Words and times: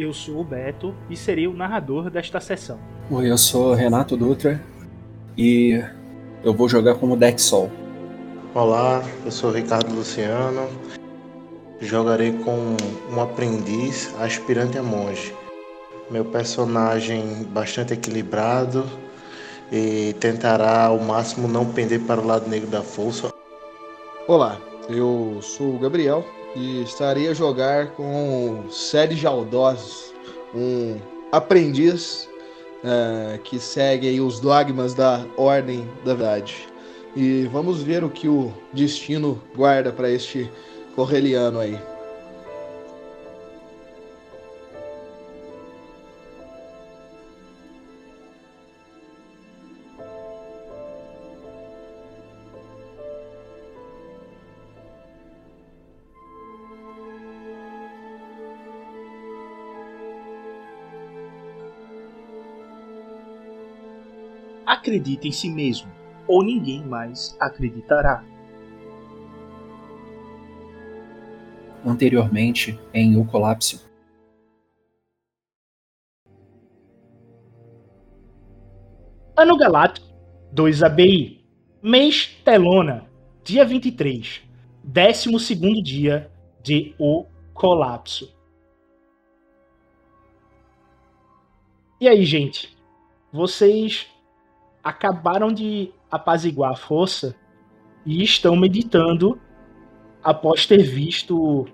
Eu 0.00 0.14
sou 0.14 0.40
o 0.40 0.44
Beto 0.44 0.94
e 1.10 1.14
serei 1.14 1.46
o 1.46 1.52
narrador 1.52 2.08
desta 2.08 2.40
sessão. 2.40 2.78
Oi, 3.10 3.30
eu 3.30 3.36
sou 3.36 3.74
Renato 3.74 4.16
Dutra 4.16 4.58
e 5.36 5.78
eu 6.42 6.54
vou 6.54 6.70
jogar 6.70 6.94
como 6.94 7.18
Deck 7.18 7.38
Sol. 7.38 7.70
Olá, 8.54 9.04
eu 9.26 9.30
sou 9.30 9.50
Ricardo 9.50 9.94
Luciano. 9.94 10.70
Jogarei 11.82 12.32
com 12.32 12.76
um 13.14 13.20
aprendiz 13.20 14.18
aspirante 14.18 14.78
a 14.78 14.82
monge. 14.82 15.34
Meu 16.10 16.24
personagem 16.24 17.44
bastante 17.50 17.92
equilibrado 17.92 18.86
e 19.70 20.14
tentará 20.14 20.86
ao 20.86 20.98
máximo 20.98 21.46
não 21.46 21.66
pender 21.66 22.00
para 22.06 22.22
o 22.22 22.26
lado 22.26 22.48
negro 22.48 22.70
da 22.70 22.80
força. 22.80 23.30
Olá, 24.26 24.58
eu 24.88 25.40
sou 25.42 25.74
o 25.74 25.78
Gabriel 25.78 26.24
e 26.54 26.82
estarei 26.82 27.28
a 27.28 27.34
jogar 27.34 27.88
com 27.92 28.64
Sérgio 28.70 29.28
Aldós, 29.28 30.12
um 30.54 30.96
aprendiz 31.30 32.28
uh, 32.84 33.38
que 33.40 33.58
segue 33.58 34.20
os 34.20 34.40
dogmas 34.40 34.94
da 34.94 35.24
Ordem 35.36 35.88
da 36.04 36.14
Verdade. 36.14 36.68
E 37.16 37.48
vamos 37.52 37.82
ver 37.82 38.04
o 38.04 38.10
que 38.10 38.28
o 38.28 38.52
destino 38.72 39.40
guarda 39.56 39.92
para 39.92 40.10
este 40.10 40.50
correliano 40.94 41.58
aí. 41.58 41.78
Acredite 64.80 65.28
em 65.28 65.30
si 65.30 65.50
mesmo, 65.50 65.92
ou 66.26 66.42
ninguém 66.42 66.82
mais 66.82 67.36
acreditará. 67.38 68.24
Anteriormente, 71.84 72.80
em 72.94 73.14
O 73.18 73.26
Colapso. 73.26 73.86
Ano 79.36 79.58
Galáctico 79.58 80.06
2 80.50 80.82
ABI. 80.82 81.44
Mês 81.82 82.26
Telona, 82.42 83.06
dia 83.44 83.66
23, 83.66 84.42
12 84.82 85.82
dia 85.82 86.30
de 86.62 86.94
O 86.98 87.26
Colapso. 87.52 88.34
E 92.00 92.08
aí, 92.08 92.24
gente? 92.24 92.74
Vocês 93.30 94.10
acabaram 94.82 95.52
de 95.52 95.92
apaziguar 96.10 96.72
a 96.72 96.76
força 96.76 97.34
e 98.04 98.22
estão 98.22 98.56
meditando 98.56 99.38
após 100.22 100.66
ter 100.66 100.82
visto 100.82 101.66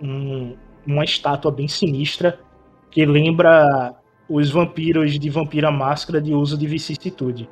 um, 0.00 0.56
uma 0.86 1.04
estátua 1.04 1.50
bem 1.50 1.68
sinistra 1.68 2.38
que 2.90 3.04
lembra 3.06 3.94
os 4.28 4.50
vampiros 4.50 5.18
de 5.18 5.30
Vampira 5.30 5.70
Máscara 5.70 6.20
de 6.20 6.34
uso 6.34 6.56
de 6.56 6.66
vicissitude. 6.66 7.48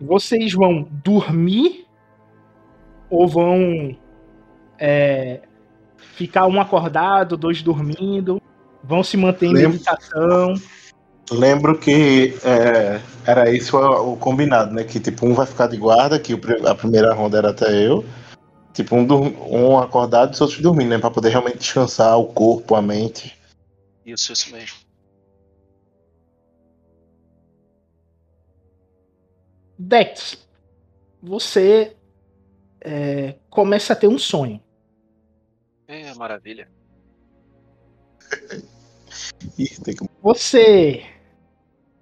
Vocês 0.00 0.52
vão 0.52 0.86
dormir 1.04 1.86
ou 3.08 3.26
vão 3.26 3.96
é, 4.78 5.42
ficar 5.96 6.46
um 6.46 6.60
acordado, 6.60 7.36
dois 7.36 7.62
dormindo? 7.62 8.40
Vão 8.82 9.02
se 9.02 9.16
manter 9.16 9.46
em 9.46 9.54
meditação? 9.54 10.54
Lembro 11.30 11.76
que 11.76 12.34
é, 12.44 13.00
era 13.26 13.50
isso 13.50 13.76
o, 13.76 14.12
o, 14.12 14.16
combinado, 14.16 14.72
né? 14.72 14.84
Que 14.84 15.00
tipo, 15.00 15.26
um 15.26 15.34
vai 15.34 15.46
ficar 15.46 15.66
de 15.66 15.76
guarda, 15.76 16.20
que 16.20 16.32
o, 16.34 16.40
a 16.68 16.74
primeira 16.74 17.12
ronda 17.12 17.38
era 17.38 17.50
até 17.50 17.84
eu. 17.84 18.04
Tipo, 18.72 18.94
um, 18.94 19.72
um 19.72 19.78
acordado 19.78 20.30
e 20.30 20.34
os 20.34 20.40
outros 20.40 20.60
dormindo, 20.60 20.90
né? 20.90 20.98
Pra 20.98 21.10
poder 21.10 21.30
realmente 21.30 21.58
descansar 21.58 22.16
o 22.18 22.26
corpo, 22.26 22.74
a 22.74 22.82
mente. 22.82 23.36
Isso, 24.04 24.32
isso 24.32 24.52
mesmo. 24.52 24.78
Dex, 29.78 30.46
você 31.22 31.96
é, 32.80 33.34
começa 33.50 33.92
a 33.92 33.96
ter 33.96 34.08
um 34.08 34.18
sonho. 34.18 34.62
É, 35.88 36.14
maravilha. 36.14 36.68
Você 40.22 41.04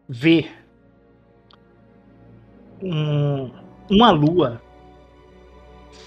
ver 0.09 0.53
um, 2.83 3.51
uma 3.91 4.11
lua 4.11 4.61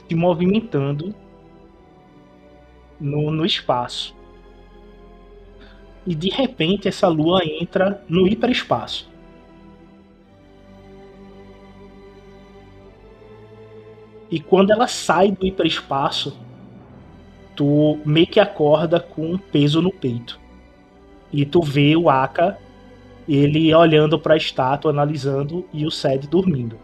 se 0.07 0.15
movimentando 0.15 1.13
no, 2.99 3.31
no 3.31 3.45
espaço. 3.45 4.15
E 6.05 6.15
de 6.15 6.29
repente 6.29 6.87
essa 6.87 7.07
lua 7.07 7.41
entra 7.43 8.03
no 8.07 8.27
hiperespaço. 8.27 9.09
E 14.29 14.39
quando 14.39 14.71
ela 14.71 14.87
sai 14.87 15.31
do 15.31 15.45
hiperespaço, 15.45 16.37
tu 17.55 17.99
meio 18.05 18.27
que 18.27 18.39
acorda 18.39 18.99
com 18.99 19.33
um 19.33 19.37
peso 19.37 19.81
no 19.81 19.91
peito. 19.91 20.39
E 21.31 21.45
tu 21.45 21.61
vê 21.61 21.95
o 21.95 22.09
Aka 22.09 22.57
ele 23.27 23.73
olhando 23.73 24.17
para 24.17 24.35
a 24.35 24.37
estátua, 24.37 24.91
analisando 24.91 25.67
e 25.73 25.85
o 25.85 25.91
Sed 25.91 26.27
dormindo. 26.27 26.79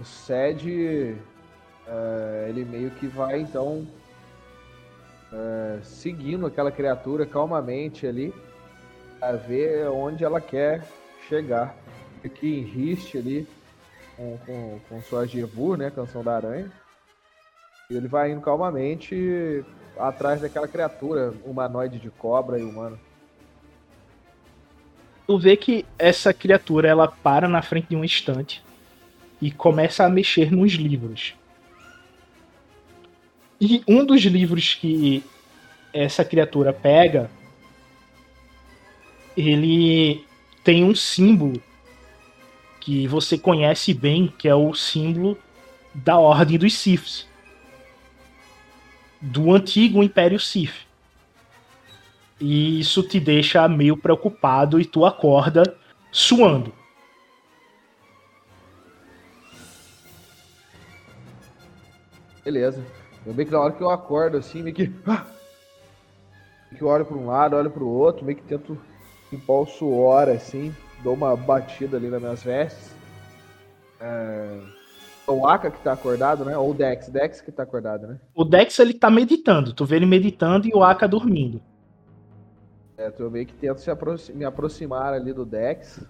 O 0.00 0.04
Sed, 0.04 1.16
uh, 1.86 2.48
ele 2.48 2.64
meio 2.64 2.90
que 2.92 3.06
vai 3.06 3.40
então 3.40 3.86
uh, 5.30 5.84
seguindo 5.84 6.46
aquela 6.46 6.72
criatura 6.72 7.26
calmamente 7.26 8.06
ali, 8.06 8.32
a 9.20 9.32
ver 9.32 9.88
onde 9.88 10.24
ela 10.24 10.40
quer 10.40 10.86
chegar. 11.28 11.76
Aqui 12.24 12.60
em 12.60 12.62
Rist 12.62 13.14
ali, 13.14 13.46
com, 14.16 14.38
com, 14.46 14.80
com 14.88 15.02
sua 15.02 15.26
Jevur, 15.26 15.76
né, 15.76 15.90
Canção 15.90 16.22
da 16.22 16.36
Aranha. 16.36 16.70
E 17.90 17.94
ele 17.94 18.08
vai 18.08 18.30
indo 18.30 18.40
calmamente 18.40 19.64
atrás 20.00 20.40
daquela 20.40 20.66
criatura 20.66 21.32
humanoide 21.44 21.98
de 21.98 22.10
cobra 22.10 22.58
e 22.58 22.62
humano. 22.62 22.98
Tu 25.26 25.38
vê 25.38 25.56
que 25.56 25.86
essa 25.98 26.34
criatura 26.34 26.88
ela 26.88 27.06
para 27.06 27.46
na 27.46 27.62
frente 27.62 27.90
de 27.90 27.96
um 27.96 28.04
estante 28.04 28.62
e 29.40 29.50
começa 29.50 30.04
a 30.04 30.08
mexer 30.08 30.50
nos 30.50 30.72
livros. 30.72 31.34
E 33.60 33.82
um 33.86 34.04
dos 34.04 34.22
livros 34.22 34.74
que 34.74 35.22
essa 35.92 36.24
criatura 36.24 36.72
pega, 36.72 37.30
ele 39.36 40.24
tem 40.64 40.82
um 40.82 40.94
símbolo 40.94 41.62
que 42.80 43.06
você 43.06 43.38
conhece 43.38 43.94
bem, 43.94 44.32
que 44.36 44.48
é 44.48 44.54
o 44.54 44.74
símbolo 44.74 45.38
da 45.94 46.18
Ordem 46.18 46.58
dos 46.58 46.74
Siths 46.74 47.29
do 49.20 49.52
antigo 49.52 50.02
Império 50.02 50.40
Sith. 50.40 50.86
E 52.40 52.80
isso 52.80 53.02
te 53.02 53.20
deixa 53.20 53.68
meio 53.68 53.96
preocupado 53.96 54.80
e 54.80 54.84
tu 54.84 55.04
acorda 55.04 55.62
suando. 56.10 56.72
Beleza. 62.42 62.84
Eu 63.26 63.34
meio 63.34 63.46
que 63.46 63.52
na 63.52 63.60
hora 63.60 63.72
que 63.72 63.82
eu 63.82 63.90
acordo 63.90 64.38
assim, 64.38 64.62
meio 64.62 64.74
que. 64.74 64.90
Ah! 65.06 65.26
que 66.74 66.82
eu 66.82 66.88
olho 66.88 67.04
para 67.04 67.16
um 67.16 67.26
lado, 67.26 67.56
olho 67.56 67.70
para 67.70 67.82
o 67.82 67.88
outro, 67.88 68.24
meio 68.24 68.38
que 68.38 68.44
tento 68.44 68.78
limpar 69.30 69.52
o 69.54 69.66
suor 69.66 70.28
assim, 70.28 70.74
dou 71.02 71.14
uma 71.14 71.36
batida 71.36 71.96
ali 71.96 72.08
nas 72.08 72.22
minhas 72.22 72.42
vestes. 72.42 72.94
É 74.00 74.79
o 75.30 75.46
Aka 75.46 75.70
que 75.70 75.82
tá 75.82 75.92
acordado, 75.92 76.44
né? 76.44 76.56
Ou 76.56 76.70
o 76.70 76.74
Dex. 76.74 77.08
Dex 77.08 77.40
que 77.40 77.52
tá 77.52 77.62
acordado, 77.62 78.06
né? 78.06 78.20
O 78.34 78.44
Dex, 78.44 78.78
ele 78.78 78.94
tá 78.94 79.10
meditando. 79.10 79.72
Tu 79.72 79.84
vê 79.84 79.96
ele 79.96 80.06
meditando 80.06 80.66
e 80.66 80.72
o 80.74 80.82
Aka 80.82 81.06
dormindo. 81.06 81.60
É, 82.96 83.12
eu 83.18 83.30
meio 83.30 83.46
que 83.46 83.54
tento 83.54 83.80
me 84.34 84.44
aproximar 84.44 85.14
ali 85.14 85.32
do 85.32 85.44
Dex. 85.44 86.04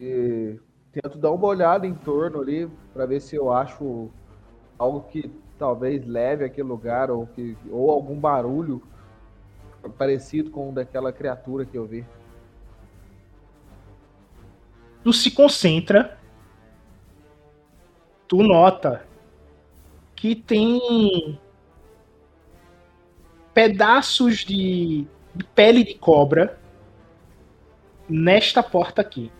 E 0.00 0.58
tento 0.92 1.18
dar 1.18 1.30
uma 1.30 1.46
olhada 1.46 1.86
em 1.86 1.94
torno 1.94 2.40
ali 2.40 2.68
para 2.92 3.06
ver 3.06 3.20
se 3.20 3.36
eu 3.36 3.52
acho 3.52 4.10
algo 4.78 5.02
que 5.02 5.30
talvez 5.58 6.06
leve 6.06 6.44
aquele 6.44 6.68
lugar 6.68 7.10
ou, 7.10 7.26
que, 7.26 7.56
ou 7.70 7.90
algum 7.90 8.18
barulho 8.18 8.82
parecido 9.96 10.50
com 10.50 10.70
o 10.70 10.72
daquela 10.72 11.12
criatura 11.12 11.64
que 11.64 11.76
eu 11.76 11.86
vi. 11.86 12.04
Tu 15.02 15.12
se 15.12 15.30
concentra 15.30 16.17
tu 18.28 18.42
nota 18.42 19.08
que 20.14 20.36
tem 20.36 21.40
pedaços 23.54 24.44
de, 24.44 25.06
de 25.34 25.44
pele 25.54 25.82
de 25.82 25.94
cobra 25.94 26.60
nesta 28.08 28.62
porta 28.62 29.00
aqui. 29.00 29.32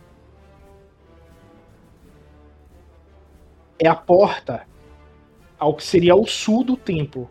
É 3.79 3.87
a 3.87 3.95
porta 3.95 4.67
ao 5.59 5.75
que 5.75 5.85
seria 5.85 6.17
o 6.17 6.27
sul 6.27 6.65
do 6.65 6.77
templo. 6.77 7.31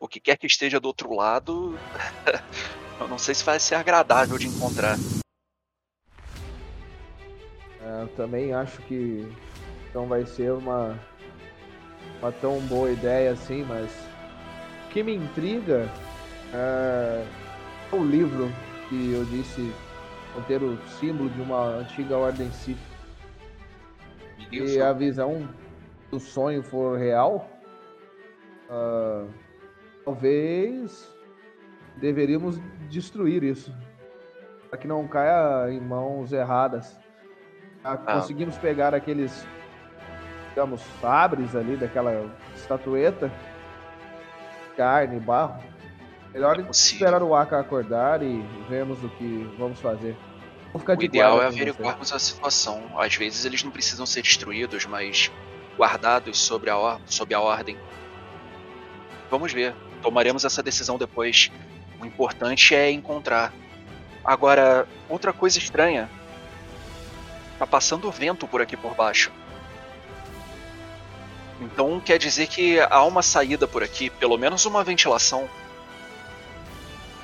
O 0.00 0.08
que 0.08 0.18
quer 0.18 0.36
que 0.36 0.46
esteja 0.46 0.80
do 0.80 0.86
outro 0.86 1.14
lado, 1.14 1.78
eu 3.00 3.08
não 3.08 3.18
sei 3.18 3.34
se 3.34 3.44
vai 3.44 3.58
ser 3.58 3.74
agradável 3.74 4.38
de 4.38 4.46
encontrar. 4.46 4.96
É, 7.80 8.02
eu 8.02 8.08
também 8.16 8.52
acho 8.52 8.80
que 8.82 9.26
não 9.94 10.06
vai 10.06 10.24
ser 10.24 10.52
uma, 10.52 10.98
uma 12.20 12.32
tão 12.32 12.60
boa 12.60 12.90
ideia 12.90 13.32
assim, 13.32 13.64
mas 13.64 13.90
o 14.86 14.90
que 14.90 15.02
me 15.02 15.16
intriga 15.16 15.88
é 16.54 17.24
o 17.92 18.02
livro 18.02 18.48
que 18.88 19.12
eu 19.12 19.24
disse 19.24 19.72
conter 20.34 20.62
o 20.62 20.78
símbolo 21.00 21.28
de 21.30 21.40
uma 21.40 21.76
antiga 21.76 22.16
ordem 22.16 22.50
Sith. 22.52 22.78
Se 24.50 24.80
a 24.80 24.92
visão 24.92 25.48
do 26.10 26.20
sonho 26.20 26.62
for 26.62 26.98
real, 26.98 27.48
uh, 28.68 29.28
talvez 30.04 31.10
deveríamos 31.96 32.60
destruir 32.88 33.42
isso. 33.42 33.74
Para 34.70 34.78
que 34.78 34.88
não 34.88 35.06
caia 35.06 35.70
em 35.70 35.80
mãos 35.80 36.32
erradas. 36.32 36.98
Ah. 37.84 37.96
Conseguimos 37.96 38.56
pegar 38.58 38.94
aqueles, 38.94 39.46
digamos, 40.50 40.80
sabres 41.00 41.54
ali 41.56 41.76
daquela 41.76 42.30
estatueta, 42.54 43.30
carne, 44.76 45.18
barro. 45.18 45.62
Melhor 46.32 46.58
é 46.58 46.70
esperar 46.70 47.22
o 47.22 47.34
Aka 47.34 47.60
acordar 47.60 48.22
e 48.22 48.40
vermos 48.68 49.02
o 49.04 49.08
que 49.10 49.54
vamos 49.58 49.78
fazer. 49.80 50.16
o 50.72 51.02
ideal 51.02 51.42
é 51.42 51.46
averiguarmos 51.46 52.12
a 52.12 52.18
situação. 52.18 52.82
Às 52.96 53.14
vezes 53.16 53.44
eles 53.44 53.62
não 53.62 53.70
precisam 53.70 54.06
ser 54.06 54.22
destruídos, 54.22 54.86
mas 54.86 55.30
guardados 55.76 56.38
sobre 56.38 56.70
a, 56.70 56.98
sob 57.04 57.34
a 57.34 57.40
ordem. 57.40 57.76
Vamos 59.30 59.52
ver. 59.52 59.74
Tomaremos 60.00 60.44
essa 60.44 60.62
decisão 60.62 60.96
depois. 60.96 61.50
O 62.02 62.04
importante 62.04 62.74
é 62.74 62.90
encontrar. 62.90 63.52
Agora, 64.24 64.88
outra 65.08 65.32
coisa 65.32 65.56
estranha. 65.58 66.10
Tá 67.60 67.66
passando 67.66 68.10
vento 68.10 68.48
por 68.48 68.60
aqui 68.60 68.76
por 68.76 68.92
baixo. 68.92 69.30
Então 71.60 72.00
quer 72.00 72.18
dizer 72.18 72.48
que 72.48 72.80
há 72.80 73.04
uma 73.04 73.22
saída 73.22 73.68
por 73.68 73.84
aqui, 73.84 74.10
pelo 74.10 74.36
menos 74.36 74.66
uma 74.66 74.82
ventilação. 74.82 75.48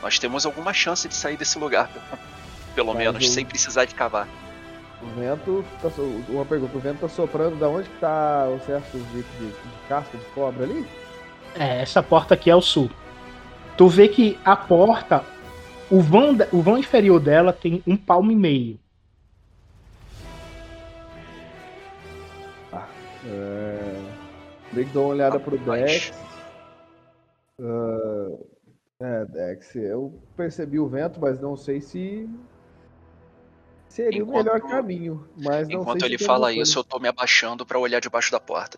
Nós 0.00 0.16
temos 0.16 0.46
alguma 0.46 0.72
chance 0.72 1.08
de 1.08 1.14
sair 1.14 1.36
desse 1.36 1.58
lugar, 1.58 1.90
pelo 2.76 2.94
Mas 2.94 2.98
menos, 2.98 3.24
o... 3.24 3.28
sem 3.28 3.44
precisar 3.44 3.84
de 3.84 3.96
cavar. 3.96 4.28
O 5.02 5.06
vento. 5.18 5.64
Tá 5.82 5.90
so... 5.90 6.02
Uma 6.28 6.44
pergunta: 6.44 6.76
o 6.76 6.80
vento 6.80 7.00
tá 7.00 7.08
soprando 7.08 7.56
da 7.56 7.68
onde 7.68 7.88
que 7.88 7.98
tá 7.98 8.46
os 8.48 8.64
restos 8.64 9.02
de, 9.10 9.22
de, 9.22 9.48
de 9.48 9.88
casca 9.88 10.16
de 10.16 10.24
cobra 10.26 10.62
ali? 10.62 10.86
É, 11.56 11.82
essa 11.82 12.00
porta 12.00 12.34
aqui 12.34 12.48
é 12.48 12.54
o 12.54 12.62
sul. 12.62 12.88
Tu 13.78 13.86
vê 13.86 14.08
que 14.08 14.36
a 14.44 14.56
porta, 14.56 15.24
o 15.88 16.00
vão, 16.00 16.36
o 16.52 16.60
vão 16.60 16.76
inferior 16.76 17.20
dela 17.20 17.52
tem 17.52 17.80
um 17.86 17.96
palmo 17.96 18.32
e 18.32 18.34
meio. 18.34 18.80
Ah, 22.72 22.88
é... 23.24 24.82
dou 24.92 25.04
uma 25.04 25.10
olhada 25.10 25.36
ah, 25.36 25.40
pro 25.40 25.56
Dex. 25.56 26.12
Uh, 27.60 28.44
é, 28.98 29.24
Dex, 29.26 29.76
eu 29.76 30.12
percebi 30.36 30.80
o 30.80 30.88
vento, 30.88 31.20
mas 31.20 31.40
não 31.40 31.56
sei 31.56 31.80
se 31.80 32.28
seria 33.88 34.22
enquanto, 34.22 34.40
o 34.40 34.44
melhor 34.44 34.60
caminho. 34.60 35.28
Mas 35.36 35.68
enquanto 35.68 36.04
ele 36.04 36.18
fala 36.18 36.52
isso, 36.52 36.80
eu 36.80 36.84
tô 36.84 36.98
me 36.98 37.06
abaixando 37.06 37.64
para 37.64 37.78
olhar 37.78 38.00
debaixo 38.00 38.32
da 38.32 38.40
porta. 38.40 38.76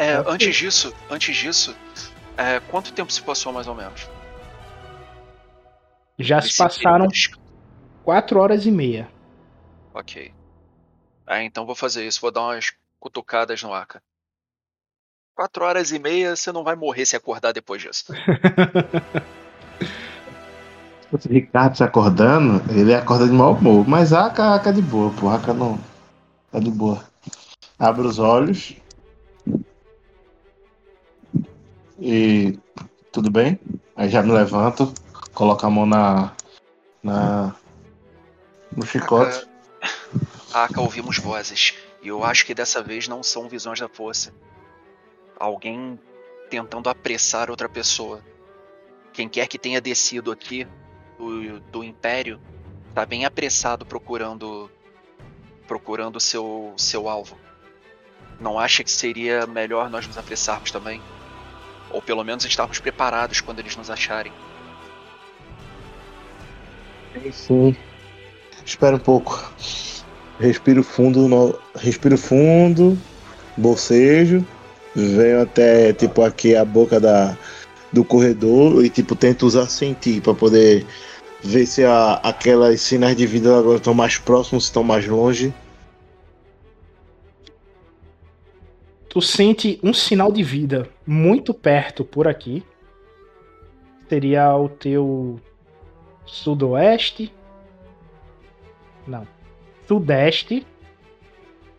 É, 0.00 0.14
antes 0.26 0.56
disso, 0.56 0.94
antes 1.10 1.36
disso, 1.36 1.76
é, 2.36 2.58
quanto 2.58 2.92
tempo 2.92 3.12
se 3.12 3.22
passou 3.22 3.52
mais 3.52 3.68
ou 3.68 3.74
menos? 3.74 4.08
Já 6.18 6.40
se 6.40 6.56
passaram 6.56 7.06
quatro 8.02 8.40
horas 8.40 8.64
e 8.64 8.70
meia. 8.70 9.10
Ok. 9.92 10.32
É, 11.26 11.42
então 11.42 11.66
vou 11.66 11.74
fazer 11.74 12.06
isso, 12.06 12.20
vou 12.20 12.30
dar 12.30 12.40
umas 12.40 12.72
cutucadas 12.98 13.62
no 13.62 13.72
Aka 13.72 14.02
quatro 15.40 15.64
horas 15.64 15.90
e 15.90 15.98
meia, 15.98 16.36
você 16.36 16.52
não 16.52 16.62
vai 16.62 16.76
morrer 16.76 17.06
se 17.06 17.16
acordar 17.16 17.52
depois 17.52 17.80
disso. 17.80 18.12
o 21.10 21.16
Ricardo 21.30 21.78
se 21.78 21.82
acordando, 21.82 22.62
ele 22.70 22.94
acorda 22.94 23.26
de 23.26 23.32
mau 23.32 23.54
humor. 23.54 23.88
Mas 23.88 24.12
a 24.12 24.26
Aka, 24.26 24.54
Aka 24.54 24.68
é 24.68 24.74
de 24.74 24.82
boa, 24.82 25.10
pô. 25.18 25.30
A 25.30 25.36
Aka 25.36 25.54
não. 25.54 25.80
Tá 26.52 26.58
de 26.58 26.70
boa. 26.70 27.02
Abre 27.78 28.06
os 28.06 28.18
olhos. 28.18 28.76
E. 32.00 32.58
Tudo 33.12 33.30
bem? 33.30 33.58
Aí 33.96 34.08
já 34.08 34.22
me 34.22 34.30
levanto, 34.30 34.94
coloco 35.34 35.66
a 35.66 35.70
mão 35.70 35.86
na. 35.86 36.32
na 37.02 37.54
no 38.76 38.86
chicote. 38.86 39.48
Aka, 40.52 40.80
ouvimos 40.80 41.18
vozes. 41.18 41.74
E 42.02 42.08
eu 42.08 42.24
acho 42.24 42.46
que 42.46 42.54
dessa 42.54 42.82
vez 42.82 43.08
não 43.08 43.22
são 43.22 43.48
visões 43.48 43.80
da 43.80 43.88
força 43.88 44.32
alguém 45.40 45.98
tentando 46.50 46.90
apressar 46.90 47.50
outra 47.50 47.68
pessoa. 47.68 48.22
Quem 49.12 49.28
quer 49.28 49.48
que 49.48 49.58
tenha 49.58 49.80
descido 49.80 50.30
aqui 50.30 50.68
do, 51.18 51.58
do 51.60 51.82
Império 51.82 52.38
está 52.90 53.06
bem 53.06 53.24
apressado 53.24 53.86
procurando 53.86 54.70
procurando 55.66 56.20
seu 56.20 56.74
seu 56.76 57.08
alvo. 57.08 57.38
Não 58.38 58.58
acha 58.58 58.84
que 58.84 58.90
seria 58.90 59.46
melhor 59.46 59.88
nós 59.88 60.06
nos 60.06 60.18
apressarmos 60.18 60.70
também? 60.70 61.00
Ou 61.90 62.00
pelo 62.00 62.24
menos 62.24 62.44
estarmos 62.44 62.78
preparados 62.78 63.40
quando 63.40 63.58
eles 63.58 63.76
nos 63.76 63.90
acharem? 63.90 64.32
Sim. 67.32 67.76
Espera 68.64 68.96
um 68.96 69.00
pouco. 69.00 69.52
Respiro 70.38 70.82
fundo, 70.82 71.28
no... 71.28 71.58
respiro 71.74 72.16
fundo, 72.16 72.96
bocejo 73.56 74.44
venho 74.94 75.42
até 75.42 75.92
tipo 75.92 76.22
aqui 76.22 76.54
a 76.56 76.64
boca 76.64 76.98
da, 76.98 77.36
do 77.92 78.04
corredor 78.04 78.84
e 78.84 78.90
tipo 78.90 79.14
tento 79.14 79.46
usar 79.46 79.66
sentir 79.66 80.20
para 80.20 80.34
poder 80.34 80.86
ver 81.42 81.66
se 81.66 81.84
a, 81.84 82.14
aquelas 82.22 82.80
sinais 82.80 83.16
de 83.16 83.26
vida 83.26 83.56
agora 83.58 83.78
estão 83.78 83.94
mais 83.94 84.18
próximos, 84.18 84.64
estão 84.64 84.82
mais 84.82 85.06
longe. 85.06 85.54
Tu 89.08 89.20
sente 89.20 89.80
um 89.82 89.92
sinal 89.92 90.30
de 90.30 90.42
vida 90.42 90.88
muito 91.10 91.52
perto 91.52 92.04
por 92.04 92.28
aqui. 92.28 92.64
Seria 94.08 94.54
o 94.56 94.68
teu 94.68 95.40
sudoeste. 96.24 97.34
Não. 99.08 99.26
Sudeste. 99.88 100.64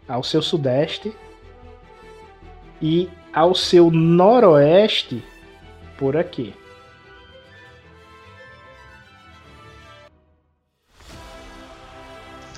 Ao 0.05 0.21
seu 0.21 0.41
sudeste 0.41 1.15
e 2.81 3.09
ao 3.33 3.55
seu 3.55 3.89
noroeste, 3.89 5.23
por 5.97 6.17
aqui. 6.17 6.53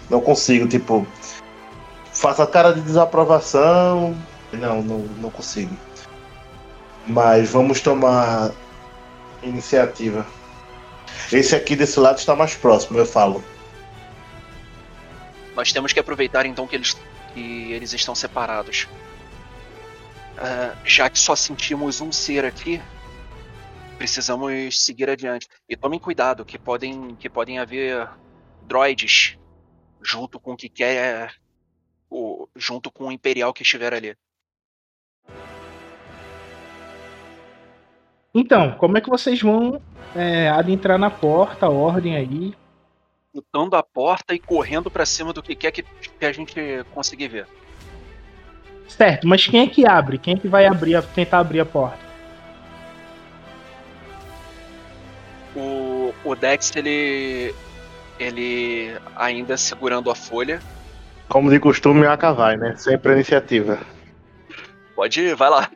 Não 0.09 0.19
consigo, 0.19 0.67
tipo, 0.67 1.05
faço 2.11 2.41
a 2.41 2.47
cara 2.47 2.71
de 2.73 2.81
desaprovação. 2.81 4.17
Não, 4.51 4.81
não, 4.81 4.99
não 5.19 5.29
consigo. 5.29 5.77
Mas 7.07 7.49
vamos 7.49 7.81
tomar 7.81 8.51
iniciativa. 9.41 10.25
Esse 11.31 11.55
aqui 11.55 11.75
desse 11.75 11.99
lado 11.99 12.17
está 12.17 12.35
mais 12.35 12.55
próximo, 12.55 12.97
eu 12.97 13.05
falo. 13.05 13.43
Nós 15.55 15.71
temos 15.71 15.93
que 15.93 15.99
aproveitar 15.99 16.45
então 16.45 16.67
que 16.67 16.75
eles, 16.75 16.97
que 17.33 17.71
eles 17.71 17.93
estão 17.93 18.15
separados. 18.15 18.87
Uh, 20.33 20.75
já 20.83 21.09
que 21.09 21.19
só 21.19 21.35
sentimos 21.35 22.01
um 22.01 22.11
ser 22.11 22.43
aqui, 22.45 22.81
precisamos 23.97 24.83
seguir 24.83 25.09
adiante. 25.09 25.47
E 25.69 25.75
tomem 25.75 25.99
cuidado, 25.99 26.45
que 26.45 26.57
podem, 26.57 27.15
que 27.15 27.29
podem 27.29 27.59
haver 27.59 28.09
droids 28.63 29.37
junto 30.01 30.39
com 30.39 30.53
o 30.53 30.57
que 30.57 30.69
quer. 30.69 31.33
O, 32.09 32.47
junto 32.55 32.91
com 32.91 33.07
o 33.07 33.11
Imperial 33.11 33.53
que 33.53 33.63
estiver 33.63 33.91
ali. 33.91 34.15
Então, 38.33 38.71
como 38.71 38.97
é 38.97 39.01
que 39.01 39.09
vocês 39.09 39.41
vão 39.41 39.79
é, 40.15 40.49
adentrar 40.49 40.97
na 40.97 41.09
porta, 41.09 41.67
a 41.67 41.69
ordem 41.69 42.15
aí? 42.15 42.53
Chutando 43.35 43.75
a 43.75 43.83
porta 43.83 44.33
e 44.33 44.39
correndo 44.39 44.89
pra 44.89 45.05
cima 45.05 45.31
do 45.33 45.41
que 45.43 45.55
quer 45.55 45.71
que, 45.71 45.83
que 45.83 46.25
a 46.25 46.31
gente 46.31 46.55
conseguir 46.91 47.27
ver. 47.27 47.47
Certo, 48.87 49.27
mas 49.27 49.45
quem 49.47 49.61
é 49.61 49.67
que 49.67 49.87
abre? 49.87 50.17
Quem 50.17 50.35
é 50.35 50.37
que 50.37 50.47
vai 50.47 50.65
abrir, 50.65 50.95
a- 50.95 51.01
tentar 51.01 51.39
abrir 51.39 51.59
a 51.59 51.65
porta? 51.65 51.97
O, 55.55 56.13
o 56.23 56.35
Dex, 56.35 56.75
ele. 56.75 57.53
Ele 58.19 58.95
ainda 59.15 59.57
segurando 59.57 60.11
a 60.11 60.15
folha. 60.15 60.59
Como 61.27 61.49
de 61.49 61.59
costume, 61.59 62.05
a 62.05 62.15
vai, 62.15 62.55
né? 62.55 62.75
Sempre 62.77 63.11
a 63.11 63.15
iniciativa. 63.15 63.79
Pode 64.95 65.19
ir, 65.19 65.35
vai 65.35 65.49
lá. 65.49 65.69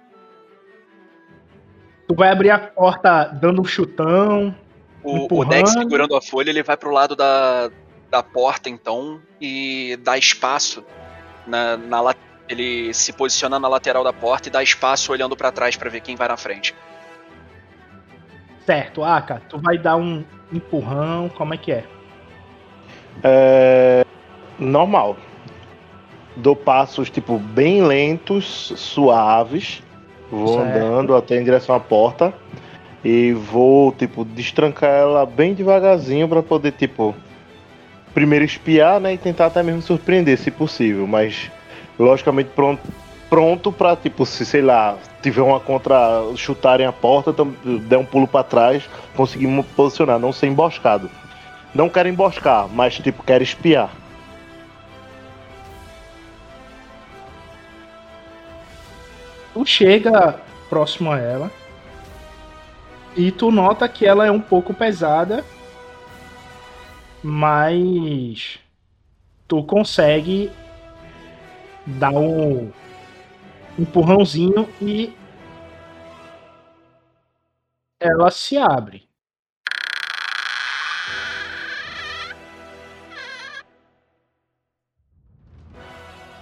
Tu 2.08 2.16
vai 2.16 2.30
abrir 2.30 2.52
a 2.52 2.58
porta 2.58 3.26
dando 3.26 3.62
um 3.62 3.66
chutão. 3.66 4.56
O, 5.04 5.40
o. 5.42 5.46
Dex 5.46 5.72
segurando 5.72 6.16
a 6.16 6.22
folha, 6.22 6.50
ele 6.50 6.64
vai 6.64 6.78
pro 6.78 6.92
lado 6.92 7.16
da, 7.16 7.70
da 8.10 8.24
porta, 8.24 8.70
então, 8.70 9.20
e 9.40 9.98
dá 10.02 10.18
espaço. 10.18 10.84
Na, 11.46 11.78
na, 11.78 12.16
ele 12.48 12.94
se 12.94 13.12
posiciona 13.14 13.60
na 13.60 13.68
lateral 13.68 14.04
da 14.04 14.14
porta 14.14 14.48
e 14.48 14.52
dá 14.52 14.64
espaço 14.64 15.12
olhando 15.12 15.36
pra 15.36 15.52
trás 15.52 15.76
pra 15.76 15.90
ver 15.90 16.02
quem 16.02 16.16
vai 16.16 16.28
na 16.28 16.38
frente. 16.38 16.74
Certo, 18.66 19.04
Aka, 19.04 19.42
tu 19.48 19.58
vai 19.60 19.78
dar 19.78 19.96
um 19.96 20.26
empurrão, 20.52 21.30
como 21.30 21.54
é 21.54 21.58
que 21.58 21.72
é? 21.72 21.86
É... 23.24 24.06
Normal. 24.60 25.18
Dou 26.36 26.56
passos, 26.56 27.10
tipo, 27.10 27.40
bem 27.40 27.82
lentos, 27.82 28.74
suaves. 28.76 29.82
Vou 30.32 30.58
Certo. 30.60 30.78
andando 30.78 31.16
até 31.16 31.40
em 31.40 31.44
direção 31.44 31.76
à 31.76 31.80
porta. 31.80 32.34
E 33.04 33.32
vou, 33.32 33.92
tipo, 33.92 34.26
destrancar 34.26 34.90
ela 34.90 35.26
bem 35.26 35.54
devagarzinho 35.54 36.28
pra 36.28 36.44
poder, 36.44 36.72
tipo, 36.74 37.16
primeiro 38.14 38.44
espiar, 38.44 39.00
né? 39.00 39.14
E 39.14 39.18
tentar 39.18 39.46
até 39.46 39.62
mesmo 39.64 39.82
surpreender, 39.82 40.38
se 40.38 40.52
possível. 40.52 41.06
Mas, 41.08 41.50
logicamente, 41.98 42.50
pronto, 42.56 42.82
pronto 43.30 43.72
pra, 43.72 43.96
tipo, 43.96 44.26
se, 44.26 44.46
sei 44.46 44.62
lá, 44.62 44.98
tiver 45.22 45.42
uma 45.42 45.60
contra, 45.60 46.22
chutarem 46.36 46.86
a 46.88 46.92
porta, 46.92 47.32
tam- 47.32 47.54
der 47.88 47.98
um 47.98 48.06
pulo 48.06 48.28
pra 48.28 48.44
trás, 48.44 48.84
conseguir 49.16 49.48
me 49.48 49.64
posicionar, 49.64 50.20
não 50.20 50.34
ser 50.34 50.48
emboscado. 50.48 51.10
Não 51.74 51.90
quero 51.90 52.10
emboscar, 52.10 52.68
mas, 52.74 52.96
tipo, 52.96 53.24
quero 53.24 53.44
espiar. 53.44 53.92
Tu 59.58 59.66
chega 59.66 60.40
próximo 60.70 61.12
a 61.12 61.18
ela 61.18 61.52
e 63.16 63.32
tu 63.32 63.50
nota 63.50 63.90
que 63.90 64.06
ela 64.06 64.24
é 64.24 64.30
um 64.30 64.40
pouco 64.40 64.72
pesada, 64.72 65.44
mas 67.24 68.60
tu 69.48 69.64
consegue 69.64 70.52
dar 71.88 72.12
um 72.12 72.72
empurrãozinho 73.80 74.70
e 74.80 75.12
ela 78.00 78.30
se 78.30 78.60
abre. 78.60 79.10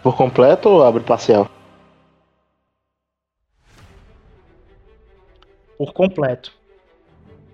Por 0.04 0.18
completo 0.18 0.68
ou 0.68 0.84
abre 0.84 1.02
parcial? 1.02 1.50
Por 5.78 5.94
completo. 5.94 6.52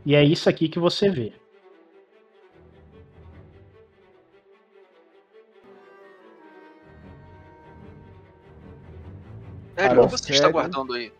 E 0.06 0.16
é 0.16 0.24
isso 0.24 0.50
aqui 0.50 0.68
que 0.68 0.80
você 0.80 1.10
vê. 1.10 1.34
Sério, 9.76 9.96
Cara, 9.96 10.02
o 10.02 10.06
que 10.06 10.12
você 10.12 10.32
está 10.34 10.50
guardando 10.50 10.94
aí? 10.94 11.12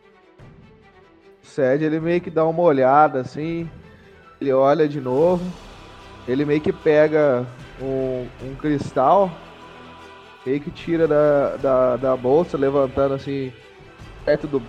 O 1.44 1.46
Sed, 1.46 1.84
ele 1.84 2.00
meio 2.00 2.22
que 2.22 2.30
dá 2.30 2.46
uma 2.46 2.62
olhada 2.62 3.22
assim, 3.22 3.70
ele 4.40 4.54
olha 4.54 4.88
de 4.88 5.02
novo, 5.02 5.44
ele 6.28 6.46
meio 6.46 6.62
que 6.62 6.72
pega 6.72 7.46
um, 7.82 8.28
um 8.44 8.56
cristal, 8.56 9.32
meio 10.46 10.60
que 10.62 10.70
tira 10.70 11.08
da, 11.08 11.56
da, 11.58 11.98
da 11.98 12.16
bolsa, 12.16 12.58
levantando 12.58 13.16
assim, 13.16 13.52
perto 14.24 14.48
do. 14.48 14.62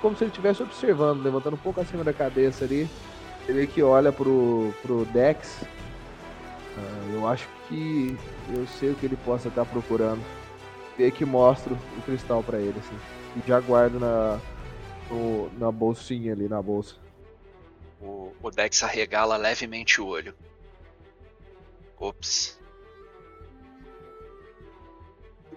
Como 0.00 0.16
se 0.16 0.24
ele 0.24 0.30
estivesse 0.30 0.62
observando, 0.62 1.22
levantando 1.22 1.54
um 1.54 1.58
pouco 1.58 1.80
acima 1.80 2.02
da 2.02 2.12
cabeça 2.12 2.64
ali. 2.64 2.88
Ele 3.48 3.66
que 3.66 3.82
olha 3.82 4.12
pro, 4.12 4.72
pro 4.82 5.04
Dex. 5.06 5.62
Ah, 6.76 7.10
eu 7.12 7.26
acho 7.28 7.48
que 7.68 8.16
eu 8.54 8.66
sei 8.66 8.90
o 8.90 8.94
que 8.94 9.06
ele 9.06 9.16
possa 9.16 9.48
estar 9.48 9.64
procurando. 9.64 10.22
Meio 10.96 11.12
que 11.12 11.24
mostro 11.24 11.76
o 11.98 12.02
cristal 12.02 12.42
pra 12.42 12.58
ele, 12.58 12.78
assim. 12.78 12.98
E 13.36 13.46
já 13.46 13.60
guardo 13.60 13.98
na, 13.98 14.38
no- 15.10 15.50
na 15.58 15.70
bolsinha 15.70 16.32
ali, 16.32 16.48
na 16.48 16.62
bolsa. 16.62 16.94
O, 18.00 18.32
o 18.42 18.50
Dex 18.50 18.82
arregala 18.82 19.36
levemente 19.36 20.00
o 20.00 20.06
olho. 20.06 20.34
Ops. 21.98 22.58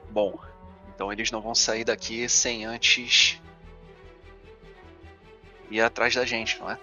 Bom, 0.10 0.38
então 0.94 1.12
eles 1.12 1.32
não 1.32 1.42
vão 1.42 1.56
sair 1.56 1.84
daqui 1.84 2.28
sem 2.30 2.66
antes 2.66 3.42
ir 5.74 5.82
atrás 5.82 6.14
da 6.16 6.26
gente, 6.26 6.60
não 6.60 6.70
é? 6.72 6.78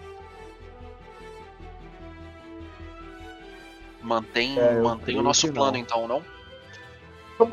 Mantém, 4.02 4.58
É, 4.58 4.80
mantém 4.80 5.18
o 5.18 5.22
nosso 5.22 5.52
plano, 5.52 5.72
não. 5.72 5.78
então, 5.78 6.08
não? 6.08 6.22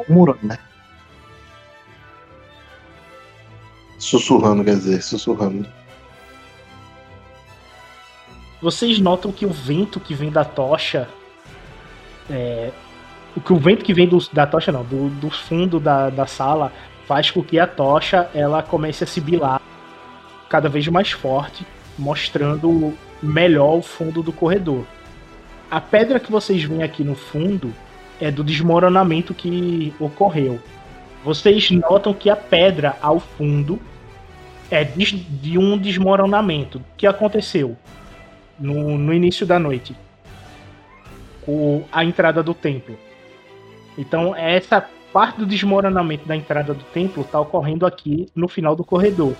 Murmurando, 0.10 0.40
né? 0.46 0.58
Sussurrando, 4.00 4.64
quer 4.64 4.76
dizer, 4.76 5.02
sussurrando. 5.02 5.68
Vocês 8.62 9.00
notam 9.00 9.32
que 9.32 9.46
o 9.46 9.50
vento 9.52 10.00
que 10.00 10.14
vem 10.14 10.32
da 10.32 10.44
tocha. 10.46 11.08
É, 12.30 12.72
o 13.36 13.42
que 13.42 13.54
o 13.54 13.58
vento 13.58 13.84
que 13.86 13.94
vem 13.94 14.08
do- 14.08 14.30
da 14.32 14.46
tocha, 14.48 14.72
não, 14.72 14.84
do, 14.84 15.10
do 15.10 15.30
fundo 15.30 15.80
da, 15.80 16.10
da 16.10 16.26
sala, 16.26 16.72
faz 17.08 17.30
com 17.32 17.44
que 17.44 17.60
a 17.60 17.68
tocha 17.68 18.30
ela 18.34 18.62
comece 18.64 19.04
a 19.04 19.08
sibilar 19.08 19.57
cada 20.50 20.70
vez 20.70 20.88
mais 20.88 21.12
forte, 21.12 21.66
mostrando 21.98 22.94
melhor 23.22 23.78
o 23.78 23.82
fundo 23.82 24.22
do 24.22 24.32
corredor. 24.32 24.86
A 25.70 25.82
pedra 25.82 26.20
que 26.20 26.32
vocês 26.32 26.64
veem 26.64 26.84
aqui 26.84 27.04
no 27.04 27.16
fundo 27.16 27.74
é 28.20 28.32
do 28.32 28.44
desmoronamento 28.44 29.34
que 29.34 29.94
ocorreu. 30.00 30.60
Vocês 31.24 31.70
notam 31.72 32.14
que 32.14 32.30
a 32.30 32.36
pedra 32.36 32.96
ao 33.02 33.20
fundo 33.20 33.80
é 34.72 34.84
de, 34.84 35.58
um 35.58 35.78
desmoronamento. 35.78 36.82
Que 36.96 37.06
aconteceu? 37.06 37.76
no, 38.60 38.98
no 38.98 39.14
início 39.14 39.46
da 39.46 39.60
noite. 39.60 39.96
O, 41.48 41.84
a 41.92 42.04
entrada 42.04 42.44
do 42.44 42.54
templo. 42.54 42.98
Então, 43.98 44.36
essa 44.36 44.86
parte 45.14 45.38
do 45.38 45.46
desmoronamento 45.46 46.28
da 46.28 46.36
entrada 46.36 46.74
do 46.74 46.84
templo 46.86 47.24
está 47.24 47.40
ocorrendo 47.40 47.86
aqui 47.86 48.28
no 48.36 48.48
final 48.48 48.76
do 48.76 48.84
corredor. 48.84 49.34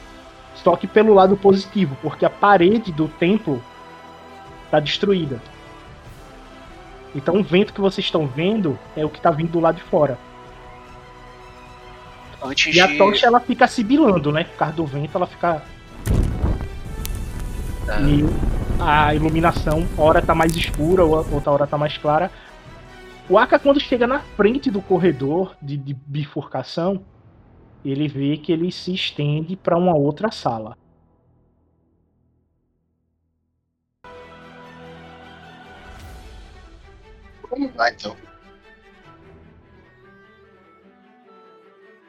Só 0.64 0.76
que 0.76 0.88
pelo 0.88 1.14
lado 1.14 1.38
positivo, 1.38 1.96
porque 2.02 2.26
a 2.26 2.30
parede 2.30 2.92
do 2.92 3.08
templo 3.08 3.62
está 4.66 4.80
destruída. 4.80 5.40
Então, 7.16 7.36
o 7.40 7.44
vento 7.44 7.74
que 7.74 7.82
vocês 7.82 8.06
estão 8.06 8.28
vendo 8.28 8.78
é 8.96 9.06
o 9.06 9.10
que 9.10 9.18
está 9.18 9.32
vindo 9.32 9.52
do 9.52 9.60
lado 9.60 9.76
de 9.76 9.84
fora. 9.84 10.18
Antes 12.44 12.76
E 12.76 12.80
a 12.82 12.88
de. 12.88 12.98
tocha 12.98 13.26
ela 13.26 13.40
fica 13.40 13.68
sibilando, 13.68 14.32
né? 14.32 14.44
Por 14.44 14.58
causa 14.58 14.74
do 14.76 14.86
vento, 14.86 15.16
ela 15.16 15.26
fica. 15.26 15.62
Ah. 17.88 18.02
E 18.02 18.24
a 18.80 19.16
iluminação, 19.16 19.88
hora 19.98 20.22
tá 20.22 20.36
mais 20.36 20.56
escura, 20.56 21.04
ou- 21.04 21.26
outra 21.32 21.52
hora 21.52 21.66
tá 21.68 21.78
mais 21.78 21.98
clara. 21.98 22.30
O 23.30 23.38
Aka, 23.38 23.58
quando 23.58 23.80
chega 23.80 24.06
na 24.06 24.20
frente 24.20 24.70
do 24.70 24.82
corredor 24.82 25.56
de, 25.62 25.76
de 25.78 25.94
bifurcação, 25.94 27.02
ele 27.92 28.08
vê 28.08 28.38
que 28.38 28.52
ele 28.52 28.72
se 28.72 28.94
estende 28.94 29.56
para 29.56 29.78
uma 29.78 29.96
outra 29.96 30.30
sala. 30.30 30.78
Vamos 37.50 37.74
lá, 37.76 37.90
então. 37.90 38.16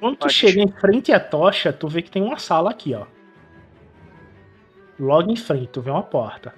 Quando 0.01 0.17
tu 0.17 0.21
Pode. 0.21 0.35
chega 0.35 0.61
em 0.61 0.69
frente 0.69 1.13
à 1.13 1.21
tocha, 1.21 1.73
tu 1.73 1.89
vê 1.89 2.03
que 2.03 2.11
tem 2.11 2.23
uma 2.23 2.39
sala 2.39 2.71
aqui, 2.71 2.95
ó. 2.95 3.07
Logo 4.99 5.31
em 5.31 5.37
frente, 5.37 5.69
tu 5.69 5.81
vê 5.81 5.91
uma 5.91 6.03
porta. 6.03 6.53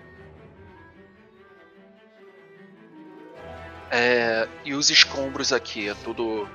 É, 3.91 4.49
e 4.65 4.73
os 4.73 4.89
escombros 4.89 5.53
aqui, 5.53 5.89
é 5.89 5.95
tudo 5.95 6.49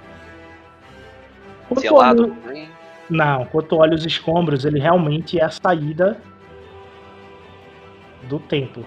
Quando 1.67 1.81
tu 1.81 1.81
selado 1.81 2.27
também? 2.27 2.69
Não, 3.09 3.45
quando 3.45 3.67
tu 3.67 3.77
olha 3.77 3.95
os 3.95 4.05
escombros, 4.05 4.65
ele 4.65 4.79
realmente 4.79 5.39
é 5.39 5.43
a 5.43 5.49
saída 5.49 6.21
do 8.23 8.39
templo. 8.39 8.85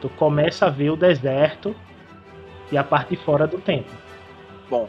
Tu 0.00 0.08
começa 0.10 0.66
a 0.66 0.70
ver 0.70 0.90
o 0.90 0.96
deserto 0.96 1.74
e 2.72 2.78
a 2.78 2.82
parte 2.82 3.16
de 3.16 3.22
fora 3.24 3.46
do 3.46 3.58
templo. 3.58 3.96
Bom, 4.68 4.88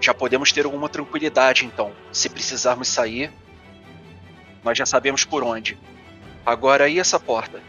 já 0.00 0.14
podemos 0.14 0.52
ter 0.52 0.64
alguma 0.64 0.88
tranquilidade 0.88 1.64
então. 1.64 1.92
Se 2.12 2.28
precisarmos 2.28 2.88
sair, 2.88 3.32
nós 4.64 4.76
já 4.78 4.86
sabemos 4.86 5.24
por 5.24 5.42
onde. 5.42 5.76
Agora 6.46 6.88
e 6.88 6.98
essa 6.98 7.18
porta? 7.18 7.60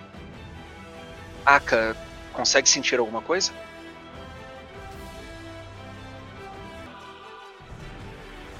Aka, 1.46 1.96
consegue 2.34 2.70
sentir 2.70 3.00
alguma 3.00 3.22
coisa? 3.22 3.52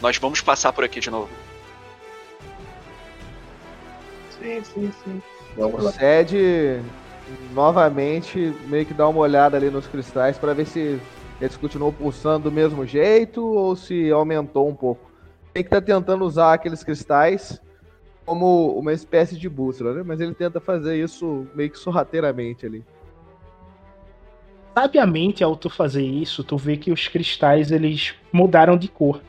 Nós 0.02 0.18
vamos 0.18 0.42
passar 0.42 0.72
por 0.74 0.84
aqui 0.84 1.00
de 1.00 1.10
novo. 1.10 1.30
Sim, 4.40 4.64
sim, 4.64 4.92
sim. 5.04 5.22
Vamos 5.58 5.84
lá. 5.84 5.92
Sede 5.92 6.82
novamente 7.54 8.54
meio 8.68 8.86
que 8.86 8.94
dá 8.94 9.08
uma 9.08 9.20
olhada 9.20 9.58
ali 9.58 9.70
nos 9.70 9.88
cristais 9.88 10.38
para 10.38 10.54
ver 10.54 10.66
se 10.66 11.00
eles 11.40 11.56
continuam 11.58 11.94
pulsando 11.94 12.50
do 12.50 12.52
mesmo 12.52 12.86
jeito 12.86 13.46
ou 13.46 13.76
se 13.76 14.10
aumentou 14.12 14.68
um 14.68 14.76
pouco. 14.76 15.10
Tem 15.54 15.64
que 15.64 15.68
estar 15.68 15.82
tá 15.82 15.86
tentando 15.86 16.26
usar 16.26 16.54
aqueles 16.54 16.84
cristais 16.84 17.62
como 18.26 18.78
uma 18.78 18.94
espécie 18.94 19.38
de 19.38 19.50
bússola, 19.50 19.94
né? 19.94 20.04
Mas 20.06 20.20
ele 20.20 20.34
tenta 20.34 20.60
fazer 20.60 21.02
isso 21.02 21.48
meio 21.56 21.70
que 21.70 21.80
sorrateiramente 21.80 22.66
ali. 22.66 22.86
Sabiamente, 24.78 25.44
ao 25.44 25.56
tu 25.56 25.70
fazer 25.70 26.04
isso, 26.04 26.44
tu 26.44 26.56
vê 26.56 26.78
que 26.78 26.92
os 26.92 27.08
cristais 27.08 27.72
eles 27.72 28.16
mudaram 28.32 28.78
de 28.78 28.88
cor. 28.88 29.22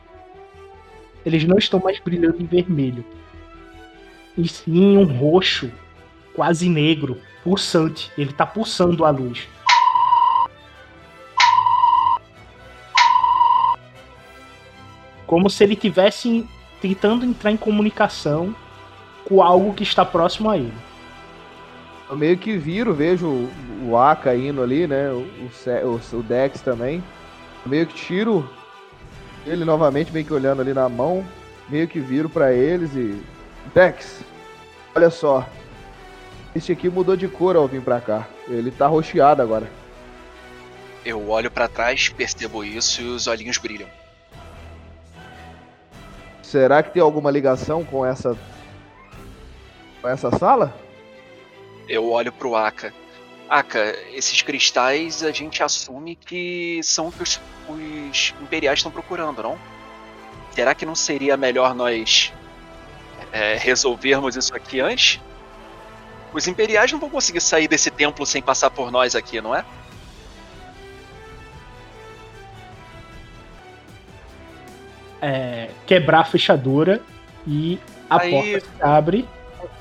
Eles 1.25 1.45
não 1.45 1.57
estão 1.57 1.79
mais 1.79 1.99
brilhando 1.99 2.41
em 2.41 2.45
vermelho. 2.45 3.05
E 4.37 4.47
sim 4.47 4.97
um 4.97 5.03
roxo, 5.03 5.71
quase 6.33 6.69
negro, 6.69 7.17
pulsante. 7.43 8.11
Ele 8.17 8.33
tá 8.33 8.45
pulsando 8.45 9.05
a 9.05 9.09
luz. 9.09 9.47
Como 15.27 15.49
se 15.49 15.63
ele 15.63 15.75
tivesse 15.75 16.45
tentando 16.81 17.25
entrar 17.25 17.51
em 17.51 17.57
comunicação 17.57 18.55
com 19.23 19.41
algo 19.41 19.73
que 19.73 19.83
está 19.83 20.03
próximo 20.03 20.49
a 20.49 20.57
ele. 20.57 20.73
Eu 22.09 22.17
meio 22.17 22.37
que 22.37 22.57
viro, 22.57 22.93
vejo 22.93 23.47
o 23.87 23.95
Aka 23.95 24.35
indo 24.35 24.61
ali, 24.61 24.85
né? 24.85 25.09
O, 25.11 25.25
o, 25.87 26.17
o 26.17 26.23
Dex 26.23 26.59
também. 26.59 27.01
Eu 27.63 27.69
meio 27.69 27.87
que 27.87 27.93
tiro 27.93 28.49
ele 29.45 29.65
novamente, 29.65 30.11
meio 30.11 30.25
que 30.25 30.33
olhando 30.33 30.61
ali 30.61 30.73
na 30.73 30.87
mão. 30.87 31.25
Meio 31.69 31.87
que 31.87 31.99
viro 31.99 32.29
para 32.29 32.53
eles 32.53 32.95
e. 32.95 33.21
Dex, 33.73 34.21
olha 34.93 35.09
só. 35.09 35.47
Esse 36.55 36.71
aqui 36.71 36.89
mudou 36.89 37.15
de 37.15 37.27
cor 37.27 37.55
ao 37.55 37.67
vir 37.67 37.81
pra 37.81 38.01
cá. 38.01 38.27
Ele 38.47 38.71
tá 38.71 38.87
roxeado 38.87 39.41
agora. 39.41 39.69
Eu 41.05 41.29
olho 41.29 41.49
para 41.49 41.67
trás, 41.67 42.09
percebo 42.09 42.63
isso 42.63 43.01
e 43.01 43.05
os 43.05 43.27
olhinhos 43.27 43.57
brilham. 43.57 43.87
Será 46.43 46.83
que 46.83 46.91
tem 46.91 47.01
alguma 47.01 47.31
ligação 47.31 47.83
com 47.85 48.05
essa. 48.05 48.37
com 50.01 50.07
essa 50.09 50.29
sala? 50.37 50.75
Eu 51.87 52.09
olho 52.11 52.31
pro 52.31 52.55
Aka. 52.55 52.93
Aka, 53.51 53.93
esses 54.13 54.41
cristais 54.41 55.21
a 55.21 55.31
gente 55.33 55.61
assume 55.61 56.15
que 56.15 56.79
são 56.83 57.09
o 57.09 57.11
que 57.11 57.21
os, 57.21 57.41
os 57.67 58.33
imperiais 58.41 58.79
estão 58.79 58.89
procurando, 58.89 59.43
não? 59.43 59.59
Será 60.51 60.73
que 60.73 60.85
não 60.85 60.95
seria 60.95 61.35
melhor 61.35 61.75
nós 61.75 62.31
é, 63.29 63.57
resolvermos 63.57 64.37
isso 64.37 64.55
aqui 64.55 64.79
antes? 64.79 65.19
Os 66.31 66.47
imperiais 66.47 66.93
não 66.93 66.99
vão 66.99 67.09
conseguir 67.09 67.41
sair 67.41 67.67
desse 67.67 67.91
templo 67.91 68.25
sem 68.25 68.41
passar 68.41 68.69
por 68.69 68.89
nós 68.89 69.17
aqui, 69.17 69.41
não 69.41 69.53
é? 69.53 69.65
É, 75.21 75.71
quebrar 75.85 76.21
a 76.21 76.23
fechadura 76.23 77.01
e 77.45 77.77
a 78.09 78.21
Aí, 78.21 78.31
porta 78.31 78.59
se 78.61 78.81
abre. 78.81 79.27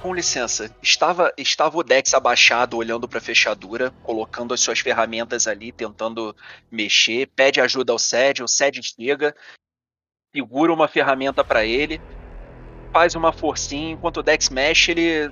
Com 0.01 0.15
licença, 0.15 0.75
estava, 0.83 1.31
estava 1.37 1.77
o 1.77 1.83
Dex 1.83 2.15
abaixado, 2.15 2.79
olhando 2.79 3.07
para 3.07 3.19
a 3.19 3.23
fechadura, 3.23 3.93
colocando 4.03 4.55
as 4.55 4.61
suas 4.61 4.81
ferramentas 4.81 5.47
ali, 5.47 5.73
tentando 5.73 6.35
mexer, 6.71 7.27
pede 7.37 7.61
ajuda 7.61 7.93
ao 7.93 7.99
Sed, 7.99 8.43
o 8.43 8.49
Sed 8.49 8.81
chega, 8.83 9.35
segura 10.35 10.73
uma 10.73 10.89
ferramenta 10.89 11.45
para 11.45 11.67
ele, 11.67 12.01
faz 12.91 13.15
uma 13.15 13.31
forcinha, 13.31 13.93
enquanto 13.93 14.19
o 14.19 14.23
Dex 14.23 14.49
mexe, 14.49 14.93
ele 14.93 15.31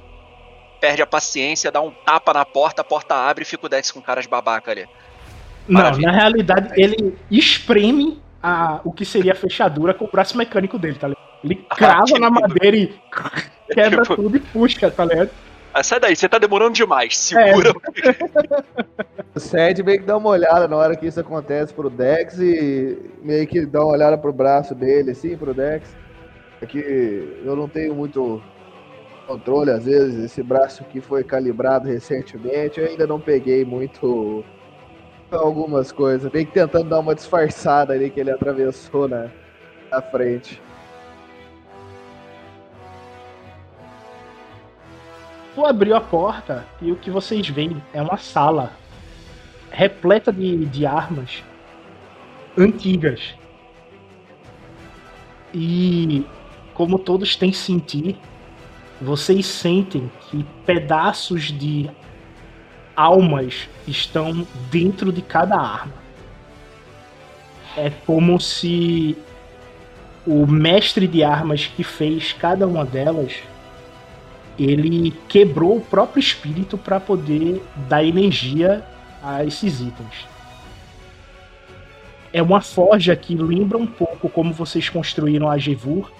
perde 0.82 1.00
a 1.00 1.06
paciência, 1.06 1.72
dá 1.72 1.80
um 1.80 1.90
tapa 1.90 2.34
na 2.34 2.44
porta, 2.44 2.82
a 2.82 2.84
porta 2.84 3.14
abre 3.14 3.44
e 3.44 3.46
fica 3.46 3.64
o 3.64 3.68
Dex 3.70 3.90
com 3.90 4.02
cara 4.02 4.20
de 4.20 4.28
babaca 4.28 4.70
ali. 4.70 4.86
Maravilha. 5.66 6.06
Não, 6.06 6.12
na 6.12 6.18
realidade 6.18 6.72
ele 6.76 7.18
espreme 7.30 8.22
a, 8.42 8.80
o 8.84 8.92
que 8.92 9.06
seria 9.06 9.32
a 9.32 9.36
fechadura 9.36 9.94
com 9.94 10.04
o 10.04 10.10
braço 10.10 10.36
mecânico 10.36 10.78
dele, 10.78 10.98
tá 10.98 11.08
ligado? 11.08 11.28
Ele 11.42 11.66
ah, 11.70 11.74
crava 11.74 12.16
ah, 12.16 12.18
na 12.18 12.30
madeira 12.30 12.76
e 12.76 13.00
quebra 13.74 14.02
tipo... 14.02 14.16
tudo 14.16 14.36
e 14.36 14.40
puxa, 14.40 14.90
tá 14.90 15.04
ligado? 15.04 15.30
Ah, 15.72 15.82
sai 15.82 16.00
daí, 16.00 16.16
você 16.16 16.28
tá 16.28 16.38
demorando 16.38 16.72
demais. 16.72 17.16
Segura. 17.16 17.72
É. 19.34 19.38
o 19.38 19.40
Sed 19.40 19.82
meio 19.82 20.00
que 20.00 20.06
dá 20.06 20.16
uma 20.16 20.30
olhada 20.30 20.66
na 20.66 20.76
hora 20.76 20.96
que 20.96 21.06
isso 21.06 21.20
acontece 21.20 21.72
pro 21.72 21.90
Dex 21.90 22.38
e 22.38 22.98
meio 23.22 23.46
que 23.46 23.64
dá 23.66 23.80
uma 23.80 23.92
olhada 23.92 24.16
pro 24.16 24.32
braço 24.32 24.74
dele, 24.74 25.12
assim, 25.12 25.36
pro 25.36 25.54
Dex. 25.54 25.96
É 26.60 26.66
que 26.66 26.78
eu 27.44 27.54
não 27.54 27.68
tenho 27.68 27.94
muito 27.94 28.42
controle, 29.26 29.70
às 29.70 29.84
vezes, 29.84 30.24
esse 30.24 30.42
braço 30.42 30.82
que 30.84 31.00
foi 31.00 31.22
calibrado 31.22 31.86
recentemente, 31.86 32.80
eu 32.80 32.86
ainda 32.86 33.06
não 33.06 33.20
peguei 33.20 33.64
muito 33.64 34.44
algumas 35.30 35.92
coisas. 35.92 36.32
Meio 36.32 36.46
que 36.46 36.52
tentando 36.52 36.88
dar 36.88 36.98
uma 36.98 37.14
disfarçada 37.14 37.92
ali 37.92 38.10
que 38.10 38.18
ele 38.18 38.30
atravessou 38.30 39.06
na, 39.06 39.28
na 39.90 40.00
frente. 40.00 40.60
Tu 45.58 45.66
abriu 45.66 45.96
a 45.96 46.00
porta 46.00 46.64
e 46.80 46.92
o 46.92 46.94
que 46.94 47.10
vocês 47.10 47.48
veem 47.48 47.82
é 47.92 48.00
uma 48.00 48.16
sala 48.16 48.72
repleta 49.72 50.32
de, 50.32 50.64
de 50.66 50.86
armas 50.86 51.42
antigas. 52.56 53.34
E 55.52 56.24
como 56.74 56.96
todos 56.96 57.34
têm 57.34 57.52
sentir, 57.52 58.16
vocês 59.02 59.46
sentem 59.46 60.08
que 60.30 60.46
pedaços 60.64 61.46
de 61.46 61.90
almas 62.94 63.68
estão 63.84 64.46
dentro 64.70 65.12
de 65.12 65.22
cada 65.22 65.56
arma. 65.56 65.94
É 67.76 67.90
como 68.06 68.40
se 68.40 69.18
o 70.24 70.46
mestre 70.46 71.08
de 71.08 71.24
armas 71.24 71.66
que 71.66 71.82
fez 71.82 72.32
cada 72.32 72.64
uma 72.64 72.84
delas 72.84 73.42
ele 74.58 75.12
quebrou 75.28 75.76
o 75.76 75.80
próprio 75.80 76.20
espírito 76.20 76.76
para 76.76 76.98
poder 76.98 77.62
dar 77.88 78.02
energia 78.02 78.84
a 79.22 79.44
esses 79.44 79.80
itens. 79.80 80.26
É 82.32 82.42
uma 82.42 82.60
forja 82.60 83.14
que 83.16 83.34
lembra 83.34 83.78
um 83.78 83.86
pouco 83.86 84.28
como 84.28 84.52
vocês 84.52 84.88
construíram 84.88 85.48
a 85.48 85.56
Gevur, 85.56 86.10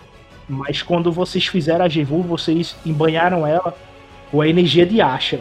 mas 0.49 0.83
quando 0.83 1.13
vocês 1.13 1.47
fizeram 1.47 1.85
a 1.85 1.89
Jevu, 1.89 2.23
vocês 2.23 2.75
embanharam 2.87 3.47
ela 3.47 3.75
com 4.31 4.41
a 4.41 4.49
energia 4.49 4.87
de 4.87 5.01
Asha. 5.01 5.41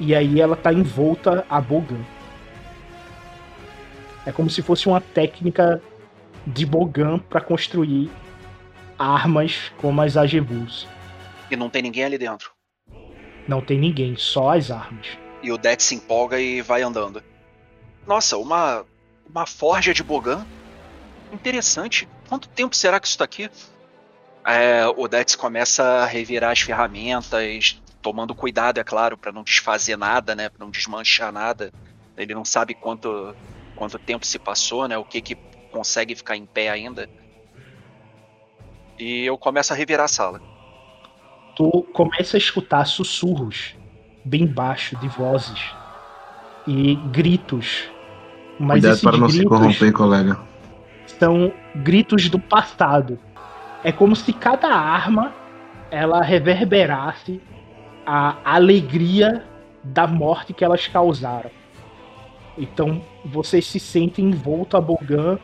E 0.00 0.14
aí 0.14 0.40
ela 0.40 0.56
tá 0.56 0.72
envolta 0.72 1.44
a 1.48 1.60
Bogan. 1.60 2.00
É 4.26 4.32
como 4.32 4.50
se 4.50 4.62
fosse 4.62 4.88
uma 4.88 5.00
técnica 5.00 5.80
de 6.46 6.66
Bogan 6.66 7.18
para 7.18 7.40
construir 7.40 8.10
armas 8.98 9.70
como 9.78 10.00
as 10.02 10.16
Ajevus. 10.16 10.88
E 11.50 11.56
não 11.56 11.68
tem 11.68 11.82
ninguém 11.82 12.04
ali 12.04 12.18
dentro. 12.18 12.52
Não 13.48 13.60
tem 13.60 13.78
ninguém, 13.78 14.16
só 14.16 14.56
as 14.56 14.70
armas. 14.70 15.06
E 15.42 15.50
o 15.50 15.58
Dex 15.58 15.84
se 15.84 15.94
empolga 15.94 16.38
e 16.38 16.60
vai 16.62 16.82
andando. 16.82 17.22
Nossa, 18.06 18.36
uma 18.36 18.84
uma 19.28 19.46
forja 19.46 19.94
de 19.94 20.02
Bogan? 20.02 20.44
Interessante. 21.32 22.08
Quanto 22.28 22.48
tempo 22.48 22.74
será 22.74 22.98
que 22.98 23.06
isso 23.06 23.18
tá 23.18 23.24
aqui? 23.24 23.48
é, 24.44 24.86
o 24.96 25.06
Dex 25.06 25.34
começa 25.34 25.82
a 25.82 26.06
revirar 26.06 26.52
as 26.52 26.60
ferramentas, 26.60 27.80
tomando 28.00 28.34
cuidado, 28.34 28.80
é 28.80 28.84
claro, 28.84 29.16
para 29.16 29.32
não 29.32 29.42
desfazer 29.42 29.96
nada, 29.96 30.34
né, 30.34 30.48
para 30.48 30.64
não 30.64 30.70
desmanchar 30.70 31.32
nada. 31.32 31.72
Ele 32.16 32.34
não 32.34 32.44
sabe 32.44 32.74
quanto 32.74 33.34
quanto 33.76 33.98
tempo 33.98 34.26
se 34.26 34.38
passou, 34.38 34.86
né, 34.86 34.98
o 34.98 35.04
que 35.04 35.20
que 35.20 35.34
consegue 35.70 36.14
ficar 36.14 36.36
em 36.36 36.44
pé 36.44 36.68
ainda. 36.68 37.08
E 38.98 39.24
eu 39.24 39.38
começo 39.38 39.72
a 39.72 39.76
revirar 39.76 40.04
a 40.04 40.08
sala. 40.08 40.42
Tu 41.56 41.86
começa 41.92 42.36
a 42.36 42.38
escutar 42.38 42.84
sussurros 42.86 43.74
bem 44.24 44.46
baixo 44.46 44.96
de 44.96 45.08
vozes 45.08 45.74
e 46.66 46.94
gritos. 47.12 47.88
Mas 48.58 48.80
Cuidado 48.80 49.00
para 49.00 49.16
não 49.16 49.28
se 49.28 49.44
corromper, 49.44 49.92
colega. 49.92 50.38
São 51.06 51.52
gritos 51.74 52.28
do 52.28 52.38
passado 52.38 53.18
é 53.82 53.90
como 53.90 54.14
se 54.14 54.32
cada 54.32 54.68
arma 54.68 55.32
ela 55.90 56.22
reverberasse 56.22 57.40
a 58.06 58.36
alegria 58.44 59.44
da 59.82 60.06
morte 60.06 60.52
que 60.52 60.64
elas 60.64 60.86
causaram. 60.86 61.50
Então 62.58 63.02
vocês 63.24 63.66
se 63.66 63.80
sentem 63.80 64.26
envolto 64.26 64.76
a 64.76 64.80
Bogan 64.80 65.38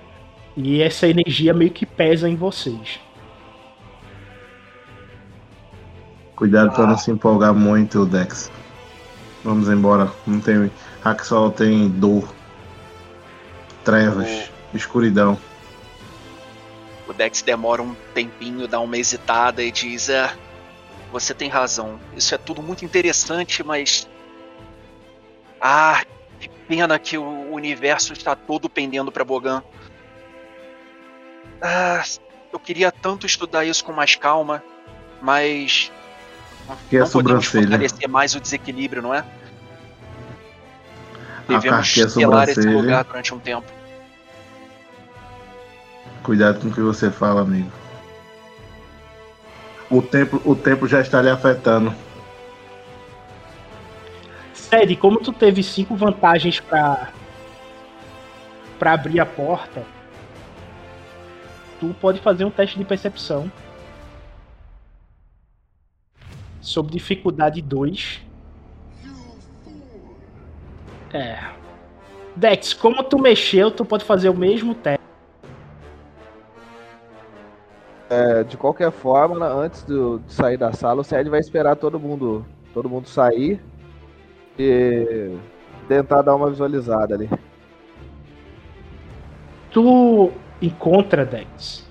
e 0.56 0.82
essa 0.82 1.08
energia 1.08 1.54
meio 1.54 1.70
que 1.70 1.86
pesa 1.86 2.28
em 2.28 2.36
vocês. 2.36 3.00
Cuidado 6.36 6.70
para 6.72 6.86
não 6.86 6.98
se 6.98 7.10
empolgar 7.10 7.54
muito, 7.54 8.04
Dex. 8.04 8.52
Vamos 9.42 9.70
embora. 9.70 10.12
Não 10.26 10.38
tem. 10.38 10.70
Haxol 11.02 11.50
tem 11.50 11.88
dor, 11.88 12.28
trevas, 13.82 14.50
escuridão. 14.74 15.38
O 17.08 17.12
Dex 17.14 17.40
demora 17.40 17.80
um 17.80 17.94
tempinho, 18.12 18.68
dá 18.68 18.78
uma 18.80 18.98
hesitada 18.98 19.62
e 19.62 19.72
diz: 19.72 20.10
é, 20.10 20.30
Você 21.10 21.32
tem 21.32 21.48
razão. 21.48 21.98
Isso 22.14 22.34
é 22.34 22.38
tudo 22.38 22.62
muito 22.62 22.84
interessante, 22.84 23.62
mas. 23.62 24.06
Ah, 25.58 26.04
que 26.38 26.50
pena 26.68 26.98
que 26.98 27.16
o 27.16 27.50
universo 27.50 28.12
está 28.12 28.36
todo 28.36 28.68
pendendo 28.68 29.10
para 29.10 29.24
Bogan. 29.24 29.62
Ah, 31.62 32.02
eu 32.52 32.60
queria 32.60 32.92
tanto 32.92 33.24
estudar 33.24 33.64
isso 33.64 33.82
com 33.82 33.92
mais 33.92 34.16
calma, 34.16 34.62
mas. 35.22 35.90
Que 36.88 36.96
é 36.96 37.00
não 37.00 37.08
podemos 37.08 37.46
fortalecer 37.46 38.08
mais 38.08 38.34
o 38.34 38.40
desequilíbrio, 38.40 39.02
não 39.02 39.14
é? 39.14 39.18
A 39.18 39.24
Devemos 41.48 41.86
carqueia 41.86 42.08
selar 42.08 42.48
esse 42.48 42.54
sobrancelha. 42.54 42.82
lugar 42.82 43.04
durante 43.04 43.34
um 43.34 43.38
tempo. 43.38 43.66
Cuidado 46.22 46.60
com 46.60 46.68
o 46.68 46.72
que 46.72 46.80
você 46.80 47.10
fala, 47.10 47.42
amigo. 47.42 47.70
O 49.88 50.02
tempo, 50.02 50.42
o 50.44 50.56
tempo 50.56 50.88
já 50.88 51.00
está 51.00 51.22
lhe 51.22 51.30
afetando. 51.30 51.94
Sede, 54.52 54.96
como 54.96 55.20
tu 55.20 55.32
teve 55.32 55.62
cinco 55.62 55.94
vantagens 55.94 56.58
pra 56.58 57.10
para 58.78 58.92
abrir 58.92 59.20
a 59.20 59.24
porta, 59.24 59.84
tu 61.80 61.94
pode 61.98 62.20
fazer 62.20 62.44
um 62.44 62.50
teste 62.50 62.76
de 62.76 62.84
percepção 62.84 63.50
sob 66.66 66.90
dificuldade 66.90 67.62
2. 67.62 68.22
É. 71.12 71.38
Dex, 72.34 72.74
como 72.74 73.02
tu 73.04 73.18
mexeu, 73.18 73.70
tu 73.70 73.84
pode 73.84 74.04
fazer 74.04 74.28
o 74.28 74.34
mesmo 74.36 74.74
teste. 74.74 75.00
É, 78.10 78.44
de 78.44 78.56
qualquer 78.56 78.90
forma, 78.90 79.46
antes 79.46 79.82
do- 79.82 80.18
de 80.20 80.32
sair 80.32 80.56
da 80.56 80.72
sala, 80.72 81.00
o 81.00 81.04
Sérgio 81.04 81.30
vai 81.30 81.40
esperar 81.40 81.76
todo 81.76 81.98
mundo, 81.98 82.44
todo 82.74 82.88
mundo 82.88 83.08
sair 83.08 83.60
e 84.58 85.36
tentar 85.88 86.22
dar 86.22 86.34
uma 86.34 86.50
visualizada 86.50 87.14
ali. 87.14 87.28
tu 89.70 90.32
encontra, 90.62 91.24
Dex, 91.26 91.86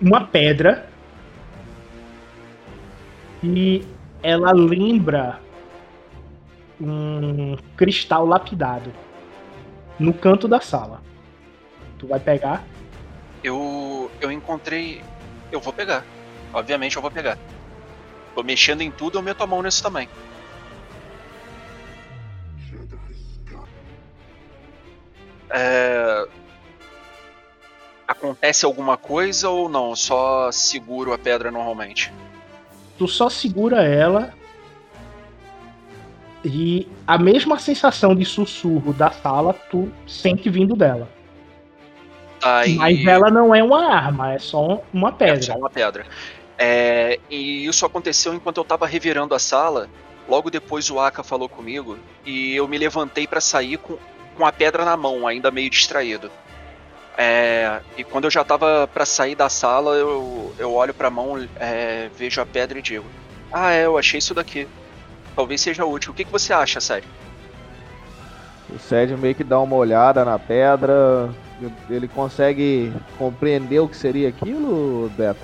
uma 0.00 0.26
pedra 0.26 0.88
e 3.42 3.84
ela 4.22 4.52
lembra 4.52 5.40
um 6.80 7.56
cristal 7.76 8.26
lapidado 8.26 8.92
no 9.98 10.12
canto 10.12 10.46
da 10.46 10.60
sala. 10.60 11.02
Tu 11.98 12.06
vai 12.06 12.20
pegar? 12.20 12.64
Eu, 13.42 14.10
eu 14.20 14.30
encontrei. 14.30 15.02
Eu 15.50 15.60
vou 15.60 15.72
pegar. 15.72 16.04
Obviamente 16.52 16.96
eu 16.96 17.02
vou 17.02 17.10
pegar. 17.10 17.38
Tô 18.34 18.42
mexendo 18.42 18.82
em 18.82 18.90
tudo, 18.90 19.18
eu 19.18 19.22
meto 19.22 19.42
a 19.42 19.46
mão 19.46 19.62
nisso 19.62 19.82
também. 19.82 20.08
É... 25.48 26.26
Acontece 28.06 28.64
alguma 28.64 28.96
coisa 28.96 29.48
ou 29.48 29.68
não? 29.68 29.96
Só 29.96 30.52
seguro 30.52 31.12
a 31.12 31.18
pedra 31.18 31.50
normalmente? 31.50 32.12
Tu 32.98 33.06
só 33.08 33.28
segura 33.28 33.82
ela 33.84 34.32
e 36.44 36.86
a 37.06 37.18
mesma 37.18 37.58
sensação 37.58 38.14
de 38.14 38.24
sussurro 38.24 38.92
da 38.92 39.10
sala 39.10 39.52
tu 39.52 39.90
sente 40.06 40.48
vindo 40.48 40.74
dela. 40.76 41.08
Mas 42.76 43.04
ela 43.06 43.30
não 43.30 43.54
é 43.54 43.62
uma 43.62 43.92
arma, 43.92 44.34
é 44.34 44.38
só 44.38 44.80
uma 44.92 45.08
É 45.08 45.12
pedra. 45.12 45.42
só 45.42 45.54
uma 45.56 45.70
pedra. 45.70 46.06
É, 46.58 47.18
e 47.28 47.66
isso 47.66 47.84
aconteceu 47.84 48.32
enquanto 48.32 48.58
eu 48.58 48.64
tava 48.64 48.86
revirando 48.86 49.34
a 49.34 49.38
sala. 49.38 49.88
Logo 50.28 50.50
depois 50.50 50.90
o 50.90 50.98
Aka 50.98 51.22
falou 51.22 51.48
comigo 51.48 51.98
e 52.24 52.54
eu 52.56 52.66
me 52.66 52.78
levantei 52.78 53.26
pra 53.26 53.40
sair 53.40 53.76
com, 53.78 53.96
com 54.36 54.46
a 54.46 54.52
pedra 54.52 54.84
na 54.84 54.96
mão, 54.96 55.26
ainda 55.26 55.50
meio 55.50 55.70
distraído. 55.70 56.30
É, 57.18 57.80
e 57.96 58.04
quando 58.04 58.24
eu 58.24 58.30
já 58.30 58.44
tava 58.44 58.86
pra 58.92 59.06
sair 59.06 59.34
da 59.34 59.48
sala, 59.48 59.94
eu, 59.96 60.54
eu 60.58 60.72
olho 60.74 60.92
pra 60.92 61.08
mão, 61.10 61.48
é, 61.58 62.10
vejo 62.16 62.40
a 62.40 62.46
pedra 62.46 62.78
e 62.78 62.82
digo: 62.82 63.06
Ah, 63.52 63.72
é, 63.72 63.86
eu 63.86 63.96
achei 63.96 64.18
isso 64.18 64.34
daqui. 64.34 64.68
Talvez 65.34 65.60
seja 65.60 65.84
útil. 65.84 66.12
O 66.12 66.14
que, 66.14 66.24
que 66.24 66.32
você 66.32 66.52
acha, 66.52 66.80
sério? 66.80 67.08
O 68.68 68.78
Sérgio 68.78 69.16
meio 69.16 69.34
que 69.34 69.44
dá 69.44 69.58
uma 69.60 69.76
olhada 69.76 70.24
na 70.24 70.38
pedra. 70.38 71.30
Ele 71.88 72.06
consegue 72.06 72.92
compreender 73.16 73.78
o 73.80 73.88
que 73.88 73.96
seria 73.96 74.28
aquilo, 74.28 75.10
Beto? 75.16 75.40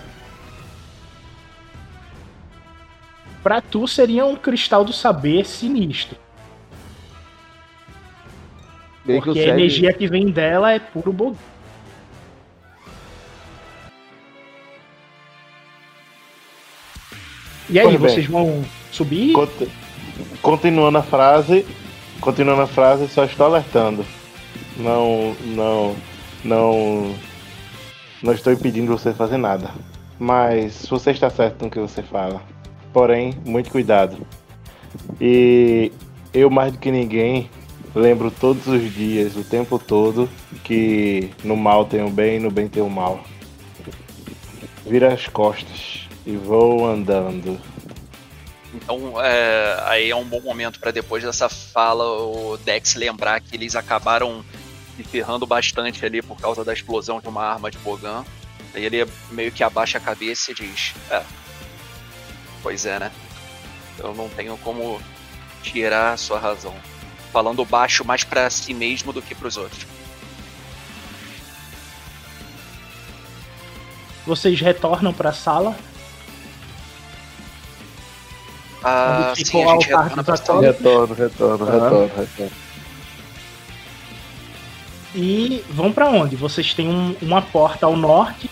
Pra 3.43 3.61
tu 3.63 3.89
seria 3.89 4.25
um 4.27 4.37
cristal 4.37 4.85
do 4.85 4.93
saber 4.93 5.47
sinistro. 5.47 6.17
Meio 9.05 9.23
que 9.23 9.31
o 9.31 9.33
Porque 9.33 9.41
a 9.41 9.43
Sérgio- 9.45 9.59
energia 9.59 9.93
que 9.93 10.07
vem 10.07 10.31
dela 10.31 10.73
é 10.73 10.79
puro 10.79 11.13
bog. 11.13 11.37
E 17.73 17.79
aí, 17.81 17.97
vocês 17.97 18.27
vão 18.27 18.63
subir? 18.91 19.33
Conti- 19.33 19.69
Continuando 20.43 20.99
a 20.99 21.03
frase, 21.03 21.65
continuando 22.21 22.63
a 22.63 22.67
frase, 22.67 23.09
só 23.09 23.25
estou 23.25 23.47
alertando. 23.47 24.05
Não, 24.77 25.35
não, 25.47 25.97
não, 26.45 27.15
não 28.23 28.33
estou 28.33 28.53
impedindo 28.53 28.97
você 28.97 29.13
fazer 29.13 29.37
nada. 29.39 29.71
Mas 30.19 30.87
você 30.89 31.11
está 31.11 31.31
certo 31.31 31.65
no 31.65 31.71
que 31.71 31.79
você 31.79 32.03
fala. 32.03 32.43
Porém, 32.93 33.35
muito 33.45 33.71
cuidado. 33.71 34.19
E 35.21 35.91
eu 36.35 36.51
mais 36.51 36.73
do 36.73 36.79
que 36.79 36.91
ninguém 36.91 37.49
lembro 37.95 38.31
todos 38.31 38.67
os 38.67 38.93
dias, 38.95 39.37
o 39.37 39.43
tempo 39.45 39.79
todo, 39.79 40.29
que 40.63 41.31
no 41.43 41.57
mal 41.57 41.85
tem 41.87 42.05
o 42.05 42.11
bem 42.11 42.37
e 42.37 42.41
no 42.41 42.51
bem 42.51 42.69
tem 42.69 42.83
o 42.83 42.91
mal. 42.91 43.21
Vira 44.87 45.13
as 45.13 45.27
costas 45.29 46.09
e 46.25 46.37
vou 46.37 46.87
andando. 46.87 47.61
Então, 48.75 49.21
é, 49.21 49.83
aí 49.87 50.11
é 50.11 50.17
um 50.17 50.25
bom 50.25 50.41
momento 50.41 50.81
pra 50.81 50.91
depois 50.91 51.23
dessa 51.23 51.49
fala 51.49 52.05
o 52.05 52.57
Dex 52.59 52.95
lembrar 52.95 53.41
que 53.41 53.55
eles 53.55 53.77
acabaram 53.77 54.45
se 54.97 55.05
ferrando 55.05 55.47
bastante 55.47 56.05
ali 56.05 56.23
por 56.23 56.39
causa 56.39 56.65
da 56.65 56.73
explosão 56.73 57.21
de 57.21 57.29
uma 57.29 57.45
arma 57.45 57.71
de 57.71 57.79
Bogan. 57.79 58.25
Aí 58.75 58.85
ele 58.85 59.07
meio 59.31 59.53
que 59.53 59.63
abaixa 59.63 59.99
a 59.99 60.01
cabeça 60.01 60.53
e 60.53 60.55
diz: 60.55 60.95
É, 61.11 61.23
pois 62.63 62.87
é, 62.87 62.99
né? 62.99 63.13
Eu 63.99 64.15
não 64.15 64.29
tenho 64.31 64.57
como 64.59 65.01
tirar 65.63 66.15
a 66.15 66.17
sua 66.17 66.39
razão. 66.39 66.75
Falando 67.31 67.65
baixo 67.65 68.05
mais 68.05 68.25
pra 68.25 68.49
si 68.49 68.73
mesmo 68.73 69.13
do 69.13 69.21
que 69.21 69.35
pros 69.35 69.57
outros. 69.57 69.87
Vocês 74.27 74.61
retornam 74.61 75.13
pra 75.13 75.33
sala? 75.33 75.77
Ah, 78.85 79.33
sim, 79.37 79.63
a 79.63 79.67
o 79.69 79.71
gente 79.81 79.89
retorna? 79.89 80.23
Retorno, 80.63 81.15
retorno, 81.15 81.65
Aham. 81.67 81.73
retorno, 81.81 82.11
retorno. 82.17 82.53
E 85.15 85.65
vão 85.71 85.93
pra 85.93 86.09
onde? 86.09 86.37
Vocês 86.37 86.73
têm 86.75 86.89
um- 86.89 87.15
uma 87.21 87.43
porta 87.43 87.87
ao 87.87 87.97
norte 87.97 88.51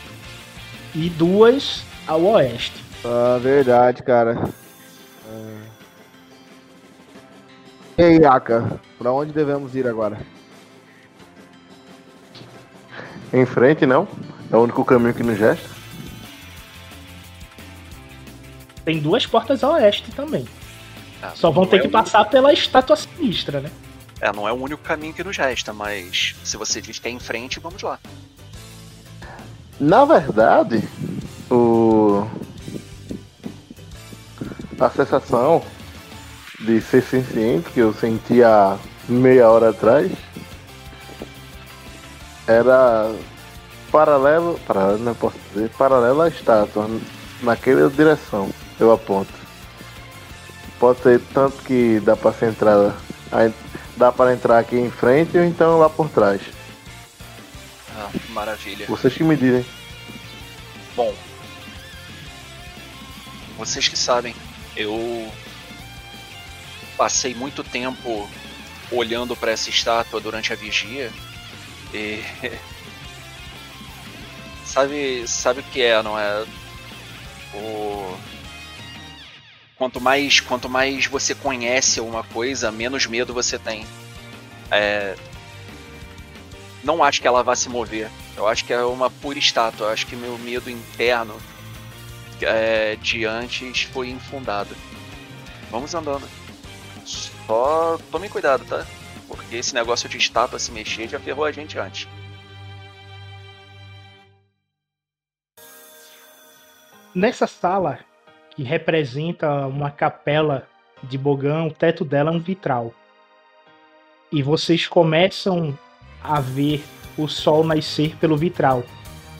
e 0.94 1.08
duas 1.08 1.82
ao 2.06 2.22
oeste. 2.22 2.84
Ah, 3.04 3.38
verdade, 3.40 4.02
cara. 4.02 4.48
Ah. 5.26 5.62
E 7.98 8.02
aí, 8.02 8.24
Aka, 8.24 8.78
pra 8.98 9.10
onde 9.12 9.32
devemos 9.32 9.74
ir 9.74 9.86
agora? 9.86 10.18
Em 13.32 13.46
frente, 13.46 13.86
não? 13.86 14.06
É 14.52 14.56
o 14.56 14.60
único 14.60 14.84
caminho 14.84 15.14
que 15.14 15.22
nos 15.22 15.38
resta. 15.38 15.79
Tem 18.84 18.98
duas 18.98 19.26
portas 19.26 19.62
ao 19.62 19.72
oeste 19.72 20.10
também. 20.12 20.46
Ah, 21.22 21.32
Só 21.34 21.50
vão 21.50 21.66
ter 21.66 21.76
é 21.76 21.78
que 21.80 21.88
o- 21.88 21.90
passar 21.90 22.24
pela 22.24 22.52
estátua 22.52 22.96
sinistra, 22.96 23.60
né? 23.60 23.70
É, 24.20 24.32
não 24.32 24.46
é 24.46 24.52
o 24.52 24.56
único 24.56 24.82
caminho 24.82 25.14
que 25.14 25.24
nos 25.24 25.36
resta, 25.36 25.72
mas 25.72 26.34
se 26.44 26.56
você 26.56 26.80
diz 26.80 26.98
que 26.98 27.08
é 27.08 27.10
em 27.10 27.18
frente, 27.18 27.58
vamos 27.58 27.82
lá. 27.82 27.98
Na 29.78 30.04
verdade, 30.04 30.86
o. 31.50 32.26
sensação 34.94 35.62
de 36.58 36.80
ser 36.82 37.02
senciente 37.02 37.70
que 37.70 37.80
eu 37.80 37.94
senti 37.94 38.42
há 38.42 38.78
meia 39.08 39.48
hora 39.48 39.70
atrás 39.70 40.12
era 42.46 43.10
paralelo, 43.90 44.58
paralelo 44.66 44.98
não 44.98 45.14
posso 45.14 45.36
dizer, 45.52 45.70
paralelo 45.70 46.20
à 46.20 46.28
estátua, 46.28 46.88
naquela 47.42 47.88
direção 47.88 48.50
eu 48.80 48.92
aponto. 48.92 49.32
Pode 50.78 51.00
ser 51.02 51.20
tanto 51.34 51.58
que 51.62 52.00
dá 52.00 52.16
para 52.16 52.32
ser 52.32 52.48
entrada, 52.50 52.96
dá 53.96 54.10
para 54.10 54.32
entrar 54.32 54.58
aqui 54.58 54.76
em 54.76 54.90
frente 54.90 55.36
ou 55.36 55.44
então 55.44 55.78
lá 55.78 55.90
por 55.90 56.08
trás. 56.08 56.40
Ah, 57.96 58.10
maravilha. 58.30 58.86
Vocês 58.86 59.12
que 59.12 59.22
me 59.22 59.36
dizem. 59.36 59.64
Bom, 60.96 61.14
vocês 63.58 63.86
que 63.88 63.96
sabem, 63.96 64.34
eu 64.74 65.30
passei 66.96 67.34
muito 67.34 67.62
tempo 67.62 68.28
olhando 68.90 69.36
para 69.36 69.52
essa 69.52 69.68
estátua 69.68 70.20
durante 70.20 70.52
a 70.52 70.56
vigia 70.56 71.12
e 71.92 72.22
sabe 74.64 75.26
sabe 75.28 75.60
o 75.60 75.64
que 75.64 75.82
é, 75.82 76.02
não 76.02 76.18
é? 76.18 76.44
O 77.54 78.16
quanto 79.80 79.98
mais 79.98 80.40
quanto 80.40 80.68
mais 80.68 81.06
você 81.06 81.34
conhece 81.34 82.02
uma 82.02 82.22
coisa, 82.22 82.70
menos 82.70 83.06
medo 83.06 83.32
você 83.32 83.58
tem. 83.58 83.86
É... 84.70 85.16
Não 86.84 87.02
acho 87.02 87.22
que 87.22 87.26
ela 87.26 87.42
vá 87.42 87.56
se 87.56 87.70
mover. 87.70 88.10
Eu 88.36 88.46
acho 88.46 88.62
que 88.66 88.74
é 88.74 88.84
uma 88.84 89.08
pura 89.08 89.38
estátua. 89.38 89.86
Eu 89.86 89.92
acho 89.92 90.06
que 90.06 90.14
meu 90.14 90.36
medo 90.36 90.68
interno 90.68 91.34
é, 92.42 92.96
de 92.96 93.24
antes 93.24 93.84
foi 93.84 94.10
infundado. 94.10 94.76
Vamos 95.70 95.94
andando. 95.94 96.28
Só 97.06 97.98
tome 98.10 98.28
cuidado, 98.28 98.66
tá? 98.66 98.86
Porque 99.26 99.56
esse 99.56 99.74
negócio 99.74 100.10
de 100.10 100.18
estátua 100.18 100.58
se 100.58 100.70
mexer 100.72 101.08
já 101.08 101.18
ferrou 101.18 101.46
a 101.46 101.52
gente 101.52 101.78
antes. 101.78 102.06
Nessa 107.14 107.46
sala, 107.46 107.98
que 108.60 108.64
representa 108.64 109.66
uma 109.66 109.90
capela 109.90 110.68
de 111.02 111.16
Bogão, 111.16 111.68
o 111.68 111.72
teto 111.72 112.04
dela 112.04 112.30
é 112.30 112.34
um 112.34 112.38
vitral. 112.38 112.92
E 114.30 114.42
vocês 114.42 114.86
começam 114.86 115.76
a 116.22 116.42
ver 116.42 116.84
o 117.16 117.26
sol 117.26 117.64
nascer 117.64 118.14
pelo 118.16 118.36
vitral. 118.36 118.84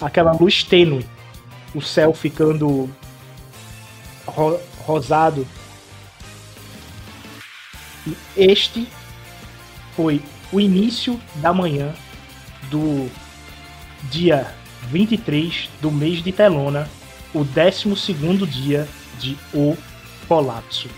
Aquela 0.00 0.32
luz 0.32 0.64
tênue. 0.64 1.04
O 1.74 1.82
céu 1.82 2.14
ficando 2.14 2.88
ro 4.26 4.58
rosado. 4.86 5.46
E 8.06 8.16
este 8.38 8.88
foi 9.94 10.22
o 10.50 10.58
início 10.58 11.20
da 11.36 11.52
manhã 11.52 11.92
do 12.70 13.06
dia 14.04 14.46
23 14.84 15.68
do 15.82 15.90
mês 15.90 16.22
de 16.22 16.32
Telona, 16.32 16.88
o 17.34 17.44
12 17.44 18.14
dia 18.46 18.88
de 19.20 19.36
O 19.52 19.76
Colapso. 20.26 20.88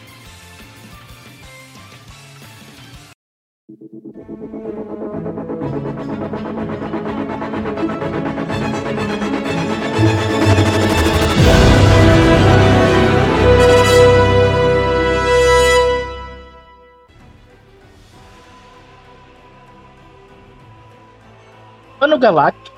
Ano 22.01 22.19
Galáctico 22.19 22.77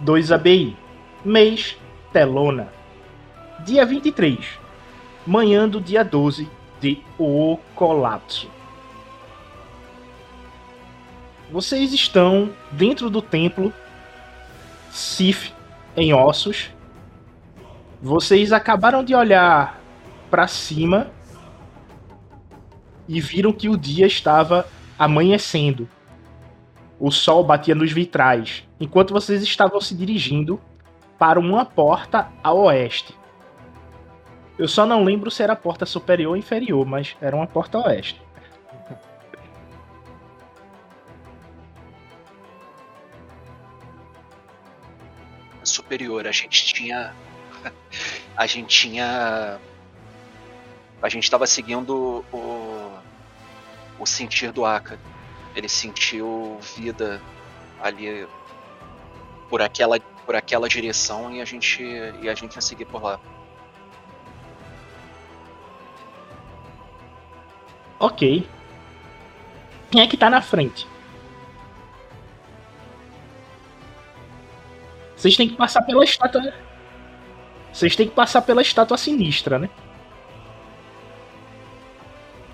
2 0.00 0.30
ABI 0.30 0.76
Mês 1.24 1.76
Telona. 2.12 2.68
Dia 3.64 3.84
23 3.84 4.67
Manhã 5.28 5.68
do 5.68 5.78
dia 5.78 6.02
12 6.02 6.48
de 6.80 7.02
O 7.18 7.58
Colapso 7.74 8.50
Vocês 11.52 11.92
estão 11.92 12.48
dentro 12.72 13.10
do 13.10 13.20
templo 13.20 13.70
Sif 14.90 15.52
em 15.94 16.14
ossos. 16.14 16.70
Vocês 18.00 18.54
acabaram 18.54 19.04
de 19.04 19.14
olhar 19.14 19.78
para 20.30 20.48
cima 20.48 21.10
e 23.06 23.20
viram 23.20 23.52
que 23.52 23.68
o 23.68 23.76
dia 23.76 24.06
estava 24.06 24.66
amanhecendo. 24.98 25.86
O 26.98 27.10
sol 27.10 27.44
batia 27.44 27.74
nos 27.74 27.92
vitrais, 27.92 28.66
enquanto 28.80 29.12
vocês 29.12 29.42
estavam 29.42 29.78
se 29.78 29.94
dirigindo 29.94 30.58
para 31.18 31.38
uma 31.38 31.66
porta 31.66 32.28
a 32.42 32.50
oeste. 32.50 33.17
Eu 34.58 34.66
só 34.66 34.84
não 34.84 35.04
lembro 35.04 35.30
se 35.30 35.42
era 35.42 35.52
a 35.52 35.56
porta 35.56 35.86
superior 35.86 36.30
ou 36.30 36.36
inferior, 36.36 36.84
mas 36.84 37.16
era 37.20 37.36
uma 37.36 37.46
porta 37.46 37.78
oeste. 37.78 38.20
Superior, 45.62 46.26
a 46.26 46.32
gente 46.32 46.64
tinha. 46.74 47.14
A 48.36 48.46
gente 48.46 48.68
tinha. 48.68 49.58
A 51.02 51.08
gente 51.08 51.24
estava 51.24 51.46
seguindo 51.46 52.24
o. 52.32 52.92
O 53.98 54.06
sentir 54.06 54.52
do 54.52 54.64
Aka 54.64 54.96
ele 55.58 55.68
sentiu 55.68 56.58
vida 56.76 57.20
ali 57.82 58.26
por 59.48 59.60
aquela 59.60 59.98
por 60.24 60.36
aquela 60.36 60.68
direção 60.68 61.32
e 61.32 61.40
a 61.40 61.44
gente 61.44 61.82
e 61.82 62.28
a 62.28 62.34
gente 62.34 62.54
ia 62.54 62.60
seguir 62.60 62.84
por 62.84 63.02
lá. 63.02 63.20
Ok. 67.98 68.46
Quem 69.90 70.02
é 70.02 70.06
que 70.06 70.16
tá 70.16 70.30
na 70.30 70.40
frente? 70.40 70.86
Vocês 75.16 75.36
têm 75.36 75.48
que 75.48 75.56
passar 75.56 75.82
pela 75.82 76.04
estátua. 76.04 76.54
Vocês 77.72 77.96
têm 77.96 78.08
que 78.08 78.14
passar 78.14 78.42
pela 78.42 78.62
estátua 78.62 78.96
sinistra, 78.96 79.58
né? 79.58 79.68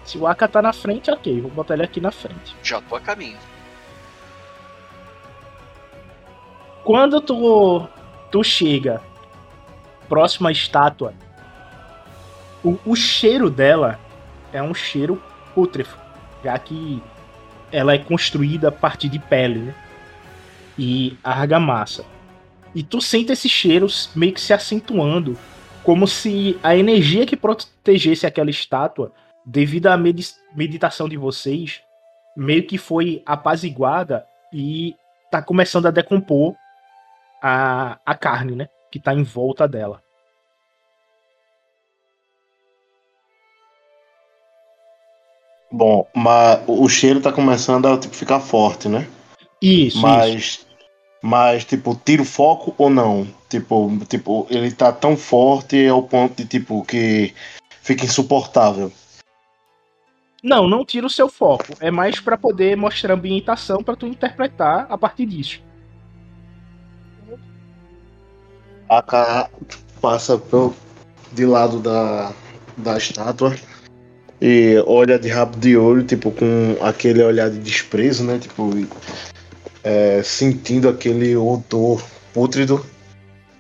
Se 0.05 0.19
o 0.19 0.27
Aka 0.27 0.49
tá 0.49 0.63
na 0.63 0.73
frente, 0.73 1.11
ok, 1.11 1.41
vou 1.41 1.51
botar 1.51 1.75
ele 1.75 1.83
aqui 1.83 2.01
na 2.01 2.11
frente. 2.11 2.55
Já 2.63 2.81
tô 2.81 2.97
a 2.97 3.01
caminho. 3.01 3.39
Quando 6.83 7.21
tu, 7.21 7.89
tu 8.31 8.45
chega 8.45 9.01
próximo 10.09 10.49
à 10.49 10.53
estátua, 10.53 11.15
o, 12.63 12.79
o 12.85 12.95
cheiro 12.95 13.51
dela 13.51 13.99
é 14.53 14.63
um 14.63 14.75
cheiro 14.75 15.23
pútrefo, 15.55 15.99
já 16.43 16.59
que 16.59 17.03
ela 17.71 17.95
é 17.95 17.99
construída 17.99 18.69
a 18.69 18.73
partir 18.73 19.09
de 19.09 19.19
pele 19.19 19.61
né? 19.61 19.75
e 20.79 21.17
argamassa. 21.23 22.05
E 22.75 22.83
tu 22.83 23.01
sente 23.01 23.33
esse 23.33 23.49
cheiro 23.49 23.87
meio 24.14 24.33
que 24.33 24.40
se 24.40 24.53
acentuando, 24.53 25.38
como 25.83 26.07
se 26.07 26.59
a 26.62 26.77
energia 26.77 27.27
que 27.27 27.37
protegesse 27.37 28.27
aquela 28.27 28.51
estátua 28.51 29.12
devido 29.47 29.87
à 29.88 29.97
meditação 29.97 31.09
de 31.09 31.17
vocês, 31.17 31.83
meio 32.37 32.67
que 32.67 32.79
foi 32.79 33.23
apaziguada 33.27 34.27
e 34.53 34.95
tá 35.31 35.43
começando 35.43 35.87
a 35.87 35.90
decompor 35.90 36.55
a, 37.43 37.99
a 38.07 38.14
carne, 38.14 38.57
né? 38.57 38.69
Que 38.90 38.99
tá 38.99 39.12
em 39.12 39.23
volta 39.23 39.69
dela. 39.69 40.04
Bom, 45.75 46.07
mas 46.15 46.61
o 46.69 46.89
cheiro 46.89 47.21
tá 47.21 47.33
começando 47.33 47.87
a 47.87 47.99
tipo, 47.99 48.15
ficar 48.15 48.39
forte, 48.39 48.89
né? 48.89 49.09
Isso. 49.61 50.01
Mas, 50.01 50.35
isso. 50.37 50.67
mas 51.21 51.65
tipo, 51.65 52.01
tira 52.05 52.23
o 52.23 52.25
foco 52.25 52.73
ou 52.79 52.89
não? 52.89 53.27
Tipo, 53.51 53.91
tipo, 54.09 54.47
ele 54.51 54.71
tá 54.71 54.93
tão 54.93 55.17
forte 55.17 55.85
ao 55.89 56.01
ponto 56.05 56.37
de 56.37 56.45
tipo 56.45 56.85
que 56.85 57.35
fica 57.83 58.05
insuportável. 58.05 58.93
Não, 60.45 60.69
não 60.69 60.85
tira 60.85 61.09
o 61.09 61.11
seu 61.11 61.29
foco. 61.29 61.65
É 61.81 61.91
mais 61.91 62.21
para 62.21 62.39
poder 62.39 62.77
mostrar 62.77 63.13
a 63.13 63.17
ambientação 63.17 63.83
para 63.83 63.97
tu 63.97 64.07
interpretar 64.07 64.87
a 64.89 64.97
partir 64.97 65.27
disso. 65.27 65.61
A 68.89 69.03
cara 69.03 69.51
passa 70.01 70.39
pro, 70.39 70.73
de 71.33 71.45
lado 71.45 71.81
da, 71.81 72.33
da 72.77 72.97
estátua 72.97 73.57
e 74.47 74.77
olha 74.87 75.19
de 75.19 75.27
rabo 75.27 75.57
de 75.59 75.75
olho, 75.75 76.05
tipo, 76.05 76.31
com 76.31 76.77
aquele 76.83 77.23
olhar 77.23 77.49
de 77.49 77.59
desprezo, 77.59 78.23
né? 78.25 78.39
Tipo, 78.39 78.73
é, 79.83 80.23
sentindo 80.23 80.87
aquele 80.87 81.35
odor 81.35 82.05
pútrido 82.35 82.85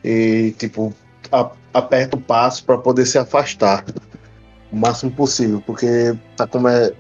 e, 0.04 0.54
tipo, 0.58 0.92
a, 1.32 1.50
aperta 1.72 2.18
o 2.18 2.20
passo 2.20 2.64
para 2.64 2.76
poder 2.76 3.06
se 3.06 3.16
afastar 3.16 3.82
o 4.70 4.76
máximo 4.76 5.10
possível, 5.10 5.62
porque 5.64 6.14
tá 6.36 6.46
como 6.46 6.68
é. 6.68 6.92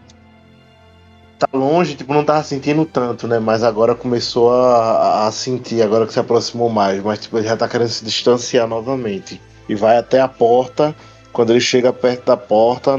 Tá 1.38 1.46
longe, 1.52 1.94
tipo, 1.94 2.14
não 2.14 2.24
tava 2.24 2.42
sentindo 2.42 2.86
tanto, 2.86 3.28
né? 3.28 3.38
Mas 3.38 3.62
agora 3.62 3.94
começou 3.94 4.50
a, 4.50 5.26
a 5.26 5.30
sentir, 5.30 5.82
agora 5.82 6.06
que 6.06 6.12
se 6.14 6.20
aproximou 6.20 6.70
mais. 6.70 7.02
Mas, 7.02 7.18
tipo, 7.18 7.36
ele 7.36 7.46
já 7.46 7.54
tá 7.54 7.68
querendo 7.68 7.88
se 7.88 8.02
distanciar 8.02 8.66
novamente. 8.66 9.38
E 9.68 9.74
vai 9.74 9.98
até 9.98 10.22
a 10.22 10.28
porta. 10.28 10.96
Quando 11.34 11.50
ele 11.50 11.60
chega 11.60 11.92
perto 11.92 12.24
da 12.24 12.36
porta, 12.36 12.98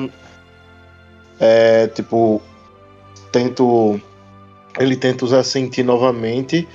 é 1.39 1.88
tipo. 1.88 2.41
Tento. 3.32 4.00
Ele 4.80 4.95
tenta 4.95 5.26
usar 5.26 5.43
sentir 5.43 5.84
novamente. 5.84 6.67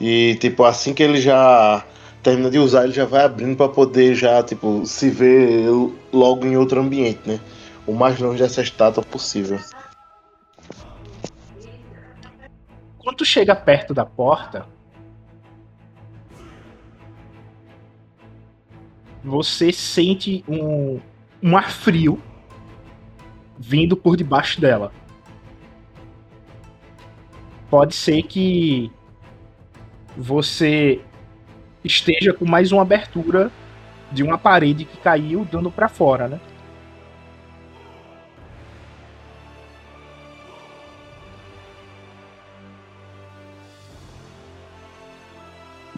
E, 0.00 0.36
tipo, 0.40 0.64
assim 0.64 0.92
que 0.92 1.02
ele 1.02 1.20
já 1.20 1.84
termina 2.22 2.50
de 2.50 2.58
usar, 2.58 2.84
ele 2.84 2.92
já 2.92 3.04
vai 3.04 3.22
abrindo 3.22 3.56
para 3.56 3.68
poder 3.68 4.14
já, 4.14 4.42
tipo, 4.42 4.84
se 4.86 5.10
ver 5.10 5.66
logo 6.12 6.46
em 6.46 6.56
outro 6.56 6.80
ambiente, 6.80 7.20
né? 7.26 7.38
O 7.86 7.92
mais 7.92 8.18
longe 8.18 8.42
dessa 8.42 8.62
estátua 8.62 9.04
possível. 9.04 9.58
Quando 12.98 13.16
tu 13.16 13.24
chega 13.24 13.54
perto 13.54 13.92
da 13.92 14.06
porta, 14.06 14.66
você 19.22 19.70
sente 19.70 20.42
um, 20.48 20.98
um 21.42 21.56
ar 21.56 21.70
frio 21.70 22.20
vindo 23.58 23.96
por 23.96 24.16
debaixo 24.16 24.60
dela. 24.60 24.92
Pode 27.70 27.94
ser 27.94 28.22
que 28.22 28.90
você 30.16 31.00
esteja 31.82 32.32
com 32.32 32.44
mais 32.44 32.72
uma 32.72 32.82
abertura 32.82 33.50
de 34.12 34.22
uma 34.22 34.38
parede 34.38 34.84
que 34.84 34.96
caiu 34.98 35.46
dando 35.50 35.70
para 35.70 35.88
fora, 35.88 36.28
né? 36.28 36.40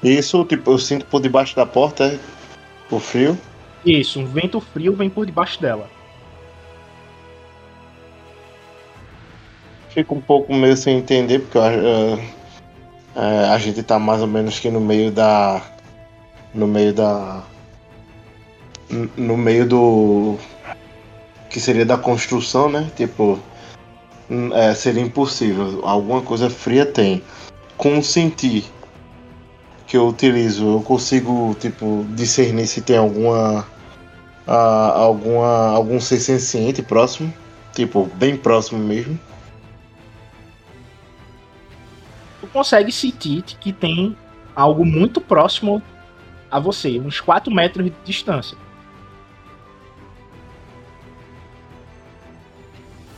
Isso, 0.02 0.44
tipo, 0.44 0.70
eu 0.70 0.78
sinto 0.78 1.04
por 1.06 1.20
debaixo 1.20 1.56
da 1.56 1.66
porta, 1.66 2.06
é? 2.06 2.18
o 2.90 3.00
frio. 3.00 3.36
Isso, 3.84 4.20
um 4.20 4.26
vento 4.26 4.60
frio 4.60 4.94
vem 4.94 5.10
por 5.10 5.26
debaixo 5.26 5.60
dela. 5.60 5.88
Fico 9.96 10.14
um 10.14 10.20
pouco 10.20 10.52
meio 10.52 10.76
sem 10.76 10.98
entender, 10.98 11.38
porque 11.38 11.56
uh, 11.56 12.16
uh, 13.16 13.50
a 13.50 13.56
gente 13.56 13.82
tá 13.82 13.98
mais 13.98 14.20
ou 14.20 14.26
menos 14.26 14.60
que 14.60 14.70
no 14.70 14.78
meio 14.78 15.10
da 15.10 15.62
no 16.52 16.66
meio 16.66 16.92
da. 16.92 17.42
No 19.16 19.38
meio 19.38 19.66
do. 19.66 20.38
Que 21.48 21.58
seria 21.58 21.86
da 21.86 21.96
construção, 21.96 22.68
né? 22.68 22.90
Tipo. 22.94 23.38
É, 24.52 24.74
seria 24.74 25.02
impossível. 25.02 25.80
Alguma 25.82 26.20
coisa 26.20 26.50
fria 26.50 26.84
tem. 26.84 27.22
Com 27.78 28.02
sentir 28.02 28.64
que 29.86 29.96
eu 29.96 30.08
utilizo, 30.08 30.66
eu 30.66 30.82
consigo, 30.82 31.56
tipo, 31.58 32.04
discernir 32.10 32.66
se 32.66 32.82
tem 32.82 32.98
alguma. 32.98 33.66
alguma 34.46 35.70
algum 35.70 35.98
ser 35.98 36.18
senciente 36.18 36.82
próximo. 36.82 37.32
Tipo, 37.72 38.10
bem 38.14 38.36
próximo 38.36 38.78
mesmo. 38.78 39.18
Tu 42.46 42.52
consegue 42.52 42.92
sentir 42.92 43.42
que 43.42 43.72
tem 43.72 44.16
algo 44.54 44.84
muito 44.84 45.20
próximo 45.20 45.82
a 46.48 46.60
você, 46.60 47.00
uns 47.00 47.20
4 47.20 47.52
metros 47.52 47.86
de 47.86 47.92
distância. 48.04 48.56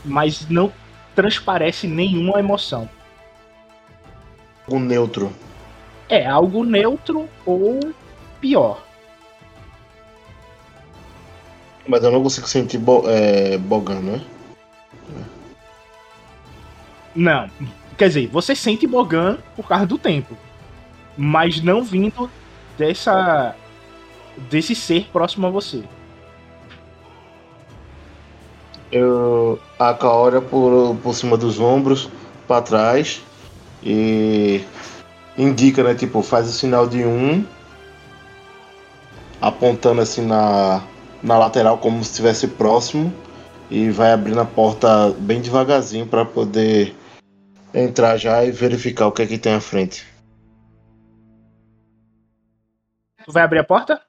Mas 0.03 0.49
não 0.49 0.73
transparece 1.15 1.85
nenhuma 1.87 2.39
emoção. 2.39 2.89
O 4.67 4.79
neutro. 4.79 5.31
É, 6.09 6.25
algo 6.25 6.63
neutro 6.63 7.29
ou 7.45 7.79
pior. 8.41 8.83
Mas 11.87 12.03
eu 12.03 12.11
não 12.11 12.23
consigo 12.23 12.47
sentir 12.47 12.79
bo 12.79 13.03
é, 13.07 13.59
Bogan, 13.59 13.99
né? 13.99 14.25
Não. 17.15 17.47
Quer 17.99 18.07
dizer, 18.07 18.27
você 18.27 18.55
sente 18.55 18.87
Bogan 18.87 19.37
por 19.57 19.67
causa 19.67 19.85
do 19.85 19.97
tempo. 19.97 20.37
Mas 21.17 21.61
não 21.61 21.83
vindo 21.83 22.31
dessa 22.77 23.53
desse 24.49 24.73
ser 24.73 25.09
próximo 25.11 25.47
a 25.47 25.49
você. 25.49 25.83
Eu 28.89 29.59
a 29.77 29.93
olha 30.01 30.39
por, 30.39 30.95
por 31.03 31.13
cima 31.13 31.35
dos 31.35 31.59
ombros 31.59 32.09
para 32.47 32.61
trás 32.61 33.21
e 33.83 34.63
indica, 35.37 35.83
né, 35.83 35.93
tipo, 35.93 36.21
faz 36.21 36.47
o 36.47 36.53
sinal 36.53 36.87
de 36.87 37.03
um 37.03 37.45
apontando 39.41 39.99
assim 39.99 40.25
na 40.25 40.81
na 41.21 41.37
lateral 41.37 41.77
como 41.77 42.01
se 42.01 42.11
estivesse 42.11 42.47
próximo 42.47 43.13
e 43.69 43.89
vai 43.89 44.13
abrindo 44.13 44.39
a 44.39 44.45
porta 44.45 45.13
bem 45.19 45.41
devagarzinho 45.41 46.07
para 46.07 46.23
poder 46.23 46.95
entrar 47.73 48.17
já 48.17 48.43
e 48.43 48.51
verificar 48.51 49.07
o 49.07 49.11
que 49.11 49.21
é 49.21 49.27
que 49.27 49.37
tem 49.37 49.53
à 49.53 49.61
frente. 49.61 50.07
Tu 53.25 53.31
vai 53.31 53.43
abrir 53.43 53.59
a 53.59 53.63
porta? 53.63 54.01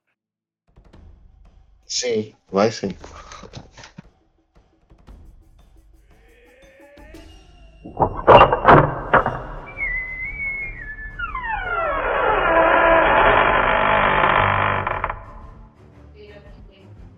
Sim, 1.85 2.35
vai 2.51 2.71
sim. 2.71 2.97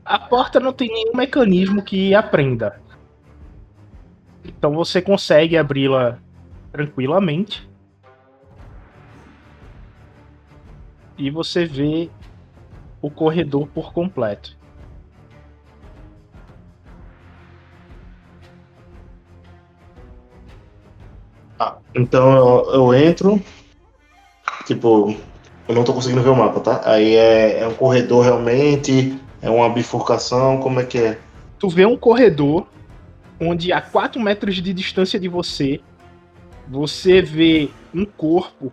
A 0.05 0.18
porta 0.18 0.59
não 0.59 0.72
tem 0.72 0.88
nenhum 0.88 1.14
mecanismo 1.14 1.82
que 1.82 2.14
aprenda. 2.14 2.80
Então 4.45 4.74
você 4.74 5.01
consegue 5.01 5.57
abri-la 5.57 6.18
tranquilamente. 6.73 7.70
e 11.23 11.31
você 11.31 11.64
vê 11.64 12.11
o 13.01 13.11
corredor 13.11 13.68
por 13.68 13.93
completo. 13.93 14.57
Ah, 21.59 21.77
então 21.95 22.33
eu, 22.33 22.75
eu, 22.75 22.95
entro, 22.95 23.41
tipo, 24.66 25.14
eu 25.68 25.75
não 25.75 25.85
tô 25.85 25.93
conseguindo 25.93 26.23
ver 26.23 26.31
o 26.31 26.35
mapa, 26.35 26.59
tá? 26.59 26.81
Aí 26.85 27.14
é, 27.14 27.61
é 27.61 27.68
um 27.68 27.75
corredor 27.75 28.25
realmente, 28.25 29.16
é 29.41 29.49
uma 29.49 29.68
bifurcação, 29.68 30.59
como 30.59 30.81
é 30.81 30.85
que 30.85 30.99
é? 30.99 31.18
Tu 31.59 31.68
vê 31.68 31.87
um 31.87 31.97
corredor 31.97 32.66
onde 33.41 33.73
a 33.73 33.81
4 33.81 34.20
metros 34.20 34.57
de 34.57 34.75
distância 34.75 35.20
de 35.20 35.29
você, 35.29 35.81
você 36.69 37.21
vê 37.21 37.71
um 37.95 38.05
corpo 38.05 38.73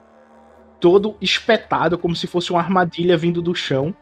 todo 0.79 1.15
espetado, 1.21 1.97
como 1.97 2.15
se 2.15 2.27
fosse 2.27 2.51
uma 2.51 2.59
armadilha 2.59 3.17
vindo 3.17 3.41
do 3.41 3.53
chão. 3.53 3.93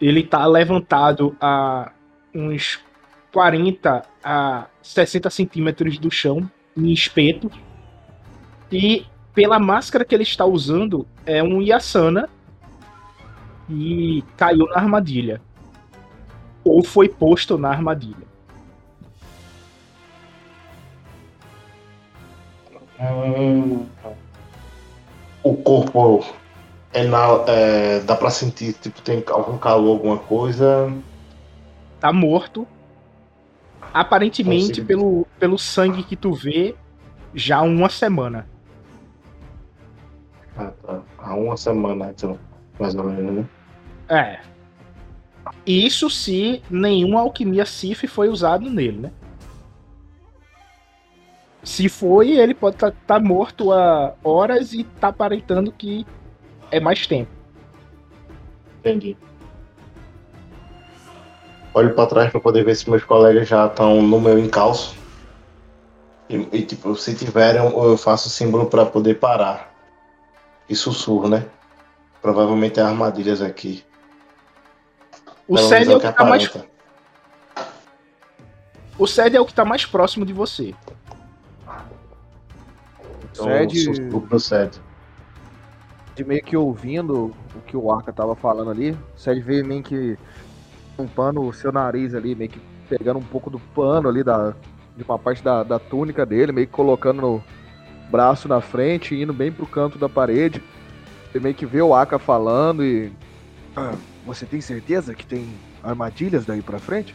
Ele 0.00 0.22
tá 0.22 0.44
levantado 0.46 1.36
a 1.40 1.92
uns 2.34 2.80
40 3.32 4.02
a 4.22 4.66
60 4.82 5.30
centímetros 5.30 5.98
do 5.98 6.10
chão, 6.10 6.50
em 6.76 6.92
espeto. 6.92 7.50
E 8.72 9.06
pela 9.34 9.58
máscara 9.58 10.04
que 10.04 10.14
ele 10.14 10.24
está 10.24 10.44
usando, 10.44 11.06
é 11.24 11.42
um 11.42 11.60
Yasana. 11.60 12.28
E 13.68 14.24
caiu 14.36 14.66
na 14.66 14.76
armadilha. 14.76 15.40
Ou 16.64 16.82
foi 16.82 17.08
posto 17.08 17.56
na 17.56 17.68
armadilha. 17.68 18.29
Hum 23.00 23.86
o 25.42 25.54
corpo 25.56 26.24
é 26.92 27.04
na, 27.04 27.44
é, 27.46 28.00
dá 28.00 28.16
para 28.16 28.30
sentir, 28.30 28.74
tipo, 28.74 29.00
tem 29.00 29.22
algum 29.28 29.56
calor, 29.56 29.92
alguma 29.92 30.18
coisa. 30.18 30.92
Tá 31.98 32.12
morto. 32.12 32.66
Aparentemente, 33.92 34.82
pelo, 34.82 35.26
pelo 35.38 35.58
sangue 35.58 36.02
que 36.02 36.16
tu 36.16 36.32
vê, 36.32 36.74
já 37.34 37.58
há 37.58 37.62
uma 37.62 37.88
semana. 37.88 38.46
Ah, 40.56 40.72
tá. 40.82 41.00
Há 41.18 41.34
uma 41.34 41.56
semana, 41.56 42.10
então, 42.10 42.38
mais 42.78 42.94
ou 42.94 43.04
menos, 43.04 43.34
né? 43.34 43.48
É. 44.08 44.40
Isso 45.66 46.10
se 46.10 46.62
nenhuma 46.70 47.20
alquimia 47.20 47.64
Sif 47.64 48.06
foi 48.06 48.28
usado 48.28 48.68
nele, 48.68 48.98
né? 48.98 49.12
Se 51.62 51.88
foi, 51.88 52.32
ele 52.32 52.54
pode 52.54 52.76
estar 52.76 52.90
tá, 52.90 52.96
tá 53.06 53.20
morto 53.20 53.72
há 53.72 54.14
horas 54.24 54.72
e 54.72 54.84
tá 54.84 55.08
aparentando 55.08 55.70
que 55.70 56.06
é 56.70 56.80
mais 56.80 57.06
tempo. 57.06 57.30
Entendi. 58.78 59.16
Olho 61.74 61.94
pra 61.94 62.06
trás 62.06 62.30
pra 62.30 62.40
poder 62.40 62.64
ver 62.64 62.74
se 62.74 62.88
meus 62.88 63.04
colegas 63.04 63.46
já 63.46 63.66
estão 63.66 64.02
no 64.02 64.20
meu 64.20 64.38
encalço. 64.38 64.96
E, 66.28 66.48
e, 66.52 66.62
tipo, 66.62 66.94
se 66.96 67.14
tiverem, 67.14 67.60
eu 67.60 67.96
faço 67.96 68.28
o 68.28 68.30
símbolo 68.30 68.66
pra 68.66 68.86
poder 68.86 69.18
parar. 69.18 69.74
E 70.68 70.74
sussurro, 70.74 71.28
né? 71.28 71.46
Provavelmente 72.22 72.80
é 72.80 72.82
armadilhas 72.82 73.42
aqui. 73.42 73.84
O 75.46 75.54
menos 75.54 75.68
Ced 75.68 75.90
é 75.90 75.96
o 75.96 76.00
que 76.00 76.12
tá 76.12 76.24
mais. 76.24 76.50
O 78.98 79.06
Ced 79.06 79.36
é 79.36 79.40
o 79.40 79.46
que 79.46 79.54
tá 79.54 79.64
mais 79.64 79.84
próximo 79.84 80.24
de 80.24 80.32
você. 80.32 80.74
Então, 83.40 83.52
Ced- 83.68 83.76
eu 83.86 83.94
sussurro 83.94 84.20
pro 84.26 84.40
Ced. 84.40 84.80
de 86.16 86.24
meio 86.24 86.42
que 86.42 86.56
ouvindo 86.56 87.34
o 87.54 87.60
que 87.66 87.76
o 87.76 87.90
Arca 87.92 88.12
tava 88.12 88.34
falando 88.36 88.70
ali, 88.70 88.90
o 88.90 88.98
Sérgio 89.18 89.44
veio 89.44 89.64
meio 89.66 89.82
que 89.82 90.18
tampando 90.96 91.40
o 91.42 91.52
seu 91.52 91.72
nariz 91.72 92.14
ali, 92.14 92.34
meio 92.34 92.50
que 92.50 92.60
pegando 92.88 93.18
um 93.18 93.22
pouco 93.22 93.48
do 93.48 93.58
pano 93.74 94.08
ali 94.08 94.22
da, 94.22 94.50
de 94.96 95.02
uma 95.02 95.18
parte 95.18 95.42
da, 95.42 95.62
da 95.62 95.78
túnica 95.78 96.26
dele, 96.26 96.52
meio 96.52 96.66
que 96.66 96.72
colocando 96.72 97.22
no 97.22 97.42
braço 98.10 98.48
na 98.48 98.60
frente 98.60 99.14
indo 99.14 99.32
bem 99.32 99.50
pro 99.50 99.66
canto 99.66 99.96
da 99.98 100.08
parede. 100.08 100.62
Você 101.32 101.40
meio 101.40 101.54
que 101.54 101.64
vê 101.64 101.80
o 101.80 101.94
Aka 101.94 102.18
falando 102.18 102.84
e. 102.84 103.10
"Ah, 103.76 103.94
você 104.26 104.44
tem 104.44 104.60
certeza 104.60 105.14
que 105.14 105.24
tem 105.24 105.48
armadilhas 105.82 106.44
daí 106.44 106.60
pra 106.60 106.78
frente? 106.78 107.14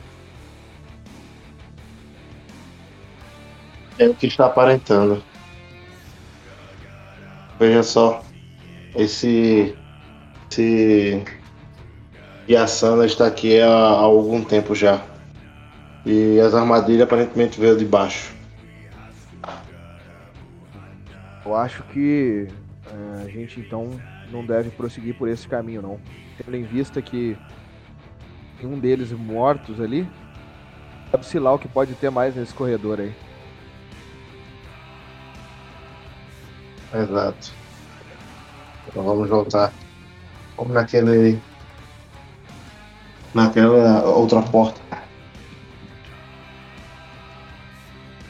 É 3.99 4.07
o 4.09 4.15
que 4.15 4.27
está 4.27 4.45
aparentando. 4.47 5.21
Veja 7.59 7.83
só. 7.83 8.23
Esse. 8.95 9.75
Esse. 10.49 11.23
Yasana 12.47 13.05
está 13.05 13.25
aqui 13.25 13.59
há, 13.59 13.67
há 13.67 14.01
algum 14.01 14.43
tempo 14.43 14.75
já. 14.75 15.03
E 16.05 16.39
as 16.39 16.53
armadilhas 16.53 17.01
aparentemente 17.01 17.59
veio 17.59 17.75
de 17.75 17.85
baixo. 17.85 18.35
Eu 21.43 21.55
acho 21.55 21.83
que 21.83 22.47
eh, 22.87 23.23
a 23.23 23.29
gente 23.29 23.59
então 23.59 23.89
não 24.31 24.45
deve 24.45 24.69
prosseguir 24.69 25.15
por 25.15 25.27
esse 25.27 25.47
caminho, 25.47 25.81
não. 25.81 25.99
Tendo 26.37 26.55
em 26.55 26.63
vista 26.63 27.01
que 27.01 27.37
um 28.63 28.79
deles 28.79 29.11
mortos 29.11 29.79
ali, 29.79 30.07
sabe-se 31.11 31.37
lá 31.37 31.53
o 31.53 31.59
que 31.59 31.67
pode 31.67 31.93
ter 31.93 32.09
mais 32.09 32.35
nesse 32.35 32.53
corredor 32.53 32.99
aí. 32.99 33.13
Exato. 36.95 37.51
Então 38.87 39.03
vamos 39.03 39.27
voltar. 39.27 39.73
Vamos 40.55 40.73
naquele. 40.73 41.39
Naquela 43.33 44.03
outra 44.03 44.41
porta. 44.41 44.79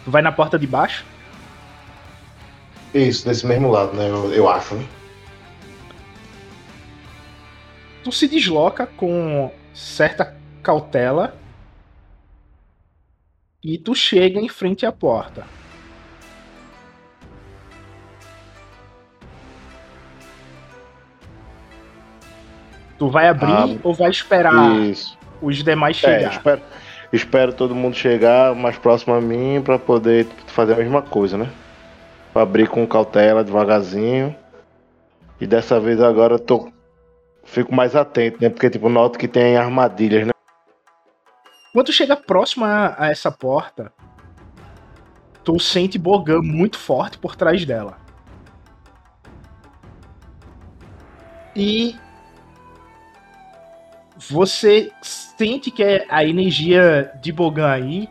Tu 0.04 0.12
vai 0.12 0.22
na 0.22 0.32
porta 0.32 0.58
de 0.58 0.66
baixo. 0.66 1.06
Isso, 2.94 3.26
desse 3.26 3.46
mesmo 3.46 3.70
lado, 3.70 3.94
né? 3.94 4.10
Eu, 4.10 4.34
eu 4.34 4.50
acho, 4.50 4.76
né? 4.76 4.88
Tu 8.04 8.12
se 8.12 8.28
desloca 8.28 8.88
com 8.88 9.52
certa 9.74 10.36
cautela. 10.64 11.36
E 13.64 13.78
tu 13.78 13.94
chega 13.94 14.40
em 14.40 14.48
frente 14.48 14.86
à 14.86 14.92
porta. 14.92 15.46
Tu 22.98 23.10
vai 23.10 23.28
abrir 23.28 23.52
Ah, 23.52 23.78
ou 23.84 23.94
vai 23.94 24.10
esperar 24.10 24.76
Isso. 24.78 25.18
os 25.42 25.64
demais 25.64 25.98
É, 25.98 26.00
chegar? 26.20 26.32
espero, 26.32 26.62
espero 27.12 27.54
todo 27.54 27.76
mundo 27.76 27.96
chegar 27.96 28.56
mais 28.56 28.78
próximo 28.78 29.14
a 29.14 29.20
mim 29.22 29.62
pra 29.64 29.78
poder 29.78 30.26
fazer 30.48 30.74
a 30.74 30.78
mesma 30.78 31.02
coisa, 31.02 31.38
né? 31.38 31.50
Pra 32.32 32.44
abrir 32.44 32.68
com 32.68 32.86
cautela, 32.88 33.44
devagarzinho. 33.44 34.36
E 35.40 35.46
dessa 35.46 35.80
vez 35.80 36.02
agora 36.02 36.36
eu 36.36 36.40
tô. 36.40 36.72
Fico 37.44 37.74
mais 37.76 37.96
atento, 37.96 38.38
né? 38.42 38.50
Porque, 38.50 38.70
tipo, 38.70 38.90
noto 38.90 39.20
que 39.20 39.28
tem 39.28 39.58
armadilhas, 39.58 40.26
né? 40.26 40.32
Quando 41.74 41.88
tu 41.88 41.92
chega 41.92 42.16
próximo 42.16 42.64
a, 42.66 42.96
a 42.98 43.12
essa 43.12 43.30
porta, 43.32 43.92
tu 45.44 45.60
sente 45.60 46.00
Bogan 46.00 46.42
muito 46.42 46.78
forte 46.80 47.18
por 47.18 47.36
trás 47.36 47.66
dela. 47.66 47.98
E 51.56 51.96
você 54.30 54.92
sente 55.02 55.70
que 55.72 55.84
é 55.84 56.06
a 56.10 56.24
energia 56.24 57.12
de 57.22 57.32
Bogan 57.32 57.72
aí, 57.72 58.10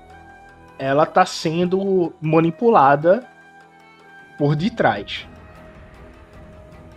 ela 0.79 1.07
tá 1.07 1.25
sendo 1.25 2.13
manipulada 2.21 3.27
por 4.39 4.57
detrás. 4.57 5.27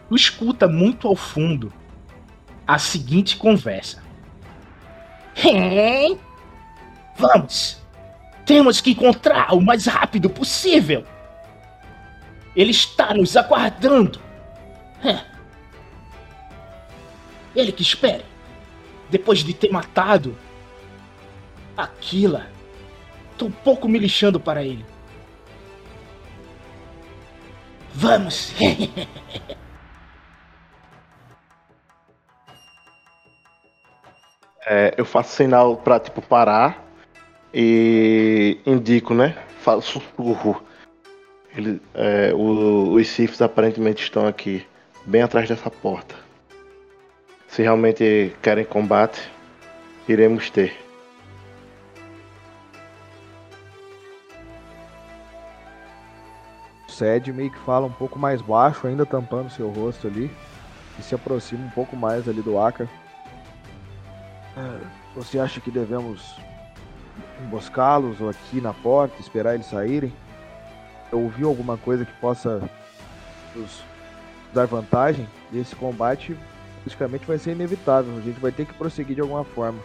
Tu 0.10 0.16
escuta 0.16 0.68
muito 0.68 1.08
ao 1.08 1.16
fundo 1.16 1.72
a 2.66 2.78
seguinte 2.78 3.38
conversa. 3.38 4.04
Hein? 5.36 6.20
Vamos! 7.16 7.82
Temos 8.46 8.80
que 8.80 8.92
encontrar 8.92 9.54
o 9.54 9.62
mais 9.62 9.86
rápido 9.86 10.30
possível! 10.30 11.04
Ele 12.56 12.72
está 12.72 13.14
nos 13.14 13.36
aguardando! 13.36 14.20
Ele 17.56 17.72
que 17.72 17.82
espere! 17.82 18.37
Depois 19.10 19.40
de 19.40 19.54
ter 19.54 19.72
matado 19.72 20.36
Aquila, 21.76 22.48
tô 23.38 23.50
pouco 23.50 23.88
me 23.88 24.00
lixando 24.00 24.40
para 24.40 24.64
ele. 24.64 24.86
Vamos! 27.94 28.54
É, 34.66 34.94
eu 34.98 35.06
faço 35.06 35.34
sinal 35.36 35.78
pra, 35.78 36.00
tipo, 36.00 36.22
parar 36.22 36.84
e 37.54 38.60
indico, 38.66 39.14
né? 39.14 39.36
Falo 39.62 39.82
sussurro. 39.82 40.62
Ele, 41.56 41.82
é, 41.94 42.34
o- 42.34 42.94
os 42.94 43.08
Sifs 43.08 43.42
aparentemente 43.42 44.04
estão 44.04 44.28
aqui, 44.28 44.66
bem 45.06 45.22
atrás 45.22 45.48
dessa 45.48 45.72
porta. 45.72 46.16
Se 47.48 47.62
realmente 47.64 48.36
querem 48.42 48.66
combate, 48.66 49.32
iremos 50.08 50.50
ter. 50.50 50.78
O 56.88 56.92
Sed 56.92 57.32
meio 57.32 57.52
que 57.52 57.60
fala 57.60 57.86
um 57.86 57.92
pouco 57.92 58.20
mais 58.20 58.42
baixo, 58.42 58.88
ainda 58.88 59.06
tampando 59.06 59.50
seu 59.50 59.70
rosto 59.70 60.08
ali. 60.08 60.30
E 61.00 61.04
se 61.04 61.14
aproxima 61.14 61.66
um 61.66 61.70
pouco 61.70 61.96
mais 61.96 62.28
ali 62.28 62.42
do 62.42 62.60
Aka. 62.60 62.88
É, 64.58 64.80
Você 65.16 65.40
acha 65.40 65.60
que 65.62 65.70
devemos 65.70 66.36
emboscá-los 67.44 68.20
ou 68.20 68.30
aqui 68.30 68.60
na 68.60 68.74
porta, 68.74 69.20
esperar 69.20 69.54
eles 69.54 69.68
saírem? 69.68 70.12
Ouviu 71.12 71.48
alguma 71.48 71.78
coisa 71.78 72.04
que 72.04 72.14
possa 72.20 72.68
nos 73.56 73.84
dar 74.54 74.66
vantagem? 74.66 75.28
E 75.52 75.60
esse 75.60 75.76
combate 75.76 76.36
praticamente 76.88 77.26
vai 77.26 77.38
ser 77.38 77.52
inevitável. 77.52 78.18
A 78.18 78.22
gente 78.22 78.40
vai 78.40 78.52
ter 78.52 78.66
que 78.66 78.74
prosseguir 78.74 79.16
de 79.16 79.22
alguma 79.22 79.44
forma. 79.44 79.80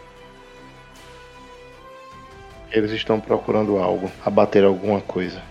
Eles 2.71 2.91
estão 2.91 3.19
procurando 3.19 3.77
algo, 3.77 4.09
abater 4.25 4.63
alguma 4.63 5.01
coisa. 5.01 5.41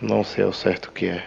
Não 0.00 0.22
sei 0.22 0.44
ao 0.44 0.52
certo 0.52 0.86
o 0.86 0.92
que 0.92 1.06
é. 1.06 1.26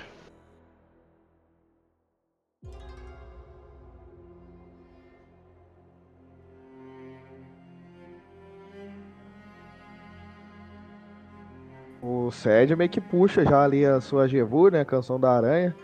O 12.02 12.32
Sed 12.32 12.76
meio 12.76 12.90
que 12.90 13.02
puxa 13.02 13.44
já 13.44 13.64
ali 13.64 13.86
a 13.86 14.00
sua 14.00 14.28
Jevu, 14.28 14.70
né? 14.70 14.82
A 14.82 14.86
canção 14.86 15.20
da 15.20 15.36
aranha. 15.36 15.76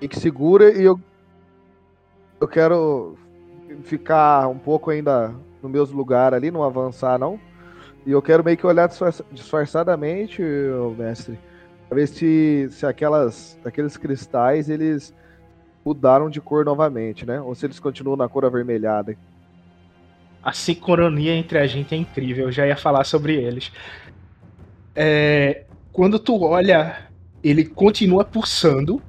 E 0.00 0.06
que 0.08 0.18
segura 0.18 0.70
e 0.76 0.84
eu. 0.84 0.96
Eu 2.42 2.48
quero 2.48 3.16
ficar 3.84 4.48
um 4.48 4.58
pouco 4.58 4.90
ainda 4.90 5.32
no 5.62 5.68
meu 5.68 5.84
lugar 5.84 6.34
ali, 6.34 6.50
não 6.50 6.64
avançar 6.64 7.16
não. 7.16 7.38
E 8.04 8.10
eu 8.10 8.20
quero 8.20 8.42
meio 8.42 8.56
que 8.56 8.66
olhar 8.66 8.88
disfarça- 8.88 9.24
disfarçadamente, 9.30 10.42
mestre. 10.98 11.38
Pra 11.88 11.94
ver 11.94 12.08
se, 12.08 12.66
se 12.72 12.84
aquelas. 12.84 13.56
aqueles 13.64 13.96
cristais 13.96 14.68
eles 14.68 15.14
mudaram 15.84 16.28
de 16.28 16.40
cor 16.40 16.64
novamente, 16.64 17.24
né? 17.24 17.40
Ou 17.40 17.54
se 17.54 17.64
eles 17.64 17.78
continuam 17.78 18.16
na 18.16 18.28
cor 18.28 18.44
avermelhada. 18.44 19.16
A 20.42 20.52
sincronia 20.52 21.36
entre 21.36 21.60
a 21.60 21.66
gente 21.68 21.94
é 21.94 21.98
incrível, 21.98 22.46
eu 22.46 22.52
já 22.52 22.66
ia 22.66 22.76
falar 22.76 23.04
sobre 23.04 23.36
eles. 23.36 23.70
É, 24.96 25.62
quando 25.92 26.18
tu 26.18 26.42
olha, 26.42 27.06
ele 27.40 27.64
continua 27.64 28.24
pulsando, 28.24 29.00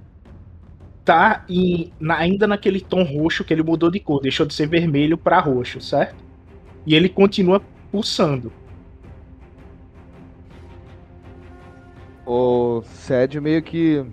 tá 1.05 1.43
em- 1.49 1.91
na- 1.99 2.17
ainda 2.17 2.47
naquele 2.47 2.79
tom 2.79 3.03
roxo 3.03 3.43
que 3.43 3.53
ele 3.53 3.63
mudou 3.63 3.91
de 3.91 3.99
cor, 3.99 4.21
deixou 4.21 4.45
de 4.45 4.53
ser 4.53 4.67
vermelho 4.67 5.17
pra 5.17 5.39
roxo, 5.39 5.81
certo? 5.81 6.15
E 6.85 6.95
ele 6.95 7.09
continua 7.09 7.61
pulsando. 7.91 8.51
O 12.25 12.81
Sed 12.85 13.39
meio 13.41 13.61
que 13.61 14.05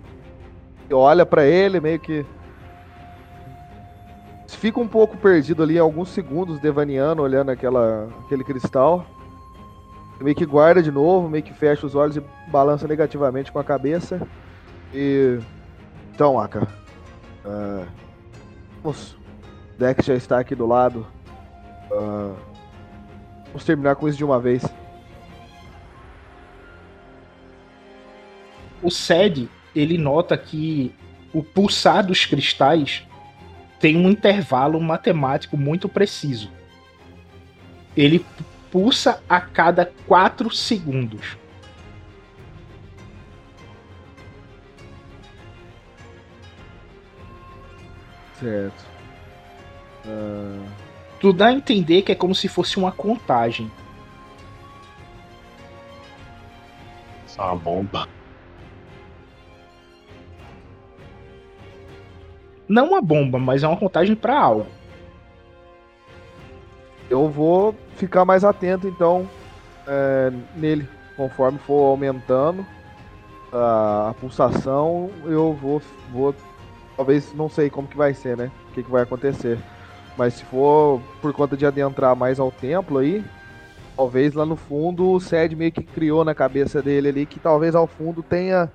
olha 0.91 1.25
pra 1.25 1.45
ele, 1.45 1.79
meio 1.79 1.99
que 1.99 2.25
fica 4.47 4.79
um 4.79 4.87
pouco 4.87 5.17
perdido 5.17 5.63
ali, 5.63 5.79
alguns 5.79 6.09
segundos 6.09 6.59
devaneando, 6.59 7.21
olhando 7.21 7.49
aquela, 7.49 8.09
aquele 8.25 8.43
cristal. 8.43 9.05
Meio 10.19 10.35
que 10.35 10.45
guarda 10.45 10.83
de 10.83 10.91
novo, 10.91 11.27
meio 11.27 11.43
que 11.43 11.53
fecha 11.53 11.83
os 11.85 11.95
olhos 11.95 12.15
e 12.15 12.23
balança 12.51 12.87
negativamente 12.87 13.51
com 13.51 13.57
a 13.57 13.63
cabeça. 13.63 14.21
E. 14.93 15.39
Então, 16.13 16.39
Aka. 16.39 16.67
Uh... 17.45 17.87
Vamos. 18.83 19.17
Dex 19.77 20.05
já 20.05 20.15
está 20.15 20.39
aqui 20.39 20.55
do 20.55 20.67
lado. 20.67 21.07
Uh... 21.91 22.35
Vamos 23.47 23.65
terminar 23.65 23.95
com 23.95 24.07
isso 24.07 24.17
de 24.17 24.23
uma 24.23 24.39
vez. 24.39 24.63
O 28.81 28.89
Sed, 28.89 29.49
ele 29.75 29.97
nota 29.97 30.37
que 30.37 30.95
o 31.33 31.43
pulsar 31.43 32.05
dos 32.05 32.25
cristais 32.25 33.05
tem 33.79 33.97
um 33.97 34.09
intervalo 34.09 34.79
matemático 34.79 35.57
muito 35.57 35.89
preciso. 35.89 36.49
Ele 37.95 38.25
pulsa 38.71 39.21
a 39.27 39.41
cada 39.41 39.91
4 40.07 40.49
segundos. 40.53 41.37
Certo. 48.41 48.85
Uh... 50.05 50.65
Tu 51.21 51.31
dá 51.31 51.47
a 51.47 51.53
entender 51.53 52.01
que 52.01 52.11
é 52.11 52.15
como 52.15 52.33
se 52.33 52.47
fosse 52.47 52.77
uma 52.77 52.91
contagem. 52.91 53.71
Isso 57.27 57.39
é 57.39 57.43
uma 57.45 57.55
bomba. 57.55 58.07
Não 62.67 62.87
uma 62.87 63.01
bomba, 63.01 63.37
mas 63.37 63.61
é 63.61 63.67
uma 63.67 63.77
contagem 63.77 64.15
para 64.15 64.39
algo. 64.39 64.65
Eu 67.07 67.29
vou 67.29 67.75
ficar 67.97 68.25
mais 68.25 68.43
atento 68.43 68.87
então 68.87 69.29
é, 69.85 70.31
nele. 70.55 70.89
Conforme 71.15 71.59
for 71.59 71.91
aumentando 71.91 72.65
a, 73.53 74.09
a, 74.09 74.13
pulsação, 74.15 75.11
eu 75.25 75.53
vou, 75.53 75.81
vou. 76.11 76.33
Talvez 77.01 77.33
não 77.33 77.49
sei 77.49 77.67
como 77.67 77.87
que 77.87 77.97
vai 77.97 78.13
ser, 78.13 78.37
né? 78.37 78.51
O 78.69 78.73
que, 78.73 78.83
que 78.83 78.91
vai 78.91 79.01
acontecer. 79.01 79.57
Mas 80.15 80.35
se 80.35 80.45
for 80.45 81.01
por 81.19 81.33
conta 81.33 81.57
de 81.57 81.65
adentrar 81.65 82.15
mais 82.15 82.39
ao 82.39 82.51
templo 82.51 82.99
aí, 82.99 83.25
talvez 83.95 84.35
lá 84.35 84.45
no 84.45 84.55
fundo 84.55 85.09
o 85.09 85.19
Sed 85.19 85.55
meio 85.55 85.71
que 85.71 85.81
criou 85.81 86.23
na 86.23 86.35
cabeça 86.35 86.79
dele 86.79 87.07
ali 87.09 87.25
que 87.25 87.39
talvez 87.39 87.73
ao 87.73 87.87
fundo 87.87 88.21
tenha 88.21 88.71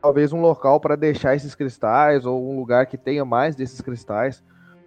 talvez 0.00 0.32
um 0.32 0.40
local 0.40 0.78
para 0.78 0.94
deixar 0.94 1.34
esses 1.34 1.56
cristais 1.56 2.24
ou 2.24 2.52
um 2.52 2.56
lugar 2.56 2.86
que 2.86 2.96
tenha 2.96 3.24
mais 3.24 3.56
desses 3.56 3.80
cristais. 3.80 4.44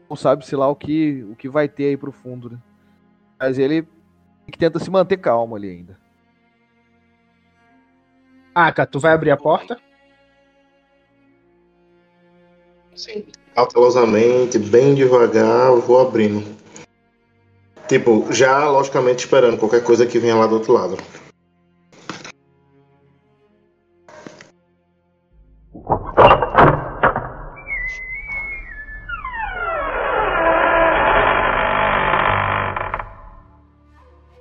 Não 0.09 0.15
sabe-se 0.15 0.55
lá 0.55 0.69
o 0.69 0.75
que, 0.75 1.27
o 1.29 1.35
que 1.35 1.49
vai 1.49 1.67
ter 1.67 1.87
aí 1.87 1.97
pro 1.97 2.13
fundo, 2.13 2.49
né? 2.49 2.57
Mas 3.37 3.59
ele 3.59 3.85
tenta 4.57 4.79
se 4.79 4.89
manter 4.89 5.17
calmo 5.17 5.53
ali 5.53 5.69
ainda. 5.69 5.97
Aka, 8.55 8.85
tu 8.85 9.01
vai 9.01 9.11
abrir 9.11 9.31
a 9.31 9.37
porta? 9.37 9.77
Sim. 12.99 13.23
Cautelosamente, 13.55 14.59
bem 14.59 14.93
devagar, 14.93 15.73
vou 15.75 16.01
abrindo. 16.01 16.45
Tipo, 17.87 18.27
já 18.29 18.69
logicamente 18.69 19.19
esperando 19.19 19.57
qualquer 19.57 19.81
coisa 19.81 20.05
que 20.05 20.19
venha 20.19 20.35
lá 20.35 20.45
do 20.45 20.55
outro 20.55 20.73
lado. 20.73 20.97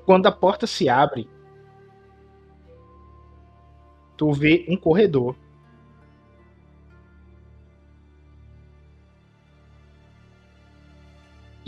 Quando 0.05 0.27
a 0.27 0.33
porta 0.33 0.67
se 0.67 0.89
abre, 0.89 1.31
tu 4.17 4.33
vê 4.33 4.67
um 4.69 4.77
corredor. 4.77 5.37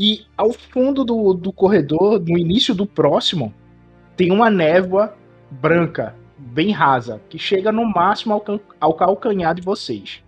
E 0.02 0.24
ao 0.34 0.50
fundo 0.50 1.04
do, 1.04 1.34
do 1.34 1.52
corredor, 1.52 2.18
no 2.20 2.38
início 2.38 2.74
do 2.74 2.86
próximo, 2.86 3.52
tem 4.16 4.32
uma 4.32 4.48
névoa 4.48 5.14
branca, 5.50 6.16
bem 6.38 6.70
rasa, 6.70 7.20
que 7.28 7.38
chega 7.38 7.70
no 7.70 7.84
máximo 7.84 8.32
ao, 8.32 8.42
ao 8.80 8.94
calcanhar 8.94 9.54
de 9.54 9.60
vocês. 9.60 10.22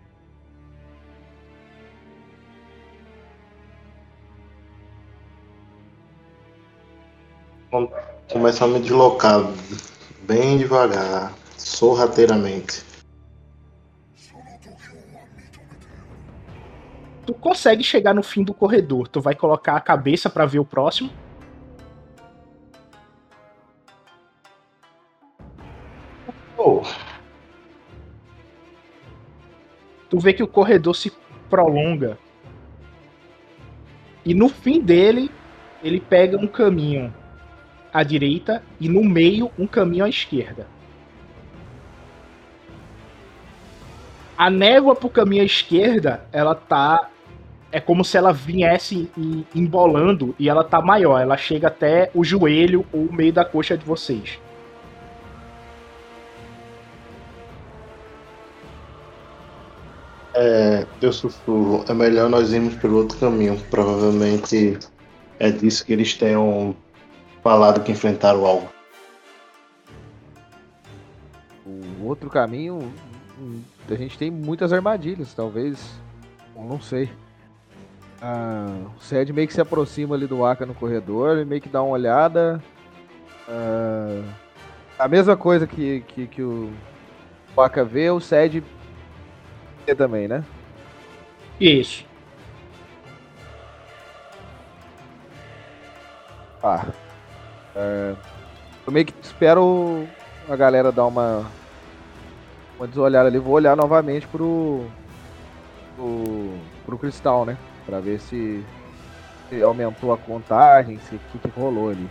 Começar 8.31 8.67
a 8.67 8.69
me 8.69 8.79
deslocar 8.79 9.41
bem 10.25 10.59
devagar, 10.59 11.33
sorrateiramente. 11.57 12.92
Tu 17.25 17.33
consegue 17.35 17.85
chegar 17.85 18.15
no 18.15 18.23
fim 18.23 18.43
do 18.43 18.53
corredor. 18.53 19.07
Tu 19.07 19.21
vai 19.21 19.35
colocar 19.35 19.77
a 19.77 19.81
cabeça 19.81 20.29
para 20.29 20.45
ver 20.45 20.59
o 20.59 20.65
próximo. 20.65 21.11
Oh. 26.59 26.83
Tu 30.11 30.19
vê 30.19 30.33
que 30.33 30.43
o 30.43 30.49
corredor 30.49 30.95
se 30.95 31.13
prolonga. 31.49 32.19
E 34.25 34.35
no 34.35 34.49
fim 34.49 34.81
dele, 34.81 35.31
ele 35.83 36.01
pega 36.01 36.37
um 36.37 36.47
caminho 36.47 37.13
à 37.93 38.03
direita 38.03 38.63
e 38.81 38.89
no 38.89 39.05
meio 39.05 39.51
um 39.59 39.67
caminho 39.67 40.05
à 40.05 40.09
esquerda. 40.09 40.67
A 44.37 44.51
névoa 44.51 44.97
pro 44.97 45.09
caminho 45.09 45.43
à 45.43 45.47
esquerda, 45.47 46.27
ela 46.33 46.55
tá 46.55 47.12
é 47.73 47.81
como 47.81 48.05
se 48.05 48.19
ela 48.19 48.33
viesse 48.33 49.11
embolando 49.55 50.35
e 50.39 50.49
ela 50.49 50.63
tá 50.63 50.81
maior, 50.83 51.19
ela 51.19 51.39
chega 51.39 51.69
até 51.69 52.11
o 52.15 52.23
joelho 52.23 52.85
ou 52.93 53.07
o 53.07 53.13
meio 53.13 53.33
da 53.33 53.45
coxa 53.45 53.77
de 53.77 53.85
vocês. 53.85 54.39
É, 60.35 60.87
eu 61.01 61.13
sussurro, 61.13 61.85
é 61.89 61.95
melhor 61.95 62.29
nós 62.29 62.53
irmos 62.53 62.75
pelo 62.77 62.99
outro 62.99 63.19
caminho. 63.19 63.59
Provavelmente 63.71 64.79
é 65.39 65.51
disso 65.51 65.85
que 65.85 65.93
eles 65.93 66.15
tenham 66.15 66.75
falado 67.43 67.83
que 67.83 67.93
enfrentaram 67.93 68.45
algo. 68.47 68.69
O 71.67 72.07
outro 72.07 72.29
caminho, 72.31 72.93
a 73.91 73.95
gente 73.95 74.19
tem 74.19 74.31
muitas 74.31 74.73
armadilhas, 74.73 75.35
talvez. 75.35 75.79
Não 76.57 76.81
sei. 76.81 77.11
Ah, 78.25 78.87
o 78.97 79.01
Sed 79.01 79.33
meio 79.33 79.49
que 79.49 79.53
se 79.53 79.61
aproxima 79.61 80.15
ali 80.15 80.29
do 80.29 80.45
Aka 80.45 80.65
no 80.65 80.75
corredor, 80.75 81.37
ele 81.37 81.45
meio 81.45 81.61
que 81.61 81.69
dá 81.69 81.83
uma 81.83 81.95
olhada. 81.95 82.63
Ah, 83.49 84.23
a 84.97 85.09
mesma 85.09 85.37
coisa 85.37 85.67
que, 85.67 86.03
que, 86.03 86.29
que 86.29 86.41
o 86.41 86.71
Aka 87.57 87.85
vê, 87.85 88.11
o 88.11 88.21
Sed 88.21 88.63
vê 89.85 89.95
também, 89.97 90.29
né? 90.29 90.45
Isso. 91.61 92.07
Ah, 96.63 96.87
é, 97.75 98.15
eu 98.87 98.93
meio 98.93 99.05
que 99.05 99.15
espero 99.21 100.07
a 100.49 100.55
galera 100.55 100.93
dar 100.93 101.07
uma, 101.07 101.45
uma 102.79 102.87
desolhada 102.87 103.29
ali. 103.29 103.41
Vou 103.41 103.55
olhar 103.55 103.77
novamente 103.77 104.29
pro, 104.29 104.87
pro, 105.97 106.55
pro 106.87 106.99
cristal, 106.99 107.45
né? 107.45 107.59
Pra 107.87 108.01
ver 108.01 108.21
se, 108.21 108.65
se 109.49 109.63
aumentou 109.63 110.13
a 110.13 110.19
contagem, 110.19 110.99
se 110.99 111.17
o 111.17 111.21
que, 111.31 111.39
que 111.39 111.61
rolou 111.61 111.91
ali. 111.91 112.09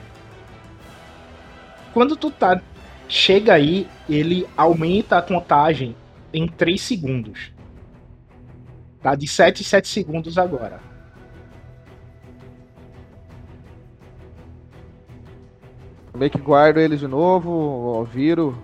Quando 1.94 2.16
tu 2.16 2.32
tá. 2.32 2.62
Chega 3.08 3.54
aí, 3.54 3.90
ele 4.08 4.48
aumenta 4.56 5.18
a 5.18 5.22
contagem 5.22 5.96
em 6.34 6.48
3 6.48 6.80
segundos. 6.80 7.52
Tá 9.02 9.16
de 9.16 9.28
7 9.28 9.62
em 9.62 9.66
7 9.66 9.88
segundos 9.88 10.38
agora. 10.38 10.92
meio 16.22 16.30
que 16.30 16.38
guardo 16.38 16.78
eles 16.78 17.00
de 17.00 17.08
novo, 17.08 18.04
viro. 18.04 18.56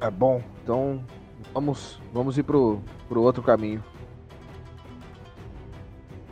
É 0.00 0.08
bom, 0.08 0.40
então 0.62 1.04
vamos, 1.52 2.00
vamos 2.12 2.38
ir 2.38 2.44
pro, 2.44 2.80
pro 3.08 3.22
outro 3.22 3.42
caminho. 3.42 3.82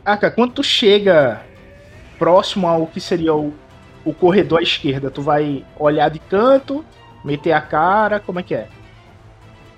Aka, 0.05 0.29
quando 0.29 0.53
tu 0.53 0.63
chega 0.63 1.43
próximo 2.19 2.67
ao 2.67 2.85
que 2.87 3.01
seria 3.01 3.33
o, 3.33 3.53
o 4.05 4.13
corredor 4.13 4.59
à 4.59 4.61
esquerda? 4.61 5.09
Tu 5.09 5.21
vai 5.21 5.65
olhar 5.79 6.09
de 6.09 6.19
canto, 6.19 6.85
meter 7.23 7.51
a 7.53 7.61
cara, 7.61 8.19
como 8.19 8.39
é 8.39 8.43
que 8.43 8.53
é? 8.53 8.69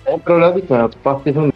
É 0.06 0.18
pra 0.18 0.36
olhar 0.36 0.54
de 0.54 0.62
canto, 0.62 0.98
passivo 0.98 1.54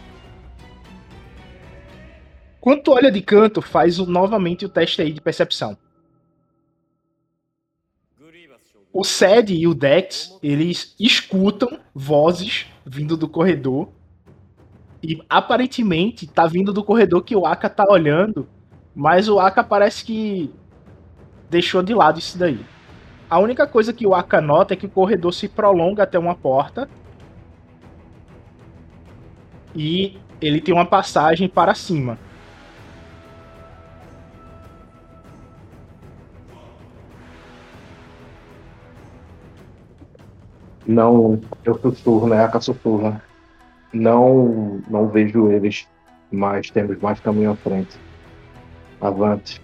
Quando 2.60 2.82
tu 2.82 2.92
olha 2.92 3.10
de 3.12 3.20
canto, 3.20 3.60
faz 3.60 3.98
o- 3.98 4.06
novamente 4.06 4.64
o 4.64 4.68
teste 4.68 5.02
aí 5.02 5.12
de 5.12 5.20
percepção. 5.20 5.76
O 8.94 9.04
Sed 9.04 9.54
e 9.54 9.66
o 9.66 9.74
Dex, 9.74 10.38
eles 10.42 10.94
escutam 11.00 11.78
vozes 11.94 12.66
vindo 12.84 13.16
do 13.16 13.26
corredor. 13.28 13.88
E 15.02 15.20
aparentemente 15.28 16.26
tá 16.26 16.46
vindo 16.46 16.72
do 16.72 16.84
corredor 16.84 17.22
que 17.22 17.34
o 17.34 17.46
Aka 17.46 17.68
tá 17.70 17.84
olhando. 17.88 18.46
Mas 18.94 19.28
o 19.28 19.40
Aka 19.40 19.64
parece 19.64 20.04
que 20.04 20.52
deixou 21.48 21.82
de 21.82 21.94
lado 21.94 22.18
isso 22.18 22.38
daí. 22.38 22.64
A 23.28 23.38
única 23.38 23.66
coisa 23.66 23.92
que 23.92 24.06
o 24.06 24.14
Aka 24.14 24.40
nota 24.40 24.74
é 24.74 24.76
que 24.76 24.86
o 24.86 24.90
corredor 24.90 25.32
se 25.32 25.48
prolonga 25.48 26.02
até 26.02 26.18
uma 26.18 26.34
porta. 26.34 26.88
E 29.74 30.18
ele 30.40 30.60
tem 30.60 30.74
uma 30.74 30.84
passagem 30.84 31.48
para 31.48 31.74
cima. 31.74 32.18
Não, 40.86 41.40
eu 41.64 41.78
sussurro, 41.78 42.26
né? 42.26 42.44
Aka 42.44 42.60
sussurra. 42.60 43.22
Não, 43.92 44.82
não 44.88 45.08
vejo 45.08 45.50
eles, 45.50 45.88
mas 46.30 46.70
temos 46.70 46.98
mais 46.98 47.18
caminho 47.20 47.52
à 47.52 47.56
frente. 47.56 47.98
Avante. 49.02 49.60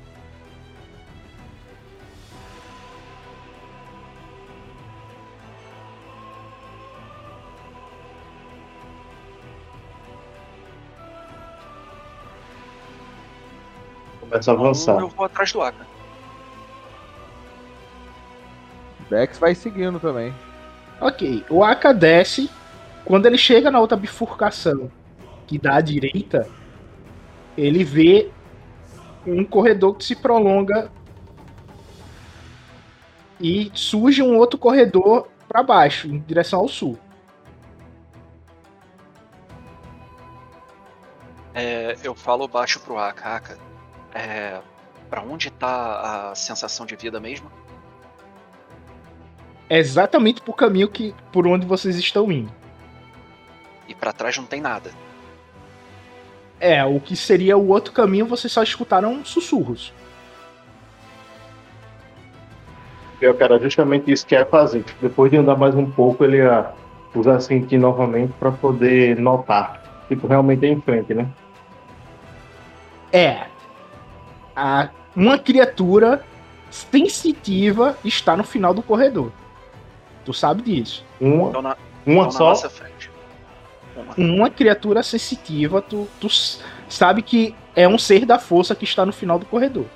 Começa 14.20 14.50
a 14.50 14.54
Então, 14.54 14.64
avançar. 14.64 15.00
eu 15.00 15.08
vou 15.08 15.24
atrás 15.24 15.52
do 15.52 15.62
Aka. 15.62 15.86
Dex 19.08 19.38
vai 19.38 19.54
seguindo 19.54 19.98
também. 19.98 20.34
Ok, 21.00 21.44
o 21.48 21.64
Aka 21.64 21.92
desce. 21.92 22.50
Quando 23.04 23.24
ele 23.24 23.38
chega 23.38 23.70
na 23.70 23.80
outra 23.80 23.96
bifurcação, 23.96 24.90
que 25.46 25.56
dá 25.56 25.76
à 25.76 25.80
direita, 25.80 26.46
ele 27.56 27.82
vê 27.82 28.30
um 29.30 29.44
corredor 29.44 29.94
que 29.96 30.04
se 30.04 30.16
prolonga 30.16 30.90
e 33.40 33.70
surge 33.74 34.22
um 34.22 34.36
outro 34.36 34.58
corredor 34.58 35.28
para 35.48 35.62
baixo, 35.62 36.08
em 36.08 36.18
direção 36.18 36.60
ao 36.60 36.68
sul. 36.68 36.98
É, 41.54 41.96
eu 42.02 42.14
falo 42.14 42.46
baixo 42.46 42.80
pro 42.80 42.98
Aka. 42.98 43.36
Aka, 43.36 43.58
é, 44.14 44.60
pra 45.08 45.22
onde 45.22 45.50
tá 45.50 46.30
a 46.30 46.34
sensação 46.34 46.86
de 46.86 46.94
vida 46.94 47.18
mesmo? 47.18 47.50
É 49.68 49.78
exatamente 49.78 50.40
pro 50.40 50.52
caminho 50.52 50.88
que 50.88 51.14
por 51.32 51.46
onde 51.46 51.66
vocês 51.66 51.96
estão 51.96 52.30
indo. 52.30 52.52
E 53.86 53.94
pra 53.94 54.12
trás 54.12 54.36
não 54.36 54.46
tem 54.46 54.60
nada. 54.60 54.90
É, 56.60 56.84
o 56.84 56.98
que 56.98 57.14
seria 57.14 57.56
o 57.56 57.68
outro 57.68 57.92
caminho, 57.92 58.26
vocês 58.26 58.52
só 58.52 58.62
escutaram 58.62 59.24
sussurros. 59.24 59.92
Eu 63.20 63.34
quero 63.34 63.60
justamente 63.60 64.10
isso 64.10 64.26
que 64.26 64.34
é 64.34 64.44
fazer. 64.44 64.84
Depois 65.00 65.30
de 65.30 65.36
andar 65.36 65.56
mais 65.56 65.74
um 65.74 65.88
pouco, 65.88 66.24
ele 66.24 66.38
ia 66.38 66.72
usar 67.14 67.40
sentir 67.40 67.78
novamente 67.78 68.32
para 68.38 68.50
poder 68.50 69.18
notar. 69.18 70.04
Tipo, 70.08 70.26
realmente 70.26 70.66
é 70.66 70.68
em 70.68 70.80
frente, 70.80 71.14
né? 71.14 71.28
É. 73.12 73.46
A, 74.54 74.88
uma 75.14 75.38
criatura 75.38 76.24
sensitiva 76.70 77.96
está 78.04 78.36
no 78.36 78.44
final 78.44 78.72
do 78.72 78.82
corredor. 78.82 79.32
Tu 80.24 80.32
sabe 80.32 80.62
disso. 80.62 81.04
Uma, 81.20 81.48
Então 81.48 81.62
na, 81.62 81.76
uma 82.06 82.14
então 82.14 82.24
na 82.24 82.30
só. 82.30 82.48
nossa 82.50 82.70
frente. 82.70 83.10
Uma. 83.98 84.14
Uma 84.16 84.50
criatura 84.50 85.02
sensitiva, 85.02 85.82
tu, 85.82 86.08
tu 86.20 86.28
sabe 86.88 87.22
que 87.22 87.54
é 87.74 87.86
um 87.88 87.98
ser 87.98 88.24
da 88.24 88.38
força 88.38 88.74
que 88.74 88.84
está 88.84 89.04
no 89.04 89.12
final 89.12 89.38
do 89.38 89.46
corredor. 89.46 89.86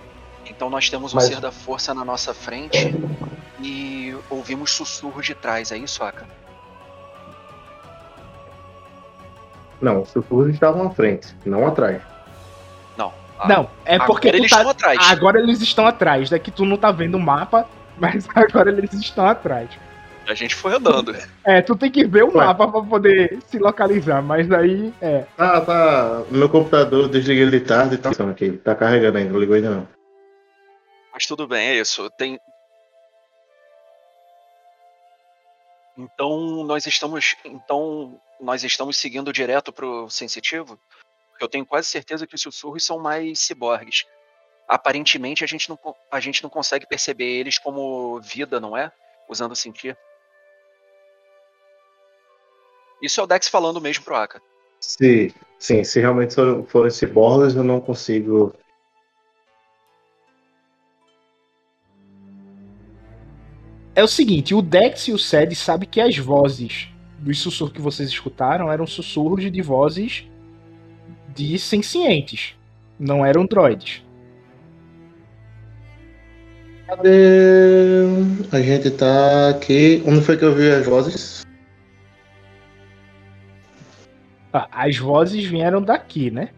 Então 0.46 0.68
nós 0.68 0.88
temos 0.90 1.12
o 1.12 1.16
Mas- 1.16 1.26
ser 1.26 1.40
da 1.40 1.50
força 1.52 1.94
na 1.94 2.04
nossa 2.04 2.34
frente 2.34 2.94
e 3.60 4.14
ouvimos 4.28 4.72
sussurros 4.72 5.24
de 5.26 5.34
trás, 5.34 5.70
é 5.72 5.76
isso, 5.78 6.02
Aka? 6.02 6.26
Não, 9.80 10.02
os 10.02 10.10
sussurros 10.10 10.50
estavam 10.54 10.86
à 10.86 10.90
frente, 10.90 11.34
não 11.44 11.66
atrás. 11.66 12.00
Não. 12.96 13.12
Ah, 13.38 13.48
Não, 13.48 13.68
é 13.84 13.98
porque 13.98 14.28
agora 14.28 14.38
tu 14.38 14.42
eles 14.42 14.50
tá- 14.50 14.56
estão 14.58 14.70
atrás. 14.70 15.10
agora 15.10 15.38
eles 15.40 15.60
estão 15.60 15.86
atrás. 15.86 16.30
Daqui 16.30 16.50
tu 16.50 16.64
não 16.64 16.76
tá 16.76 16.92
vendo 16.92 17.16
o 17.16 17.20
mapa, 17.20 17.66
mas 17.98 18.26
agora 18.34 18.70
eles 18.70 18.92
estão 18.92 19.26
atrás. 19.26 19.68
A 20.26 20.34
gente 20.34 20.54
foi 20.54 20.74
andando. 20.74 21.14
É, 21.44 21.60
tu 21.60 21.76
tem 21.76 21.90
que 21.90 22.06
ver 22.06 22.24
o 22.24 22.28
Ué. 22.28 22.46
mapa 22.46 22.68
pra 22.68 22.82
poder 22.82 23.38
se 23.48 23.58
localizar, 23.58 24.22
mas 24.22 24.50
aí 24.50 24.92
é. 25.00 25.26
Ah, 25.36 25.60
tá. 25.60 26.22
Meu 26.30 26.48
computador, 26.48 27.08
desliguei 27.08 27.42
ele 27.42 27.58
de 27.58 27.66
tarde 27.66 27.96
e 27.96 27.98
tá 27.98 28.10
aqui. 28.10 28.52
Tá 28.52 28.74
carregando 28.74 29.18
ainda, 29.18 29.32
não 29.32 29.40
ligou 29.40 29.56
ainda 29.56 29.70
não. 29.70 29.88
Mas 31.12 31.26
tudo 31.26 31.46
bem, 31.46 31.68
é 31.68 31.74
isso. 31.76 32.08
Tem. 32.10 32.38
Então 35.98 36.64
nós 36.64 36.86
estamos. 36.86 37.36
Então 37.44 38.18
nós 38.40 38.64
estamos 38.64 38.96
seguindo 38.96 39.32
direto 39.32 39.72
pro 39.72 40.08
sensitivo? 40.08 40.78
Porque 41.30 41.44
eu 41.44 41.48
tenho 41.48 41.66
quase 41.66 41.88
certeza 41.88 42.26
que 42.26 42.34
os 42.34 42.42
sussurros 42.42 42.84
são 42.84 42.98
mais 42.98 43.40
ciborgues. 43.40 44.04
Aparentemente 44.68 45.44
a 45.44 45.46
gente 45.46 45.68
não, 45.68 45.78
a 46.10 46.20
gente 46.20 46.42
não 46.42 46.50
consegue 46.50 46.86
perceber 46.86 47.24
eles 47.24 47.58
como 47.58 48.20
vida, 48.20 48.58
não 48.58 48.76
é? 48.76 48.90
Usando 49.28 49.54
sentir. 49.54 49.96
Isso 53.02 53.20
é 53.20 53.24
o 53.24 53.26
Dex 53.26 53.48
falando 53.48 53.80
mesmo 53.80 54.04
pro 54.04 54.14
Aka. 54.14 54.40
Se, 54.80 55.34
sim, 55.58 55.82
se 55.82 56.00
realmente 56.00 56.34
forem, 56.34 56.64
forem 56.64 56.90
ciborgues, 56.90 57.56
eu 57.56 57.64
não 57.64 57.80
consigo. 57.80 58.54
É 63.94 64.02
o 64.02 64.08
seguinte, 64.08 64.54
o 64.54 64.62
Dex 64.62 65.08
e 65.08 65.12
o 65.12 65.18
Sed 65.18 65.54
sabem 65.54 65.88
que 65.88 66.00
as 66.00 66.16
vozes 66.16 66.88
dos 67.18 67.38
sussurros 67.40 67.74
que 67.74 67.80
vocês 67.80 68.08
escutaram 68.08 68.72
eram 68.72 68.86
sussurros 68.86 69.50
de 69.50 69.62
vozes 69.62 70.24
de 71.34 71.58
sencientes. 71.58 72.54
Não 72.98 73.24
eram 73.24 73.44
droids. 73.44 74.02
Cadê? 76.86 78.04
A 78.50 78.60
gente 78.60 78.90
tá 78.90 79.50
aqui. 79.50 80.02
Onde 80.06 80.20
foi 80.20 80.36
que 80.36 80.44
eu 80.44 80.54
vi 80.54 80.70
as 80.70 80.86
vozes? 80.86 81.42
As 84.52 84.98
vozes 84.98 85.44
vieram 85.44 85.80
daqui, 85.80 86.30
né? 86.30 86.50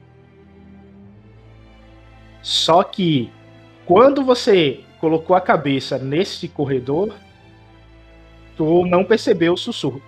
Só 2.43 2.83
que 2.83 3.33
quando 3.87 4.25
você 4.25 4.85
colocou 5.01 5.37
a 5.37 5.41
cabeça 5.41 5.99
nesse 5.99 6.49
corredor, 6.49 7.15
tu 8.57 8.85
não 8.87 9.05
percebeu 9.05 9.53
o 9.53 9.57
sussurro. 9.57 10.03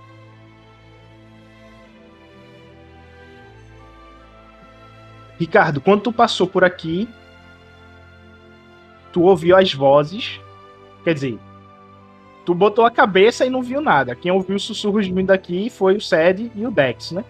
Ricardo, 5.38 5.80
quando 5.80 6.02
tu 6.02 6.12
passou 6.12 6.46
por 6.46 6.64
aqui, 6.64 7.08
tu 9.12 9.22
ouviu 9.22 9.56
as 9.56 9.72
vozes. 9.72 10.40
Quer 11.04 11.14
dizer, 11.14 11.38
tu 12.44 12.54
botou 12.54 12.84
a 12.84 12.90
cabeça 12.90 13.44
e 13.44 13.50
não 13.50 13.62
viu 13.62 13.80
nada. 13.80 14.14
Quem 14.14 14.32
ouviu 14.32 14.56
os 14.56 14.64
sussurros 14.64 15.06
vindo 15.06 15.26
daqui 15.26 15.70
foi 15.70 15.96
o 15.96 16.00
Sed 16.00 16.50
e 16.54 16.66
o 16.66 16.70
Dex, 16.70 17.12
né? 17.12 17.24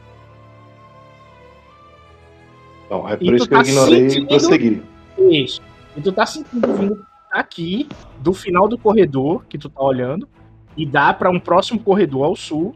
Não, 2.91 3.09
é 3.09 3.17
por 3.17 3.35
isso 3.35 3.45
que 3.49 3.51
tá 3.55 3.61
eu 3.61 3.67
ignorei 3.67 4.11
sentindo- 4.11 4.25
e 4.25 4.29
prossegui. 4.29 4.83
Isso. 5.19 5.63
E 5.97 6.01
tu 6.01 6.13
tá 6.13 6.27
sentindo 6.27 6.75
vindo 6.75 7.07
aqui, 7.33 7.89
do 8.21 8.33
final 8.33 8.69
do 8.69 8.79
corredor 8.79 9.45
que 9.49 9.59
tu 9.59 9.69
tá 9.69 9.83
olhando, 9.83 10.29
e 10.77 10.85
dá 10.87 11.13
pra 11.13 11.31
um 11.31 11.41
próximo 11.41 11.81
corredor 11.81 12.25
ao 12.25 12.37
sul. 12.37 12.75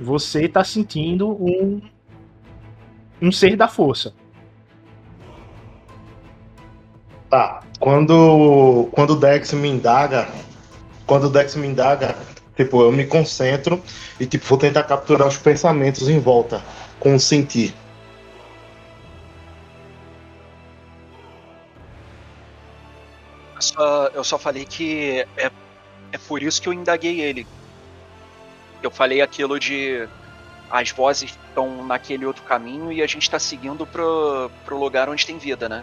Você 0.00 0.48
tá 0.48 0.62
sentindo 0.64 1.28
um. 1.30 1.80
Um 3.22 3.30
ser 3.30 3.54
da 3.56 3.68
força. 3.68 4.14
Tá. 7.28 7.62
Quando, 7.78 8.88
quando 8.92 9.10
o 9.10 9.16
Dex 9.16 9.52
me 9.52 9.68
indaga, 9.68 10.28
quando 11.06 11.24
o 11.24 11.30
Dex 11.30 11.54
me 11.54 11.66
indaga, 11.66 12.16
tipo, 12.56 12.82
eu 12.82 12.90
me 12.92 13.06
concentro 13.06 13.80
e 14.18 14.26
tipo, 14.26 14.44
vou 14.46 14.58
tentar 14.58 14.82
capturar 14.84 15.28
os 15.28 15.36
pensamentos 15.36 16.08
em 16.08 16.18
volta 16.18 16.62
com 16.98 17.14
o 17.14 17.20
sentir. 17.20 17.74
Só, 23.80 24.10
eu 24.12 24.22
só 24.22 24.38
falei 24.38 24.66
que 24.66 25.26
é, 25.38 25.50
é 26.12 26.18
por 26.28 26.42
isso 26.42 26.60
que 26.60 26.68
eu 26.68 26.72
indaguei 26.74 27.18
ele. 27.18 27.46
Eu 28.82 28.90
falei 28.90 29.22
aquilo 29.22 29.58
de 29.58 30.06
as 30.70 30.90
vozes 30.90 31.30
estão 31.48 31.86
naquele 31.86 32.26
outro 32.26 32.42
caminho 32.42 32.92
e 32.92 33.02
a 33.02 33.06
gente 33.06 33.22
está 33.22 33.38
seguindo 33.38 33.86
pro, 33.86 34.50
pro 34.66 34.78
lugar 34.78 35.08
onde 35.08 35.24
tem 35.24 35.38
vida, 35.38 35.66
né? 35.66 35.82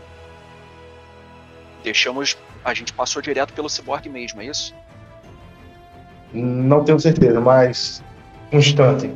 Deixamos. 1.84 2.38
A 2.64 2.72
gente 2.76 2.94
passou 2.94 3.20
direto 3.20 3.52
pelo 3.54 3.68
cyborg 3.68 4.08
mesmo, 4.10 4.42
é 4.42 4.46
isso? 4.46 4.76
Não 6.32 6.84
tenho 6.84 7.00
certeza, 7.00 7.42
mas. 7.42 8.04
Um 8.52 8.60
instante. 8.60 9.12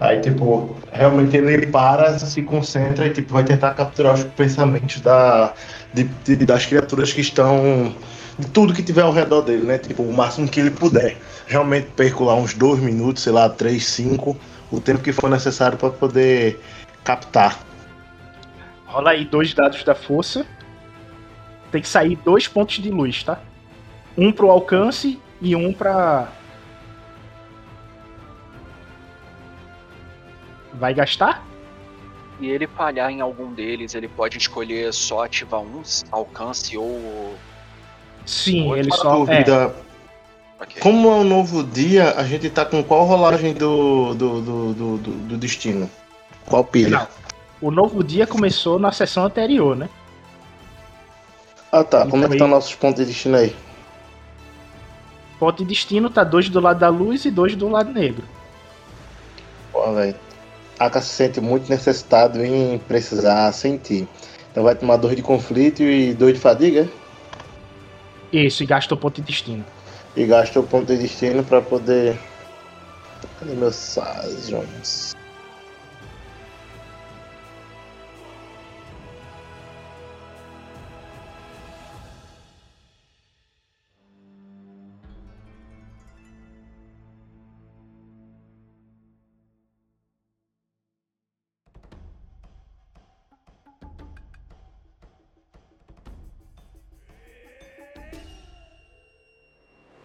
Aí, 0.00 0.20
tipo, 0.20 0.74
realmente 0.90 1.36
ele 1.36 1.66
para, 1.66 2.18
se 2.18 2.42
concentra 2.42 3.06
e 3.06 3.12
tipo, 3.12 3.32
vai 3.32 3.44
tentar 3.44 3.74
capturar 3.74 4.14
os 4.14 4.24
pensamentos 4.24 5.00
da, 5.00 5.54
de, 6.04 6.36
de- 6.36 6.46
das 6.46 6.66
criaturas 6.66 7.12
que 7.12 7.20
estão. 7.20 7.94
de 8.38 8.46
tudo 8.48 8.74
que 8.74 8.82
tiver 8.82 9.02
ao 9.02 9.12
redor 9.12 9.42
dele, 9.42 9.64
né? 9.64 9.78
Tipo, 9.78 10.02
o 10.02 10.12
máximo 10.12 10.46
que 10.48 10.60
ele 10.60 10.70
puder. 10.70 11.16
Realmente 11.46 11.88
perco 11.96 12.24
lá 12.24 12.34
uns 12.34 12.52
dois 12.54 12.80
minutos, 12.80 13.22
sei 13.22 13.32
lá, 13.32 13.48
três, 13.48 13.86
cinco, 13.86 14.36
o 14.70 14.80
tempo 14.80 15.02
que 15.02 15.12
for 15.12 15.30
necessário 15.30 15.78
para 15.78 15.90
poder 15.90 16.60
captar. 17.04 17.58
Rola 18.86 19.10
aí 19.10 19.24
dois 19.24 19.54
dados 19.54 19.82
da 19.84 19.94
força. 19.94 20.44
Tem 21.70 21.80
que 21.80 21.88
sair 21.88 22.16
dois 22.24 22.46
pontos 22.46 22.76
de 22.76 22.90
luz, 22.90 23.22
tá? 23.24 23.40
Um 24.16 24.30
pro 24.32 24.50
alcance 24.50 25.18
e 25.40 25.54
um 25.56 25.72
pra. 25.72 26.28
Vai 30.74 30.92
gastar? 30.94 31.44
E 32.38 32.48
ele 32.48 32.66
falhar 32.66 33.10
em 33.10 33.20
algum 33.20 33.52
deles, 33.52 33.94
ele 33.94 34.08
pode 34.08 34.36
escolher 34.36 34.92
só 34.92 35.24
ativar 35.24 35.60
um 35.60 35.82
alcance 36.12 36.76
ou. 36.76 37.34
Sim, 38.26 38.64
Outra 38.66 38.80
ele 38.80 38.90
só. 38.92 39.08
É, 39.12 39.16
dúvida, 39.16 39.74
Ok. 40.60 40.82
como 40.82 41.08
é 41.08 41.14
um 41.16 41.24
novo 41.24 41.62
dia, 41.62 42.10
a 42.16 42.24
gente 42.24 42.48
tá 42.50 42.64
com 42.64 42.82
qual 42.82 43.04
rolagem 43.04 43.54
do, 43.54 44.14
do, 44.14 44.40
do, 44.42 44.74
do, 44.74 44.98
do- 44.98 45.12
do 45.28 45.36
destino? 45.36 45.88
Qual 46.46 46.64
pilha? 46.64 46.90
Não. 47.60 47.68
o 47.68 47.70
novo 47.70 48.02
dia 48.04 48.26
começou 48.26 48.78
na 48.78 48.92
sessão 48.92 49.24
anterior, 49.24 49.74
né? 49.76 49.88
Ah 51.72 51.82
tá, 51.84 52.06
como 52.06 52.24
é 52.24 52.28
que 52.28 52.34
Então, 52.34 52.46
estão 52.46 52.48
nossos 52.48 52.74
pontos 52.74 53.00
de 53.04 53.10
destino 53.12 53.36
aí? 53.36 53.54
Ponto 55.38 55.58
de 55.62 55.68
destino 55.68 56.08
tá 56.08 56.24
dois 56.24 56.48
do 56.48 56.60
lado 56.60 56.78
da 56.78 56.88
luz 56.88 57.24
e 57.24 57.30
dois 57.30 57.54
do 57.54 57.68
lado 57.68 57.92
negro. 57.92 58.24
Pô, 59.72 59.92
velho. 59.92 60.16
Aka 60.78 61.00
se 61.00 61.08
sente 61.08 61.40
muito 61.40 61.68
necessitado 61.70 62.44
em 62.44 62.78
precisar 62.78 63.50
sentir. 63.52 64.06
Então 64.52 64.62
vai 64.62 64.74
tomar 64.74 64.96
dor 64.96 65.14
de 65.14 65.22
conflito 65.22 65.82
e 65.82 66.12
dor 66.14 66.32
de 66.32 66.38
fadiga 66.38 66.88
Isso, 68.32 68.62
e 68.62 68.66
gasta 68.66 68.94
o 68.94 68.96
ponto 68.98 69.16
de 69.20 69.26
destino. 69.26 69.64
e 70.14 70.24
gasta 70.26 70.60
o 70.60 70.62
ponto 70.62 70.86
de 70.86 70.98
destino 71.02 71.42
pra 71.44 71.60
poder. 71.62 72.18
Cadê 73.40 73.54
meus 73.54 73.74
Sazons? 73.76 75.15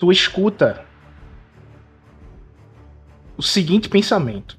Tu 0.01 0.11
escuta 0.11 0.83
o 3.37 3.43
seguinte 3.43 3.87
pensamento. 3.87 4.57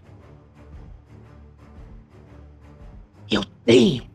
Eu 3.29 3.43
tenho, 3.65 4.09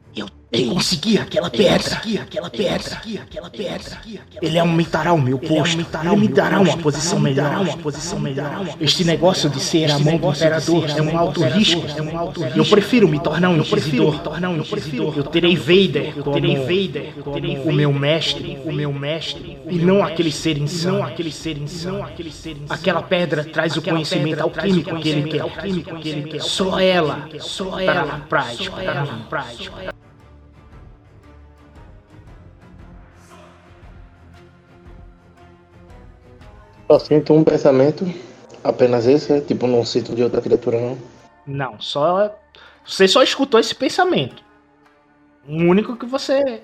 eu 0.57 0.63
tenho. 0.63 0.73
Consegui 0.73 1.17
aquela 1.17 1.49
pedra. 1.49 2.01
aquela 2.21 2.49
pedra. 2.49 3.01
aquela 3.21 3.49
pedra. 3.49 4.01
Ele 4.41 4.59
aumentará 4.59 5.13
o 5.13 5.21
meu 5.21 5.37
posto. 5.37 5.77
Ele 6.03 6.15
me 6.15 6.27
dará 6.27 6.59
uma 6.59 6.77
posição 6.77 7.19
melhor. 7.19 7.61
Uma 7.61 7.77
posição 7.77 8.19
melhor. 8.19 8.75
Este 8.79 9.03
negócio 9.03 9.49
de 9.49 9.59
ser 9.59 9.91
a 9.91 9.99
mão 9.99 10.17
do 10.17 10.29
imperador 10.29 10.89
é 10.89 11.01
um 11.01 11.17
alto 11.17 11.43
risco. 11.43 11.83
É 11.95 12.01
um 12.01 12.17
alto 12.17 12.43
risco. 12.43 12.57
Eu 12.57 12.65
prefiro 12.65 13.07
me 13.07 13.19
tornar 13.19 13.49
um 13.49 13.57
inquisidor. 13.57 14.13
me 14.13 14.19
tornar 14.19 14.49
um 14.49 14.57
inquisidor. 14.57 15.13
Eu 15.17 15.23
terei 15.23 15.55
Vader. 15.55 16.13
Eu 16.15 16.23
terei 16.23 16.55
Vader. 16.55 17.13
Como 17.23 17.69
o 17.69 17.73
meu 17.73 17.93
mestre. 17.93 18.59
O 18.65 18.71
meu 18.71 18.93
mestre. 18.93 19.57
E 19.69 19.77
não 19.77 20.03
aquele 20.03 20.31
ser 20.31 20.57
insano. 20.57 21.03
Aquele 21.03 21.31
ser 21.31 21.57
insano. 21.57 22.03
aquele 22.03 22.31
ser 22.31 22.51
insano. 22.51 22.67
Aquela 22.69 23.01
pedra 23.01 23.43
traz 23.43 23.75
o 23.75 23.81
conhecimento 23.81 24.41
alquímico 24.41 24.95
que 24.97 25.09
ele 25.09 26.29
quer. 26.29 26.41
Só 26.41 26.79
ela. 26.79 27.29
Só 27.39 27.79
ela. 27.79 28.05
na 28.05 28.19
prática. 28.19 28.79
Estará 28.79 29.05
na 29.05 29.17
Só 36.87 36.99
sinto 36.99 37.33
um 37.33 37.43
pensamento, 37.43 38.05
apenas 38.63 39.05
esse, 39.05 39.33
é? 39.33 39.41
tipo, 39.41 39.67
não 39.67 39.83
sinto 39.85 40.15
de 40.15 40.23
outra 40.23 40.41
criatura 40.41 40.79
não. 40.79 40.97
Não, 41.45 41.79
só. 41.79 42.33
Você 42.85 43.07
só 43.07 43.21
escutou 43.21 43.59
esse 43.59 43.75
pensamento. 43.75 44.41
O 45.47 45.53
único 45.55 45.95
que 45.95 46.05
você. 46.05 46.61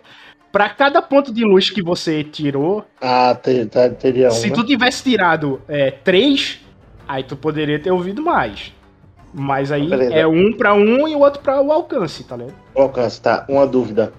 Pra 0.52 0.70
cada 0.70 1.02
ponto 1.02 1.34
de 1.34 1.44
luz 1.44 1.70
que 1.70 1.82
você 1.82 2.24
tirou, 2.24 2.86
Ah, 3.02 3.36
te- 3.36 3.66
tá- 3.66 3.90
teria 3.90 4.28
um. 4.28 4.32
se 4.32 4.50
né? 4.50 4.54
tu 4.56 4.64
tivesse 4.64 5.04
tirado 5.04 5.60
é, 5.68 5.90
três, 5.92 6.60
aí 7.08 7.24
tu 7.24 7.36
poderia 7.36 7.80
ter 7.80 7.92
ouvido 7.92 8.22
mais. 8.22 8.72
Mas 9.34 9.72
aí 9.72 9.90
Beleza. 9.90 10.14
é 10.14 10.28
um 10.28 10.54
pra 10.54 10.76
um 10.76 11.08
e 11.08 11.16
o 11.16 11.20
outro 11.20 11.42
pra 11.42 11.60
o 11.60 11.72
alcance, 11.72 12.24
tá 12.24 12.36
ligado? 12.38 12.54
Alcance, 12.76 13.20
tá. 13.20 13.46
Uma 13.50 13.66
dúvida. 13.66 14.14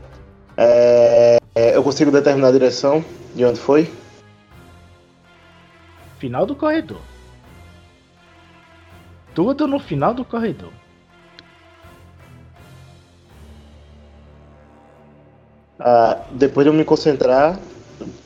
É, 0.56 1.38
é, 1.54 1.76
eu 1.76 1.82
consigo 1.84 2.10
determinar 2.10 2.48
a 2.48 2.52
direção 2.52 3.04
de 3.34 3.44
onde 3.44 3.60
foi? 3.60 3.88
Final 6.24 6.46
do 6.46 6.56
corredor. 6.56 7.02
Tudo 9.34 9.66
no 9.66 9.78
final 9.78 10.14
do 10.14 10.24
corredor. 10.24 10.72
Ah, 15.78 16.24
depois 16.30 16.64
de 16.64 16.70
eu 16.70 16.72
me 16.74 16.82
concentrar, 16.82 17.60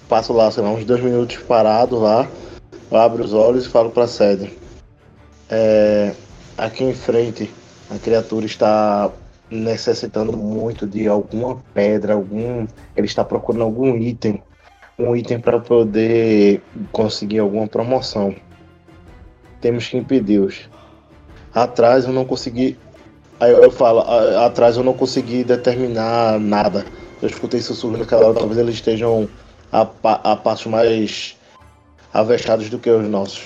passo 0.09 0.33
lá, 0.33 0.49
sei 0.49 0.63
lá, 0.63 0.71
uns 0.71 0.85
dois 0.85 1.03
minutos 1.03 1.39
parado 1.39 1.99
lá, 1.99 2.31
abro 2.93 3.25
os 3.25 3.33
olhos 3.33 3.67
e 3.67 3.69
falo 3.69 3.91
pra 3.91 4.07
sede. 4.07 4.57
É, 5.51 6.15
aqui 6.57 6.85
em 6.85 6.95
frente, 6.95 7.53
a 7.91 7.99
criatura 7.99 8.47
está 8.47 9.11
necessitando 9.51 10.37
muito 10.37 10.87
de 10.87 11.09
alguma 11.09 11.61
pedra, 11.75 12.15
algum. 12.15 12.65
Ele 12.95 13.07
está 13.09 13.25
procurando 13.25 13.65
algum 13.65 13.97
item. 13.97 14.41
Um 14.99 15.15
item 15.15 15.41
para 15.41 15.61
poder 15.61 16.61
conseguir 16.91 17.39
alguma 17.39 17.69
promoção. 17.69 18.35
Temos 19.61 19.87
que 19.89 19.97
impedi-los. 19.97 20.69
Atrás 21.55 22.05
eu 22.05 22.13
não 22.13 22.25
consegui. 22.25 22.77
Aí 23.39 23.53
eu 23.53 23.71
falo, 23.71 24.01
"A- 24.01 24.47
atrás 24.47 24.77
eu 24.77 24.83
não 24.83 24.93
consegui 24.95 25.45
determinar 25.45 26.41
nada. 26.41 26.85
Eu 27.23 27.29
escutei 27.29 27.61
sussurro 27.61 27.97
naquela 27.97 28.27
hora, 28.27 28.39
talvez 28.39 28.59
eles 28.59 28.75
estejam 28.75 29.29
a, 29.73 29.83
a 29.83 30.37
passos 30.37 30.67
mais 30.67 31.37
avexados 32.13 32.69
do 32.69 32.79
que 32.79 32.91
os 32.91 33.09
nossos. 33.09 33.45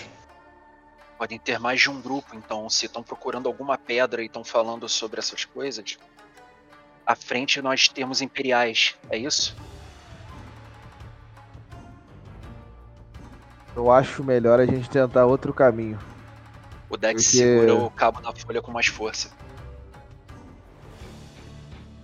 Podem 1.19 1.39
ter 1.39 1.59
mais 1.59 1.81
de 1.81 1.91
um 1.91 2.01
grupo, 2.01 2.35
então, 2.35 2.69
se 2.71 2.87
estão 2.87 3.03
procurando 3.03 3.47
alguma 3.47 3.77
pedra 3.79 4.23
e 4.23 4.27
estão 4.27 4.43
falando 4.43 4.89
sobre 4.89 5.21
essas 5.21 5.45
coisas. 5.45 5.99
À 7.07 7.15
frente 7.15 7.61
nós 7.61 7.89
temos 7.89 8.23
imperiais, 8.23 8.95
é 9.11 9.19
isso? 9.19 9.55
Eu 13.75 13.91
acho 13.91 14.23
melhor 14.23 14.61
a 14.61 14.67
gente 14.67 14.89
tentar 14.89 15.25
outro 15.27 15.53
caminho. 15.53 15.99
O 16.91 16.97
Dex 16.97 17.25
Porque- 17.25 17.39
segura 17.39 17.75
o 17.75 17.91
cabo 17.91 18.21
da 18.21 18.33
folha 18.33 18.61
com 18.61 18.71
mais 18.71 18.87
força. 18.87 19.31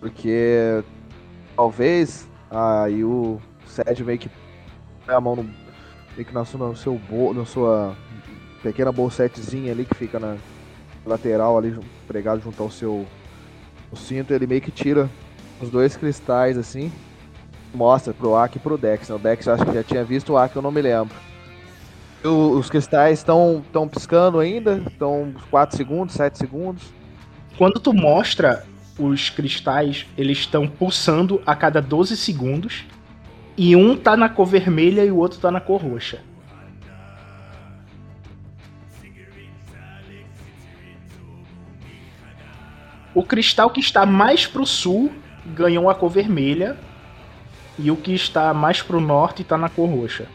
Porque 0.00 0.82
talvez 1.56 2.26
aí 2.50 3.04
o 3.04 3.40
Sérgio 3.66 4.06
meio 4.06 4.18
que 4.18 4.30
põe 5.04 5.14
a 5.14 5.20
mão 5.20 5.36
no, 5.36 5.42
meio 5.42 6.24
que 6.24 6.32
na 6.32 6.44
sua, 6.44 6.68
no 6.68 6.76
seu 6.76 6.94
bol, 6.94 7.34
na 7.34 7.44
sua 7.44 7.94
pequena 8.62 8.92
bolsetezinha 8.92 9.72
ali 9.72 9.84
que 9.84 9.94
fica 9.94 10.18
na 10.18 10.36
lateral 11.04 11.58
ali 11.58 11.78
pregado 12.06 12.40
junto 12.40 12.62
ao 12.62 12.70
seu 12.70 13.06
o 13.90 13.96
cinto, 13.96 14.32
ele 14.34 14.46
meio 14.46 14.60
que 14.60 14.70
tira 14.70 15.08
os 15.60 15.70
dois 15.70 15.96
cristais 15.96 16.58
assim, 16.58 16.92
mostra 17.74 18.12
pro 18.12 18.36
Aki 18.36 18.58
e 18.58 18.60
pro 18.60 18.76
Dex. 18.76 19.08
né? 19.08 19.14
O 19.16 19.18
Dex 19.18 19.46
eu 19.46 19.54
acho 19.54 19.64
que 19.64 19.72
já 19.72 19.82
tinha 19.82 20.04
visto, 20.04 20.32
o 20.34 20.38
Aki 20.38 20.56
eu 20.56 20.62
não 20.62 20.70
me 20.70 20.82
lembro. 20.82 21.14
Os 22.24 22.68
cristais 22.68 23.20
estão 23.20 23.62
estão 23.64 23.86
piscando 23.86 24.40
ainda, 24.40 24.82
estão 24.88 25.32
4 25.50 25.76
segundos, 25.76 26.14
7 26.14 26.36
segundos. 26.36 26.82
Quando 27.56 27.78
tu 27.78 27.92
mostra 27.92 28.64
os 28.98 29.30
cristais, 29.30 30.06
eles 30.16 30.38
estão 30.38 30.66
pulsando 30.66 31.40
a 31.46 31.54
cada 31.54 31.80
12 31.80 32.16
segundos. 32.16 32.84
E 33.56 33.74
um 33.76 33.96
tá 33.96 34.16
na 34.16 34.28
cor 34.28 34.46
vermelha 34.46 35.04
e 35.04 35.10
o 35.10 35.16
outro 35.16 35.38
tá 35.38 35.50
na 35.50 35.60
cor 35.60 35.80
roxa. 35.80 36.20
O 43.14 43.22
cristal 43.22 43.70
que 43.70 43.80
está 43.80 44.06
mais 44.06 44.46
pro 44.46 44.66
sul 44.66 45.12
ganhou 45.46 45.88
a 45.88 45.94
cor 45.94 46.10
vermelha. 46.10 46.76
E 47.78 47.92
o 47.92 47.96
que 47.96 48.12
está 48.12 48.52
mais 48.52 48.82
pro 48.82 49.00
norte 49.00 49.44
tá 49.44 49.56
na 49.56 49.68
cor 49.68 49.88
roxa. 49.88 50.26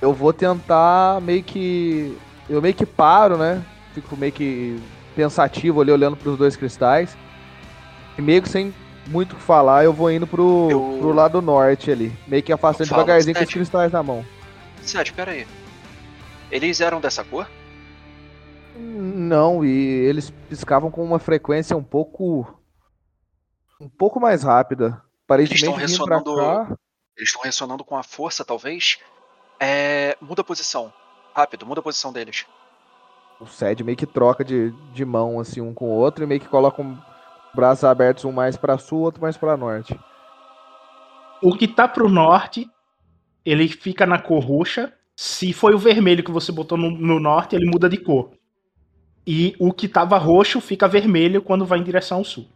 Eu 0.00 0.12
vou 0.12 0.32
tentar 0.32 1.20
meio 1.20 1.42
que. 1.42 2.16
Eu 2.48 2.62
meio 2.62 2.74
que 2.74 2.86
paro, 2.86 3.36
né? 3.36 3.64
Fico 3.94 4.16
meio 4.16 4.32
que 4.32 4.80
pensativo 5.16 5.80
ali 5.80 5.90
olhando 5.90 6.16
pros 6.16 6.38
dois 6.38 6.56
cristais. 6.56 7.16
E 8.16 8.22
meio 8.22 8.42
que 8.42 8.48
sem 8.48 8.72
muito 9.06 9.32
o 9.32 9.36
que 9.36 9.42
falar, 9.42 9.84
eu 9.84 9.92
vou 9.92 10.10
indo 10.10 10.26
pro, 10.26 10.68
Eu- 10.70 10.98
pro 11.00 11.12
lado 11.12 11.40
norte 11.42 11.90
ali. 11.90 12.12
Meio 12.26 12.42
que 12.42 12.52
afastando 12.52 12.88
falo, 12.88 13.02
devagarzinho 13.02 13.34
com 13.36 13.42
os 13.42 13.50
cristais 13.52 13.90
na 13.92 14.02
mão. 14.02 14.24
Seth, 14.82 15.12
pera 15.12 15.32
aí. 15.32 15.46
Eles 16.50 16.80
eram 16.80 17.00
dessa 17.00 17.24
cor? 17.24 17.48
Não, 18.76 19.64
e 19.64 19.68
eles 19.70 20.30
piscavam 20.48 20.90
com 20.90 21.02
uma 21.04 21.18
frequência 21.18 21.76
um 21.76 21.82
pouco. 21.82 22.54
um 23.80 23.88
pouco 23.88 24.18
mais 24.20 24.42
rápida. 24.42 25.00
Aparentemente 25.24 25.64
estão 25.64 25.76
vindo 25.76 26.04
pra 26.04 26.16
ressonando- 26.18 26.36
cá. 26.68 26.76
Eles 27.16 27.28
estão 27.28 27.42
ressonando 27.42 27.84
com 27.84 27.96
a 27.96 28.02
força, 28.02 28.44
talvez? 28.44 28.98
É. 29.60 30.16
Muda 30.20 30.42
a 30.42 30.44
posição. 30.44 30.92
Rápido, 31.34 31.66
muda 31.66 31.80
a 31.80 31.82
posição 31.82 32.12
deles. 32.12 32.46
O 33.40 33.46
Sed 33.46 33.84
meio 33.84 33.96
que 33.96 34.06
troca 34.06 34.44
de, 34.44 34.72
de 34.92 35.04
mão 35.04 35.38
assim 35.38 35.60
um 35.60 35.72
com 35.72 35.90
o 35.90 35.94
outro 35.94 36.24
e 36.24 36.26
meio 36.26 36.40
que 36.40 36.48
coloca 36.48 36.82
um 36.82 36.98
braços 37.54 37.84
abertos, 37.84 38.24
um 38.24 38.32
mais 38.32 38.56
pra 38.56 38.78
sul, 38.78 39.00
outro 39.00 39.22
mais 39.22 39.36
pra 39.36 39.56
norte. 39.56 39.98
O 41.42 41.56
que 41.56 41.68
tá 41.68 41.86
pro 41.86 42.08
norte, 42.08 42.68
ele 43.44 43.68
fica 43.68 44.04
na 44.06 44.18
cor 44.18 44.42
roxa. 44.42 44.92
Se 45.16 45.52
foi 45.52 45.74
o 45.74 45.78
vermelho 45.78 46.24
que 46.24 46.30
você 46.30 46.52
botou 46.52 46.76
no, 46.76 46.90
no 46.90 47.20
norte, 47.20 47.56
ele 47.56 47.70
muda 47.70 47.88
de 47.88 47.96
cor. 47.96 48.30
E 49.26 49.54
o 49.58 49.72
que 49.72 49.88
tava 49.88 50.16
roxo 50.18 50.60
fica 50.60 50.88
vermelho 50.88 51.42
quando 51.42 51.66
vai 51.66 51.78
em 51.78 51.84
direção 51.84 52.18
ao 52.18 52.24
sul. 52.24 52.48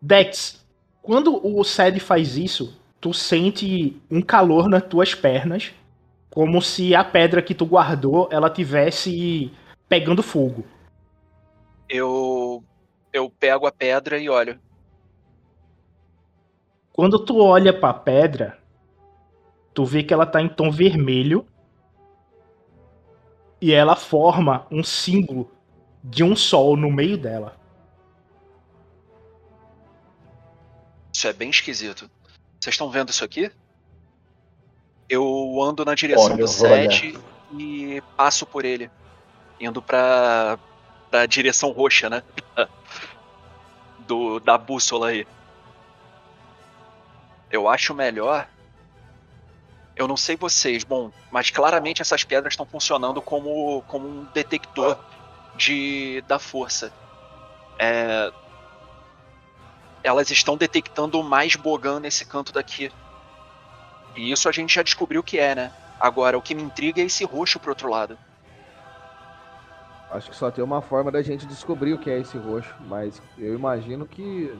Dex, 0.00 0.64
quando 1.02 1.40
o 1.44 1.64
Sed 1.64 1.98
faz 2.00 2.36
isso, 2.36 2.78
tu 3.00 3.12
sente 3.12 4.00
um 4.10 4.20
calor 4.20 4.68
nas 4.68 4.82
tuas 4.82 5.14
pernas, 5.14 5.72
como 6.30 6.60
se 6.60 6.94
a 6.94 7.04
pedra 7.04 7.42
que 7.42 7.54
tu 7.54 7.64
guardou, 7.64 8.28
ela 8.30 8.50
tivesse 8.50 9.52
pegando 9.88 10.22
fogo. 10.22 10.64
Eu. 11.88 12.62
Eu 13.12 13.30
pego 13.30 13.66
a 13.66 13.72
pedra 13.72 14.18
e 14.18 14.28
olho. 14.28 14.60
Quando 16.92 17.18
tu 17.18 17.40
olha 17.40 17.72
pra 17.72 17.94
pedra, 17.94 18.58
tu 19.72 19.84
vê 19.84 20.02
que 20.02 20.12
ela 20.12 20.26
tá 20.26 20.42
em 20.42 20.48
tom 20.48 20.70
vermelho 20.70 21.46
e 23.60 23.72
ela 23.72 23.96
forma 23.96 24.66
um 24.70 24.84
símbolo 24.84 25.50
de 26.04 26.22
um 26.22 26.36
sol 26.36 26.76
no 26.76 26.90
meio 26.90 27.16
dela. 27.16 27.56
Isso 31.12 31.26
é 31.26 31.32
bem 31.32 31.50
esquisito. 31.50 32.10
Vocês 32.60 32.74
estão 32.74 32.90
vendo 32.90 33.10
isso 33.10 33.24
aqui? 33.24 33.50
Eu 35.08 35.58
ando 35.62 35.84
na 35.84 35.94
direção 35.94 36.24
Olha, 36.24 36.36
do 36.36 36.62
olhar. 36.64 36.92
set 36.92 37.18
e 37.52 38.02
passo 38.16 38.44
por 38.44 38.64
ele. 38.64 38.90
Indo 39.60 39.80
pra. 39.80 40.58
pra 41.10 41.26
direção 41.26 41.70
roxa, 41.70 42.10
né? 42.10 42.22
Do, 44.06 44.40
da 44.40 44.56
bússola 44.56 45.08
aí. 45.08 45.26
Eu 47.50 47.68
acho 47.68 47.94
melhor. 47.94 48.48
Eu 49.94 50.06
não 50.06 50.16
sei 50.16 50.36
vocês, 50.36 50.84
bom, 50.84 51.10
mas 51.30 51.50
claramente 51.50 52.00
essas 52.00 52.22
pedras 52.22 52.52
estão 52.52 52.64
funcionando 52.64 53.20
como, 53.20 53.82
como 53.88 54.06
um 54.08 54.24
detector 54.32 54.96
de 55.56 56.22
da 56.28 56.38
força. 56.38 56.92
É, 57.78 58.32
elas 60.02 60.30
estão 60.30 60.56
detectando 60.56 61.22
mais 61.22 61.56
Bogan 61.56 62.00
nesse 62.00 62.24
canto 62.24 62.52
daqui. 62.52 62.90
E 64.16 64.30
isso 64.30 64.48
a 64.48 64.52
gente 64.52 64.74
já 64.74 64.82
descobriu 64.82 65.20
o 65.20 65.24
que 65.24 65.38
é, 65.38 65.54
né? 65.54 65.72
Agora, 66.00 66.38
o 66.38 66.42
que 66.42 66.54
me 66.54 66.62
intriga 66.62 67.00
é 67.00 67.04
esse 67.04 67.24
roxo 67.24 67.58
pro 67.58 67.70
outro 67.70 67.88
lado. 67.88 68.16
Acho 70.10 70.30
que 70.30 70.36
só 70.36 70.50
tem 70.50 70.64
uma 70.64 70.80
forma 70.80 71.10
da 71.10 71.20
gente 71.20 71.46
descobrir 71.46 71.92
o 71.92 71.98
que 71.98 72.08
é 72.08 72.18
esse 72.18 72.38
roxo, 72.38 72.72
mas 72.86 73.20
eu 73.36 73.54
imagino 73.54 74.06
que. 74.06 74.52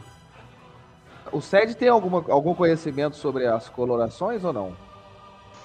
O 1.32 1.40
Sed 1.40 1.74
tem 1.74 1.88
alguma, 1.88 2.24
algum 2.28 2.54
conhecimento 2.54 3.16
sobre 3.16 3.46
as 3.46 3.68
colorações 3.68 4.44
ou 4.44 4.52
não? 4.52 4.72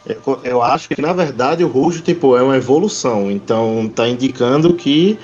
Eu, 0.05 0.39
eu 0.43 0.61
acho 0.61 0.89
que 0.89 1.01
na 1.01 1.13
verdade 1.13 1.63
o 1.63 1.67
roxo 1.67 2.01
tipo, 2.01 2.35
é 2.35 2.43
uma 2.43 2.57
evolução, 2.57 3.31
então 3.31 3.89
tá 3.93 4.07
indicando 4.07 4.73
que 4.73 5.17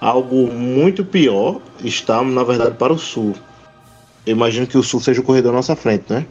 algo 0.00 0.50
muito 0.50 1.04
pior 1.04 1.60
está 1.82 2.22
na 2.22 2.42
verdade 2.42 2.76
para 2.76 2.92
o 2.92 2.98
sul. 2.98 3.34
Eu 4.26 4.32
imagino 4.32 4.66
que 4.66 4.78
o 4.78 4.82
sul 4.82 5.00
seja 5.00 5.20
o 5.20 5.24
corredor 5.24 5.52
à 5.52 5.56
nossa 5.56 5.76
frente, 5.76 6.12
né? 6.12 6.26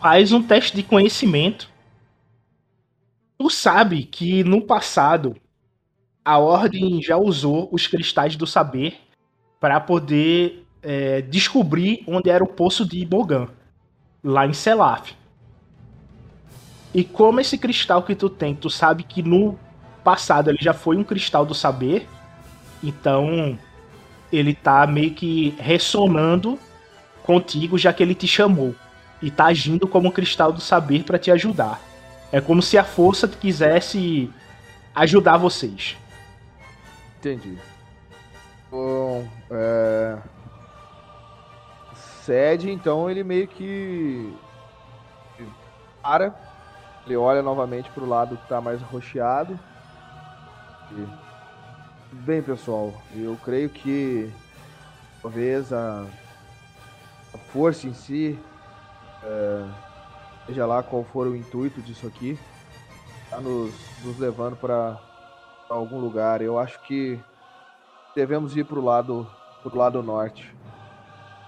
Faz 0.00 0.32
um 0.32 0.42
teste 0.42 0.74
de 0.74 0.82
conhecimento. 0.82 1.68
Tu 3.38 3.50
sabe 3.50 4.04
que 4.04 4.42
no 4.42 4.62
passado 4.62 5.36
a 6.24 6.38
Ordem 6.38 7.02
já 7.02 7.16
usou 7.16 7.68
os 7.72 7.86
cristais 7.86 8.36
do 8.36 8.46
saber 8.46 8.98
para 9.58 9.78
poder 9.80 10.64
é, 10.82 11.20
descobrir 11.22 12.02
onde 12.06 12.30
era 12.30 12.42
o 12.42 12.46
poço 12.46 12.86
de 12.86 13.04
Bogan, 13.04 13.48
lá 14.24 14.46
em 14.46 14.52
Selaf. 14.54 15.12
E 16.94 17.04
como 17.04 17.40
esse 17.40 17.56
cristal 17.58 18.02
que 18.02 18.14
tu 18.14 18.28
tem, 18.28 18.54
tu 18.54 18.70
sabe 18.70 19.02
que 19.02 19.22
no 19.22 19.58
passado 20.02 20.50
ele 20.50 20.58
já 20.60 20.72
foi 20.72 20.96
um 20.96 21.04
cristal 21.04 21.44
do 21.44 21.54
saber, 21.54 22.08
então 22.82 23.58
ele 24.32 24.54
tá 24.54 24.86
meio 24.86 25.12
que 25.12 25.54
ressonando 25.58 26.58
contigo 27.22 27.78
já 27.78 27.92
que 27.92 28.02
ele 28.02 28.14
te 28.14 28.26
chamou 28.26 28.74
e 29.22 29.30
tá 29.30 29.46
agindo 29.46 29.86
como 29.86 30.08
um 30.08 30.12
cristal 30.12 30.52
do 30.52 30.60
saber 30.60 31.04
para 31.04 31.18
te 31.18 31.30
ajudar. 31.30 31.80
É 32.32 32.40
como 32.40 32.62
se 32.62 32.78
a 32.78 32.84
força 32.84 33.26
quisesse 33.28 34.30
ajudar 34.94 35.36
vocês. 35.36 35.96
Entendi. 37.18 37.58
Bom, 38.70 39.28
é. 39.50 40.16
Sed, 42.22 42.70
então 42.70 43.10
ele 43.10 43.24
meio 43.24 43.48
que. 43.48 44.32
para. 46.02 46.34
Ele 47.04 47.16
olha 47.16 47.42
novamente 47.42 47.90
pro 47.90 48.06
lado 48.06 48.36
que 48.36 48.48
tá 48.48 48.60
mais 48.60 48.80
rocheado. 48.82 49.58
E... 50.92 51.29
Bem, 52.12 52.42
pessoal, 52.42 52.92
eu 53.14 53.38
creio 53.44 53.70
que 53.70 54.32
talvez 55.22 55.72
a, 55.72 56.04
a 57.32 57.38
força 57.52 57.86
em 57.86 57.94
si, 57.94 58.36
é, 59.22 59.64
seja 60.46 60.66
lá 60.66 60.82
qual 60.82 61.04
for 61.04 61.28
o 61.28 61.36
intuito 61.36 61.80
disso 61.80 62.08
aqui, 62.08 62.36
tá 63.30 63.40
nos, 63.40 63.72
nos 64.02 64.18
levando 64.18 64.56
para 64.56 64.98
algum 65.68 66.00
lugar. 66.00 66.42
Eu 66.42 66.58
acho 66.58 66.82
que 66.82 67.20
devemos 68.12 68.56
ir 68.56 68.64
pro 68.64 68.84
lado 68.84 69.30
pro 69.62 69.76
lado 69.76 70.02
norte 70.02 70.52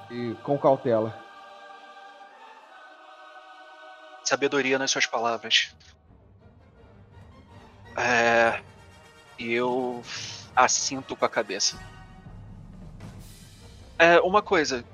e 0.08 0.36
com 0.44 0.56
cautela. 0.56 1.18
Sabedoria 4.22 4.78
nas 4.78 4.92
suas 4.92 5.06
palavras. 5.06 5.74
É. 7.96 8.62
Eu 9.38 10.02
assinto 10.54 11.16
com 11.16 11.24
a 11.24 11.28
cabeça. 11.28 11.78
É, 13.98 14.20
uma 14.20 14.42
coisa. 14.42 14.84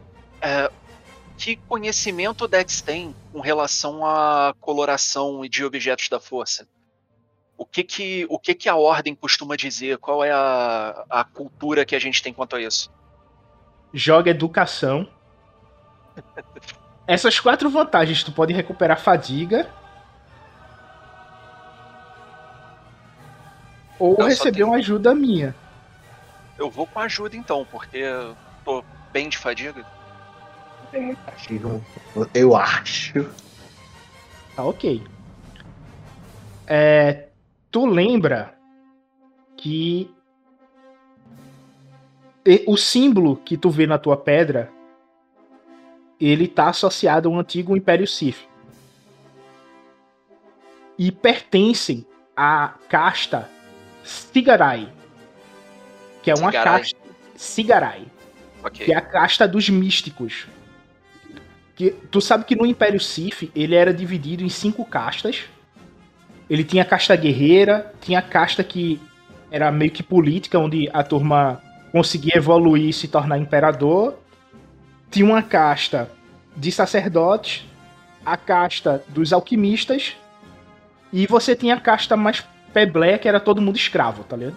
É, 0.40 0.70
que 1.36 1.56
conhecimento 1.56 2.44
o 2.44 2.48
Dex 2.48 2.80
tem 2.80 3.14
com 3.32 3.40
relação 3.40 4.04
à 4.04 4.54
coloração 4.60 5.40
de 5.48 5.64
objetos 5.64 6.08
da 6.08 6.18
força? 6.18 6.66
O 7.56 7.64
que 7.64 7.82
que, 7.82 8.26
o 8.28 8.38
que, 8.38 8.54
que 8.54 8.68
a 8.68 8.76
ordem 8.76 9.14
costuma 9.14 9.56
dizer? 9.56 9.98
Qual 9.98 10.24
é 10.24 10.30
a, 10.30 11.04
a 11.08 11.24
cultura 11.24 11.84
que 11.84 11.96
a 11.96 11.98
gente 11.98 12.22
tem 12.22 12.32
quanto 12.32 12.56
a 12.56 12.60
isso? 12.60 12.90
Joga 13.92 14.30
educação. 14.30 15.08
Essas 17.06 17.40
quatro 17.40 17.70
vantagens, 17.70 18.22
tu 18.22 18.30
pode 18.30 18.52
recuperar 18.52 19.00
fadiga. 19.00 19.72
Ou 23.98 24.16
Eu 24.18 24.26
receber 24.26 24.52
tenho- 24.52 24.66
uma 24.68 24.76
ajuda 24.76 25.14
minha. 25.14 25.54
Eu 26.58 26.70
vou 26.70 26.86
com 26.86 26.98
ajuda 27.00 27.36
então, 27.36 27.66
porque 27.70 27.98
eu 27.98 28.36
tô 28.64 28.84
bem 29.12 29.28
de 29.28 29.38
fadiga. 29.38 29.84
Eu 32.34 32.56
acho. 32.56 33.24
Tá 34.56 34.64
ok. 34.64 35.02
É, 36.66 37.28
tu 37.70 37.86
lembra 37.86 38.54
que 39.56 40.10
e- 42.44 42.64
o 42.66 42.76
símbolo 42.76 43.36
que 43.36 43.56
tu 43.56 43.70
vê 43.70 43.86
na 43.86 43.98
tua 43.98 44.16
pedra, 44.16 44.70
ele 46.20 46.48
tá 46.48 46.68
associado 46.70 47.28
ao 47.28 47.38
antigo 47.38 47.76
Império 47.76 48.06
Sith. 48.06 48.48
E 50.98 51.12
pertencem 51.12 52.04
à 52.36 52.74
casta 52.88 53.48
Sigarai, 54.08 54.88
que 56.22 56.30
é 56.30 56.34
uma 56.34 56.50
Sigarai. 56.50 56.80
casta 56.80 56.98
Sigarai, 57.36 58.02
Ok. 58.64 58.86
que 58.86 58.92
é 58.92 58.96
a 58.96 59.02
casta 59.02 59.46
dos 59.46 59.68
místicos. 59.68 60.46
Que 61.76 61.90
tu 62.10 62.20
sabe 62.20 62.44
que 62.44 62.56
no 62.56 62.64
Império 62.64 62.98
Sith 62.98 63.50
ele 63.54 63.74
era 63.74 63.92
dividido 63.92 64.42
em 64.42 64.48
cinco 64.48 64.84
castas. 64.84 65.44
Ele 66.48 66.64
tinha 66.64 66.82
a 66.82 66.86
casta 66.86 67.14
guerreira, 67.14 67.92
tinha 68.00 68.18
a 68.18 68.22
casta 68.22 68.64
que 68.64 68.98
era 69.50 69.70
meio 69.70 69.90
que 69.90 70.02
política, 70.02 70.58
onde 70.58 70.88
a 70.92 71.02
turma 71.02 71.62
conseguia 71.92 72.36
evoluir 72.36 72.88
e 72.88 72.92
se 72.92 73.08
tornar 73.08 73.38
imperador. 73.38 74.18
Tinha 75.10 75.26
uma 75.26 75.42
casta 75.42 76.10
de 76.56 76.72
sacerdotes, 76.72 77.66
a 78.24 78.36
casta 78.36 79.04
dos 79.08 79.32
alquimistas, 79.32 80.16
e 81.12 81.26
você 81.26 81.54
tinha 81.54 81.74
a 81.74 81.80
casta 81.80 82.16
mais 82.16 82.44
peblé, 82.78 83.18
que 83.18 83.28
era 83.28 83.40
todo 83.40 83.60
mundo 83.60 83.76
escravo, 83.76 84.22
tá 84.22 84.36
ligado? 84.36 84.56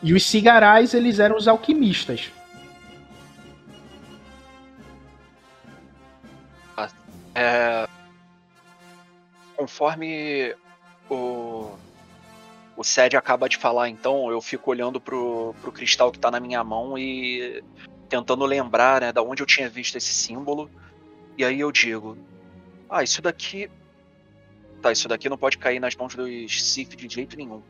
E 0.00 0.14
os 0.14 0.24
cigarais, 0.24 0.94
eles 0.94 1.18
eram 1.18 1.36
os 1.36 1.48
alquimistas. 1.48 2.30
É, 7.34 7.86
conforme 9.56 10.54
o, 11.08 11.74
o 12.76 12.84
Sed 12.84 13.16
acaba 13.16 13.48
de 13.48 13.56
falar, 13.56 13.88
então, 13.88 14.30
eu 14.30 14.40
fico 14.40 14.70
olhando 14.70 15.00
pro, 15.00 15.54
pro 15.60 15.72
cristal 15.72 16.12
que 16.12 16.18
tá 16.18 16.30
na 16.30 16.40
minha 16.40 16.62
mão 16.62 16.96
e 16.96 17.62
tentando 18.08 18.44
lembrar, 18.46 19.00
né, 19.00 19.12
da 19.12 19.22
onde 19.22 19.42
eu 19.42 19.46
tinha 19.46 19.68
visto 19.68 19.96
esse 19.96 20.12
símbolo. 20.12 20.70
E 21.36 21.44
aí 21.44 21.60
eu 21.60 21.72
digo, 21.72 22.16
ah, 22.88 23.02
isso 23.02 23.20
daqui. 23.20 23.68
Tá, 24.80 24.90
isso 24.90 25.08
daqui 25.08 25.28
não 25.28 25.36
pode 25.36 25.58
cair 25.58 25.78
nas 25.78 25.94
mãos 25.94 26.14
dos 26.14 26.72
Sith 26.72 26.96
de 26.96 27.08
jeito 27.08 27.36
nenhum. 27.36 27.62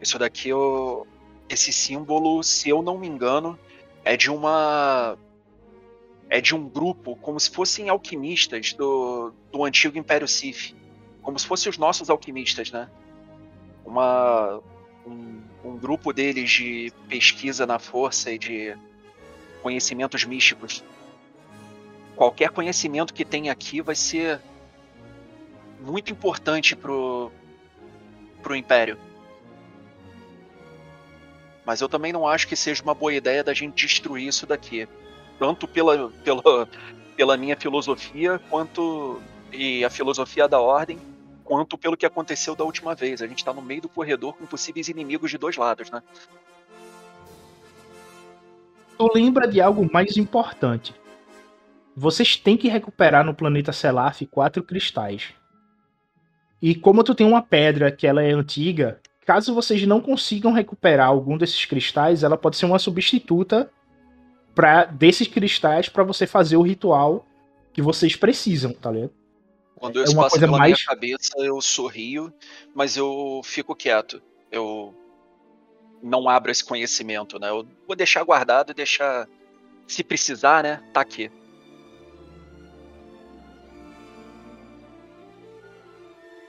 Isso 0.00 0.18
daqui, 0.18 0.48
eu, 0.48 1.06
esse 1.48 1.72
símbolo, 1.72 2.42
se 2.42 2.68
eu 2.68 2.82
não 2.82 2.98
me 2.98 3.06
engano, 3.06 3.58
é 4.04 4.16
de 4.16 4.30
uma 4.30 5.16
é 6.28 6.40
de 6.40 6.54
um 6.54 6.68
grupo 6.68 7.16
como 7.16 7.40
se 7.40 7.50
fossem 7.50 7.88
alquimistas 7.88 8.72
do, 8.72 9.32
do 9.50 9.64
antigo 9.64 9.98
Império 9.98 10.28
Sith. 10.28 10.76
Como 11.22 11.36
se 11.38 11.46
fossem 11.46 11.68
os 11.68 11.76
nossos 11.76 12.08
alquimistas, 12.08 12.70
né? 12.70 12.88
Uma, 13.84 14.60
um, 15.04 15.40
um 15.64 15.76
grupo 15.76 16.12
deles 16.12 16.48
de 16.50 16.92
pesquisa 17.08 17.66
na 17.66 17.80
força 17.80 18.30
e 18.30 18.38
de 18.38 18.76
conhecimentos 19.60 20.24
místicos. 20.24 20.84
Qualquer 22.14 22.50
conhecimento 22.50 23.12
que 23.12 23.24
tem 23.24 23.50
aqui 23.50 23.82
vai 23.82 23.96
ser 23.96 24.40
muito 25.80 26.12
importante 26.12 26.76
pro, 26.76 27.30
pro 28.42 28.54
Império. 28.54 28.98
Mas 31.64 31.80
eu 31.80 31.88
também 31.88 32.12
não 32.12 32.26
acho 32.26 32.48
que 32.48 32.56
seja 32.56 32.82
uma 32.82 32.94
boa 32.94 33.12
ideia 33.12 33.44
da 33.44 33.54
gente 33.54 33.86
destruir 33.86 34.26
isso 34.26 34.46
daqui 34.46 34.88
tanto 35.40 35.66
pela, 35.66 36.10
pela, 36.22 36.68
pela 37.16 37.36
minha 37.38 37.56
filosofia 37.56 38.38
quanto 38.50 39.22
e 39.50 39.82
a 39.82 39.90
filosofia 39.90 40.46
da 40.46 40.60
ordem, 40.60 40.98
quanto 41.42 41.78
pelo 41.78 41.96
que 41.96 42.04
aconteceu 42.04 42.54
da 42.54 42.62
última 42.62 42.94
vez. 42.94 43.22
A 43.22 43.26
gente 43.26 43.42
tá 43.42 43.52
no 43.52 43.62
meio 43.62 43.80
do 43.80 43.88
corredor 43.88 44.36
com 44.36 44.44
possíveis 44.44 44.88
inimigos 44.88 45.30
de 45.30 45.38
dois 45.38 45.56
lados, 45.56 45.90
né? 45.90 46.02
Tu 48.98 49.10
lembra 49.14 49.48
de 49.48 49.62
algo 49.62 49.88
mais 49.90 50.18
importante. 50.18 50.94
Vocês 51.96 52.36
têm 52.36 52.56
que 52.56 52.68
recuperar 52.68 53.24
no 53.24 53.34
planeta 53.34 53.72
Selaf 53.72 54.24
quatro 54.26 54.62
cristais. 54.62 55.32
E 56.62 56.74
como 56.74 57.02
tu 57.04 57.14
tem 57.14 57.26
uma 57.26 57.42
pedra 57.42 57.90
que 57.90 58.06
ela 58.06 58.22
é 58.22 58.32
antiga, 58.32 59.00
caso 59.24 59.54
vocês 59.54 59.86
não 59.86 60.00
consigam 60.00 60.52
recuperar 60.52 61.08
algum 61.08 61.36
desses 61.38 61.64
cristais, 61.64 62.22
ela 62.22 62.36
pode 62.36 62.56
ser 62.56 62.66
uma 62.66 62.78
substituta 62.78 63.70
pra, 64.54 64.84
desses 64.84 65.26
cristais 65.28 65.88
para 65.88 66.02
você 66.04 66.26
fazer 66.26 66.56
o 66.56 66.62
ritual 66.62 67.26
que 67.72 67.80
vocês 67.80 68.16
precisam, 68.16 68.72
tá 68.72 68.90
ligado? 68.90 69.12
Quando 69.76 70.00
É 70.00 70.04
isso 70.04 70.12
uma 70.12 70.28
coisa 70.28 70.46
pela 70.46 70.58
mais- 70.58 70.74
minha 70.74 70.86
cabeça, 70.86 71.32
eu 71.38 71.58
sorrio, 71.62 72.30
mas 72.74 72.96
eu 72.96 73.40
fico 73.42 73.74
quieto. 73.74 74.20
Eu 74.52 74.94
não 76.02 76.28
abro 76.28 76.50
esse 76.50 76.62
conhecimento, 76.64 77.38
né? 77.38 77.48
Eu 77.48 77.66
vou 77.86 77.96
deixar 77.96 78.22
guardado 78.24 78.72
e 78.72 78.74
deixar. 78.74 79.26
Se 79.86 80.04
precisar, 80.04 80.62
né? 80.62 80.82
Tá 80.92 81.00
aqui. 81.00 81.30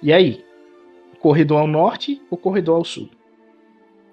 E 0.01 0.11
aí? 0.11 0.43
Corredor 1.19 1.59
ao 1.59 1.67
norte 1.67 2.21
ou 2.31 2.37
corredor 2.37 2.77
ao 2.77 2.83
sul? 2.85 3.09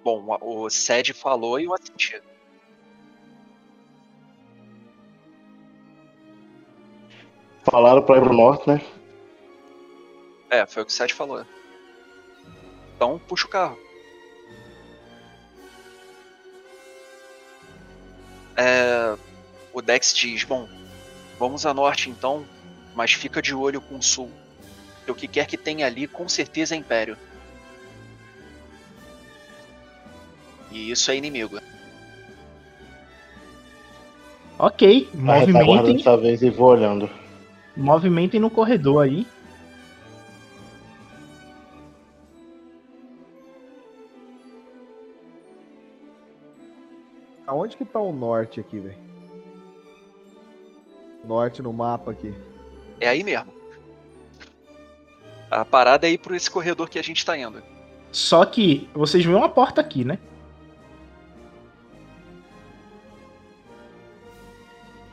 Bom, 0.05 0.37
o 0.43 0.69
Sed 0.69 1.15
falou 1.15 1.59
e 1.59 1.65
eu 1.65 1.75
assenti. 1.75 2.21
Falaram 7.63 8.03
pra 8.03 8.19
ir 8.19 8.23
pro 8.23 8.33
norte, 8.33 8.69
né? 8.69 8.81
É, 10.51 10.67
foi 10.67 10.83
o 10.83 10.87
que 10.87 10.93
o 10.93 10.95
Sed 10.95 11.13
falou. 11.13 11.45
Então, 12.95 13.19
puxa 13.27 13.47
o 13.47 13.51
carro. 13.51 13.79
É, 18.57 19.17
o 19.73 19.81
Dex 19.81 20.13
diz: 20.15 20.45
Bom, 20.45 20.69
vamos 21.39 21.65
a 21.65 21.73
norte 21.73 22.11
então, 22.11 22.45
mas 22.95 23.13
fica 23.13 23.41
de 23.41 23.55
olho 23.55 23.81
com 23.81 23.97
o 23.97 24.03
sul. 24.03 24.31
O 25.11 25.15
que 25.15 25.27
quer 25.27 25.47
que 25.47 25.57
tenha 25.57 25.87
ali, 25.87 26.07
com 26.07 26.29
certeza 26.29 26.75
é 26.75 26.79
Império. 26.79 27.17
E 30.71 30.91
isso 30.91 31.11
é 31.11 31.17
inimigo. 31.17 31.59
Ok, 34.59 35.09
movimentem, 35.15 35.97
dessa 35.97 36.17
vez 36.17 36.43
e 36.43 36.51
vou 36.51 36.71
olhando. 36.71 37.09
movimentem 37.77 38.41
no 38.41 38.51
corredor 38.51 39.05
aí. 39.05 39.27
Aonde 47.47 47.77
que 47.77 47.85
tá 47.85 47.99
o 47.99 48.13
norte 48.13 48.61
aqui, 48.61 48.79
velho? 48.79 48.99
Norte 51.25 51.63
no 51.63 51.73
mapa 51.73 52.11
aqui. 52.11 52.35
É 53.01 53.09
aí 53.09 53.25
mesmo. 53.25 53.58
A 55.51 55.65
parada 55.65 56.07
é 56.07 56.11
ir 56.11 56.19
por 56.19 56.35
esse 56.35 56.51
corredor 56.51 56.89
que 56.89 56.99
a 56.99 57.03
gente 57.03 57.25
tá 57.25 57.37
indo. 57.37 57.63
Só 58.13 58.45
que 58.45 58.89
vocês 58.95 59.25
veem 59.25 59.37
uma 59.37 59.49
porta 59.49 59.81
aqui, 59.81 60.05
né? 60.05 60.19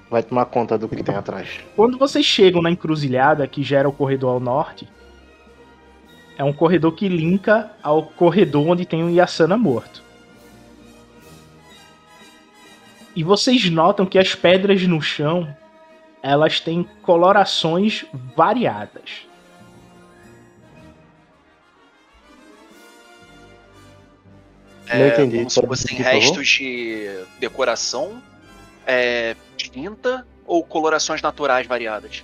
Vai 0.10 0.24
tomar 0.24 0.46
conta 0.46 0.78
do 0.78 0.88
que 0.88 1.04
tem 1.04 1.16
atrás. 1.16 1.60
Quando 1.76 1.98
vocês 1.98 2.26
chegam 2.26 2.62
na 2.62 2.72
encruzilhada 2.72 3.48
que 3.48 3.64
gera 3.64 3.90
o 3.90 3.94
corredor 3.94 4.34
ao 4.34 4.40
norte, 4.40 4.88
é 6.38 6.44
um 6.44 6.54
corredor 6.54 6.94
que 6.94 7.08
linka 7.08 7.72
ao 7.82 8.04
corredor 8.04 8.68
onde 8.68 8.86
tem 8.86 9.04
o 9.04 9.10
Yasana 9.10 9.58
morto. 9.58 10.04
E 13.16 13.24
vocês 13.24 13.70
notam 13.70 14.06
que 14.06 14.20
as 14.20 14.36
pedras 14.36 14.84
no 14.84 15.02
chão, 15.02 15.56
elas 16.22 16.60
têm 16.60 16.84
colorações 17.02 18.06
variadas. 18.36 19.26
Não 24.94 25.08
entendi. 25.08 25.38
Como 25.38 25.50
se 25.50 25.62
fossem 25.66 25.98
restos 25.98 26.48
de 26.48 27.08
decoração, 27.40 28.22
é, 28.86 29.36
tinta 29.58 30.26
ou 30.46 30.64
colorações 30.64 31.22
naturais 31.22 31.66
variadas. 31.66 32.24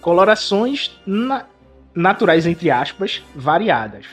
Colorações 0.00 0.98
na- 1.06 1.46
naturais, 1.94 2.46
entre 2.46 2.70
aspas, 2.70 3.22
variadas. 3.34 4.06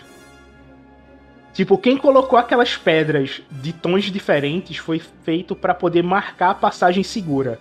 Tipo, 1.54 1.78
quem 1.78 1.98
colocou 1.98 2.38
aquelas 2.38 2.78
pedras 2.78 3.42
de 3.50 3.74
tons 3.74 4.06
diferentes 4.06 4.78
foi 4.78 5.00
feito 5.24 5.56
para 5.56 5.74
poder 5.74 6.04
marcar 6.04 6.52
a 6.52 6.56
passagem 6.56 7.04
segura. 7.04 7.60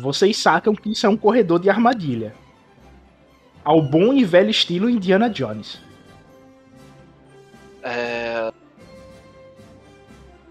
Vocês 0.00 0.36
sacam 0.36 0.74
que 0.74 0.90
isso 0.92 1.04
é 1.06 1.08
um 1.08 1.16
corredor 1.16 1.58
de 1.60 1.68
armadilha. 1.68 2.34
Ao 3.64 3.80
bom 3.82 4.12
e 4.12 4.24
velho 4.24 4.50
estilo 4.50 4.88
Indiana 4.88 5.28
Jones. 5.28 5.80
É... 7.82 8.52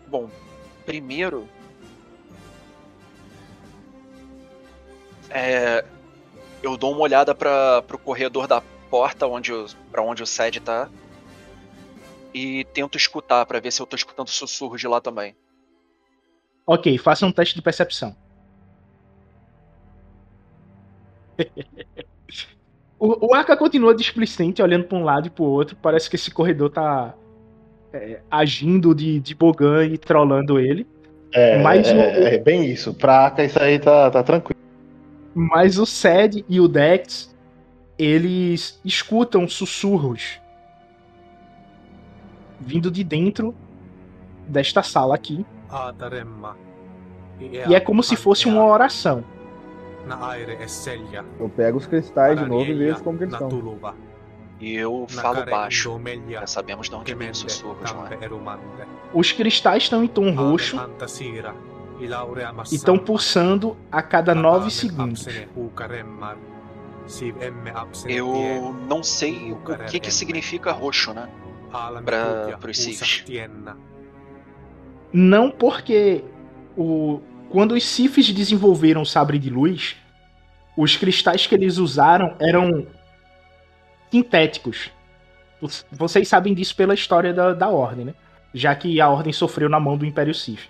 Bom, 0.08 0.30
primeiro. 0.86 1.48
É... 5.30 5.86
Eu 6.62 6.78
dou 6.78 6.92
uma 6.92 7.02
olhada 7.02 7.34
para 7.34 7.82
pro 7.84 7.98
corredor 7.98 8.48
da 8.48 8.62
porta 8.90 9.26
onde 9.26 9.52
o, 9.54 9.66
pra 9.92 10.02
onde 10.02 10.22
o 10.22 10.28
Sed 10.28 10.60
tá. 10.60 10.90
e 12.34 12.66
tento 12.66 12.98
escutar 12.98 13.46
pra 13.46 13.60
ver 13.60 13.72
se 13.72 13.82
eu 13.82 13.86
tô 13.86 13.96
escutando 13.96 14.30
sussurros 14.30 14.80
de 14.80 14.88
lá 14.88 15.02
também. 15.02 15.36
Ok, 16.66 16.98
faça 16.98 17.26
um 17.26 17.32
teste 17.32 17.56
de 17.56 17.62
percepção. 17.62 18.16
o, 23.08 23.28
o 23.32 23.34
Arca 23.34 23.58
continua 23.58 23.96
displicente, 23.96 24.62
olhando 24.62 24.86
pra 24.86 24.98
um 24.98 25.04
lado 25.04 25.28
e 25.28 25.30
pro 25.30 25.44
outro. 25.44 25.76
Parece 25.82 26.10
que 26.10 26.16
esse 26.16 26.30
corredor 26.32 26.70
tá 26.70 27.14
é, 27.92 28.20
agindo 28.30 28.94
de, 28.94 29.20
de 29.20 29.34
Bogan 29.36 29.86
e 29.86 29.98
trollando 29.98 30.60
ele. 30.60 30.86
É, 31.34 31.58
Mas 31.62 31.88
é, 31.88 31.94
o- 31.94 32.28
é 32.28 32.38
bem 32.38 32.66
isso. 32.66 32.94
Pra 32.94 33.26
Aka, 33.28 33.44
isso 33.44 33.62
aí 33.62 33.80
tá, 33.80 34.10
tá 34.12 34.22
tranquilo. 34.22 34.60
Mas 35.34 35.78
o 35.80 35.86
Sed 35.86 36.46
e 36.48 36.60
o 36.60 36.68
Dex, 36.68 37.34
eles 37.98 38.80
escutam 38.84 39.48
sussurros 39.48 40.40
vindo 42.60 42.92
de 42.92 43.04
dentro 43.04 43.56
desta 44.48 44.84
sala 44.84 45.16
aqui. 45.16 45.46
E 47.68 47.74
é 47.74 47.80
como 47.80 48.04
se 48.04 48.16
fosse 48.16 48.48
uma 48.48 48.66
oração. 48.66 49.24
Eu 51.40 51.50
pego 51.50 51.78
os 51.78 51.88
cristais 51.88 52.40
de 52.40 52.46
novo 52.50 52.64
e 52.64 52.74
vejo 52.78 53.04
como 53.04 53.18
que 53.18 53.24
eles 53.26 53.34
estão. 53.34 53.50
E 54.60 54.76
eu 54.76 55.06
falo 55.22 55.36
baixo. 55.52 55.90
Já 56.42 56.48
sabemos 56.48 56.88
de 56.90 56.96
onde 56.96 57.16
vem 57.16 57.30
os 57.32 57.38
sussurros, 57.40 57.92
não 57.94 58.06
é? 58.06 58.10
Os 59.14 59.32
cristais 59.32 59.84
estão 59.84 60.04
em 60.04 60.08
tom 60.08 60.32
roxo 60.36 60.76
e 62.72 62.76
estão 62.76 62.98
pulsando 62.98 63.76
a 63.92 64.02
cada 64.02 64.34
nove 64.36 64.66
segundos. 64.72 65.26
Eu 68.14 68.76
não 68.88 69.02
sei 69.04 69.52
o 69.52 69.56
que 69.88 70.00
que 70.00 70.12
significa 70.12 70.72
roxo, 70.72 71.14
né? 71.14 71.28
pra- 72.04 72.18
pros 72.60 72.78
Siths. 73.00 73.24
Não 75.14 75.50
porque 75.50 76.24
o, 76.78 77.20
quando 77.52 77.74
os 77.74 77.86
Siths 77.86 78.32
desenvolveram 78.32 79.02
o 79.02 79.06
sabre 79.06 79.38
de 79.38 79.50
luz, 79.50 79.96
os 80.78 80.96
cristais 80.96 81.46
que 81.46 81.54
eles 81.56 81.78
usaram 81.78 82.36
eram 82.40 82.88
sintéticos. 84.10 84.90
Os- 85.62 85.86
Vocês 85.92 86.28
sabem 86.28 86.54
disso 86.54 86.76
pela 86.76 86.94
história 86.94 87.34
da, 87.34 87.54
da 87.54 87.70
Ordem, 87.70 88.06
né? 88.06 88.14
Já 88.54 88.74
que 88.76 89.00
a 89.00 89.10
Ordem 89.10 89.32
sofreu 89.32 89.70
na 89.70 89.80
mão 89.80 89.98
do 89.98 90.06
Império 90.06 90.34
Sith. 90.34 90.70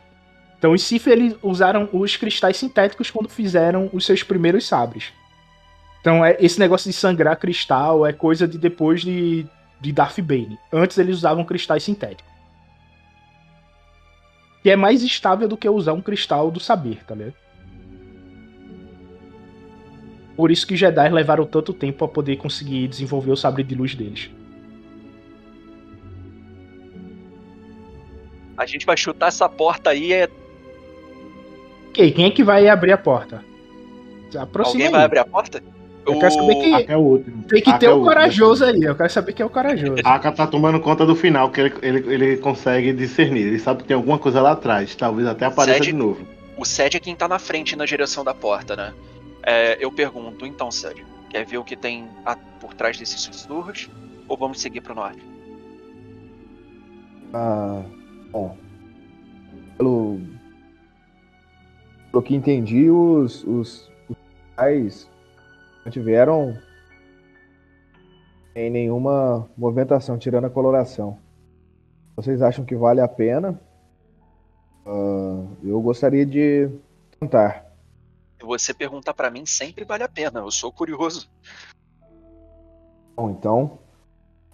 Então 0.58 0.74
os 0.74 0.84
Sith 0.84 1.08
eles 1.08 1.36
usaram 1.42 1.90
os 1.92 2.16
cristais 2.16 2.58
sintéticos 2.58 3.10
quando 3.10 3.30
fizeram 3.30 3.90
os 3.94 4.06
seus 4.06 4.22
primeiros 4.22 4.68
sabres. 4.68 5.12
Então 6.00 6.24
é, 6.24 6.36
esse 6.40 6.60
negócio 6.60 6.90
de 6.90 6.96
sangrar 6.96 7.38
cristal 7.38 8.06
é 8.06 8.14
coisa 8.14 8.48
de 8.48 8.58
depois 8.58 9.02
de, 9.02 9.46
de 9.80 9.92
Darth 9.92 10.20
Bane. 10.20 10.58
Antes 10.72 10.98
eles 10.98 11.18
usavam 11.18 11.44
cristais 11.44 11.84
sintéticos 11.84 12.31
que 14.62 14.70
é 14.70 14.76
mais 14.76 15.03
estável 15.03 15.47
do 15.47 15.57
que 15.57 15.68
usar 15.68 15.93
um 15.93 16.01
cristal 16.01 16.51
do 16.51 16.59
saber, 16.59 17.03
tá 17.05 17.16
ligado? 17.16 17.34
Por 20.36 20.49
isso 20.51 20.66
que 20.66 20.76
Jedi 20.76 21.09
levaram 21.09 21.45
tanto 21.45 21.74
tempo 21.74 21.99
pra 21.99 22.07
poder 22.07 22.38
conseguir 22.38 22.88
desenvolver 22.88 23.32
o 23.32 23.38
sabre 23.38 23.64
de 23.64 23.76
luz 23.76 23.95
deles. 23.95 24.30
A 28.57 28.66
gente 28.66 28.86
vai 28.86 28.95
chutar 28.95 29.28
essa 29.28 29.49
porta 29.49 29.89
aí, 29.89 30.14
é... 30.14 30.30
Ok, 31.89 32.12
quem 32.12 32.26
é 32.26 32.32
que 32.32 32.43
vai 32.43 32.70
abrir 32.70 32.91
a 32.91 32.97
porta? 32.97 33.44
Se 34.30 34.38
Aproxima 34.38 34.73
alguém 34.73 34.88
aí. 34.88 34.91
vai 34.91 35.03
abrir 35.03 35.19
a 35.19 35.26
porta? 35.26 35.61
Eu 36.06 36.18
quero 36.19 36.32
saber 36.34 36.56
quem- 36.56 36.86
é 36.88 36.98
o 36.98 36.99
último. 37.02 37.44
Tem 37.44 37.61
que 37.61 37.80
ter 37.80 37.88
o 37.88 37.91
o 37.91 37.94
último. 37.95 38.07
corajoso 38.07 38.65
aí. 38.65 38.82
Eu 38.84 38.95
quero 38.95 39.10
saber 39.10 39.34
quem 39.34 39.44
é 39.44 39.48
o 39.48 39.49
corajoso. 39.49 40.02
Aka 40.03 40.32
tá 40.32 40.48
tomando 40.48 40.80
conta 40.80 41.06
do 41.06 41.15
final, 41.15 41.49
que 41.52 41.61
ele, 41.61 41.73
ele, 41.82 42.14
ele 42.14 42.38
consegue 42.38 42.91
discernir. 42.94 43.41
Ele 43.48 43.60
sabe 43.60 43.82
que 43.84 43.88
tem 43.88 43.95
alguma 43.95 44.18
coisa 44.18 44.41
lá 44.41 44.52
atrás. 44.52 44.95
Talvez 44.95 45.28
até 45.28 45.45
apareça 45.45 45.78
Sede- 45.78 45.91
de 45.91 45.98
novo. 45.98 46.26
O 46.57 46.65
Sed 46.65 46.98
é 46.98 46.99
quem 46.99 47.15
tá 47.15 47.28
na 47.28 47.38
frente 47.40 47.76
na 47.76 47.86
direção 47.86 48.23
da 48.23 48.34
porta, 48.34 48.76
né? 48.76 48.94
É, 49.44 49.78
eu 49.84 49.91
pergunto, 49.91 50.45
então, 50.45 50.72
Sed, 50.72 51.03
quer 51.30 51.45
ver 51.45 51.57
o 51.60 51.64
que 51.64 51.76
tem 51.76 52.07
a- 52.26 52.36
por 52.36 52.73
trás 52.73 52.98
desses 52.98 53.22
sussurros? 53.22 53.90
Ou 54.28 54.36
vamos 54.38 54.60
seguir 54.60 54.82
pro 54.82 54.95
norte? 54.95 55.22
Ah, 57.34 57.82
bom. 58.32 58.57
Pelo, 59.78 60.19
pelo 62.11 62.23
que 62.23 62.36
entendi, 62.36 62.90
os, 62.90 63.44
os, 63.45 63.90
os 64.10 64.18
tiveram 65.90 66.58
em 68.56 68.70
nenhuma 68.70 69.49
movimentação, 69.58 70.18
tirando 70.18 70.45
a 70.45 70.49
coloração. 70.49 71.18
Vocês 72.16 72.41
acham 72.41 72.66
que 72.66 72.76
vale 72.76 72.99
a 73.02 73.08
pena? 73.08 73.60
Ah, 74.86 75.45
eu 75.64 75.82
gostaria 75.82 76.26
de 76.26 76.70
tentar. 77.20 77.66
Você 78.41 78.74
perguntar 78.74 79.14
pra 79.14 79.30
mim, 79.30 79.45
sempre 79.45 79.86
vale 79.86 80.03
a 80.03 80.10
pena. 80.10 80.40
Eu 80.40 80.52
sou 80.52 80.72
curioso. 80.72 81.30
Bom, 83.16 83.30
então, 83.30 83.80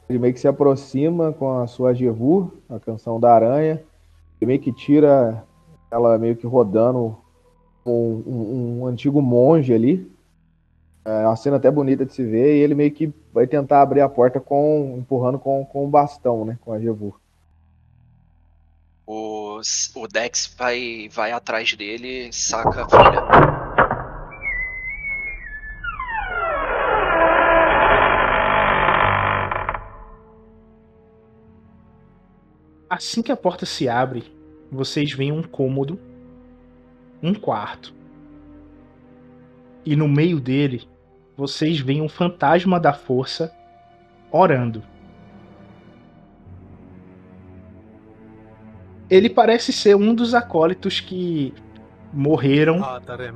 ele 0.09 0.19
meio 0.19 0.33
que 0.33 0.39
se 0.39 0.47
aproxima 0.47 1.31
com 1.33 1.59
a 1.59 1.67
sua 1.67 1.93
Jevu, 1.93 2.51
a 2.69 2.79
canção 2.79 3.19
da 3.19 3.33
aranha. 3.33 3.81
Ele 4.39 4.47
meio 4.47 4.59
que 4.59 4.71
tira 4.73 5.43
ela 5.89 6.17
meio 6.17 6.35
que 6.35 6.45
rodando 6.45 7.17
um, 7.85 7.91
um- 8.27 8.79
um 8.81 8.85
antigo 8.85 9.21
monge 9.21 9.73
ali. 9.73 10.11
É 11.07 11.25
uma 11.25 11.37
cena 11.37 11.55
até 11.55 11.71
bonita 11.71 12.05
de 12.05 12.13
se 12.13 12.21
ver. 12.21 12.57
E 12.57 12.59
ele 12.59 12.75
meio 12.75 12.91
que 12.91 13.13
vai 13.31 13.47
tentar 13.47 13.81
abrir 13.81 14.01
a 14.01 14.09
porta 14.09 14.41
com 14.41 14.97
empurrando 14.97 15.39
com, 15.39 15.63
com 15.65 15.85
o 15.85 15.87
bastão, 15.87 16.43
né? 16.43 16.59
Com 16.59 16.73
a 16.73 16.79
Jevu. 16.81 17.17
O, 19.05 19.61
o 19.95 20.07
Dex 20.09 20.53
vai, 20.57 21.07
vai 21.09 21.31
atrás 21.31 21.73
dele, 21.75 22.29
saca 22.33 22.83
a 22.83 22.89
folha. 22.89 23.21
Assim 32.89 33.21
que 33.21 33.31
a 33.31 33.37
porta 33.37 33.65
se 33.65 33.87
abre, 33.87 34.25
vocês 34.69 35.13
veem 35.13 35.31
um 35.31 35.43
cômodo, 35.43 35.97
um 37.23 37.33
quarto. 37.33 37.95
E 39.85 39.95
no 39.95 40.09
meio 40.09 40.41
dele, 40.41 40.85
vocês 41.37 41.79
veem 41.79 42.01
um 42.01 42.09
fantasma 42.09 42.79
da 42.79 42.91
força 42.91 43.53
orando. 44.31 44.83
Ele 49.09 49.29
parece 49.29 49.71
ser 49.71 49.95
um 49.95 50.13
dos 50.13 50.33
acólitos 50.33 50.99
que 50.99 51.53
morreram 52.11 52.81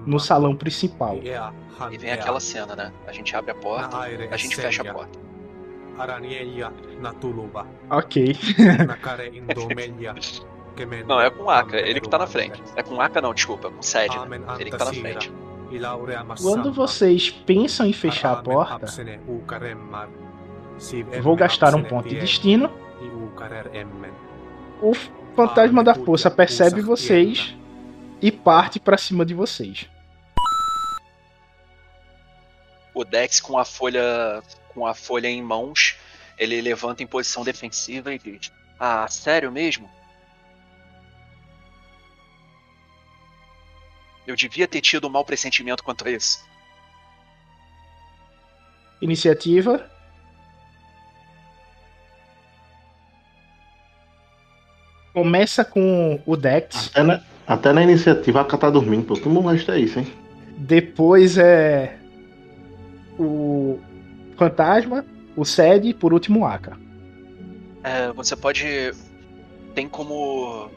no 0.05 0.19
salão 0.19 0.55
principal. 0.55 1.19
E 1.91 1.97
vem 1.97 2.11
aquela 2.11 2.39
cena, 2.39 2.75
né? 2.75 2.91
A 3.07 3.13
gente 3.13 3.33
abre 3.35 3.51
a 3.51 3.55
porta, 3.55 3.97
a 3.97 4.37
gente 4.37 4.55
fecha 4.55 4.81
a 4.81 4.93
porta. 4.93 5.19
Ok. 7.89 8.35
Não, 11.05 11.21
é 11.21 11.29
com 11.29 11.49
Aka, 11.49 11.77
ele 11.77 12.01
que 12.01 12.09
tá 12.09 12.17
na 12.17 12.27
frente. 12.27 12.61
É 12.75 12.81
com 12.81 12.99
Aka 12.99 13.21
não, 13.21 13.33
desculpa, 13.33 13.67
é 13.67 13.71
com 13.71 13.79
o 13.79 13.83
Sed, 13.83 14.17
né? 14.17 14.41
Ele 14.59 14.71
que 14.71 14.77
tá 14.77 14.85
na 14.85 14.93
frente. 14.93 15.31
Quando 16.41 16.72
vocês 16.72 17.30
pensam 17.30 17.85
em 17.85 17.93
fechar 17.93 18.34
a 18.34 18.41
porta, 18.41 18.88
vou 21.22 21.35
gastar 21.35 21.76
um 21.76 21.84
ponto 21.84 22.10
de 22.10 22.19
destino. 22.19 22.69
O 24.81 24.93
fantasma 25.35 25.84
da 25.84 25.95
força 25.95 26.30
percebe 26.30 26.81
vocês 26.81 27.56
e 28.22 28.31
parte 28.31 28.80
pra 28.80 28.98
cima 28.98 29.26
de 29.26 29.34
vocês. 29.34 29.89
O 32.93 33.06
Dex 33.06 33.39
com 33.39 33.57
a 33.57 33.64
folha 33.64 34.43
com 34.73 34.85
a 34.85 34.93
folha 34.93 35.27
em 35.27 35.41
mãos, 35.41 35.98
ele 36.38 36.61
levanta 36.61 37.03
em 37.03 37.07
posição 37.07 37.43
defensiva 37.43 38.14
e 38.14 38.19
diz: 38.19 38.52
"Ah, 38.80 39.07
sério 39.07 39.52
mesmo? 39.52 39.89
Eu 44.31 44.35
devia 44.35 44.67
ter 44.67 44.81
tido 44.81 45.07
um 45.07 45.09
mau 45.09 45.23
pressentimento 45.25 45.83
quanto 45.83 46.07
a 46.07 46.11
isso." 46.11 46.43
Iniciativa. 49.01 49.89
Começa 55.13 55.65
com 55.65 56.21
o 56.25 56.37
Dex, 56.37 56.87
Até 56.87 57.03
na, 57.03 57.21
até 57.45 57.73
na 57.73 57.83
iniciativa 57.83 58.39
a 58.39 58.41
Aka 58.43 58.57
tá 58.57 58.69
dormindo, 58.69 59.05
pô. 59.05 59.13
Que 59.15 59.27
molesta 59.27 59.75
é 59.75 59.79
isso, 59.79 59.99
hein? 59.99 60.21
depois 60.61 61.37
é 61.37 61.97
o 63.17 63.79
fantasma, 64.37 65.05
o 65.35 65.43
Sed 65.43 65.89
e 65.89 65.93
por 65.93 66.13
último 66.13 66.41
o 66.41 66.45
Aka. 66.45 66.77
É, 67.83 68.11
você 68.13 68.35
pode 68.35 68.91
tem 69.73 69.87
como 69.87 70.69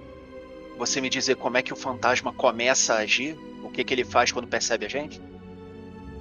você 0.79 1.01
me 1.01 1.09
dizer 1.09 1.37
como 1.37 1.57
é 1.57 1.63
que 1.63 1.73
o 1.73 1.77
fantasma 1.77 2.33
começa 2.33 2.95
a 2.95 2.99
agir? 2.99 3.37
O 3.63 3.71
que 3.71 3.85
que 3.85 3.95
ele 3.95 4.05
faz 4.05 4.33
quando 4.33 4.47
percebe 4.47 4.87
a 4.87 4.89
gente? 4.89 5.21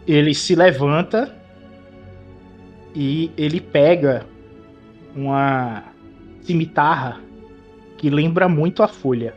Ele 0.08 0.34
se 0.34 0.56
levanta 0.56 1.36
e 2.96 3.32
ele 3.38 3.60
pega 3.60 4.26
uma 5.16 5.84
cimitarra 6.42 7.22
que 7.98 8.10
lembra 8.10 8.50
muito 8.50 8.84
a 8.84 8.88
folha. 8.88 9.36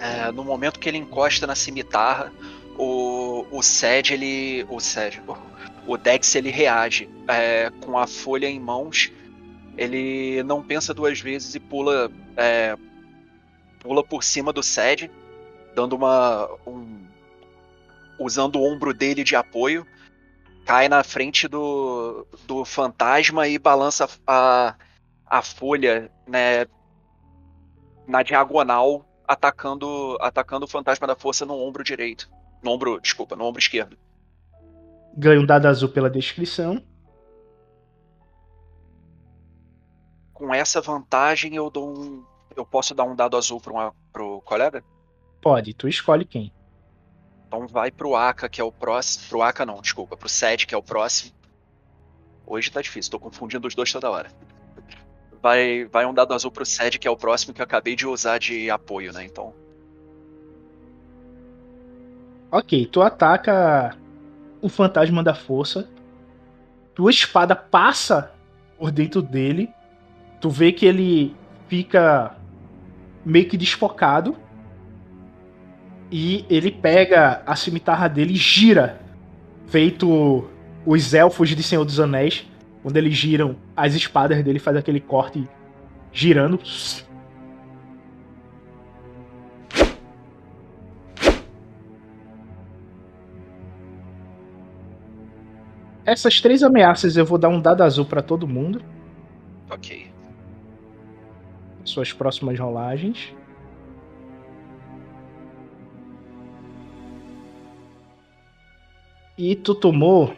É, 0.00 0.30
no 0.30 0.44
momento 0.44 0.78
que 0.78 0.88
ele 0.88 0.98
encosta 0.98 1.46
na 1.46 1.54
cimitarra, 1.54 2.32
o, 2.78 3.44
o 3.50 3.62
Sed, 3.62 4.12
ele. 4.12 4.64
O 4.68 4.80
Sed. 4.80 5.20
O, 5.86 5.96
Dex 5.96 6.34
ele 6.34 6.50
reage. 6.50 7.08
É, 7.26 7.72
com 7.80 7.96
a 7.96 8.06
folha 8.06 8.46
em 8.46 8.60
mãos, 8.60 9.10
ele 9.74 10.42
não 10.42 10.62
pensa 10.62 10.92
duas 10.92 11.18
vezes 11.18 11.54
e 11.54 11.60
pula. 11.60 12.10
É, 12.36 12.76
pula 13.88 14.04
por 14.04 14.22
cima 14.22 14.52
do 14.52 14.62
Sed, 14.62 15.10
dando 15.74 15.96
uma. 15.96 16.46
Um, 16.66 17.08
usando 18.20 18.56
o 18.56 18.62
ombro 18.62 18.92
dele 18.92 19.24
de 19.24 19.34
apoio. 19.34 19.86
Cai 20.66 20.90
na 20.90 21.02
frente 21.02 21.48
do, 21.48 22.26
do 22.46 22.66
fantasma 22.66 23.48
e 23.48 23.58
balança 23.58 24.06
a, 24.26 24.74
a 25.24 25.40
folha 25.40 26.12
né, 26.26 26.66
na 28.06 28.22
diagonal, 28.22 29.06
atacando, 29.26 30.18
atacando 30.20 30.66
o 30.66 30.68
fantasma 30.68 31.06
da 31.06 31.16
força 31.16 31.46
no 31.46 31.54
ombro 31.54 31.82
direito. 31.82 32.28
No 32.62 32.72
ombro, 32.72 33.00
desculpa, 33.00 33.34
no 33.34 33.44
ombro 33.44 33.58
esquerdo. 33.58 33.96
Ganho 35.16 35.40
um 35.40 35.46
dado 35.46 35.64
azul 35.64 35.88
pela 35.88 36.10
descrição. 36.10 36.84
Com 40.34 40.52
essa 40.52 40.82
vantagem 40.82 41.56
eu 41.56 41.70
dou 41.70 41.98
um. 41.98 42.37
Eu 42.58 42.66
posso 42.66 42.92
dar 42.92 43.04
um 43.04 43.14
dado 43.14 43.36
azul 43.36 43.60
pro, 43.60 43.94
pro 44.12 44.40
colega? 44.40 44.82
Pode, 45.40 45.72
tu 45.74 45.86
escolhe 45.86 46.24
quem. 46.24 46.52
Então 47.46 47.68
vai 47.68 47.88
pro 47.88 48.16
Aka, 48.16 48.48
que 48.48 48.60
é 48.60 48.64
o 48.64 48.72
próximo. 48.72 49.28
Pro 49.28 49.42
Aka 49.42 49.64
não, 49.64 49.80
desculpa, 49.80 50.16
pro 50.16 50.28
Sed, 50.28 50.66
que 50.66 50.74
é 50.74 50.78
o 50.78 50.82
próximo. 50.82 51.32
Hoje 52.44 52.68
tá 52.68 52.82
difícil, 52.82 53.12
tô 53.12 53.20
confundindo 53.20 53.68
os 53.68 53.76
dois 53.76 53.92
toda 53.92 54.10
hora. 54.10 54.32
Vai, 55.40 55.84
vai 55.84 56.04
um 56.04 56.12
dado 56.12 56.34
azul 56.34 56.50
pro 56.50 56.66
Sed, 56.66 56.98
que 56.98 57.06
é 57.06 57.10
o 57.10 57.16
próximo 57.16 57.54
que 57.54 57.60
eu 57.60 57.64
acabei 57.64 57.94
de 57.94 58.04
usar 58.08 58.38
de 58.38 58.68
apoio, 58.68 59.12
né? 59.12 59.24
Então. 59.24 59.54
Ok, 62.50 62.86
tu 62.86 63.00
ataca 63.02 63.96
o 64.60 64.68
fantasma 64.68 65.22
da 65.22 65.34
força. 65.34 65.88
Tua 66.92 67.10
espada 67.12 67.54
passa 67.54 68.34
por 68.76 68.90
dentro 68.90 69.22
dele. 69.22 69.72
Tu 70.40 70.50
vê 70.50 70.72
que 70.72 70.84
ele 70.84 71.36
fica 71.68 72.37
meio 73.28 73.46
que 73.46 73.56
desfocado. 73.56 74.34
E 76.10 76.46
ele 76.48 76.70
pega 76.70 77.42
a 77.46 77.54
cimitarra 77.54 78.08
dele 78.08 78.32
e 78.32 78.36
gira. 78.36 79.00
Feito 79.66 80.48
os 80.86 81.12
elfos 81.12 81.50
de 81.50 81.62
Senhor 81.62 81.84
dos 81.84 82.00
Anéis. 82.00 82.46
Quando 82.82 82.96
eles 82.96 83.14
giram, 83.14 83.56
as 83.76 83.94
espadas 83.94 84.42
dele 84.42 84.58
faz 84.58 84.76
aquele 84.76 85.00
corte 85.00 85.46
girando. 86.10 86.58
Essas 96.06 96.40
três 96.40 96.62
ameaças 96.62 97.18
eu 97.18 97.26
vou 97.26 97.36
dar 97.36 97.50
um 97.50 97.60
dado 97.60 97.82
azul 97.82 98.06
para 98.06 98.22
todo 98.22 98.48
mundo. 98.48 98.80
Ok. 99.70 100.17
Suas 101.88 102.12
próximas 102.12 102.58
rolagens. 102.58 103.34
E 109.38 109.56
tu 109.56 109.74
tomou 109.74 110.36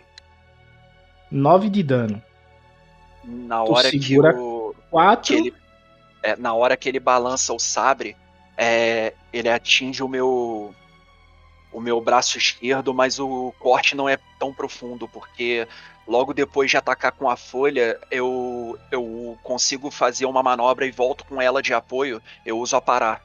9 1.30 1.68
de 1.68 1.82
dano. 1.82 2.22
Na 3.24 3.64
Tu 3.64 3.72
hora 3.72 3.90
que 3.90 4.20
o. 4.20 4.74
4. 4.90 5.22
que 5.26 5.34
ele, 5.34 5.54
é, 6.22 6.36
na 6.36 6.54
hora 6.54 6.76
que 6.76 6.88
ele 6.88 7.00
balança 7.00 7.52
o 7.52 7.58
sabre, 7.58 8.16
é, 8.56 9.14
ele 9.32 9.48
atinge 9.48 10.02
o 10.02 10.08
meu 10.08 10.74
o 11.72 11.80
meu 11.80 12.00
braço 12.00 12.36
esquerdo, 12.36 12.92
mas 12.92 13.18
o 13.18 13.54
corte 13.58 13.94
não 13.94 14.08
é 14.08 14.18
tão 14.38 14.52
profundo, 14.52 15.08
porque 15.08 15.66
logo 16.10 16.34
depois 16.34 16.68
de 16.68 16.76
atacar 16.76 17.12
com 17.12 17.30
a 17.30 17.36
folha, 17.36 17.96
eu, 18.10 18.76
eu 18.90 19.38
consigo 19.44 19.92
fazer 19.92 20.26
uma 20.26 20.42
manobra 20.42 20.84
e 20.84 20.90
volto 20.90 21.24
com 21.24 21.40
ela 21.40 21.62
de 21.62 21.72
apoio, 21.72 22.20
eu 22.44 22.58
uso 22.58 22.74
a 22.74 22.80
parar. 22.80 23.24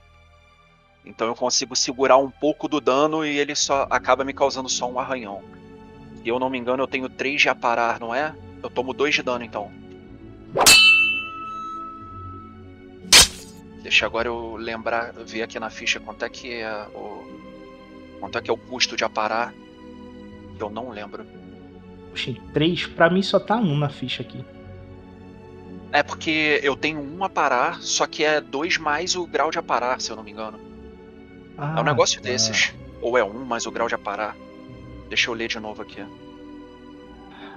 Então 1.03 1.25
eu 1.25 1.33
consigo 1.33 1.75
segurar 1.75 2.17
um 2.17 2.29
pouco 2.29 2.67
do 2.67 2.79
dano 2.79 3.25
e 3.25 3.39
ele 3.39 3.55
só 3.55 3.87
acaba 3.89 4.23
me 4.23 4.33
causando 4.33 4.69
só 4.69 4.87
um 4.87 4.99
arranhão. 4.99 5.43
Se 6.21 6.29
eu 6.29 6.37
não 6.37 6.47
me 6.47 6.59
engano, 6.59 6.83
eu 6.83 6.87
tenho 6.87 7.09
3 7.09 7.41
de 7.41 7.49
aparar, 7.49 7.99
não 7.99 8.13
é? 8.13 8.35
Eu 8.61 8.69
tomo 8.69 8.93
2 8.93 9.15
de 9.15 9.23
dano 9.23 9.43
então. 9.43 9.71
Deixa 13.81 14.05
agora 14.05 14.27
eu 14.27 14.55
lembrar, 14.57 15.11
ver 15.11 15.41
aqui 15.41 15.59
na 15.59 15.71
ficha 15.71 15.99
quanto 15.99 16.23
é 16.23 16.29
que 16.29 16.53
é 16.53 16.87
o. 16.93 17.25
Quanto 18.19 18.37
é 18.37 18.41
que 18.43 18.49
é 18.49 18.53
o 18.53 18.57
custo 18.57 18.95
de 18.95 19.03
aparar. 19.03 19.55
Eu 20.59 20.69
não 20.69 20.91
lembro. 20.91 21.25
Puxa, 22.15 22.33
3. 22.53 22.87
Pra 22.87 23.09
mim 23.09 23.21
só 23.21 23.37
tá 23.37 23.57
1 23.57 23.77
na 23.77 23.89
ficha 23.89 24.23
aqui. 24.23 24.39
É 25.91 26.01
porque 26.01 26.61
eu 26.63 26.73
tenho 26.75 27.01
um 27.01 27.23
aparar, 27.25 27.81
só 27.81 28.07
que 28.07 28.23
é 28.23 28.39
2 28.39 28.77
mais 28.77 29.15
o 29.17 29.27
grau 29.27 29.51
de 29.51 29.59
aparar, 29.59 29.99
se 29.99 30.09
eu 30.11 30.15
não 30.15 30.23
me 30.23 30.31
engano. 30.31 30.57
Ah, 31.57 31.75
É 31.77 31.81
um 31.81 31.83
negócio 31.83 32.21
tá. 32.21 32.29
desses. 32.29 32.73
Ou 33.01 33.17
é 33.17 33.23
um 33.23 33.43
mais 33.45 33.65
o 33.65 33.71
grau 33.71 33.89
de 33.89 33.95
aparar. 33.95 34.35
Deixa 35.09 35.29
eu 35.29 35.33
ler 35.33 35.49
de 35.49 35.59
novo 35.59 35.81
aqui. 35.81 36.01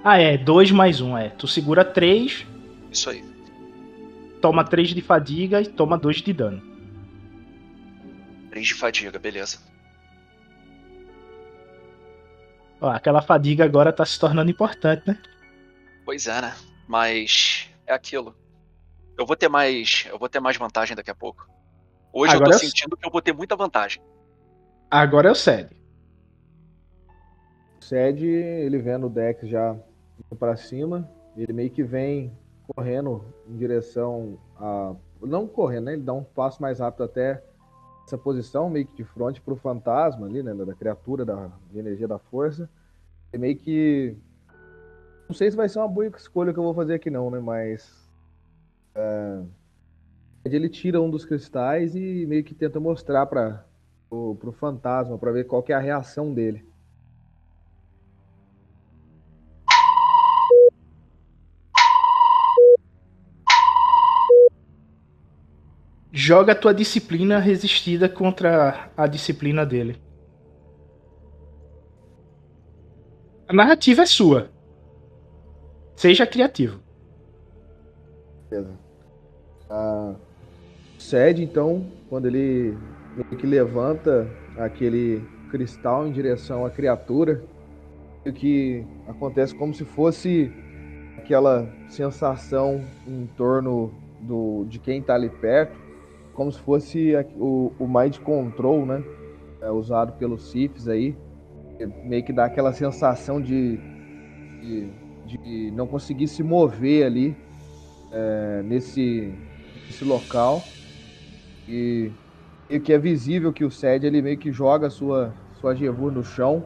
Ah, 0.03 0.19
é. 0.19 0.37
2 0.37 0.73
mais 0.73 1.01
1, 1.01 1.17
é. 1.17 1.29
Tu 1.31 1.47
segura 1.47 1.85
3, 1.85 2.45
Isso 2.91 3.11
aí. 3.11 3.25
toma 4.43 4.65
3 4.65 4.89
de 4.89 5.01
fadiga 5.03 5.61
e 5.63 5.67
toma 5.67 5.97
2 5.97 6.17
de 6.17 6.33
dano. 6.33 6.61
3 8.51 8.67
de 8.67 8.75
fadiga, 8.75 9.19
beleza. 9.21 9.59
Ó, 12.81 12.89
aquela 12.91 13.21
fadiga 13.23 13.65
agora 13.65 13.93
tá 13.93 14.05
se 14.05 14.19
tornando 14.19 14.51
importante, 14.51 15.03
né? 15.07 15.19
Pois 16.05 16.27
é, 16.27 16.41
né? 16.41 16.55
Mas 16.87 17.69
é 17.87 17.93
aquilo. 17.93 18.35
Eu 19.19 19.27
vou 19.27 19.37
ter 19.37 19.49
mais. 19.49 20.07
Eu 20.09 20.19
vou 20.19 20.29
ter 20.29 20.41
mais 20.41 20.57
vantagem 20.57 20.95
daqui 20.97 21.11
a 21.11 21.15
pouco. 21.15 21.49
Hoje 22.13 22.35
Agora 22.35 22.51
eu 22.51 22.55
eu- 22.55 22.59
tô 22.61 22.65
sentindo 22.65 22.97
que 22.97 23.07
eu 23.07 23.11
vou 23.11 23.21
ter 23.21 23.33
muita 23.33 23.57
vantagem. 23.57 24.01
Agora 24.91 25.29
é 25.29 25.33
o 25.33 25.35
Sed. 25.35 25.69
O 27.81 27.85
Sed, 27.85 28.25
ele 28.25 28.79
vendo 28.79 29.07
o 29.07 29.11
Dex 29.11 29.47
já 29.49 29.73
indo 29.73 30.37
pra 30.39 30.57
cima, 30.57 31.09
ele 31.37 31.53
meio 31.53 31.71
que 31.71 31.83
vem 31.83 32.33
correndo 32.75 33.25
em 33.49 33.57
direção 33.57 34.39
a. 34.57 34.95
Não 35.21 35.47
correndo, 35.49 35.85
né? 35.87 35.93
Ele 35.95 36.03
dá 36.03 36.13
um 36.13 36.23
passo 36.23 36.63
mais 36.63 36.79
rápido 36.79 37.03
até 37.05 37.43
essa 38.09 38.19
posição, 38.19 38.71
meio 38.71 38.87
que 38.87 38.97
de 38.97 39.05
frente 39.05 39.41
pro 39.41 39.57
fantasma 39.57 40.27
ali, 40.27 40.43
né? 40.43 40.55
Da 40.55 40.75
criatura, 40.75 41.25
da 41.25 41.51
de 41.71 41.79
energia 41.79 42.09
da 42.09 42.19
força. 42.19 42.69
E 43.33 43.39
meio 43.39 43.57
que. 43.59 44.17
Não 45.29 45.35
sei 45.35 45.51
se 45.51 45.57
vai 45.57 45.69
ser 45.69 45.79
uma 45.79 45.89
boa 45.89 46.07
escolha 46.09 46.53
que 46.53 46.59
eu 46.59 46.63
vou 46.65 46.75
fazer 46.75 46.95
aqui, 46.95 47.11
não, 47.11 47.31
né? 47.31 47.41
Mas. 47.41 48.11
é, 48.95 49.45
Ele 50.45 50.69
tira 50.69 51.01
um 51.01 51.11
dos 51.11 51.25
cristais 51.25 51.95
e 51.95 52.27
meio 52.27 52.45
que 52.45 52.55
tenta 52.55 52.81
mostrar 52.81 53.27
para 53.27 53.67
pro 54.11 54.53
fantasma, 54.53 55.19
para 55.19 55.33
ver 55.33 55.45
qual 55.45 55.65
é 55.69 55.75
a 55.75 55.79
reação 55.79 56.33
dele. 56.35 56.68
Joga 66.29 66.53
a 66.53 66.55
tua 66.55 66.75
disciplina 66.75 67.39
resistida 67.39 68.07
contra 68.07 68.91
a 68.95 69.07
disciplina 69.07 69.65
dele. 69.65 69.97
A 73.49 73.55
narrativa 73.55 74.03
é 74.03 74.05
sua. 74.05 74.51
Seja 75.97 76.27
criativo. 76.27 76.81
Beleza. 78.51 78.79
A 79.71 80.17
Sed, 80.99 81.43
então, 81.43 81.91
quando 82.11 82.27
ele 82.27 82.77
que 83.39 83.47
levanta 83.47 84.29
aquele 84.59 85.27
cristal 85.51 86.07
em 86.07 86.13
direção 86.13 86.67
à 86.67 86.71
criatura, 86.71 87.43
o 88.27 88.33
que 88.35 88.85
acontece 89.07 89.55
como 89.55 89.73
se 89.73 89.87
fosse 89.87 90.53
aquela 91.17 91.67
sensação 91.89 92.85
em 93.07 93.27
torno 93.29 93.95
do, 94.21 94.67
de 94.69 94.79
quem 94.79 95.01
está 95.01 95.15
ali 95.15 95.31
perto, 95.31 95.88
como 96.39 96.52
se 96.52 96.60
fosse 96.60 97.15
o, 97.35 97.73
o 97.81 97.89
Mind 97.89 98.19
Control, 98.19 98.86
né? 98.86 99.02
É, 99.60 99.73
usado 99.73 100.12
pelos 100.12 100.52
Siths 100.52 100.86
aí, 100.86 101.16
que 101.77 101.85
meio 101.85 102.23
que 102.23 102.32
dá 102.32 102.44
aquela 102.44 102.73
sensação 102.73 103.43
de, 103.43 103.77
de, 104.62 104.89
de 105.27 105.70
não 105.73 105.85
conseguir 105.85 106.28
se 106.28 106.44
mover 106.44 107.06
ali 107.06 107.36
é, 108.12 108.62
nesse, 108.62 109.35
nesse 109.85 110.05
local. 110.05 110.62
E, 111.66 112.12
e 112.70 112.78
que 112.78 112.93
é 112.93 112.98
visível 112.98 113.52
que 113.52 113.65
o 113.65 113.70
Sed 113.70 114.06
ele 114.06 114.23
meio 114.23 114.39
que 114.39 114.52
joga 114.52 114.86
a 114.86 114.90
sua 114.90 115.35
sua 115.60 115.74
Jevur 115.74 116.12
no 116.12 116.23
chão. 116.23 116.65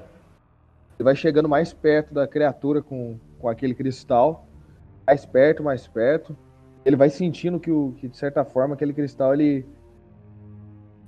Ele 0.99 1.05
vai 1.05 1.17
chegando 1.17 1.49
mais 1.49 1.73
perto 1.73 2.13
da 2.13 2.29
criatura 2.29 2.83
com, 2.83 3.19
com 3.39 3.49
aquele 3.49 3.75
cristal. 3.75 4.47
Mais 5.07 5.25
perto 5.25 5.63
mais 5.63 5.87
perto 5.87 6.37
ele 6.85 6.97
vai 6.97 7.09
sentindo 7.09 7.61
que, 7.61 7.71
o, 7.71 7.93
que 7.97 8.09
de 8.09 8.17
certa 8.17 8.45
forma 8.45 8.75
aquele 8.75 8.93
cristal 8.93 9.33
ele 9.33 9.65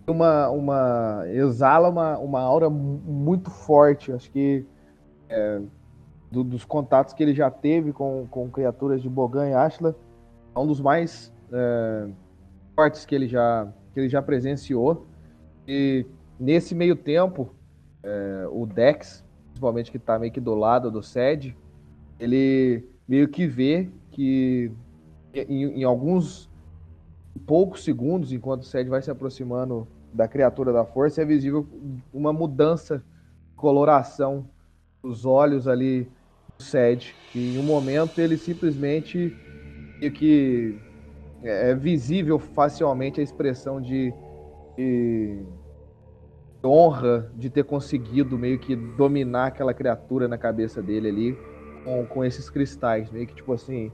uma, 0.07 0.49
uma 0.51 1.25
exala 1.29 1.89
uma, 1.89 2.19
uma 2.19 2.41
aura 2.41 2.69
muito 2.69 3.51
forte. 3.51 4.13
Acho 4.13 4.31
que 4.31 4.65
é, 5.29 5.61
do, 6.31 6.45
dos 6.45 6.65
contatos 6.65 7.15
que 7.15 7.23
ele 7.23 7.35
já 7.35 7.51
teve 7.51 7.93
com, 7.93 8.27
com 8.31 8.51
criaturas 8.51 9.01
de 9.01 9.09
Bogan 9.09 9.49
e 9.49 9.55
Ashla, 9.55 9.97
é 10.55 10.59
um 10.59 10.67
dos 10.67 10.81
mais 10.81 11.33
é, 11.53 12.09
fortes 12.75 13.05
que 13.05 13.15
ele 13.15 13.27
já 13.27 13.69
que 13.93 14.01
ele 14.01 14.09
já 14.09 14.21
presenciou. 14.21 15.07
E 15.67 16.05
nesse 16.39 16.75
meio 16.75 16.97
tempo, 16.97 17.55
é, 18.03 18.47
o 18.51 18.67
Dex, 18.67 19.25
principalmente 19.47 19.91
que 19.91 19.97
está 19.97 20.19
meio 20.19 20.33
que 20.33 20.41
do 20.41 20.55
lado 20.55 20.91
do 20.91 21.03
Sed, 21.03 21.57
ele 22.19 22.85
meio 23.07 23.29
que 23.29 23.47
vê 23.47 23.89
que 24.11 24.73
em, 25.35 25.81
em 25.81 25.85
alguns 25.85 26.51
poucos 27.47 27.85
segundos, 27.85 28.33
enquanto 28.33 28.63
o 28.63 28.67
Sed 28.67 28.89
vai 28.89 29.03
se 29.03 29.11
aproximando 29.11 29.87
da 30.13 30.29
criatura 30.29 30.73
da 30.73 30.85
força, 30.85 31.23
é 31.23 31.25
visível 31.25 31.67
uma 32.13 32.33
mudança 32.33 33.05
coloração 33.57 34.49
dos 35.03 35.27
olhos 35.27 35.67
ali 35.67 36.09
do 36.57 36.63
Sed. 36.63 37.15
Que 37.33 37.55
em 37.55 37.59
um 37.59 37.63
momento 37.63 38.21
ele 38.21 38.37
simplesmente 38.37 39.37
que 40.11 40.79
é 41.43 41.75
visível 41.75 42.39
facilmente 42.39 43.21
a 43.21 43.23
expressão 43.23 43.81
de, 43.81 44.13
de 44.77 45.39
honra 46.63 47.31
de 47.37 47.49
ter 47.49 47.65
conseguido 47.65 48.39
meio 48.39 48.59
que 48.59 48.75
dominar 48.75 49.47
aquela 49.47 49.73
criatura 49.73 50.29
na 50.29 50.37
cabeça 50.39 50.83
dele 50.83 51.09
ali 51.09 51.39
com, 51.85 52.07
com 52.07 52.25
esses 52.25 52.49
cristais, 52.49 53.11
meio 53.11 53.27
que 53.27 53.35
tipo 53.35 53.53
assim, 53.53 53.93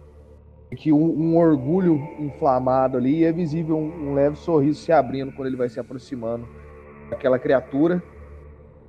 que 0.76 0.92
um, 0.92 1.05
um 1.05 1.36
orgulho 1.36 1.97
inflamado 2.18 2.97
ali 2.97 3.18
e 3.18 3.24
é 3.24 3.32
visível 3.32 3.76
um, 3.76 4.10
um, 4.10 4.14
leve 4.14 4.36
sorriso 4.36 4.80
se 4.80 4.92
abrindo 4.92 5.32
quando 5.32 5.48
ele 5.48 5.56
vai 5.56 5.68
se 5.68 5.80
aproximando 5.80 6.48
daquela 7.09 7.38
criatura 7.38 8.02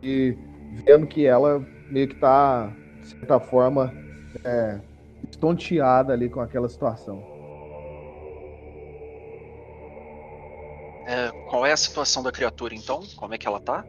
e 0.01 0.37
vendo 0.85 1.07
que 1.07 1.25
ela 1.25 1.65
meio 1.89 2.07
que 2.07 2.15
tá, 2.15 2.71
de 3.01 3.07
certa 3.07 3.39
forma, 3.39 3.93
é, 4.45 4.79
estonteada 5.29 6.13
ali 6.13 6.29
com 6.29 6.39
aquela 6.39 6.69
situação. 6.69 7.21
É, 11.05 11.29
qual 11.49 11.65
é 11.65 11.71
a 11.71 11.77
situação 11.77 12.23
da 12.23 12.31
criatura 12.31 12.73
então? 12.73 13.03
Como 13.17 13.33
é 13.33 13.37
que 13.37 13.47
ela 13.47 13.59
tá? 13.59 13.83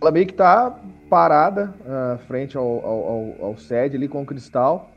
Ela 0.00 0.10
meio 0.10 0.26
que 0.26 0.34
tá 0.34 0.78
parada 1.12 1.74
uh, 1.80 2.18
frente 2.26 2.56
ao, 2.56 2.64
ao, 2.64 3.04
ao, 3.04 3.44
ao 3.44 3.58
sede 3.58 3.98
ali 3.98 4.08
com 4.08 4.22
o 4.22 4.26
cristal. 4.26 4.90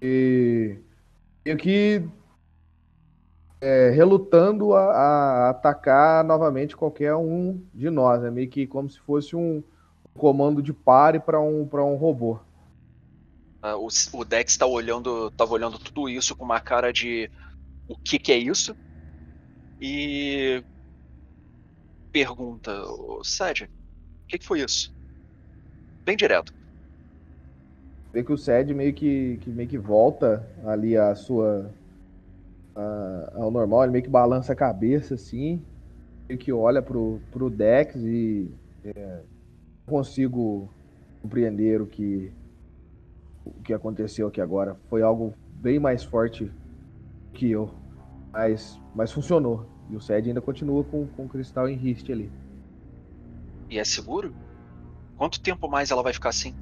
E 0.00 0.76
meio 1.44 1.56
que 1.56 2.08
é, 3.60 3.90
relutando 3.90 4.72
a, 4.72 4.84
a, 4.84 5.50
atacar 5.50 6.22
novamente 6.22 6.76
qualquer 6.76 7.16
um 7.16 7.60
de 7.74 7.90
nós. 7.90 8.22
É 8.22 8.30
meio 8.30 8.48
que 8.48 8.68
como 8.68 8.88
se 8.88 9.00
fosse 9.00 9.34
um 9.34 9.64
comando 10.14 10.62
de 10.62 10.72
pare 10.72 11.18
para 11.18 11.40
um, 11.40 11.62
um 11.62 11.96
robô. 11.96 12.38
Uh, 13.64 13.88
o, 14.14 14.20
o 14.20 14.24
Dex 14.24 14.56
tá 14.56 14.66
olhando, 14.66 15.28
tava 15.32 15.54
olhando 15.54 15.76
tudo 15.76 16.08
isso 16.08 16.36
com 16.36 16.44
uma 16.44 16.60
cara 16.60 16.92
de 16.92 17.28
o 17.88 17.96
que, 17.96 18.16
que 18.16 18.30
é 18.30 18.38
isso? 18.38 18.76
E 19.80 20.62
pergunta, 22.12 22.70
Sede, 23.24 23.64
o 23.64 24.26
que, 24.28 24.38
que 24.38 24.46
foi 24.46 24.60
isso? 24.60 25.01
Bem 26.04 26.16
direto. 26.16 26.52
Vê 28.12 28.22
que 28.22 28.32
o 28.32 28.36
Sed 28.36 28.72
meio 28.74 28.92
que, 28.92 29.38
que 29.40 29.50
meio 29.50 29.68
que 29.68 29.78
volta 29.78 30.46
ali 30.64 30.96
a 30.96 31.14
sua 31.14 31.70
a, 32.74 33.32
ao 33.36 33.50
normal, 33.50 33.84
ele 33.84 33.92
meio 33.92 34.04
que 34.04 34.10
balança 34.10 34.52
a 34.52 34.56
cabeça 34.56 35.14
assim, 35.14 35.62
meio 36.28 36.38
que 36.38 36.52
olha 36.52 36.82
pro, 36.82 37.20
pro 37.30 37.48
Dex 37.48 37.96
e 37.96 38.50
é, 38.84 39.20
consigo 39.86 40.68
compreender 41.22 41.80
o 41.80 41.86
que 41.86 42.32
o 43.44 43.62
que 43.62 43.72
aconteceu 43.72 44.28
aqui 44.28 44.40
agora. 44.40 44.76
Foi 44.88 45.02
algo 45.02 45.34
bem 45.54 45.78
mais 45.78 46.04
forte 46.04 46.50
que 47.32 47.50
eu, 47.50 47.70
mas, 48.32 48.78
mas 48.94 49.10
funcionou. 49.10 49.66
E 49.90 49.96
o 49.96 50.00
Sed 50.00 50.28
ainda 50.28 50.40
continua 50.40 50.84
com, 50.84 51.06
com 51.08 51.24
o 51.24 51.28
cristal 51.28 51.68
em 51.68 51.76
riste 51.76 52.12
ali. 52.12 52.30
E 53.68 53.78
é 53.78 53.84
seguro? 53.84 54.32
Quanto 55.16 55.40
tempo 55.40 55.68
mais 55.70 55.90
ela 55.90 56.02
vai 56.02 56.12
ficar 56.12 56.28
assim? 56.28 56.54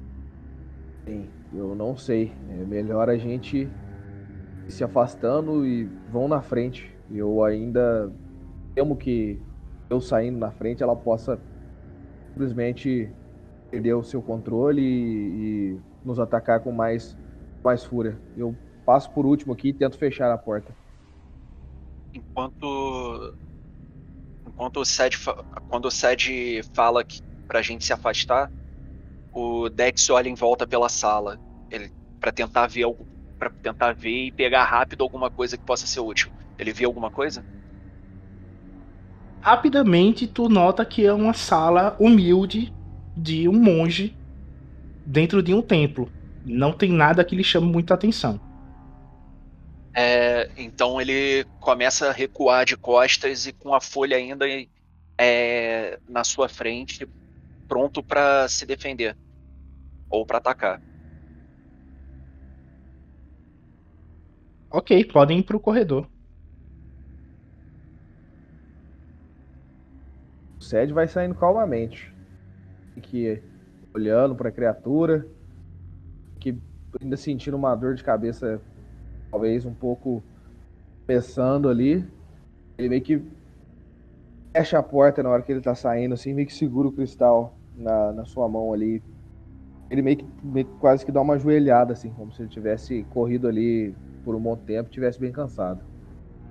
Sim, 1.07 1.33
eu 1.51 1.75
não 1.75 1.95
sei. 1.97 2.31
É 2.47 2.65
melhor 2.65 3.09
a 3.09 3.17
gente 3.17 3.75
ir 4.67 4.71
se 4.71 4.83
afastando 4.83 5.65
e 5.65 5.85
vão 6.07 6.27
na 6.27 6.41
frente. 6.41 6.89
Eu 7.09 7.43
ainda 7.43 8.15
temo 8.75 8.97
que 8.97 9.45
eu 9.89 10.01
saindo 10.01 10.39
na 10.39 10.51
frente 10.51 10.83
ela 10.83 10.95
possa 10.95 11.43
simplesmente 12.33 13.15
perder 13.71 13.95
o 13.95 14.03
seu 14.03 14.23
controle 14.23 14.81
e, 14.83 15.75
e 15.77 15.83
nos 16.03 16.19
atacar 16.19 16.61
com 16.63 16.71
mais, 16.71 17.17
mais 17.63 17.85
fúria. 17.85 18.21
Eu 18.35 18.59
passo 18.85 19.13
por 19.13 19.25
último 19.25 19.53
aqui 19.53 19.69
e 19.69 19.73
tento 19.73 19.97
fechar 19.97 20.31
a 20.33 20.37
porta. 20.39 20.77
Enquanto 22.13 22.67
enquanto 24.45 24.77
o 24.81 24.85
Sed 24.85 25.17
quando 25.67 25.85
o 25.85 25.91
Sed 25.91 26.61
fala 26.73 27.03
que 27.03 27.21
pra 27.51 27.61
gente 27.61 27.83
se 27.83 27.91
afastar, 27.91 28.49
o 29.33 29.67
Dex 29.67 30.09
olha 30.09 30.29
em 30.29 30.35
volta 30.35 30.65
pela 30.65 30.87
sala, 30.87 31.37
ele 31.69 31.91
para 32.17 32.31
tentar 32.31 32.65
ver 32.67 32.83
algo, 32.83 33.05
para 33.37 33.49
tentar 33.61 33.91
ver 33.91 34.27
e 34.27 34.31
pegar 34.31 34.63
rápido 34.63 35.03
alguma 35.03 35.29
coisa 35.29 35.57
que 35.57 35.65
possa 35.65 35.85
ser 35.85 35.99
útil. 35.99 36.31
Ele 36.57 36.71
vê 36.71 36.85
alguma 36.85 37.11
coisa? 37.11 37.43
Rapidamente 39.41 40.27
tu 40.27 40.47
nota 40.47 40.85
que 40.85 41.05
é 41.05 41.11
uma 41.11 41.33
sala 41.33 41.97
humilde 41.99 42.73
de 43.17 43.49
um 43.49 43.61
monge 43.61 44.15
dentro 45.05 45.43
de 45.43 45.53
um 45.53 45.61
templo. 45.61 46.09
Não 46.45 46.71
tem 46.71 46.89
nada 46.89 47.25
que 47.25 47.35
lhe 47.35 47.43
chame 47.43 47.67
muita 47.67 47.95
atenção. 47.95 48.39
É, 49.93 50.49
então 50.55 51.01
ele 51.01 51.43
começa 51.59 52.07
a 52.07 52.13
recuar 52.13 52.65
de 52.65 52.77
costas 52.77 53.45
e 53.45 53.51
com 53.51 53.73
a 53.73 53.81
folha 53.81 54.15
ainda 54.15 54.45
é, 55.19 55.99
na 56.07 56.23
sua 56.23 56.47
frente, 56.47 57.05
pronto 57.71 58.03
para 58.03 58.49
se 58.49 58.65
defender 58.65 59.17
ou 60.09 60.25
para 60.25 60.39
atacar. 60.39 60.81
Ok, 64.69 65.05
podem 65.13 65.39
ir 65.39 65.43
pro 65.43 65.57
corredor. 65.57 66.05
O 70.59 70.63
Sed 70.65 70.91
vai 70.91 71.07
saindo 71.07 71.33
calmamente. 71.33 72.13
Que 73.03 73.41
olhando 73.95 74.35
para 74.35 74.49
a 74.49 74.51
criatura, 74.51 75.25
que 76.41 76.59
ainda 77.01 77.15
sentindo 77.15 77.55
uma 77.55 77.73
dor 77.73 77.95
de 77.95 78.03
cabeça, 78.03 78.61
talvez 79.31 79.65
um 79.65 79.73
pouco 79.73 80.23
pensando 81.07 81.69
ali. 81.69 82.05
Ele 82.77 82.89
meio 82.89 83.03
que 83.03 83.17
fecha 84.55 84.79
a 84.79 84.83
porta 84.83 85.21
na 85.23 85.29
hora 85.29 85.43
que 85.43 85.51
ele 85.51 85.61
tá 85.61 85.75
saindo, 85.75 86.13
assim, 86.13 86.33
meio 86.33 86.47
que 86.47 86.53
segura 86.53 86.87
o 86.87 86.93
cristal 86.93 87.60
na, 87.75 88.11
na 88.11 88.25
sua 88.25 88.47
mão 88.47 88.73
ali. 88.73 89.01
Ele 89.89 90.01
meio 90.01 90.17
que, 90.17 90.25
meio 90.43 90.65
quase 90.79 91.05
que 91.05 91.11
dá 91.11 91.21
uma 91.21 91.37
joelhada, 91.37 91.93
assim, 91.93 92.09
como 92.11 92.31
se 92.31 92.41
ele 92.41 92.49
tivesse 92.49 93.03
corrido 93.05 93.47
ali 93.47 93.93
por 94.23 94.35
um 94.35 94.39
bom 94.39 94.55
tempo 94.55 94.89
e 94.89 94.93
tivesse 94.93 95.19
bem 95.19 95.31
cansado. 95.31 95.81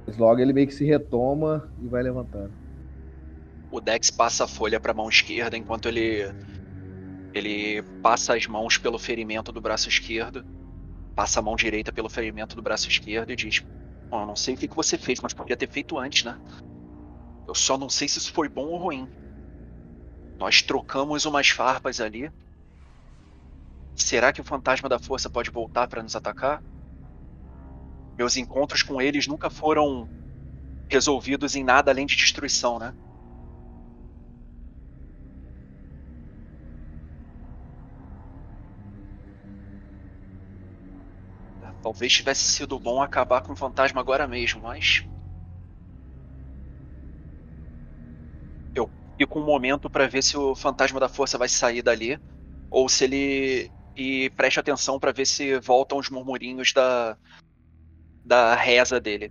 Mas 0.07 0.17
logo 0.17 0.41
ele 0.41 0.53
meio 0.53 0.67
que 0.67 0.75
se 0.75 0.85
retoma 0.85 1.67
e 1.79 1.89
vai 1.89 2.03
levantando. 2.03 2.53
O 3.71 3.81
Dex 3.81 4.11
passa 4.11 4.45
a 4.45 4.49
folha 4.49 4.81
para 4.81 4.93
a 4.93 4.95
mão 4.95 5.09
esquerda 5.09 5.57
enquanto 5.57 5.89
ele 5.89 6.33
ele 7.33 7.83
passa 8.03 8.35
as 8.35 8.47
mãos 8.47 8.77
pelo 8.77 8.99
ferimento 8.99 9.53
do 9.53 9.61
braço 9.61 9.89
esquerdo, 9.89 10.45
passa 11.15 11.39
a 11.39 11.43
mão 11.43 11.55
direita 11.55 11.93
pelo 11.93 12.09
ferimento 12.09 12.57
do 12.57 12.63
braço 12.63 12.89
esquerdo 12.89 13.31
e 13.31 13.37
diz: 13.37 13.63
oh, 14.11 14.27
"Não 14.27 14.35
sei 14.35 14.55
o 14.55 14.57
que 14.57 14.69
você 14.75 14.99
fez, 14.99 15.21
mas 15.21 15.33
podia 15.33 15.57
ter 15.57 15.69
feito 15.69 15.97
antes, 15.99 16.25
né? 16.25 16.37
Eu 17.47 17.55
só 17.55 17.79
não 17.79 17.89
sei 17.89 18.09
se 18.09 18.19
isso 18.19 18.33
foi 18.33 18.49
bom 18.49 18.67
ou 18.67 18.79
ruim. 18.79 19.09
Nós 20.41 20.62
trocamos 20.62 21.27
umas 21.27 21.51
farpas 21.51 22.01
ali. 22.01 22.33
Será 23.95 24.33
que 24.33 24.41
o 24.41 24.45
fantasma 24.45 24.89
da 24.89 24.99
força 24.99 25.29
pode 25.29 25.51
voltar 25.51 25.87
para 25.87 26.03
nos 26.03 26.17
atacar? 26.17 26.65
Meus 28.17 28.37
encontros 28.39 28.83
com 28.83 29.03
eles 29.03 29.27
nunca 29.27 29.51
foram 29.51 30.11
resolvidos 30.91 31.55
em 31.57 31.65
nada 31.65 31.91
além 31.91 32.07
de 32.07 32.17
destruição, 32.17 32.79
né? 32.79 32.95
Talvez 41.83 42.12
tivesse 42.12 42.47
sido 42.47 42.79
bom 42.81 43.03
acabar 43.03 43.43
com 43.43 43.53
o 43.53 43.57
fantasma 43.57 44.01
agora 44.01 44.27
mesmo, 44.27 44.62
mas 44.62 45.03
fico 49.21 49.39
um 49.39 49.45
momento 49.45 49.91
para 49.91 50.09
ver 50.09 50.23
se 50.23 50.35
o 50.35 50.55
fantasma 50.57 50.99
da 50.99 51.07
força 51.07 51.37
vai 51.37 51.47
sair 51.47 51.83
dali 51.83 52.19
ou 52.71 52.89
se 52.89 53.05
ele 53.05 53.71
e 53.95 54.31
preste 54.31 54.59
atenção 54.59 54.99
para 54.99 55.13
ver 55.13 55.27
se 55.27 55.59
voltam 55.61 55.99
os 55.99 56.09
murmurinhos 56.09 56.73
da, 56.73 57.19
da 58.25 58.55
reza 58.55 58.99
dele. 58.99 59.31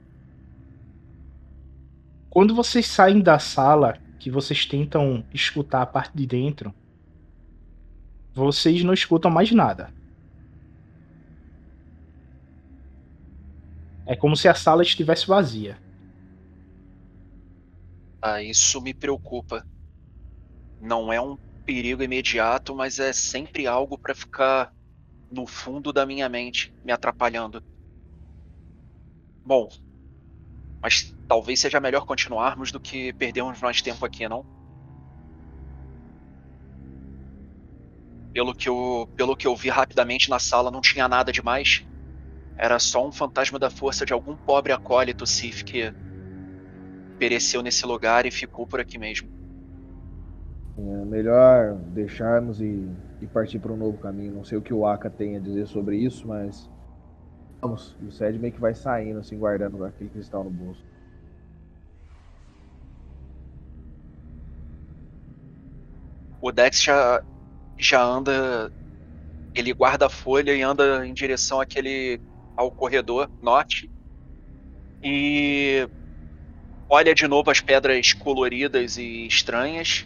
Quando 2.30 2.54
vocês 2.54 2.86
saem 2.86 3.20
da 3.20 3.40
sala, 3.40 3.98
que 4.20 4.30
vocês 4.30 4.64
tentam 4.64 5.26
escutar 5.34 5.82
a 5.82 5.88
parte 5.88 6.16
de 6.16 6.28
dentro, 6.28 6.72
vocês 8.32 8.84
não 8.84 8.94
escutam 8.94 9.32
mais 9.32 9.52
nada. 9.52 9.92
É 14.06 14.16
como 14.16 14.38
se 14.38 14.48
a 14.48 14.54
sala 14.54 14.84
estivesse 14.84 15.26
vazia. 15.26 15.80
Ah, 18.22 18.44
isso 18.44 18.80
me 18.80 18.94
preocupa. 18.94 19.66
Não 20.80 21.14
é 21.14 21.22
um 21.22 21.38
perigo 21.66 22.04
imediato, 22.04 22.76
mas 22.76 23.00
é 23.00 23.14
sempre 23.14 23.66
algo 23.66 23.98
para 23.98 24.14
ficar 24.14 24.74
no 25.30 25.48
fundo 25.48 25.94
da 25.94 26.06
minha 26.06 26.30
mente, 26.30 26.74
me 26.84 26.92
atrapalhando. 26.94 27.64
Bom, 29.44 29.70
mas 30.82 31.16
talvez 31.28 31.60
seja 31.62 31.80
melhor 31.80 32.06
continuarmos 32.06 32.72
do 32.72 32.80
que 32.82 33.14
perdermos 33.14 33.62
mais 33.62 33.82
tempo 33.82 34.06
aqui, 34.06 34.28
não? 34.28 34.46
Pelo 38.34 38.56
que 38.56 38.68
eu, 38.68 39.08
pelo 39.16 39.36
que 39.38 39.46
eu 39.46 39.56
vi 39.56 39.70
rapidamente 39.70 40.30
na 40.32 40.40
sala, 40.40 40.72
não 40.72 40.82
tinha 40.82 41.08
nada 41.08 41.32
demais. 41.32 41.84
Era 42.58 42.80
só 42.80 43.08
um 43.08 43.12
fantasma 43.12 43.60
da 43.60 43.70
força 43.72 44.06
de 44.06 44.14
algum 44.14 44.38
pobre 44.38 44.74
acólito 44.74 45.28
Sif 45.28 45.64
que 45.66 45.94
pereceu 47.20 47.62
nesse 47.62 47.86
lugar 47.86 48.26
e 48.26 48.32
ficou 48.32 48.66
por 48.68 48.80
aqui 48.80 48.98
mesmo. 48.98 49.30
É 50.88 51.06
melhor 51.06 51.76
deixarmos 51.78 52.62
e, 52.62 52.96
e 53.20 53.28
partir 53.28 53.60
para 53.60 53.74
um 53.74 53.78
novo 53.78 53.98
caminho. 53.98 54.34
Não 54.34 54.44
sei 54.44 54.58
o 54.58 54.62
que 54.62 54.74
o 54.74 54.86
Aka 54.86 55.10
tem 55.10 55.36
a 55.36 55.40
dizer 55.40 55.68
sobre 55.68 55.98
isso, 55.98 56.28
mas 56.28 56.70
vamos. 57.62 57.98
O 58.00 58.12
Sed 58.12 58.40
meio 58.40 58.54
que 58.54 58.62
vai 58.62 58.76
saindo, 58.76 59.20
assim, 59.20 59.38
guardando 59.40 59.84
aquele 59.86 60.10
cristal 60.12 60.44
no 60.44 60.52
bolso. 60.52 60.86
O 66.42 66.52
Dex 66.52 66.82
já, 66.84 67.24
já 67.80 68.04
anda. 68.04 68.74
Ele 69.56 69.74
guarda 69.74 70.08
a 70.08 70.10
folha 70.10 70.56
e 70.56 70.62
anda 70.64 71.06
em 71.08 71.14
direção 71.14 71.62
àquele. 71.62 72.22
ao 72.56 72.72
corredor 72.72 73.32
norte. 73.42 73.92
E 75.02 75.90
olha 76.90 77.16
de 77.16 77.28
novo 77.28 77.50
as 77.52 77.62
pedras 77.62 78.14
coloridas 78.14 78.98
e 78.98 79.26
estranhas. 79.28 80.06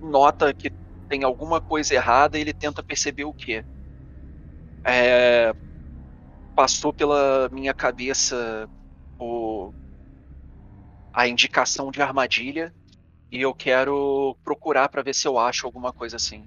Nota 0.00 0.52
que 0.54 0.70
tem 1.08 1.24
alguma 1.24 1.60
coisa 1.60 1.94
errada 1.94 2.38
e 2.38 2.40
ele 2.40 2.52
tenta 2.52 2.82
perceber 2.82 3.24
o 3.24 3.32
que. 3.32 3.64
É, 4.84 5.54
passou 6.54 6.92
pela 6.92 7.48
minha 7.50 7.74
cabeça 7.74 8.68
o, 9.18 9.72
a 11.12 11.26
indicação 11.28 11.90
de 11.90 12.00
armadilha 12.00 12.72
e 13.30 13.40
eu 13.40 13.54
quero 13.54 14.36
procurar 14.42 14.88
para 14.88 15.02
ver 15.02 15.14
se 15.14 15.26
eu 15.26 15.38
acho 15.38 15.66
alguma 15.66 15.92
coisa 15.92 16.16
assim. 16.16 16.44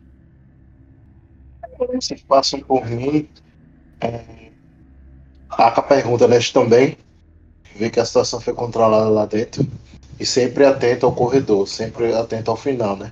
Vocês 1.93 2.21
passam 2.21 2.59
por 2.59 2.85
mim. 2.85 3.27
É... 4.01 4.51
A 5.49 5.81
pergunta, 5.81 6.27
né? 6.27 6.37
Também 6.51 6.97
vê 7.75 7.89
que 7.89 7.99
a 7.99 8.05
situação 8.05 8.39
foi 8.41 8.53
controlada 8.53 9.09
lá 9.09 9.25
dentro. 9.25 9.65
E 10.19 10.25
sempre 10.25 10.65
atento 10.65 11.05
ao 11.05 11.13
corredor, 11.13 11.67
sempre 11.67 12.13
atento 12.13 12.51
ao 12.51 12.57
final, 12.57 12.95
né? 12.95 13.11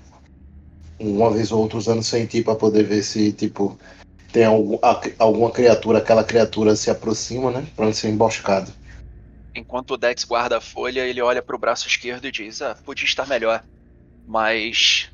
Uma 1.02 1.32
vez 1.32 1.52
ou 1.52 1.62
outra 1.62 1.78
usando 1.78 2.04
sentir 2.04 2.44
para 2.44 2.56
poder 2.56 2.84
ver 2.84 3.02
se, 3.02 3.34
tipo, 3.34 3.78
tem 4.32 4.46
algum, 4.46 4.78
a, 4.82 5.02
alguma 5.18 5.52
criatura, 5.52 5.98
aquela 5.98 6.24
criatura 6.24 6.76
se 6.76 6.92
aproxima, 6.92 7.52
né? 7.52 7.66
Pra 7.76 7.86
não 7.86 7.94
ser 7.94 8.10
emboscado. 8.10 8.72
Enquanto 9.56 9.92
o 9.92 9.98
Dex 9.98 10.24
guarda 10.24 10.58
a 10.58 10.62
folha, 10.62 11.06
ele 11.06 11.22
olha 11.22 11.42
pro 11.42 11.58
braço 11.58 11.88
esquerdo 11.88 12.26
e 12.26 12.32
diz: 12.32 12.62
Ah, 12.62 12.76
podia 12.86 13.06
estar 13.06 13.28
melhor. 13.28 13.64
Mas 14.26 15.10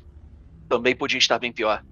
também 0.68 0.94
podia 0.94 1.18
estar 1.18 1.38
bem 1.38 1.50
pior. 1.50 1.82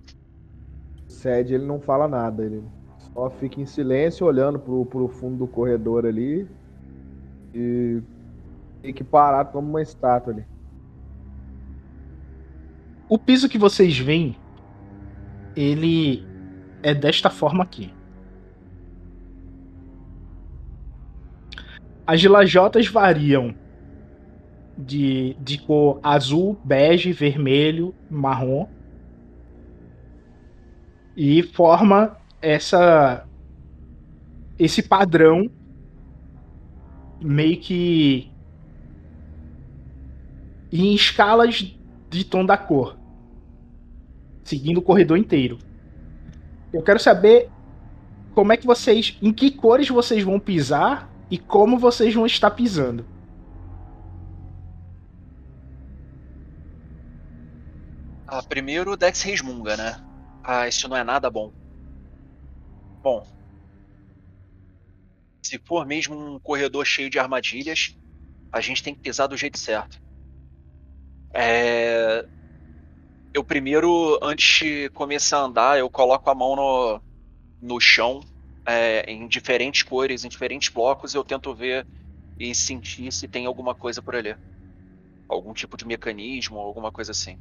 Sed, 1.08 1.54
ele 1.54 1.64
não 1.64 1.80
fala 1.80 2.06
nada, 2.06 2.44
ele 2.44 2.62
só 2.98 3.30
fica 3.30 3.60
em 3.60 3.66
silêncio, 3.66 4.26
olhando 4.26 4.58
pro, 4.58 4.84
pro 4.84 5.08
fundo 5.08 5.38
do 5.38 5.48
corredor 5.48 6.04
ali 6.04 6.46
e 7.54 8.02
fica 8.82 9.02
parado 9.04 9.50
como 9.52 9.68
uma 9.68 9.82
estátua 9.82 10.34
ali. 10.34 10.44
O 13.08 13.18
piso 13.18 13.48
que 13.48 13.58
vocês 13.58 13.96
veem, 13.98 14.36
ele 15.54 16.26
é 16.82 16.92
desta 16.92 17.30
forma 17.30 17.62
aqui. 17.62 17.92
As 22.06 22.22
lajotas 22.24 22.86
variam 22.88 23.54
de, 24.76 25.36
de 25.40 25.58
cor 25.58 26.00
azul, 26.02 26.58
bege, 26.64 27.12
vermelho, 27.12 27.94
marrom. 28.10 28.68
E 31.16 31.42
forma 31.42 32.16
essa 32.42 33.26
esse 34.58 34.82
padrão 34.82 35.50
meio 37.20 37.58
que 37.58 38.30
em 40.72 40.94
escalas 40.94 41.76
de 42.08 42.24
tom 42.24 42.44
da 42.44 42.56
cor, 42.56 42.96
seguindo 44.44 44.78
o 44.78 44.82
corredor 44.82 45.18
inteiro. 45.18 45.58
Eu 46.72 46.82
quero 46.82 46.98
saber 46.98 47.50
como 48.34 48.52
é 48.52 48.56
que 48.56 48.66
vocês, 48.66 49.16
em 49.22 49.32
que 49.32 49.50
cores 49.50 49.88
vocês 49.88 50.22
vão 50.22 50.38
pisar 50.38 51.10
e 51.30 51.38
como 51.38 51.78
vocês 51.78 52.14
vão 52.14 52.26
estar 52.26 52.50
pisando. 52.50 53.04
Ah, 58.26 58.42
primeiro 58.42 58.92
o 58.92 58.96
Dex 58.96 59.22
resmunga, 59.22 59.76
né? 59.76 59.96
Ah, 60.42 60.68
isso 60.68 60.88
não 60.88 60.96
é 60.96 61.02
nada 61.02 61.30
bom. 61.30 61.52
Bom, 63.02 63.26
se 65.42 65.58
for 65.64 65.86
mesmo 65.86 66.16
um 66.16 66.40
corredor 66.40 66.84
cheio 66.84 67.08
de 67.08 67.18
armadilhas, 67.18 67.96
a 68.52 68.60
gente 68.60 68.82
tem 68.82 68.94
que 68.94 69.00
pisar 69.00 69.28
do 69.28 69.36
jeito 69.36 69.58
certo. 69.58 70.00
É... 71.36 72.26
Eu 73.34 73.44
primeiro, 73.44 74.18
antes 74.22 74.58
de 74.66 74.88
começar 74.90 75.38
a 75.38 75.42
andar, 75.42 75.78
eu 75.78 75.90
coloco 75.90 76.30
a 76.30 76.34
mão 76.34 76.56
no, 76.56 77.02
no 77.60 77.80
chão, 77.80 78.20
é, 78.66 79.02
em 79.10 79.28
diferentes 79.28 79.82
cores, 79.84 80.24
em 80.24 80.28
diferentes 80.30 80.70
blocos, 80.70 81.14
e 81.14 81.18
eu 81.18 81.24
tento 81.24 81.54
ver 81.54 81.86
e 82.38 82.54
sentir 82.54 83.12
se 83.12 83.28
tem 83.28 83.46
alguma 83.46 83.74
coisa 83.74 84.02
por 84.02 84.16
ali. 84.16 84.36
Algum 85.28 85.54
tipo 85.54 85.76
de 85.76 85.86
mecanismo, 85.86 86.58
alguma 86.60 86.92
coisa 86.92 87.12
assim. 87.12 87.40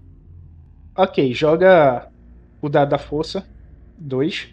Ok, 0.98 1.34
joga 1.34 2.12
o 2.62 2.70
dado 2.70 2.90
da 2.92 2.98
força. 3.00 3.50
Dois. 3.98 4.50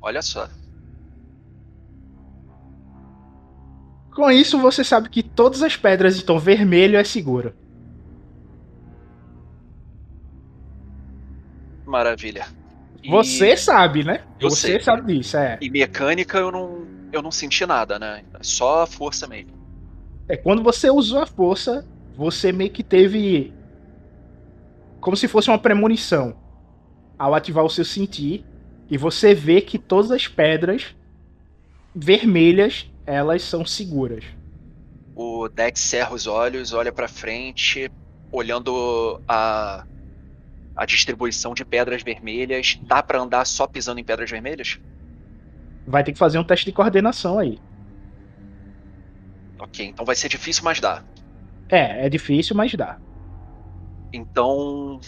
Olha 0.00 0.20
só. 0.22 0.48
Com 4.14 4.30
isso, 4.30 4.58
você 4.58 4.82
sabe 4.82 5.08
que 5.08 5.22
todas 5.22 5.62
as 5.62 5.76
pedras 5.76 6.20
tom 6.22 6.38
vermelho 6.38 6.96
é 6.98 7.04
seguro. 7.04 7.54
Maravilha. 11.86 12.46
E 13.02 13.08
Você 13.10 13.56
sabe, 13.56 14.04
né? 14.04 14.22
Eu 14.38 14.50
você 14.50 14.72
sei. 14.72 14.80
sabe 14.80 15.14
disso, 15.14 15.36
é. 15.36 15.58
E 15.60 15.70
mecânica 15.70 16.38
eu 16.38 16.52
não, 16.52 16.86
eu 17.12 17.22
não 17.22 17.30
senti 17.30 17.64
nada, 17.64 17.98
né? 17.98 18.22
Só 18.42 18.86
força 18.86 19.26
mesmo. 19.26 19.52
É 20.28 20.36
quando 20.36 20.62
você 20.62 20.90
usou 20.90 21.20
a 21.22 21.26
força, 21.26 21.86
você 22.16 22.52
meio 22.52 22.70
que 22.70 22.84
teve 22.84 23.52
como 25.00 25.16
se 25.16 25.26
fosse 25.26 25.48
uma 25.48 25.58
premonição 25.58 26.36
ao 27.18 27.34
ativar 27.34 27.64
o 27.64 27.70
seu 27.70 27.84
sentir 27.84 28.44
e 28.90 28.98
você 28.98 29.34
vê 29.34 29.60
que 29.60 29.78
todas 29.78 30.10
as 30.10 30.28
pedras 30.28 30.94
vermelhas 31.94 32.89
elas 33.10 33.42
são 33.42 33.64
seguras. 33.64 34.24
O 35.14 35.48
Dex 35.48 35.80
cerra 35.80 36.14
os 36.14 36.26
olhos, 36.26 36.72
olha 36.72 36.92
pra 36.92 37.08
frente, 37.08 37.90
olhando 38.32 39.20
a, 39.28 39.84
a 40.76 40.86
distribuição 40.86 41.52
de 41.54 41.64
pedras 41.64 42.02
vermelhas. 42.02 42.78
Dá 42.82 43.02
pra 43.02 43.20
andar 43.20 43.44
só 43.44 43.66
pisando 43.66 44.00
em 44.00 44.04
pedras 44.04 44.30
vermelhas? 44.30 44.78
Vai 45.86 46.04
ter 46.04 46.12
que 46.12 46.18
fazer 46.18 46.38
um 46.38 46.44
teste 46.44 46.66
de 46.66 46.72
coordenação 46.72 47.38
aí. 47.38 47.58
Ok, 49.58 49.84
então 49.84 50.04
vai 50.04 50.16
ser 50.16 50.28
difícil, 50.28 50.64
mas 50.64 50.80
dá. 50.80 51.04
É, 51.70 52.06
é 52.06 52.08
difícil, 52.08 52.56
mas 52.56 52.72
dá. 52.74 52.98
Então 54.12 55.00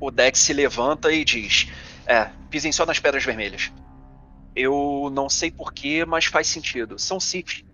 o 0.00 0.10
Dex 0.10 0.38
se 0.38 0.52
levanta 0.52 1.12
e 1.12 1.24
diz: 1.24 1.66
É, 2.06 2.26
pisem 2.50 2.72
só 2.72 2.86
nas 2.86 2.98
pedras 2.98 3.24
vermelhas. 3.24 3.72
Eu 4.60 5.08
não 5.12 5.28
sei 5.28 5.52
porquê, 5.52 6.04
mas 6.04 6.24
faz 6.24 6.48
sentido. 6.48 6.98
São 6.98 7.20
Sith. 7.20 7.64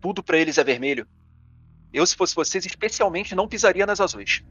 Tudo 0.00 0.24
pra 0.24 0.36
eles 0.36 0.58
é 0.58 0.64
vermelho. 0.64 1.06
Eu, 1.92 2.04
se 2.04 2.16
fosse 2.16 2.34
vocês, 2.34 2.66
especialmente 2.66 3.36
não 3.36 3.46
pisaria 3.46 3.86
nas 3.86 4.00
azuis. 4.00 4.42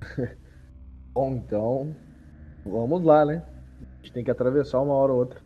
Bom, 1.14 1.36
então. 1.36 1.94
Vamos 2.66 3.04
lá, 3.04 3.24
né? 3.24 3.44
A 3.80 4.02
gente 4.02 4.12
tem 4.12 4.24
que 4.24 4.32
atravessar 4.32 4.80
uma 4.80 4.94
hora 4.94 5.12
ou 5.12 5.20
outra. 5.20 5.40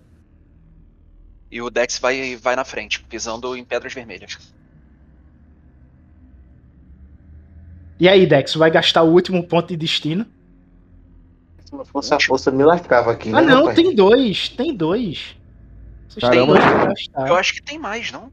E 1.51 1.61
o 1.61 1.69
Dex 1.69 1.99
vai, 1.99 2.35
vai 2.35 2.57
na 2.57 2.65
frente, 2.65 3.05
pisando 3.05 3.55
em 3.55 3.67
pedras 3.67 3.93
vermelhas. 3.93 4.55
E 8.01 8.09
aí, 8.09 8.27
Dex, 8.27 8.55
vai 8.55 8.71
gastar 8.71 9.03
o 9.03 9.13
último 9.13 9.47
ponto 9.47 9.69
de 9.69 9.77
destino? 9.77 10.27
Se 11.67 11.75
não 11.75 11.85
fosse 11.85 12.15
a 12.15 12.19
força, 12.21 12.51
me 12.51 12.63
lascava 12.65 13.11
aqui, 13.11 13.29
Ah, 13.31 13.41
né, 13.43 13.49
não, 13.49 13.61
rapaz? 13.67 13.77
tem 13.77 13.95
dois. 13.95 14.49
Tem 14.51 14.75
dois. 14.75 15.37
Vocês 16.09 16.21
têm 16.31 16.41
Caramba. 16.47 16.53
dois 16.53 16.65
pra 16.65 16.87
gastar. 16.87 17.29
Eu 17.29 17.35
acho 17.35 17.55
que 17.55 17.63
tem 17.63 17.79
mais, 17.79 18.11
não? 18.13 18.31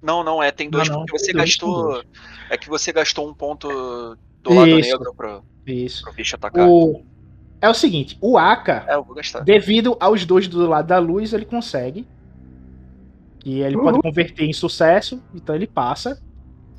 Não, 0.00 0.24
não, 0.24 0.42
é, 0.42 0.50
tem 0.50 0.70
dois, 0.70 0.88
Não, 0.88 0.98
não, 1.00 1.06
porque 1.06 1.18
você 1.18 1.32
dois, 1.32 1.44
gastou. 1.44 2.02
É 2.48 2.56
que 2.56 2.68
você 2.68 2.92
gastou 2.92 3.28
um 3.28 3.34
ponto 3.34 3.68
do 4.42 4.54
lado 4.54 4.68
Isso. 4.78 4.90
negro 4.90 5.14
pro, 5.14 5.44
Isso. 5.66 6.02
pro 6.04 6.12
bicho 6.12 6.36
atacar. 6.36 6.68
O... 6.68 7.04
É 7.60 7.68
o 7.68 7.74
seguinte, 7.74 8.18
o 8.20 8.36
Aka, 8.36 8.84
É, 8.88 8.94
eu 8.94 9.04
vou 9.04 9.14
gastar. 9.14 9.40
devido 9.40 9.96
aos 10.00 10.24
dois 10.26 10.48
do 10.48 10.66
lado 10.68 10.86
da 10.88 10.98
luz, 10.98 11.32
ele 11.32 11.44
consegue. 11.44 12.06
E 13.44 13.60
ele 13.60 13.76
pode 13.76 14.00
converter 14.00 14.44
em 14.44 14.52
sucesso, 14.52 15.20
então 15.34 15.54
ele 15.54 15.66
passa. 15.66 16.20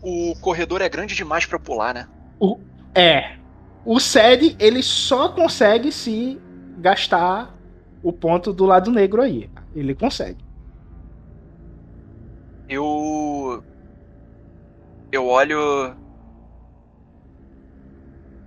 O 0.01 0.33
corredor 0.41 0.81
é 0.81 0.89
grande 0.89 1.15
demais 1.15 1.45
pra 1.45 1.55
eu 1.57 1.61
pular, 1.61 1.93
né? 1.93 2.07
O... 2.39 2.57
É. 2.95 3.37
O 3.85 3.99
Sed, 3.99 4.55
ele 4.59 4.81
só 4.81 5.29
consegue 5.29 5.91
se 5.91 6.39
gastar 6.77 7.53
o 8.01 8.13
ponto 8.13 8.53
do 8.53 8.65
lado 8.65 8.89
negro 8.91 9.21
aí. 9.21 9.49
Ele 9.75 9.93
consegue. 9.93 10.43
Eu. 12.69 13.63
Eu 15.11 15.27
olho. 15.27 15.95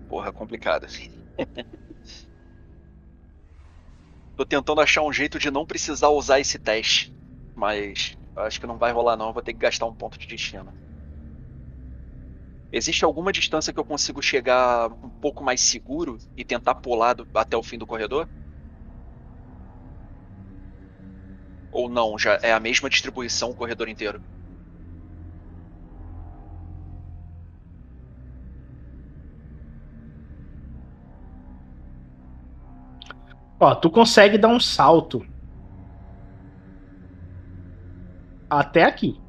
Porra, 0.08 0.32
complicado. 0.32 0.86
Tô 4.36 4.44
tentando 4.44 4.80
achar 4.80 5.02
um 5.02 5.12
jeito 5.12 5.38
de 5.38 5.50
não 5.50 5.66
precisar 5.66 6.08
usar 6.08 6.40
esse 6.40 6.58
teste. 6.58 7.14
Mas 7.54 8.18
acho 8.36 8.60
que 8.60 8.66
não 8.66 8.76
vai 8.78 8.92
rolar 8.92 9.16
não, 9.16 9.32
vou 9.32 9.42
ter 9.42 9.52
que 9.52 9.58
gastar 9.58 9.86
um 9.86 9.94
ponto 9.94 10.18
de 10.18 10.26
destino. 10.26 10.72
Existe 12.72 13.05
alguma 13.05 13.32
distância 13.32 13.72
que 13.72 13.80
eu 13.80 13.84
consigo 13.84 14.22
chegar 14.22 14.90
um 15.02 15.10
pouco 15.20 15.43
mais 15.44 15.60
seguro 15.62 16.18
e 16.36 16.44
tentar 16.44 16.74
pular 16.76 17.14
do- 17.14 17.28
até 17.34 17.56
o 17.56 17.62
fim 17.62 17.78
do 17.78 17.86
corredor? 17.86 18.28
Ou 21.70 21.88
não, 21.88 22.18
já 22.18 22.40
é 22.43 22.52
a 22.52 22.59
mesma 22.59 22.90
distribuição 22.90 23.51
o 23.51 23.55
corredor 23.55 23.88
inteiro? 23.88 24.20
Ó, 33.60 33.74
tu 33.74 33.90
consegue 33.90 34.38
dar 34.38 34.48
um 34.48 34.59
salto. 34.60 35.22
Até 38.51 38.82
aqui. 38.82 39.24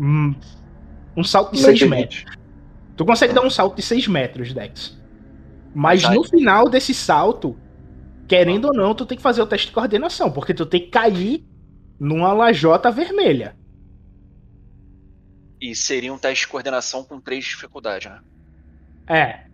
Um 0.00 1.22
salto 1.22 1.52
de 1.52 1.60
6 1.60 1.82
metros. 1.82 2.24
Tu 2.96 3.04
consegue 3.04 3.34
dar 3.34 3.42
um 3.42 3.50
salto 3.50 3.76
de 3.76 3.82
6 3.82 4.08
metros, 4.08 4.54
Dex. 4.54 4.98
Mas 5.74 6.02
no 6.08 6.24
final 6.24 6.68
desse 6.68 6.94
salto, 6.94 7.56
querendo 8.26 8.66
ou 8.66 8.74
não, 8.74 8.94
tu 8.94 9.04
tem 9.04 9.16
que 9.16 9.22
fazer 9.22 9.42
o 9.42 9.46
teste 9.46 9.66
de 9.66 9.72
coordenação, 9.72 10.32
porque 10.32 10.54
tu 10.54 10.64
tem 10.64 10.80
que 10.80 10.88
cair 10.88 11.44
numa 11.98 12.32
lajota 12.32 12.90
vermelha. 12.90 13.54
E 15.60 15.76
seria 15.76 16.12
um 16.12 16.18
teste 16.18 16.46
de 16.46 16.50
coordenação 16.50 17.04
com 17.04 17.20
três 17.20 17.44
dificuldades, 17.44 18.10
né? 18.10 18.20
É. 19.06 19.44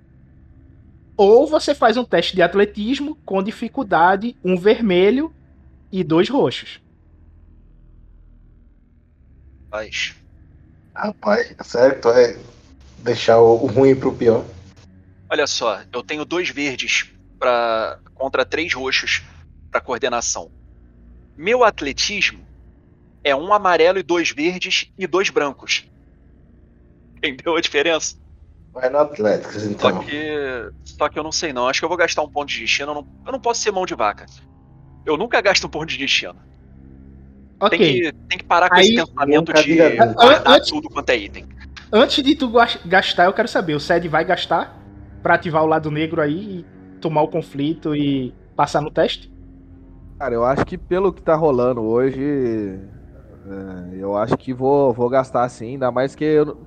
Ou 1.17 1.47
você 1.47 1.75
faz 1.75 1.97
um 1.97 2.05
teste 2.05 2.37
de 2.37 2.43
atletismo 2.43 3.17
com 3.25 3.43
dificuldade, 3.43 4.37
um 4.45 4.57
vermelho 4.57 5.35
e 5.91 6.05
dois 6.05 6.29
roxos. 6.29 6.81
Mas. 9.71 10.15
Rapaz, 10.97 11.55
sério, 11.63 12.01
tu 12.01 12.09
é 12.09 12.39
deixar 12.99 13.39
o 13.39 13.67
ruim 13.67 13.95
pro 13.95 14.15
pior. 14.15 14.45
Olha 15.29 15.47
só, 15.47 15.83
eu 15.93 16.03
tenho 16.03 16.25
dois 16.25 16.49
verdes 16.49 17.13
para 17.39 17.99
contra 18.15 18.47
três 18.47 18.73
roxos 18.73 19.23
para 19.71 19.81
coordenação. 19.81 20.51
Meu 21.37 21.63
atletismo 21.65 22.41
é 23.23 23.37
um 23.37 23.53
amarelo 23.53 23.99
e 23.99 24.03
dois 24.03 24.31
verdes 24.31 24.91
e 24.97 25.07
dois 25.07 25.29
brancos. 25.29 25.85
Entendeu 27.19 27.57
a 27.57 27.61
diferença? 27.61 28.17
Vai 28.73 28.89
no 28.89 28.99
Atlético, 28.99 29.53
Só 29.53 29.67
então. 29.67 29.99
que. 30.01 30.71
Só 30.85 31.09
que 31.09 31.19
eu 31.19 31.23
não 31.23 31.33
sei 31.33 31.53
não. 31.53 31.69
Acho 31.69 31.81
que 31.81 31.85
eu 31.85 31.89
vou 31.89 31.99
gastar 31.99 32.23
um 32.23 32.29
ponto 32.31 32.49
de 32.49 32.61
destino. 32.61 32.91
Eu 32.91 32.95
não, 32.95 33.09
eu 33.27 33.33
não 33.33 33.41
posso 33.41 33.61
ser 33.61 33.71
mão 33.71 33.85
de 33.85 33.95
vaca. 33.95 34.27
Eu 35.05 35.17
nunca 35.17 35.41
gasto 35.41 35.67
um 35.67 35.71
ponto 35.71 35.87
de 35.87 35.99
destino. 35.99 36.37
Ok. 37.61 37.79
Tem, 37.79 37.79
que, 37.79 38.13
tem 38.29 38.39
que 38.39 38.45
parar 38.45 38.69
com 38.69 38.77
Aí, 38.77 38.87
esse 38.87 38.97
pensamento 39.07 39.53
de 39.53 39.77
guardar 39.77 40.43
Antes- 40.47 40.71
tudo 40.71 40.89
quanto 40.91 41.11
é 41.11 41.17
item. 41.17 41.45
Antes 41.93 42.23
de 42.23 42.35
tu 42.35 42.51
gas- 42.51 42.79
gastar, 42.85 43.25
eu 43.27 43.33
quero 43.33 43.49
saber, 43.49 43.75
o 43.75 43.81
Sed 43.81 44.07
vai 44.09 44.25
gastar 44.25 44.77
pra 45.23 45.35
ativar 45.35 45.63
o 45.63 45.67
lado 45.67 45.91
negro 45.91 46.21
aí 46.21 46.61
e 46.61 46.65
tomar 47.01 47.23
o 47.23 47.29
conflito 47.29 47.95
e 47.95 48.35
passar 48.55 48.81
no 48.83 48.91
teste? 48.91 49.33
Cara, 50.19 50.35
eu 50.35 50.45
acho 50.45 50.65
que 50.67 50.77
pelo 50.77 51.13
que 51.13 51.23
tá 51.23 51.35
rolando 51.35 51.83
hoje, 51.83 52.21
é, 53.47 53.97
eu 53.99 54.17
acho 54.17 54.37
que 54.37 54.53
vou, 54.53 54.93
vou 54.93 55.09
gastar 55.09 55.49
sim, 55.49 55.73
ainda 55.73 55.91
mais 55.91 56.15
que 56.15 56.25
eu, 56.25 56.59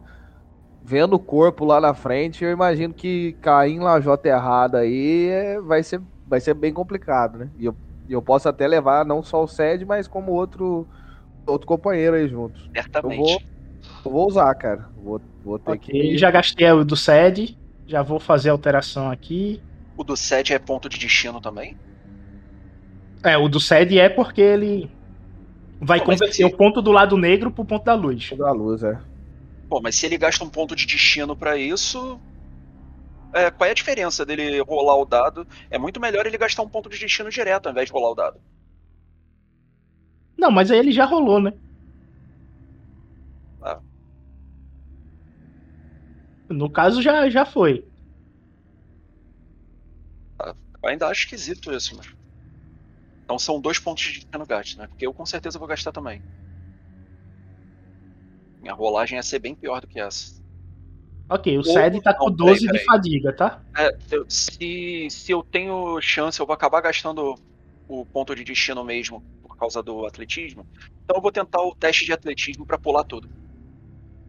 vendo 0.83 1.13
o 1.15 1.19
corpo 1.19 1.65
lá 1.65 1.81
na 1.81 1.93
frente, 1.93 2.43
eu 2.43 2.51
imagino 2.51 2.93
que 2.93 3.33
cair 3.41 3.73
em 3.73 3.79
lajota 3.79 4.27
errada 4.29 4.79
aí 4.79 5.27
é, 5.29 5.59
vai, 5.61 5.83
ser, 5.83 6.01
vai 6.25 6.39
ser 6.39 6.53
bem 6.53 6.73
complicado, 6.73 7.39
né? 7.39 7.49
E 7.57 7.65
eu, 7.65 7.75
e 8.09 8.13
eu 8.13 8.23
posso 8.23 8.49
até 8.49 8.67
levar 8.67 9.05
não 9.05 9.23
só 9.23 9.43
o 9.43 9.47
Sed, 9.49 9.85
mas 9.85 10.07
como 10.09 10.33
outro, 10.33 10.89
outro 11.47 11.67
companheiro 11.67 12.15
aí 12.17 12.27
junto. 12.29 12.59
Eu 13.01 13.13
Certamente. 13.13 13.13
vou, 13.13 13.43
eu 14.05 14.11
vou 14.11 14.27
usar, 14.27 14.53
cara. 14.55 14.89
Vou, 14.95 15.21
vou 15.43 15.59
ter 15.59 15.77
Ok, 15.77 15.77
que. 15.79 16.17
já 16.17 16.31
gastei 16.31 16.69
o 16.71 16.83
do 16.83 16.95
Sed, 16.97 17.57
já 17.85 18.01
vou 18.01 18.19
fazer 18.19 18.49
a 18.49 18.53
alteração 18.53 19.09
aqui. 19.11 19.63
O 19.95 20.03
do 20.03 20.17
7 20.17 20.51
é 20.51 20.57
ponto 20.57 20.89
de 20.89 20.97
destino 20.97 21.39
também? 21.39 21.77
É, 23.23 23.37
o 23.37 23.49
do 23.49 23.59
Sed 23.59 23.97
é 23.99 24.09
porque 24.09 24.41
ele 24.41 24.91
vai 25.81 25.99
Pô, 25.99 26.03
converter 26.03 26.45
assim- 26.45 26.45
o 26.45 26.55
ponto 26.57 26.81
do 26.81 26.91
lado 26.91 27.17
negro 27.17 27.51
pro 27.51 27.65
ponto 27.65 27.85
da 27.85 27.95
luz. 27.95 28.35
da 28.37 28.51
luz, 28.51 28.83
é. 28.83 28.99
Pô, 29.67 29.81
mas 29.81 29.95
se 29.95 30.05
ele 30.05 30.17
gasta 30.17 30.43
um 30.43 30.49
ponto 30.49 30.75
de 30.75 30.85
destino 30.85 31.35
pra 31.35 31.57
isso. 31.57 32.21
É, 33.33 33.51
qual 33.51 33.67
é 33.67 33.71
a 33.71 33.73
diferença 33.75 34.25
dele 34.25 34.59
rolar 34.61 34.95
o 34.97 35.05
dado? 35.05 35.47
É 35.69 35.77
muito 35.77 35.99
melhor 35.99 36.25
ele 36.25 36.37
gastar 36.37 36.63
um 36.63 36.69
ponto 36.69 36.89
de 36.89 36.97
destino 36.97 37.29
direto 37.29 37.67
ao 37.67 37.71
invés 37.71 37.87
de 37.87 37.93
rolar 37.93 38.09
o 38.11 38.15
dado. 38.15 38.41
Não, 40.37 40.49
mas 40.51 40.71
aí 40.71 40.79
ele 40.79 40.91
já 40.91 41.05
rolou, 41.05 41.39
né? 41.41 41.53
Ah. 43.61 43.81
No 46.49 46.71
caso, 46.71 47.01
já, 47.01 47.27
já 47.29 47.43
foi. 47.45 47.83
Eu 50.83 50.89
ainda 50.89 51.07
acho 51.07 51.21
esquisito 51.21 51.71
isso, 51.73 51.95
mas. 51.95 52.07
Então 53.23 53.39
são 53.39 53.61
dois 53.61 53.79
pontos 53.79 54.03
de 54.03 54.11
destino 54.19 54.45
gasto, 54.45 54.77
né? 54.77 54.87
Porque 54.87 55.07
eu 55.07 55.13
com 55.13 55.25
certeza 55.25 55.57
vou 55.59 55.67
gastar 55.67 55.91
também. 55.93 56.21
Minha 58.61 58.73
rolagem 58.73 59.17
ia 59.17 59.23
ser 59.23 59.39
bem 59.39 59.53
pior 59.53 59.81
do 59.81 59.87
que 59.87 59.99
essa. 59.99 60.38
Ok, 61.29 61.57
o 61.57 61.63
Sed 61.63 62.01
tá 62.01 62.13
com 62.13 62.29
não, 62.29 62.35
peraí, 62.35 62.53
12 62.53 62.61
de 62.61 62.67
peraí. 62.71 62.85
fadiga, 62.85 63.33
tá? 63.33 63.61
É, 63.77 63.89
se, 64.27 65.07
se 65.11 65.31
eu 65.31 65.43
tenho 65.43 66.01
chance, 66.01 66.39
eu 66.39 66.45
vou 66.45 66.53
acabar 66.53 66.81
gastando 66.81 67.35
o 67.87 68.05
ponto 68.05 68.35
de 68.35 68.43
destino 68.43 68.83
mesmo 68.83 69.23
por 69.41 69.55
causa 69.55 69.83
do 69.83 70.05
atletismo. 70.05 70.65
Então 71.03 71.17
eu 71.17 71.21
vou 71.21 71.31
tentar 71.31 71.61
o 71.61 71.75
teste 71.75 72.05
de 72.05 72.13
atletismo 72.13 72.65
pra 72.65 72.77
pular 72.77 73.03
tudo. 73.03 73.29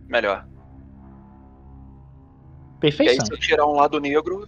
Melhor. 0.09 0.44
E 2.82 2.86
aí, 2.86 2.90
Perfeição. 2.93 3.27
se 3.27 3.32
eu 3.32 3.39
tirar 3.39 3.66
um 3.66 3.74
lado 3.74 3.98
negro, 4.01 4.47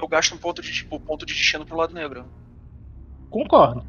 eu 0.00 0.08
gasto 0.08 0.34
um 0.34 0.38
ponto 0.38 0.62
de, 0.62 0.86
o 0.90 0.98
ponto 0.98 1.26
de 1.26 1.34
destino 1.34 1.64
pro 1.66 1.76
lado 1.76 1.94
negro. 1.94 2.24
Concordo. 3.30 3.84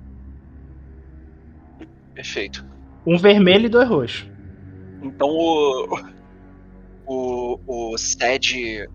Perfeito. 2.13 2.65
Um 3.05 3.17
vermelho 3.17 3.67
e 3.67 3.69
dois 3.69 3.87
roxos. 3.87 4.27
Então 5.01 5.29
o. 5.29 6.18
O. 7.65 7.97
Sed. 7.97 8.87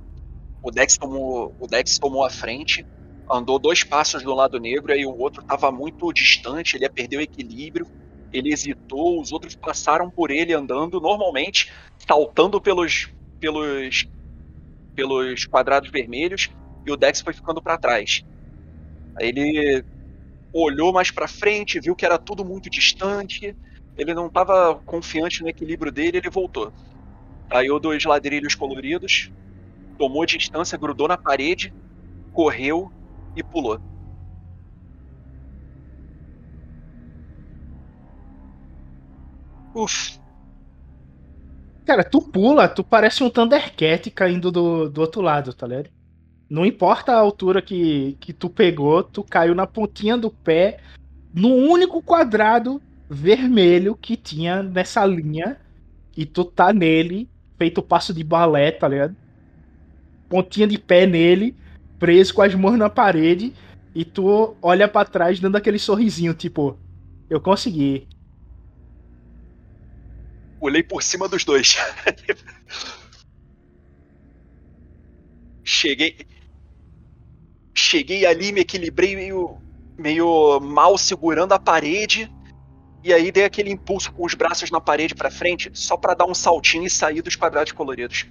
O 0.63 0.71
Dex 0.71 0.97
tomou. 0.99 1.55
O 1.59 1.67
Dex 1.67 1.99
tomou 1.99 2.25
a 2.25 2.31
frente. 2.31 2.87
Andou 3.31 3.59
dois 3.59 3.85
passos 3.85 4.23
do 4.23 4.35
lado 4.35 4.61
negro, 4.61 4.93
aí 4.93 5.07
o 5.07 5.17
outro 5.17 5.41
estava 5.43 5.73
muito 5.73 6.13
distante, 6.13 6.77
ele 6.77 6.85
ia 6.85 6.91
perder 6.93 7.17
o 7.19 7.21
equilíbrio. 7.23 7.87
Ele 8.33 8.53
hesitou, 8.53 9.21
os 9.21 9.33
outros 9.33 9.57
passaram 9.57 10.11
por 10.11 10.31
ele 10.31 10.53
andando 10.53 11.01
normalmente, 11.01 11.71
saltando 12.09 12.61
pelos. 12.61 13.09
pelos. 13.41 14.07
pelos 14.95 15.47
quadrados 15.47 15.91
vermelhos, 15.91 16.49
e 16.87 16.93
o 16.93 16.97
Dex 16.97 17.21
foi 17.23 17.33
ficando 17.35 17.63
para 17.63 17.79
trás. 17.79 18.23
Aí 19.19 19.29
ele 19.29 19.85
olhou 20.53 20.93
mais 20.93 21.11
para 21.11 21.29
frente, 21.29 21.81
viu 21.81 21.97
que 21.97 22.07
era 22.07 22.19
tudo 22.19 22.45
muito 22.45 22.71
distante, 22.71 23.57
ele 23.97 24.15
não 24.15 24.31
tava 24.31 24.83
confiante 24.87 25.43
no 25.43 25.49
equilíbrio 25.51 25.93
dele, 25.93 26.19
ele 26.19 26.31
voltou. 26.31 26.75
Saiu 27.53 27.79
dos 27.81 28.05
ladrilhos 28.05 28.55
coloridos, 28.55 29.31
tomou 29.99 30.27
distância, 30.27 30.79
grudou 30.79 31.09
na 31.09 31.19
parede, 31.19 31.75
correu 32.33 32.93
e 33.37 33.43
pulou. 33.45 33.81
Uf, 39.75 40.19
Cara, 41.85 42.03
tu 42.05 42.21
pula, 42.31 42.69
tu 42.69 42.83
parece 42.83 43.23
um 43.23 43.29
Thundercat 43.31 44.11
caindo 44.11 44.51
do, 44.51 44.89
do 44.89 45.01
outro 45.03 45.21
lado, 45.21 45.53
tá 45.53 45.67
ligado? 45.67 45.91
Não 46.51 46.67
importa 46.67 47.13
a 47.13 47.19
altura 47.19 47.63
que, 47.63 48.17
que 48.17 48.33
tu 48.35 48.51
pegou, 48.51 49.03
tu 49.05 49.25
caiu 49.25 49.55
na 49.55 49.67
pontinha 49.67 50.17
do 50.19 50.31
pé, 50.31 50.81
no 51.33 51.49
único 51.55 52.03
quadrado 52.03 52.83
vermelho 53.11 53.97
que 53.97 54.17
tinha 54.17 54.63
nessa 54.63 55.07
linha, 55.07 55.61
e 56.17 56.27
tu 56.27 56.45
tá 56.45 56.73
nele, 56.73 57.31
feito 57.65 57.83
passo 57.83 58.13
de 58.13 58.23
balé, 58.23 58.71
tá 58.71 58.87
ligado? 58.87 59.17
Pontinha 60.29 60.67
de 60.67 60.77
pé 60.77 61.07
nele, 61.07 61.57
preso 61.99 62.35
com 62.35 62.43
as 62.43 62.55
mãos 62.55 62.77
na 62.77 62.91
parede, 62.91 63.55
e 63.95 64.05
tu 64.05 64.55
olha 64.61 64.87
pra 64.87 65.07
trás 65.07 65.41
dando 65.41 65.57
aquele 65.57 65.79
sorrisinho, 65.79 66.35
tipo, 66.35 66.79
eu 67.31 67.41
consegui. 67.41 68.07
pulei 70.61 70.83
por 70.83 71.03
cima 71.03 71.27
dos 71.27 71.43
dois. 71.43 71.77
Cheguei. 75.65 76.19
Cheguei 77.75 78.27
ali, 78.27 78.53
me 78.53 78.61
equilibrei 78.61 79.17
meio, 79.17 79.57
meio 79.97 80.61
mal 80.61 80.99
segurando 80.99 81.53
a 81.53 81.59
parede. 81.59 82.31
E 83.05 83.13
aí 83.13 83.31
dei 83.31 83.45
aquele 83.45 83.71
impulso 83.71 84.11
com 84.11 84.25
os 84.25 84.33
braços 84.33 84.71
na 84.71 84.81
parede 84.81 85.15
pra 85.15 85.31
frente, 85.31 85.71
só 85.75 85.95
pra 85.95 86.15
dar 86.15 86.25
um 86.25 86.33
saltinho 86.33 86.87
e 86.87 86.91
sair 86.91 87.21
dos 87.21 87.37
quadrados 87.37 87.71
coloridos. 87.71 88.25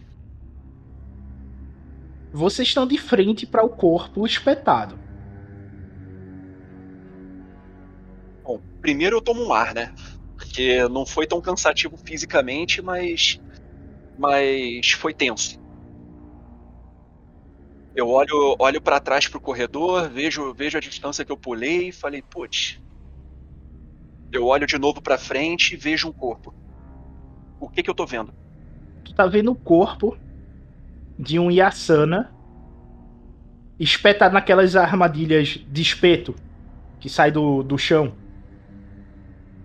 Vocês 2.34 2.70
estão 2.70 2.88
de 2.88 2.98
frente 2.98 3.46
para 3.46 3.64
o 3.64 3.70
corpo 3.70 4.26
espetado. 4.26 4.98
Bom, 8.44 8.60
primeiro 8.82 9.18
eu 9.18 9.22
tomo 9.22 9.46
um 9.46 9.54
ar, 9.54 9.76
né? 9.76 9.94
Porque 10.36 10.88
não 10.90 11.06
foi 11.06 11.28
tão 11.28 11.40
cansativo 11.40 11.96
fisicamente, 11.96 12.82
mas. 12.82 13.40
Mas 14.18 14.90
foi 14.94 15.14
tenso. 15.14 15.62
Eu 17.96 18.10
olho, 18.10 18.56
olho 18.60 18.82
para 18.82 19.00
trás 19.00 19.28
pro 19.28 19.40
corredor, 19.40 20.10
vejo, 20.10 20.52
vejo 20.56 20.80
a 20.80 20.82
distância 20.82 21.24
que 21.24 21.32
eu 21.32 21.38
pulei 21.38 21.90
e 21.90 21.92
falei, 21.92 22.24
putz. 22.24 22.83
Eu 24.34 24.48
olho 24.48 24.66
de 24.66 24.80
novo 24.80 25.00
pra 25.00 25.16
frente 25.16 25.76
e 25.76 25.78
vejo 25.78 26.10
um 26.10 26.12
corpo. 26.12 26.54
O 27.60 27.70
que 27.70 27.84
que 27.84 27.90
eu 27.90 27.94
tô 27.94 28.04
vendo? 28.04 28.34
Tu 29.06 29.14
tá 29.14 29.28
vendo 29.28 29.52
o 29.52 29.56
corpo 29.56 30.18
de 31.18 31.38
um 31.38 31.52
Yasana 31.52 32.34
espetado 33.80 34.34
naquelas 34.34 34.76
armadilhas 34.76 35.64
de 35.70 35.82
espeto 35.84 36.34
que 37.00 37.08
sai 37.08 37.32
do, 37.32 37.62
do 37.62 37.78
chão. 37.78 38.16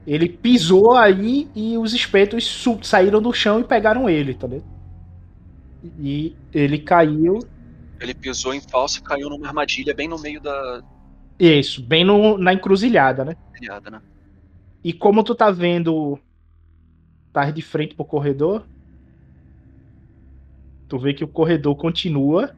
Ele 0.06 0.28
pisou 0.28 0.96
aí 0.96 1.48
e 1.54 1.78
os 1.78 1.94
espetos 1.94 2.66
saíram 2.82 3.22
do 3.22 3.32
chão 3.32 3.60
e 3.60 3.64
pegaram 3.64 4.08
ele, 4.08 4.34
tá 4.34 4.46
ligado? 4.46 4.68
E 5.98 6.36
ele 6.52 6.78
caiu. 6.78 7.38
Ele 8.00 8.14
pisou 8.14 8.52
em 8.52 8.60
falso 8.60 8.98
e 8.98 9.02
caiu 9.02 9.30
numa 9.30 9.46
armadilha 9.46 9.94
bem 9.94 10.08
no 10.08 10.18
meio 10.18 10.40
da 10.40 10.82
Isso, 11.38 11.82
bem 11.82 12.04
no, 12.04 12.36
na 12.36 12.52
encruzilhada, 12.52 13.24
né? 13.24 13.36
telhada, 13.58 13.90
né? 13.90 14.00
E 14.82 14.92
como 14.92 15.22
tu 15.24 15.34
tá 15.36 15.50
vendo. 15.52 16.18
Tá 17.32 17.50
de 17.50 17.62
frente 17.62 17.94
pro 17.94 18.04
corredor. 18.04 18.68
Tu 20.86 20.98
vê 20.98 21.14
que 21.14 21.24
o 21.24 21.28
corredor 21.28 21.76
continua. 21.76 22.54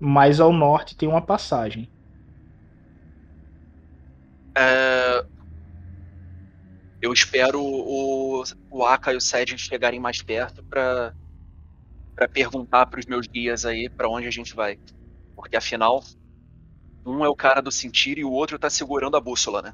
Mas 0.00 0.40
ao 0.40 0.54
norte 0.54 0.96
tem 0.96 1.06
uma 1.06 1.20
passagem. 1.20 1.92
É, 4.56 5.22
Eu 7.00 7.12
espero 7.12 7.60
o, 7.62 8.42
o 8.70 8.84
Aka 8.84 9.12
e 9.12 9.16
o 9.16 9.20
Sed 9.20 9.56
chegarem 9.58 10.00
mais 10.00 10.22
perto 10.22 10.62
pra, 10.64 11.14
pra 12.14 12.28
perguntar 12.28 12.86
pros 12.86 13.06
meus 13.06 13.26
guias 13.26 13.64
aí 13.64 13.88
pra 13.90 14.08
onde 14.08 14.26
a 14.26 14.30
gente 14.30 14.54
vai. 14.54 14.78
Porque 15.36 15.56
afinal, 15.56 16.02
um 17.06 17.24
é 17.24 17.28
o 17.28 17.36
cara 17.36 17.60
do 17.62 17.70
sentir 17.70 18.18
e 18.18 18.24
o 18.24 18.32
outro 18.32 18.58
tá 18.58 18.68
segurando 18.68 19.16
a 19.16 19.20
bússola, 19.20 19.62
né? 19.62 19.72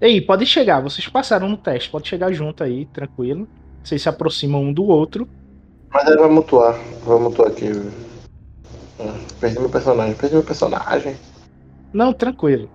Ei, 0.00 0.20
pode 0.20 0.46
chegar, 0.46 0.80
vocês 0.80 1.08
passaram 1.08 1.48
no 1.48 1.56
teste, 1.56 1.90
pode 1.90 2.08
chegar 2.08 2.32
junto 2.32 2.64
aí, 2.64 2.86
tranquilo. 2.86 3.48
Vocês 3.82 4.02
se 4.02 4.08
aproximam 4.08 4.62
um 4.62 4.72
do 4.72 4.84
outro. 4.84 5.28
Mas 5.92 6.06
ele 6.06 6.18
vai 6.18 6.30
mutuar. 6.30 6.78
Vai 7.04 7.18
mutuar 7.18 7.48
aqui. 7.48 7.66
Ah, 8.98 9.18
Perdi 9.40 9.58
meu 9.58 9.68
personagem, 9.68 10.14
perdi 10.14 10.34
meu 10.34 10.44
personagem. 10.44 11.16
Não, 11.92 12.12
tranquilo. 12.12 12.70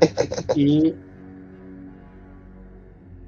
E 0.56 0.94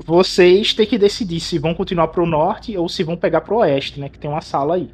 vocês 0.04 0.74
têm 0.74 0.86
que 0.86 0.98
decidir 0.98 1.40
se 1.40 1.58
vão 1.58 1.74
continuar 1.74 2.08
pro 2.08 2.26
norte 2.26 2.76
ou 2.76 2.88
se 2.88 3.02
vão 3.02 3.16
pegar 3.16 3.40
pro 3.40 3.56
oeste, 3.56 3.98
né? 3.98 4.08
Que 4.08 4.18
tem 4.18 4.30
uma 4.30 4.40
sala 4.40 4.74
aí. 4.76 4.90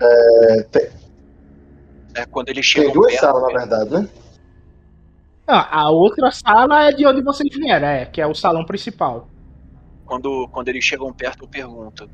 É, 0.00 0.62
tem, 0.64 0.88
É 2.14 2.26
quando 2.26 2.48
eles 2.48 2.70
tem 2.72 2.82
chegam 2.82 2.92
duas 2.94 3.12
perto. 3.12 3.20
salas, 3.20 3.42
na 3.52 3.58
verdade, 3.58 3.90
né? 3.90 4.08
Ah, 5.46 5.80
a 5.82 5.90
outra 5.90 6.30
sala 6.30 6.84
é 6.88 6.92
de 6.92 7.06
onde 7.06 7.22
vocês 7.22 7.54
vieram, 7.54 7.86
é, 7.86 8.06
que 8.06 8.20
é 8.20 8.26
o 8.26 8.34
salão 8.34 8.64
principal. 8.64 9.28
Quando, 10.06 10.48
quando 10.48 10.68
eles 10.68 10.84
chegam 10.84 11.12
perto, 11.12 11.44
eu 11.44 11.48
pergunto: 11.48 12.08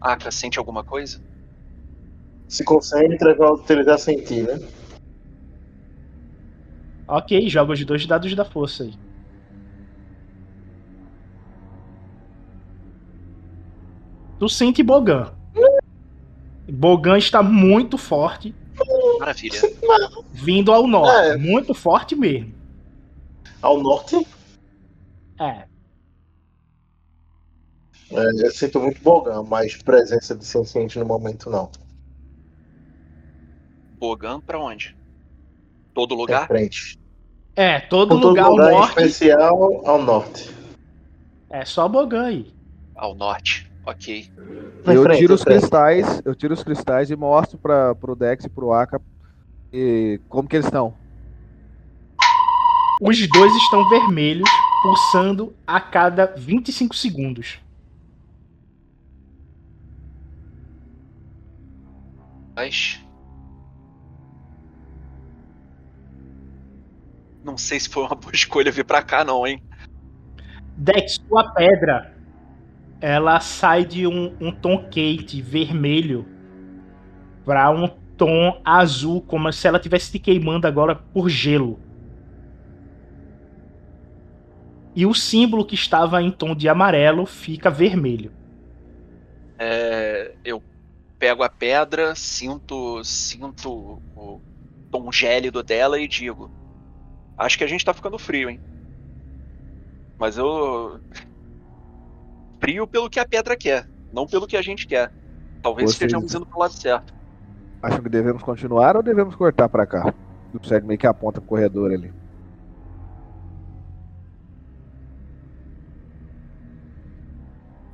Aka, 0.00 0.30
sente 0.30 0.58
alguma 0.58 0.84
coisa? 0.84 1.20
Se 2.48 2.64
concentra, 2.64 3.34
vai 3.34 3.50
utilizar 3.50 3.98
sentir, 3.98 4.44
né? 4.46 4.58
Ok, 7.06 7.48
joga 7.48 7.72
os 7.72 7.84
dois 7.84 8.06
dados 8.06 8.34
da 8.34 8.44
força 8.44 8.84
aí. 8.84 8.94
Tu 14.38 14.48
sente 14.48 14.82
Bogan. 14.82 15.32
Bogan 16.68 17.16
está 17.18 17.42
muito 17.42 17.96
forte, 17.96 18.54
Maravilha. 19.18 19.60
vindo 20.32 20.72
ao 20.72 20.86
norte. 20.86 21.30
É. 21.30 21.36
Muito 21.36 21.72
forte 21.74 22.14
mesmo. 22.14 22.54
Ao 23.62 23.80
norte, 23.82 24.16
É. 25.40 25.64
é, 28.10 28.46
eu 28.46 28.50
sinto 28.52 28.78
muito 28.80 29.00
bogão, 29.02 29.44
mas 29.44 29.76
presença 29.82 30.34
de 30.36 30.44
senciente 30.44 30.98
no 30.98 31.04
momento 31.06 31.50
não. 31.50 31.70
Bogan 33.98 34.40
pra 34.40 34.58
onde? 34.60 34.96
Todo 35.94 36.14
Em 36.14 36.18
lugar? 36.18 36.46
frente. 36.46 36.98
É, 37.56 37.80
todo 37.80 38.10
todo 38.10 38.28
lugar 38.28 38.44
ao 38.44 38.50
lugar, 38.52 38.70
em 38.70 38.74
norte. 38.76 38.90
especial 39.00 39.86
ao 39.88 40.00
norte. 40.02 40.54
É 41.50 41.64
só 41.64 41.88
Bogan 41.88 42.26
aí. 42.26 42.54
Ao 42.94 43.14
norte. 43.14 43.67
Ok. 43.88 44.30
Eu 44.84 45.02
frente, 45.02 45.18
tiro 45.18 45.32
os 45.32 45.42
frente. 45.42 45.60
cristais, 45.60 46.22
eu 46.22 46.34
tiro 46.34 46.52
os 46.52 46.62
cristais 46.62 47.10
e 47.10 47.16
mostro 47.16 47.56
para 47.56 47.94
pro 47.94 48.14
Dex 48.14 48.44
e 48.44 48.48
pro 48.50 48.70
Aka 48.70 49.00
e 49.72 50.20
como 50.28 50.46
que 50.46 50.56
eles 50.56 50.66
estão. 50.66 50.94
Os 53.00 53.28
dois 53.28 53.54
estão 53.54 53.88
vermelhos, 53.88 54.50
pulsando 54.82 55.56
a 55.66 55.80
cada 55.80 56.26
25 56.36 56.94
segundos. 56.94 57.58
Mas. 62.54 63.02
Não 67.42 67.56
sei 67.56 67.80
se 67.80 67.88
foi 67.88 68.02
uma 68.02 68.14
boa 68.14 68.32
escolha 68.36 68.70
vir 68.70 68.84
pra 68.84 69.02
cá, 69.02 69.24
não, 69.24 69.46
hein? 69.46 69.62
Dex, 70.76 71.22
sua 71.26 71.50
pedra, 71.54 72.17
ela 73.00 73.40
sai 73.40 73.84
de 73.84 74.06
um, 74.06 74.36
um 74.40 74.52
tom 74.52 74.88
quente 74.90 75.40
vermelho 75.40 76.26
para 77.44 77.70
um 77.70 77.88
tom 78.16 78.60
azul, 78.64 79.22
como 79.22 79.52
se 79.52 79.66
ela 79.66 79.78
estivesse 79.78 80.10
te 80.12 80.18
queimando 80.18 80.66
agora 80.66 80.94
por 80.94 81.28
gelo. 81.28 81.78
E 84.94 85.06
o 85.06 85.14
símbolo 85.14 85.64
que 85.64 85.76
estava 85.76 86.20
em 86.20 86.30
tom 86.30 86.54
de 86.54 86.68
amarelo 86.68 87.24
fica 87.24 87.70
vermelho. 87.70 88.32
É, 89.58 90.34
eu 90.44 90.62
pego 91.18 91.42
a 91.42 91.48
pedra, 91.48 92.14
sinto, 92.16 93.02
sinto 93.04 94.02
o 94.16 94.40
tom 94.90 95.10
gélido 95.12 95.62
dela 95.62 96.00
e 96.00 96.08
digo: 96.08 96.50
Acho 97.36 97.56
que 97.56 97.64
a 97.64 97.68
gente 97.68 97.84
tá 97.84 97.94
ficando 97.94 98.18
frio, 98.18 98.50
hein? 98.50 98.60
Mas 100.18 100.36
eu. 100.36 101.00
Frio 102.60 102.86
pelo 102.86 103.08
que 103.08 103.20
a 103.20 103.26
pedra 103.26 103.56
quer, 103.56 103.88
não 104.12 104.26
pelo 104.26 104.46
que 104.46 104.56
a 104.56 104.62
gente 104.62 104.86
quer. 104.86 105.12
Talvez 105.62 105.90
Vocês- 105.90 105.94
estejamos 106.10 106.34
indo 106.34 106.46
pro 106.46 106.60
lado 106.60 106.72
certo. 106.72 107.14
Acham 107.82 108.02
que 108.02 108.08
devemos 108.08 108.42
continuar 108.42 108.96
ou 108.96 109.02
devemos 109.02 109.36
cortar 109.36 109.68
pra 109.68 109.86
cá? 109.86 110.12
O 110.52 110.66
Sed 110.66 110.84
meio 110.86 110.98
que 110.98 111.06
aponta 111.06 111.40
pro 111.40 111.50
corredor 111.50 111.92
ali. 111.92 112.12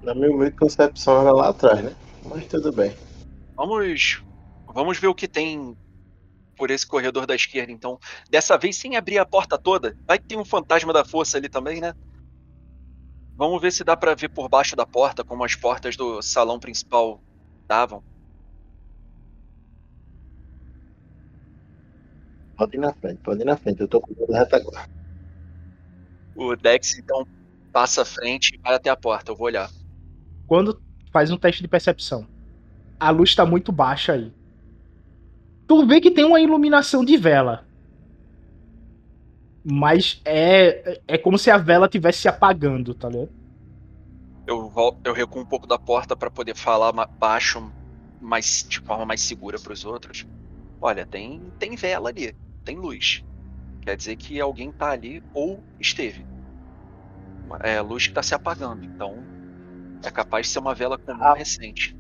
Na 0.03 0.15
minha 0.15 0.31
humilde 0.31 0.57
concepção 0.57 1.21
era 1.21 1.33
lá 1.33 1.49
atrás, 1.49 1.83
né? 1.83 1.95
Mas 2.25 2.47
tudo 2.47 2.73
bem. 2.73 2.95
Vamos. 3.57 4.23
Vamos 4.67 4.99
ver 4.99 5.07
o 5.07 5.15
que 5.15 5.29
tem 5.29 5.77
por 6.57 6.71
esse 6.71 6.87
corredor 6.87 7.27
da 7.27 7.35
esquerda, 7.35 7.73
então. 7.73 7.99
Dessa 8.31 8.57
vez 8.59 8.77
sem 8.77 8.97
abrir 8.97 9.19
a 9.19 9.27
porta 9.27 9.57
toda. 9.59 9.97
Vai 10.07 10.19
que 10.19 10.27
tem 10.27 10.39
um 10.39 10.45
fantasma 10.45 10.93
da 10.93 11.05
força 11.05 11.39
ali 11.39 11.49
também, 11.49 11.81
né? 11.81 11.95
Vamos 13.37 13.61
ver 13.61 13.73
se 13.73 13.83
dá 13.83 13.97
pra 13.97 14.15
ver 14.15 14.29
por 14.29 14.49
baixo 14.49 14.77
da 14.77 14.87
porta, 14.87 15.25
como 15.25 15.45
as 15.45 15.55
portas 15.55 15.97
do 15.97 16.23
salão 16.23 16.59
principal 16.59 17.21
davam. 17.67 18.03
Pode 22.57 22.77
ir 22.77 22.81
na 22.81 22.93
frente, 22.93 23.19
pode 23.19 23.41
ir 23.43 23.45
na 23.45 23.57
frente. 23.57 23.81
Eu 23.81 23.89
tô 23.89 24.01
com 24.01 24.13
o 24.13 24.33
retaguarda. 24.33 24.89
O 26.37 26.55
Dex, 26.55 26.97
então, 26.99 27.27
passa 27.73 28.03
à 28.03 28.05
frente 28.05 28.55
e 28.55 28.59
vai 28.59 28.75
até 28.75 28.91
a 28.91 28.97
porta. 28.97 29.33
Eu 29.33 29.37
vou 29.37 29.47
olhar. 29.47 29.69
Quando 30.47 30.81
faz 31.13 31.31
um 31.31 31.37
teste 31.37 31.63
de 31.63 31.69
percepção, 31.69 32.27
a 32.99 33.11
luz 33.11 33.35
tá 33.35 33.45
muito 33.45 33.73
baixa 33.73 34.13
aí. 34.13 34.33
Tu 35.67 35.87
vê 35.87 36.01
que 36.01 36.11
tem 36.11 36.25
uma 36.25 36.41
iluminação 36.41 37.05
de 37.05 37.17
vela. 37.17 37.67
Mas 39.65 40.21
é, 40.25 41.01
é 41.09 41.19
como 41.19 41.39
se 41.39 41.51
a 41.51 41.57
vela 41.57 41.89
tivesse 41.89 42.21
se 42.21 42.29
apagando, 42.29 42.95
tá 42.95 43.09
ligado? 43.09 43.31
Eu, 44.47 44.71
eu 45.05 45.13
recuo 45.15 45.41
um 45.41 45.47
pouco 45.47 45.67
da 45.67 45.79
porta 45.79 46.15
pra 46.15 46.31
poder 46.31 46.55
falar 46.55 46.93
baixo, 47.19 47.73
mais, 48.21 48.67
de 48.69 48.79
forma 48.81 49.07
mais 49.07 49.23
segura 49.23 49.59
pros 49.59 49.85
outros. 49.85 50.27
Olha, 50.81 51.07
tem, 51.07 51.41
tem 51.59 51.77
vela 51.77 52.11
ali, 52.11 52.35
tem 52.63 52.77
luz. 52.77 53.23
Quer 53.81 53.97
dizer 53.97 54.17
que 54.17 54.41
alguém 54.41 54.71
tá 54.71 54.91
ali 54.91 55.23
ou 55.33 55.63
esteve. 55.81 56.27
É 57.63 57.79
a 57.79 57.83
luz 57.83 58.07
que 58.07 58.15
tá 58.15 58.23
se 58.23 58.35
apagando, 58.35 58.85
então 58.85 59.25
é 60.05 60.11
capaz 60.11 60.47
de 60.47 60.53
ser 60.53 60.59
uma 60.59 60.75
vela 60.75 60.99
comum 60.99 61.23
Ah. 61.25 61.35
recente. 61.35 61.97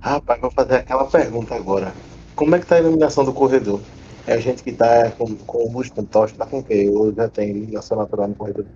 Rapaz, 0.00 0.40
vou 0.40 0.50
fazer 0.50 0.76
aquela 0.76 1.06
pergunta 1.10 1.54
agora. 1.54 1.92
Como 2.36 2.54
é 2.54 2.60
que 2.60 2.66
tá 2.66 2.76
a 2.76 2.80
iluminação 2.80 3.24
do 3.24 3.32
corredor? 3.32 3.80
É 4.26 4.32
a 4.34 4.38
gente 4.40 4.62
que 4.62 4.72
tá 4.72 5.10
com, 5.12 5.34
com 5.36 5.72
com 5.94 6.04
tocha, 6.06 6.36
tá 6.36 6.46
com 6.46 6.58
o 6.58 6.64
quê? 6.64 6.88
Ou 6.90 7.12
já 7.14 7.28
tem 7.28 7.50
iluminação 7.50 7.96
natural 7.98 8.28
no 8.28 8.34
corredor? 8.36 8.66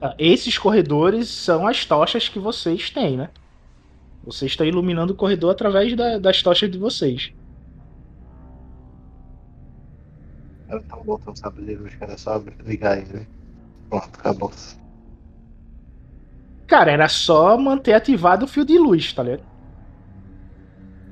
Ah, 0.00 0.14
Esses 0.18 0.58
corredores 0.58 1.30
são 1.30 1.66
as 1.66 1.84
tochas 1.86 2.28
que 2.28 2.38
vocês 2.38 2.90
têm, 2.90 3.16
né? 3.16 3.32
Vocês 4.22 4.52
estão 4.52 4.66
iluminando 4.66 5.12
o 5.14 5.16
corredor 5.16 5.52
através 5.52 5.96
da- 5.96 6.18
das 6.18 6.42
tochas 6.42 6.70
de 6.70 6.78
vocês. 6.78 7.32
Ela 10.66 10.82
tá 10.82 10.96
botando 10.96 11.38
sabre 11.38 11.64
de 11.64 11.76
luz, 11.76 11.94
cara, 11.94 12.18
só 12.18 12.36
ligar 12.64 12.98
ele, 12.98 13.12
né? 13.20 13.28
Pronto, 13.90 14.16
acabou. 14.18 14.52
Cara, 16.66 16.90
era 16.92 17.08
só 17.08 17.56
manter 17.58 17.92
ativado 17.94 18.44
o 18.44 18.48
fio 18.48 18.64
de 18.64 18.76
luz, 18.78 19.12
tá 19.12 19.22
ligado? 19.22 19.44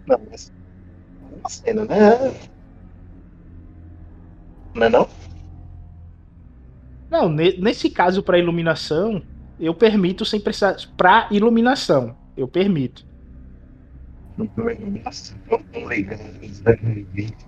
Não, 0.07 0.27
mas. 0.31 0.53
Uma 1.21 1.49
cena, 1.51 1.85
né? 1.87 2.50
Não 4.75 4.87
é 4.87 4.91
não? 4.91 5.09
Não, 7.11 7.29
ne- 7.29 7.57
nesse 7.59 7.91
caso 7.91 8.23
para 8.23 8.39
iluminação, 8.39 9.23
eu 9.59 9.75
permito 9.75 10.25
sem 10.25 10.41
precisar. 10.41 10.77
Pra 10.97 11.29
iluminação, 11.31 12.17
eu 12.37 12.47
permito. 12.49 13.05
2020. 16.65 17.45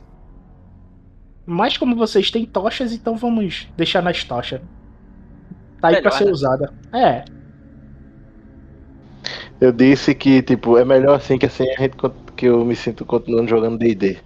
Mas 1.46 1.76
como 1.76 1.96
vocês 1.96 2.30
têm 2.30 2.44
tochas, 2.46 2.92
então 2.92 3.16
vamos 3.16 3.68
deixar 3.76 4.02
nas 4.02 4.24
tochas. 4.24 4.60
Tá 5.80 5.88
aí 5.88 5.96
pra 5.96 6.10
Melhor, 6.10 6.18
ser 6.18 6.24
né? 6.26 6.32
usada. 6.32 6.72
É, 6.94 7.24
Eu 9.60 9.72
disse 9.72 10.14
que, 10.14 10.42
tipo, 10.42 10.76
é 10.78 10.84
melhor 10.84 11.14
assim 11.16 11.38
que 11.38 11.46
assim 11.46 11.64
a 11.70 11.80
gente 11.80 11.96
que 12.36 12.46
eu 12.46 12.64
me 12.64 12.74
sinto 12.76 13.04
continuando 13.06 13.48
jogando 13.48 13.78
D&D. 13.78 14.18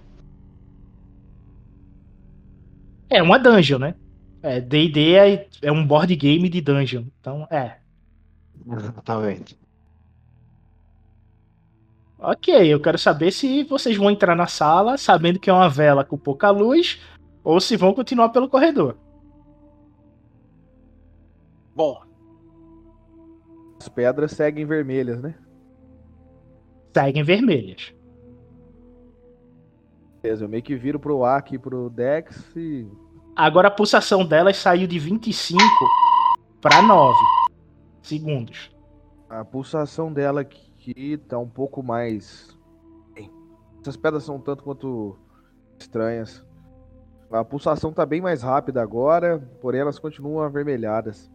É 3.09 3.21
uma 3.21 3.39
dungeon, 3.39 3.79
né? 3.79 3.95
É, 4.41 4.61
D&D 4.61 5.15
é, 5.15 5.47
é 5.61 5.71
um 5.71 5.85
board 5.85 6.15
game 6.15 6.47
de 6.49 6.61
dungeon. 6.61 7.05
Então, 7.19 7.47
é. 7.49 7.77
Exatamente. 8.65 9.57
Ok, 12.19 12.49
eu 12.67 12.79
quero 12.81 12.97
saber 12.97 13.31
se 13.31 13.63
vocês 13.63 13.95
vão 13.95 14.09
entrar 14.09 14.35
na 14.35 14.47
sala 14.47 14.97
sabendo 14.97 15.39
que 15.39 15.49
é 15.49 15.53
uma 15.53 15.69
vela 15.69 16.03
com 16.03 16.17
pouca 16.17 16.49
luz 16.49 16.99
ou 17.43 17.59
se 17.59 17.77
vão 17.77 17.93
continuar 17.93 18.29
pelo 18.29 18.49
corredor. 18.49 18.97
Bom, 21.75 22.01
As 23.79 23.87
pedras 23.89 24.31
seguem 24.31 24.65
vermelhas, 24.65 25.21
né? 25.21 25.35
Seguem 26.93 27.23
vermelhas. 27.23 27.93
Beleza, 30.27 30.43
eu 30.43 30.49
meio 30.49 30.61
que 30.61 30.75
viro 30.75 30.99
pro 30.99 31.23
Aki 31.23 31.55
e 31.55 31.59
pro 31.59 31.89
Dex 31.89 32.53
e. 32.53 32.85
Agora 33.33 33.69
a 33.69 33.71
pulsação 33.71 34.25
delas 34.25 34.57
saiu 34.57 34.85
de 34.85 34.99
25 34.99 35.63
para 36.59 36.81
9 36.81 37.17
segundos. 38.01 38.75
A 39.29 39.45
pulsação 39.45 40.11
dela 40.11 40.41
aqui 40.41 41.17
tá 41.29 41.39
um 41.39 41.47
pouco 41.47 41.81
mais. 41.81 42.57
Essas 43.79 43.95
pedras 43.95 44.23
são 44.25 44.35
um 44.35 44.41
tanto 44.41 44.65
quanto 44.65 45.17
estranhas. 45.79 46.45
A 47.31 47.45
pulsação 47.45 47.93
tá 47.93 48.05
bem 48.05 48.19
mais 48.19 48.41
rápida 48.41 48.81
agora, 48.81 49.39
porém 49.61 49.79
elas 49.79 49.97
continuam 49.97 50.43
avermelhadas. 50.43 51.31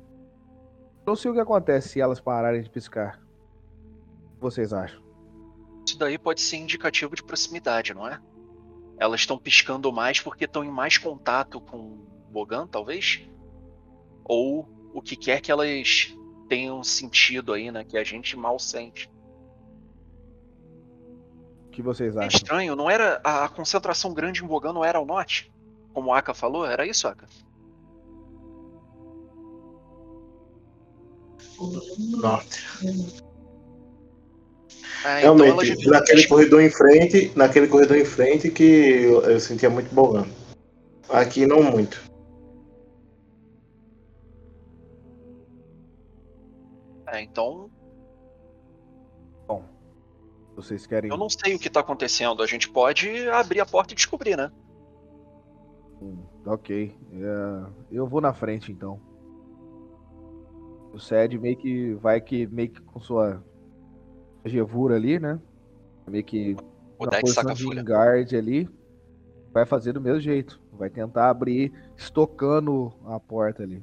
Não 1.07 1.17
sei 1.17 1.31
o 1.31 1.35
que 1.35 1.41
acontece 1.41 1.89
se 1.89 2.01
elas 2.01 2.21
pararem 2.21 2.61
de 2.61 2.69
piscar. 2.69 3.19
O 4.33 4.35
que 4.35 4.43
vocês 4.43 4.71
acham? 4.71 5.01
isso 5.87 5.99
daí 5.99 6.17
pode 6.19 6.41
ser 6.41 6.59
indicativo 6.59 7.15
de 7.17 7.23
proximidade, 7.23 7.93
não 7.93 8.07
é? 8.07 8.21
Elas 8.99 9.21
estão 9.21 9.37
piscando 9.39 9.93
mais 9.93 10.21
porque 10.21 10.45
estão 10.45 10.65
em 10.65 10.71
mais 10.71 10.99
contato 10.99 11.61
com 11.61 11.77
o 11.79 12.07
Bogan, 12.31 12.67
talvez? 12.67 13.21
Ou 14.25 14.69
o 14.95 15.03
que 15.03 15.17
quer 15.17 15.41
que 15.41 15.51
elas 15.51 16.15
tenham 16.49 16.83
sentido 16.85 17.53
aí, 17.53 17.71
né? 17.71 17.85
Que 17.85 17.97
a 17.99 18.05
gente 18.05 18.37
mal 18.37 18.59
sente. 18.59 19.11
O 21.67 21.71
que 21.71 21.83
vocês 21.83 22.15
É 22.17 22.21
acham? 22.27 22.37
estranho, 22.37 22.77
não 22.77 22.91
era. 22.91 23.21
A, 23.25 23.45
a 23.45 23.49
concentração 23.49 24.13
grande 24.13 24.45
em 24.45 24.47
Bogan 24.47 24.73
não 24.73 24.85
era 24.85 24.99
ao 24.99 25.07
norte? 25.07 25.51
Como 25.95 26.11
o 26.11 26.15
Aka 26.15 26.35
falou? 26.35 26.65
Era 26.67 26.87
isso, 26.87 27.09
Aka? 27.09 27.27
Norte. 32.21 32.61
É, 35.05 35.21
então 35.21 35.37
Realmente, 35.37 35.75
deviam 35.75 35.93
naquele 35.93 36.27
corredor 36.27 36.63
em 36.63 36.71
frente, 36.71 37.33
naquele 37.35 37.69
corredor 37.69 37.97
em 37.97 38.05
frente 38.05 38.51
que 38.51 38.63
eu, 38.63 39.23
eu 39.23 39.41
sentia 39.41 39.69
muito 39.69 39.93
bolando. 39.95 40.31
Aqui 41.09 41.47
não 41.47 41.63
muito. 41.63 42.03
É, 47.07 47.21
então 47.21 47.71
Vocês 50.55 50.87
querem. 50.87 51.11
eu 51.11 51.17
não 51.17 51.29
sei 51.29 51.55
o 51.55 51.59
que 51.59 51.71
tá 51.71 51.81
acontecendo. 51.81 52.43
A 52.43 52.47
gente 52.47 52.69
pode 52.69 53.29
abrir 53.29 53.61
a 53.61 53.67
porta 53.67 53.93
e 53.93 53.97
descobrir, 53.97 54.37
né? 54.37 54.51
Ok. 56.47 56.95
É, 57.13 57.71
eu 57.91 58.07
vou 58.07 58.21
na 58.21 58.33
frente 58.33 58.71
então. 58.71 59.01
O 60.93 60.99
Sed 60.99 61.39
meio 61.39 61.57
que 61.57 61.95
vai 61.95 62.21
que 62.21 62.47
meio 62.47 62.71
que 62.71 62.81
com 62.83 63.01
sua 63.01 63.43
gevura 64.45 64.97
ali, 64.97 65.19
né? 65.19 65.39
Meio 66.09 66.25
que 66.25 66.57
O 66.99 67.07
posição 67.09 67.27
saca 67.27 67.53
a 67.53 67.55
de 67.55 67.65
folha. 67.65 67.83
guard 67.83 68.35
ali. 68.35 68.69
Vai 69.53 69.67
fazer 69.67 69.93
do 69.93 70.01
mesmo 70.01 70.21
jeito. 70.21 70.61
Vai 70.73 70.89
tentar 70.91 71.31
abrir, 71.31 71.73
estocando 71.97 72.93
a 73.05 73.21
porta 73.21 73.63
ali. 73.63 73.83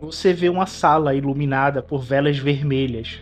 Você 0.00 0.32
vê 0.34 0.48
uma 0.48 0.66
sala 0.66 1.14
iluminada 1.14 1.82
por 1.82 2.02
velas 2.02 2.38
vermelhas 2.38 3.20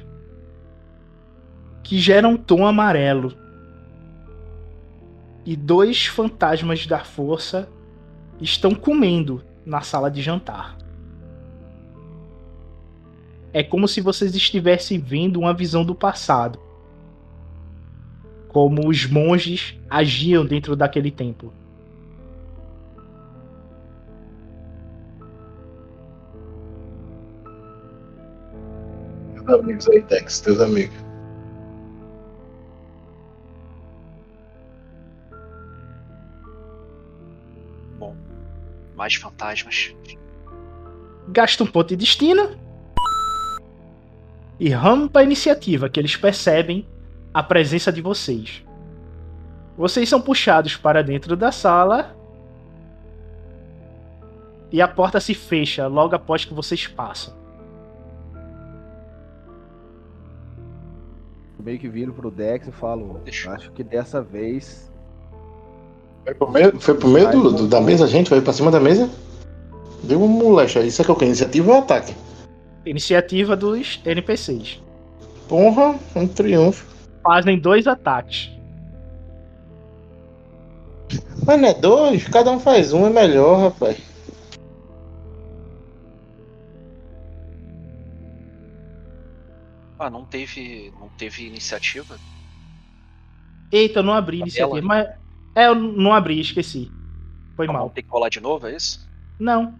que 1.82 1.98
geram 1.98 2.32
um 2.32 2.36
tom 2.36 2.66
amarelo. 2.66 3.34
E 5.44 5.56
dois 5.56 6.06
fantasmas 6.06 6.86
da 6.86 7.00
força 7.00 7.68
estão 8.40 8.74
comendo 8.74 9.42
na 9.64 9.80
sala 9.80 10.10
de 10.10 10.22
jantar. 10.22 10.76
É 13.52 13.62
como 13.62 13.86
se 13.86 14.00
vocês 14.00 14.34
estivessem 14.34 14.98
vendo 14.98 15.40
uma 15.40 15.52
visão 15.52 15.84
do 15.84 15.94
passado. 15.94 16.58
como 18.52 18.86
os 18.88 19.06
monges 19.06 19.78
agiam 19.88 20.44
dentro 20.44 20.76
daquele 20.76 21.10
templo. 21.10 21.52
Teus 29.34 29.48
amigos 29.48 29.88
aí, 29.88 30.02
Dex, 30.02 30.40
teus 30.40 30.60
amigos. 30.60 31.11
Mais 39.02 39.16
fantasmas. 39.16 39.92
Gasta 41.26 41.64
um 41.64 41.66
ponto 41.66 41.88
de 41.88 41.96
destino. 41.96 42.56
E 44.60 44.68
rampa 44.68 45.18
a 45.18 45.24
iniciativa, 45.24 45.88
que 45.88 45.98
eles 45.98 46.14
percebem 46.14 46.86
a 47.34 47.42
presença 47.42 47.92
de 47.92 48.00
vocês. 48.00 48.64
Vocês 49.76 50.08
são 50.08 50.20
puxados 50.20 50.76
para 50.76 51.02
dentro 51.02 51.36
da 51.36 51.50
sala. 51.50 52.16
E 54.70 54.80
a 54.80 54.86
porta 54.86 55.18
se 55.18 55.34
fecha 55.34 55.88
logo 55.88 56.14
após 56.14 56.44
que 56.44 56.54
vocês 56.54 56.86
passam. 56.86 57.34
Eu 61.58 61.64
meio 61.64 61.78
que 61.80 61.88
viro 61.88 62.14
pro 62.14 62.30
Dex 62.30 62.68
e 62.68 62.72
falo, 62.72 63.20
acho 63.48 63.72
que 63.72 63.82
dessa 63.82 64.22
vez. 64.22 64.91
Foi 66.24 66.34
pro 66.34 66.50
meio, 66.50 66.80
foi 66.80 66.94
pro 66.94 67.08
meio 67.08 67.30
do, 67.32 67.52
do- 67.52 67.68
da 67.68 67.80
mesa, 67.80 68.06
gente? 68.06 68.28
Foi 68.28 68.40
pra 68.40 68.52
cima 68.52 68.70
da 68.70 68.78
mesa? 68.80 69.10
Deu 70.02 70.22
uma 70.22 70.28
molecha. 70.44 70.80
Isso 70.80 71.02
aqui 71.02 71.10
é 71.10 71.14
o 71.14 71.16
que? 71.16 71.24
Iniciativa 71.24 71.72
ou 71.72 71.78
ataque? 71.78 72.14
Iniciativa 72.86 73.56
dos 73.56 74.00
NPCs. 74.04 74.80
Porra, 75.48 75.98
um 76.16 76.26
triunfo. 76.26 76.86
Fazem 77.22 77.58
dois 77.58 77.86
ataques. 77.86 78.50
Mas 81.44 81.60
não 81.60 81.68
é 81.68 81.74
dois? 81.74 82.26
Cada 82.28 82.50
um 82.50 82.58
faz 82.58 82.92
um, 82.92 83.06
é 83.06 83.10
melhor, 83.10 83.60
rapaz. 83.70 83.96
Ah, 89.98 90.10
não 90.10 90.24
teve. 90.24 90.92
não 90.98 91.08
teve 91.10 91.46
iniciativa? 91.46 92.18
Eita, 93.70 94.00
eu 94.00 94.02
não 94.02 94.12
abri 94.12 94.38
a 94.38 94.40
iniciativa. 94.40 94.82
Mas. 94.82 95.21
É, 95.54 95.66
eu 95.66 95.74
não 95.74 96.12
abri, 96.12 96.40
esqueci. 96.40 96.90
Foi 97.56 97.66
Então, 97.66 97.74
mal. 97.74 97.90
Tem 97.90 98.02
que 98.02 98.10
rolar 98.10 98.28
de 98.28 98.40
novo, 98.40 98.66
é 98.66 98.76
isso? 98.76 99.08
Não. 99.38 99.74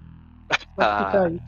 Ah. 0.78 1.24
aí. 1.27 1.40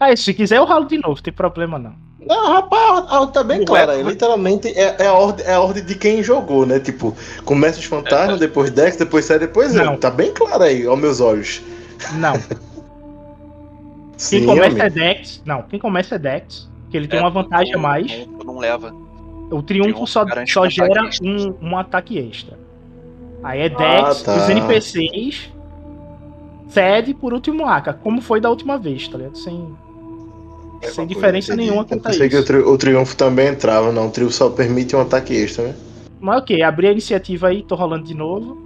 Ah, 0.00 0.14
se 0.16 0.32
quiser 0.32 0.58
eu 0.58 0.64
ralo 0.64 0.86
de 0.86 0.98
novo, 0.98 1.20
tem 1.20 1.32
problema 1.32 1.78
não. 1.78 1.94
Não, 2.20 2.52
rapaz, 2.52 3.04
a- 3.10 3.26
tá 3.28 3.42
bem 3.42 3.60
aí. 3.60 3.64
como- 3.66 4.08
Literalmente 4.10 4.68
é, 4.68 4.96
é 5.02 5.06
a 5.06 5.12
ordem, 5.12 5.44
é 5.46 5.54
a 5.54 5.60
ordem 5.60 5.84
de 5.84 5.94
quem 5.96 6.22
jogou, 6.22 6.64
né? 6.66 6.78
Tipo, 6.78 7.16
começa 7.44 7.78
os 7.78 7.84
fantasmas, 7.84 8.38
depois 8.38 8.70
Dex, 8.70 8.96
depois 8.96 9.24
sai, 9.24 9.38
depois 9.38 9.74
Não. 9.74 9.94
eu. 9.94 9.98
Tá 9.98 10.10
bem 10.10 10.32
claro 10.32 10.62
aí, 10.62 10.86
aos 10.86 10.98
meus 10.98 11.20
olhos. 11.20 11.60
Não. 12.14 12.34
Sim, 14.16 14.38
Quem 14.38 14.46
começa 14.46 14.66
amigo. 14.68 14.82
é 14.82 14.90
Dex. 14.90 15.42
Não, 15.44 15.62
quem 15.62 15.78
começa 15.78 16.14
é 16.16 16.18
Dex. 16.18 16.68
Que 16.90 16.96
ele 16.96 17.06
tem 17.08 17.18
É, 17.18 17.22
uma 17.22 17.30
vantagem 17.30 17.74
a 17.74 17.78
mais. 17.78 18.26
Não, 18.28 18.44
não 18.44 18.58
leva. 18.58 18.92
O 19.50 19.62
triunfo 19.62 19.64
Triunfo 19.64 20.06
só, 20.06 20.24
só 20.46 20.60
um 20.62 20.64
ataque 20.64 20.70
gera 20.74 21.06
extra. 21.06 21.26
um, 21.28 21.54
um 21.62 21.76
ataque 21.76 22.18
extra. 22.18 22.58
Aí 23.42 23.60
é 23.60 23.68
Dex, 23.68 24.22
tá. 24.22 24.36
os 24.36 24.48
NPCs. 24.48 25.50
Cede 26.68 27.14
por 27.14 27.32
último 27.32 27.66
Aka, 27.66 27.94
como 27.94 28.20
foi 28.20 28.40
da 28.40 28.50
última 28.50 28.76
vez, 28.76 29.08
tá 29.08 29.16
ligado? 29.16 29.38
Sem, 29.38 29.74
É 30.82 30.88
sem 30.88 31.06
diferença 31.06 31.48
coisa, 31.48 31.62
nenhuma 31.62 31.82
quanto 31.84 31.92
Eu 31.94 31.98
a 32.00 32.02
pensei 32.12 32.28
que 32.28 32.36
o, 32.36 32.38
isso. 32.38 32.46
tri- 32.46 32.58
o 32.58 32.76
triunfo 32.76 33.16
também 33.16 33.48
entrava, 33.48 33.90
não. 33.90 34.08
O 34.08 34.10
triunfo 34.10 34.34
só 34.34 34.50
permite 34.50 34.94
um 34.94 35.00
ataque 35.00 35.34
extra, 35.34 35.68
né? 35.68 35.74
Mas 36.20 36.42
ok, 36.42 36.62
abri 36.62 36.88
a 36.88 36.92
iniciativa 36.92 37.48
aí, 37.48 37.62
tô 37.62 37.74
rolando 37.74 38.04
de 38.04 38.12
novo. 38.14 38.58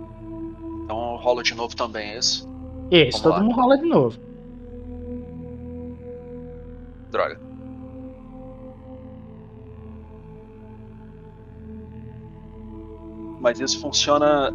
Então 0.84 1.16
rola 1.16 1.42
de 1.44 1.54
novo 1.54 1.76
também, 1.76 2.10
é 2.10 2.18
isso? 2.18 2.48
Esse, 2.90 3.12
Vamos 3.12 3.22
todo 3.22 3.32
lá. 3.34 3.40
mundo 3.40 3.54
rola 3.54 3.78
de 3.78 3.84
novo. 3.86 4.18
Droga. 7.10 7.38
Mas 13.42 13.58
isso 13.60 13.80
funciona. 13.80 14.52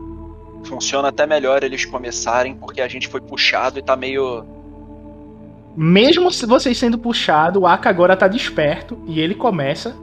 Funciona 0.63 1.09
até 1.09 1.27
melhor 1.27 1.63
eles 1.63 1.85
começarem, 1.85 2.55
porque 2.55 2.81
a 2.81 2.87
gente 2.87 3.07
foi 3.07 3.21
puxado 3.21 3.77
e 3.77 3.81
tá 3.81 3.95
meio. 3.95 4.43
Mesmo 5.75 6.31
se 6.31 6.45
vocês 6.47 6.75
sendo 6.77 6.97
puxado, 6.97 7.59
o 7.59 7.67
Aka 7.67 7.89
agora 7.89 8.17
tá 8.17 8.27
desperto 8.27 8.97
e 9.05 9.19
ele 9.19 9.35
começa. 9.35 9.95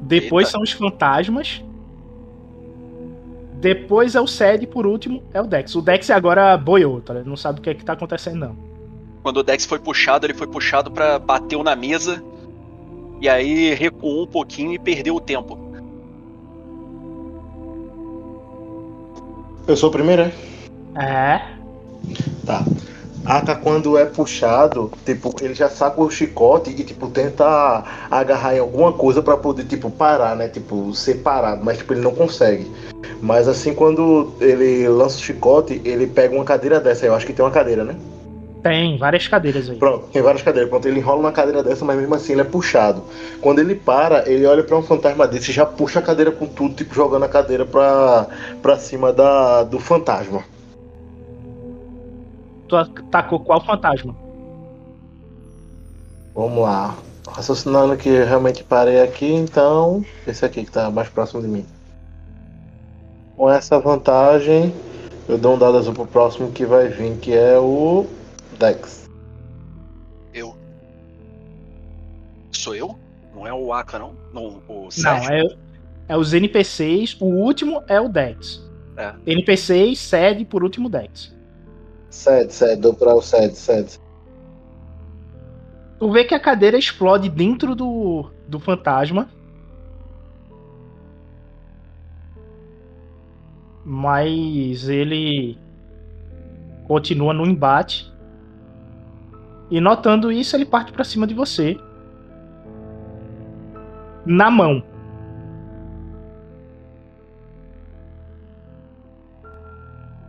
Depois 0.00 0.46
Eita. 0.46 0.52
são 0.52 0.62
os 0.62 0.72
fantasmas. 0.72 1.62
Depois 3.60 4.14
é 4.14 4.20
o 4.20 4.26
Sed, 4.26 4.66
por 4.68 4.86
último 4.86 5.22
é 5.34 5.42
o 5.42 5.46
Dex. 5.46 5.74
O 5.74 5.82
Dex 5.82 6.08
agora 6.08 6.56
boiou, 6.56 7.02
tá? 7.02 7.12
ligado? 7.12 7.28
Não 7.28 7.36
sabe 7.36 7.60
o 7.60 7.62
que 7.62 7.68
é 7.68 7.74
que 7.74 7.84
tá 7.84 7.92
acontecendo, 7.92 8.38
não. 8.38 8.56
Quando 9.22 9.36
o 9.36 9.42
Dex 9.42 9.66
foi 9.66 9.78
puxado, 9.78 10.24
ele 10.24 10.32
foi 10.32 10.46
puxado 10.46 10.90
pra 10.90 11.18
bateu 11.18 11.62
na 11.62 11.76
mesa. 11.76 12.24
E 13.20 13.28
aí 13.28 13.74
recuou 13.74 14.22
um 14.22 14.26
pouquinho 14.26 14.72
e 14.72 14.78
perdeu 14.78 15.14
o 15.14 15.20
tempo. 15.20 15.69
Eu 19.66 19.76
sou 19.76 19.88
o 19.88 19.92
primeiro, 19.92 20.22
é? 20.22 20.32
É. 20.96 21.42
Tá. 22.44 22.64
Aka, 23.24 23.54
quando 23.54 23.98
é 23.98 24.06
puxado, 24.06 24.90
tipo, 25.04 25.34
ele 25.40 25.54
já 25.54 25.68
saca 25.68 26.00
o 26.00 26.10
chicote 26.10 26.70
e, 26.70 26.82
tipo, 26.82 27.08
tenta 27.08 27.84
agarrar 28.10 28.56
em 28.56 28.58
alguma 28.58 28.92
coisa 28.92 29.22
pra 29.22 29.36
poder, 29.36 29.64
tipo, 29.64 29.90
parar, 29.90 30.34
né? 30.34 30.48
Tipo, 30.48 30.92
ser 30.94 31.16
parado, 31.16 31.62
mas, 31.62 31.78
tipo, 31.78 31.92
ele 31.92 32.00
não 32.00 32.14
consegue. 32.14 32.70
Mas, 33.20 33.46
assim, 33.46 33.74
quando 33.74 34.32
ele 34.40 34.88
lança 34.88 35.18
o 35.18 35.20
chicote, 35.20 35.80
ele 35.84 36.06
pega 36.06 36.34
uma 36.34 36.44
cadeira 36.44 36.80
dessa. 36.80 37.04
Eu 37.04 37.14
acho 37.14 37.26
que 37.26 37.32
tem 37.32 37.44
uma 37.44 37.50
cadeira, 37.50 37.84
né? 37.84 37.94
Tem 38.62 38.98
várias 38.98 39.26
cadeiras 39.26 39.70
aí. 39.70 39.76
Pronto, 39.76 40.06
tem 40.08 40.20
várias 40.20 40.42
cadeiras. 40.42 40.68
Pronto, 40.68 40.86
ele 40.86 41.00
enrola 41.00 41.20
uma 41.20 41.32
cadeira 41.32 41.62
dessa, 41.62 41.84
mas 41.84 41.98
mesmo 41.98 42.14
assim 42.14 42.32
ele 42.32 42.42
é 42.42 42.44
puxado. 42.44 43.02
Quando 43.40 43.58
ele 43.58 43.74
para, 43.74 44.28
ele 44.30 44.44
olha 44.44 44.62
pra 44.62 44.76
um 44.76 44.82
fantasma 44.82 45.26
desse 45.26 45.50
e 45.50 45.54
já 45.54 45.64
puxa 45.64 45.98
a 45.98 46.02
cadeira 46.02 46.30
com 46.30 46.46
tudo, 46.46 46.74
tipo, 46.74 46.94
jogando 46.94 47.24
a 47.24 47.28
cadeira 47.28 47.64
pra, 47.64 48.26
pra 48.60 48.78
cima 48.78 49.12
da, 49.12 49.62
do 49.62 49.78
fantasma. 49.78 50.44
Tu 52.68 52.76
atacou 52.76 53.40
qual 53.40 53.64
fantasma? 53.64 54.14
Vamos 56.34 56.62
lá. 56.62 56.94
Raciocinando 57.26 57.96
que 57.96 58.08
eu 58.08 58.26
realmente 58.26 58.62
parei 58.62 59.00
aqui, 59.00 59.32
então. 59.32 60.04
Esse 60.26 60.44
aqui 60.44 60.64
que 60.64 60.70
tá 60.70 60.90
mais 60.90 61.08
próximo 61.08 61.40
de 61.40 61.48
mim. 61.48 61.66
Com 63.36 63.50
essa 63.50 63.78
vantagem, 63.78 64.74
eu 65.26 65.38
dou 65.38 65.54
um 65.54 65.58
dado 65.58 65.78
azul 65.78 65.94
pro 65.94 66.06
próximo 66.06 66.50
que 66.50 66.66
vai 66.66 66.88
vir, 66.88 67.16
que 67.16 67.32
é 67.34 67.58
o 67.58 68.06
Dex. 68.60 69.08
Eu. 70.34 70.54
Sou 72.52 72.74
eu? 72.74 72.98
Não 73.34 73.46
é 73.46 73.54
o 73.54 73.72
Aka, 73.72 73.98
não? 73.98 74.12
Não, 74.34 74.62
o 74.68 74.82
Não, 74.84 74.90
Sérgio? 74.90 75.32
é, 75.32 76.12
é 76.12 76.16
os 76.16 76.34
NPCs. 76.34 77.16
O 77.20 77.24
último 77.24 77.82
é 77.88 77.98
o 77.98 78.06
Dex. 78.08 78.62
É. 78.98 79.14
NPCs, 79.26 79.98
Sed, 79.98 80.44
por 80.44 80.62
último 80.62 80.90
Dex. 80.90 81.34
Sede, 82.10 82.52
sede, 82.52 82.82
dou 82.82 82.92
pra 82.92 83.14
o 83.14 83.22
sede, 83.22 83.56
sede. 83.56 83.98
Tu 85.98 86.10
vê 86.12 86.24
que 86.24 86.34
a 86.34 86.40
cadeira 86.40 86.76
explode 86.76 87.30
dentro 87.30 87.74
do, 87.74 88.30
do 88.46 88.60
fantasma. 88.60 89.30
Mas 93.84 94.88
ele 94.88 95.56
continua 96.86 97.32
no 97.32 97.46
embate. 97.46 98.09
E 99.70 99.80
notando 99.80 100.32
isso, 100.32 100.56
ele 100.56 100.64
parte 100.64 100.92
pra 100.92 101.04
cima 101.04 101.26
de 101.26 101.34
você. 101.34 101.78
Na 104.26 104.50
mão. 104.50 104.82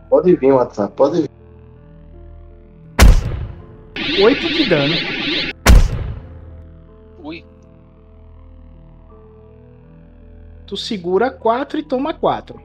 Pode 0.08 0.34
vir, 0.36 0.52
WhatsApp, 0.52 0.92
pode 0.94 1.22
vir. 1.22 1.30
8 4.22 4.40
de 4.48 4.68
dano. 4.68 4.94
Ui, 7.22 7.44
Tu 10.66 10.76
segura 10.76 11.30
4 11.30 11.78
e 11.78 11.82
toma 11.82 12.12
4. 12.12 12.60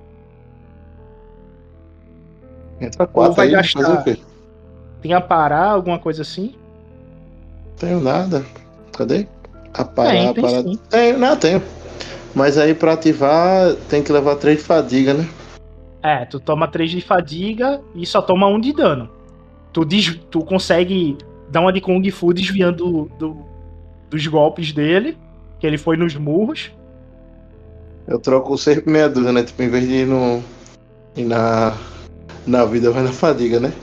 Entra 2.80 3.04
Ou 3.04 3.08
quatro 3.10 3.34
vai 3.36 3.48
aí, 3.48 3.54
gastar- 3.54 3.82
fazer 3.82 4.00
o 4.00 4.04
quê? 4.04 4.22
Tem 5.02 5.14
a 5.14 5.22
parar, 5.22 5.72
alguma 5.72 5.98
coisa 6.00 6.22
assim? 6.22 6.56
Tenho 7.78 8.00
nada. 8.00 8.46
Cadê? 8.96 9.28
A 9.74 9.84
parar, 9.86 10.10
Tem, 10.12 10.28
a 10.30 10.34
tem 10.34 10.44
parar. 10.44 10.62
sim. 10.64 10.80
Tenho, 10.90 11.18
não, 11.18 11.36
tenho. 11.36 11.62
Mas 12.34 12.58
aí 12.58 12.74
pra 12.74 12.94
ativar 12.94 13.74
tem 13.90 14.04
que 14.04 14.12
levar 14.12 14.36
três 14.36 14.58
de 14.60 14.64
fadiga, 14.64 15.14
né? 15.14 15.28
É, 16.04 16.24
tu 16.26 16.40
toma 16.40 16.68
3 16.68 16.92
de 16.92 17.02
fadiga 17.02 17.82
e 17.96 18.06
só 18.06 18.22
toma 18.22 18.48
1 18.48 18.60
de 18.62 18.72
dano. 18.72 19.10
Tu, 19.74 19.84
des- 19.84 20.18
tu 20.30 20.42
consegue 20.42 21.18
dar 21.50 21.62
uma 21.62 21.74
de 21.74 21.82
Kung 21.82 22.08
Fu 22.12 22.32
desviando 22.34 23.12
do- 23.20 23.38
dos 24.10 24.26
golpes 24.28 24.72
dele, 24.72 25.18
que 25.60 25.66
ele 25.68 25.78
foi 25.78 25.98
nos 25.98 26.16
murros. 26.16 26.72
Eu 28.08 28.20
troco 28.20 28.58
sempre 28.58 28.90
meia 28.90 29.10
dúzia, 29.10 29.34
né? 29.34 29.44
Tipo, 29.44 29.64
em 29.64 29.70
vez 29.70 29.86
de 29.88 29.94
ir, 29.96 30.06
no, 30.08 30.42
ir 31.16 31.26
na, 31.26 31.74
na 32.46 32.64
vida, 32.64 32.90
vai 32.92 33.04
na 33.04 33.12
fadiga, 33.12 33.60
né? 33.60 33.74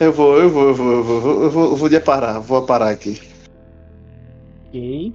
Eu 0.00 0.14
vou, 0.14 0.38
eu 0.38 0.48
vou, 0.48 0.68
eu 0.68 0.74
vou, 0.74 0.92
eu 0.92 1.04
vou, 1.04 1.16
eu 1.16 1.20
vou, 1.20 1.42
eu 1.42 1.50
vou, 1.50 1.70
eu 1.72 1.76
vou 1.76 2.00
parar, 2.00 2.38
vou 2.38 2.64
parar 2.64 2.88
aqui. 2.88 3.20
Ok. 4.68 5.12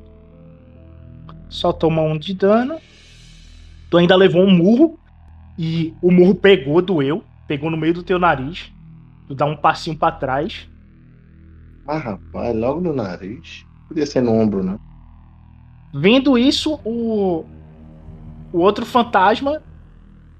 Só 1.50 1.74
toma 1.74 2.04
um 2.04 2.20
de 2.20 2.36
dano. 2.36 2.78
Tu 3.90 3.98
ainda 3.98 4.16
levou 4.16 4.44
um 4.44 4.56
murro. 4.56 5.00
E 5.58 5.92
o 6.04 6.12
murro 6.12 6.36
pegou, 6.36 6.84
doeu. 6.84 7.24
Pegou 7.48 7.72
no 7.72 7.78
meio 7.78 7.96
do 7.96 8.04
teu 8.04 8.20
nariz. 8.20 8.72
Tu 9.28 9.34
dá 9.34 9.46
um 9.46 9.58
passinho 9.58 9.98
pra 9.98 10.12
trás. 10.12 10.68
Ah, 11.88 11.98
rapaz, 11.98 12.56
logo 12.56 12.80
no 12.80 12.94
nariz. 12.94 13.66
Podia 13.88 14.06
ser 14.06 14.22
no 14.22 14.34
ombro, 14.34 14.64
né? 14.64 14.78
Vendo 15.96 16.38
isso, 16.38 16.80
o, 16.86 17.44
o 18.54 18.60
outro 18.60 18.86
fantasma 18.86 19.60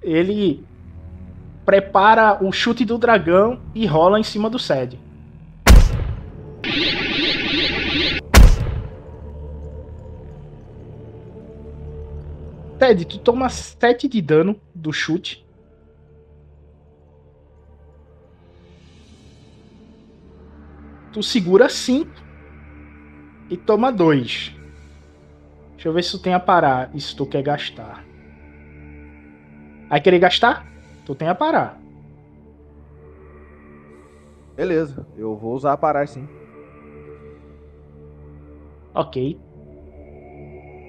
ele 0.04 0.64
prepara 1.66 2.44
o 2.44 2.52
chute 2.52 2.86
do 2.86 2.98
dragão 2.98 3.60
e 3.74 3.86
rola 3.86 4.20
em 4.20 4.24
cima 4.24 4.50
do 4.50 4.60
Sed. 4.60 5.00
Ted, 12.78 13.06
tu 13.06 13.18
toma 13.18 13.50
7 13.50 14.08
de 14.08 14.22
dano 14.22 14.62
do 14.76 14.94
chute. 14.94 15.44
Tu 21.12 21.24
segura 21.24 21.68
5 21.70 22.12
e 23.50 23.58
toma 23.58 23.92
2. 23.92 24.54
Deixa 25.72 25.88
eu 25.88 25.94
ver 25.94 26.04
se 26.04 26.12
tu 26.12 26.20
tem 26.20 26.34
a 26.34 26.40
parar 26.40 26.92
se 27.00 27.16
tu 27.16 27.26
quer 27.26 27.42
gastar. 27.42 28.06
Vai 29.90 30.02
querer 30.02 30.20
gastar? 30.20 30.75
Tu 31.06 31.14
tem 31.14 31.28
a 31.28 31.36
parar. 31.36 31.80
Beleza, 34.56 35.06
eu 35.16 35.36
vou 35.36 35.54
usar 35.54 35.74
a 35.74 35.78
parar 35.78 36.08
sim. 36.08 36.28
Ok. 38.94 39.40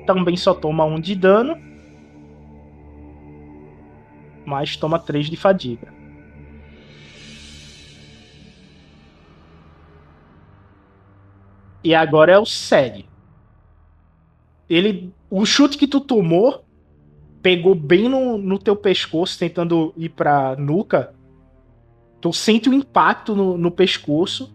Também 0.06 0.36
só 0.36 0.54
toma 0.54 0.84
um 0.84 1.00
de 1.00 1.14
dano. 1.14 1.56
Mas 4.46 4.76
toma 4.76 4.98
3 4.98 5.28
de 5.28 5.36
fadiga. 5.36 5.92
E 11.82 11.94
agora 11.94 12.32
é 12.32 12.38
o 12.38 12.46
Seg. 12.46 13.06
Ele. 14.68 15.12
O 15.28 15.44
chute 15.44 15.76
que 15.76 15.86
tu 15.86 16.00
tomou 16.00 16.65
pegou 17.46 17.76
bem 17.76 18.08
no, 18.08 18.36
no 18.36 18.58
teu 18.58 18.74
pescoço, 18.74 19.38
tentando 19.38 19.94
ir 19.96 20.08
pra 20.08 20.56
nuca. 20.56 21.14
Tu 22.20 22.32
sente 22.32 22.68
o 22.68 22.74
impacto 22.74 23.36
no, 23.36 23.56
no 23.56 23.70
pescoço. 23.70 24.52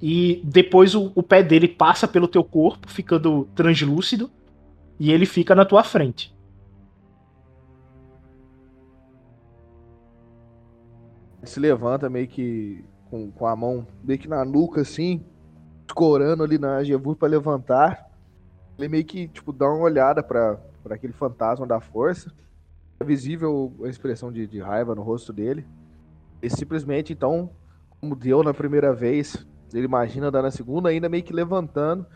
E 0.00 0.40
depois 0.44 0.94
o, 0.94 1.10
o 1.16 1.22
pé 1.24 1.42
dele 1.42 1.66
passa 1.66 2.06
pelo 2.06 2.28
teu 2.28 2.44
corpo, 2.44 2.88
ficando 2.88 3.48
translúcido. 3.56 4.30
E 5.00 5.10
ele 5.10 5.26
fica 5.26 5.52
na 5.52 5.64
tua 5.64 5.82
frente. 5.82 6.32
se 11.42 11.58
levanta 11.58 12.08
meio 12.08 12.28
que 12.28 12.84
com, 13.10 13.32
com 13.32 13.46
a 13.46 13.56
mão 13.56 13.84
meio 14.04 14.18
que 14.18 14.28
na 14.28 14.44
nuca, 14.44 14.82
assim, 14.82 15.24
escorando 15.88 16.44
ali 16.44 16.56
na 16.56 16.84
Jevur 16.84 17.16
para 17.16 17.26
levantar. 17.26 18.08
Ele 18.78 18.86
meio 18.86 19.04
que, 19.04 19.26
tipo, 19.26 19.52
dá 19.52 19.66
uma 19.66 19.82
olhada 19.82 20.22
para 20.22 20.67
aquele 20.86 21.12
fantasma 21.12 21.66
da 21.66 21.80
força. 21.80 22.32
É 23.00 23.04
visível 23.04 23.72
a 23.84 23.88
expressão 23.88 24.32
de, 24.32 24.46
de 24.46 24.60
raiva 24.60 24.94
no 24.94 25.02
rosto 25.02 25.32
dele. 25.32 25.66
E 26.42 26.48
simplesmente, 26.50 27.12
então, 27.12 27.50
como 28.00 28.14
deu 28.14 28.42
na 28.42 28.54
primeira 28.54 28.92
vez, 28.92 29.46
ele 29.72 29.84
imagina 29.84 30.30
dar 30.30 30.42
na 30.42 30.50
segunda, 30.50 30.88
ainda 30.88 31.08
meio 31.08 31.22
que 31.22 31.32
levantando. 31.32 32.06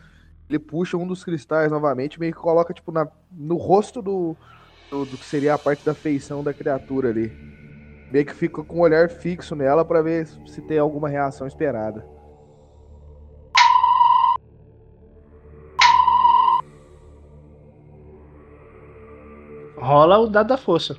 Ele 0.49 0.59
puxa 0.59 0.97
um 0.97 1.07
dos 1.07 1.23
cristais 1.23 1.71
novamente, 1.71 2.19
meio 2.19 2.33
que 2.33 2.39
coloca, 2.39 2.73
tipo, 2.73 2.91
na, 2.91 3.07
no 3.31 3.55
rosto 3.55 4.01
do, 4.01 4.35
do, 4.89 5.05
do 5.05 5.17
que 5.17 5.25
seria 5.25 5.53
a 5.53 5.57
parte 5.57 5.85
da 5.85 5.93
feição 5.93 6.43
da 6.43 6.53
criatura 6.53 7.09
ali 7.09 7.31
meio 8.13 8.27
que 8.27 8.35
fica 8.35 8.63
com 8.63 8.75
o 8.75 8.77
um 8.77 8.81
olhar 8.81 9.09
fixo 9.09 9.55
nela 9.55 9.83
para 9.83 10.03
ver 10.03 10.27
se 10.45 10.61
tem 10.61 10.77
alguma 10.77 11.09
reação 11.09 11.47
esperada. 11.47 12.05
Rola 19.83 20.17
o 20.17 20.27
dado 20.27 20.47
da 20.47 20.55
força. 20.55 20.95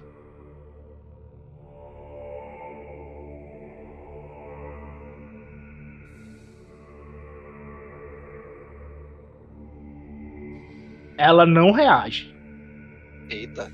Ela 11.17 11.47
não 11.47 11.73
reage. 11.73 12.31
Eita. 13.31 13.73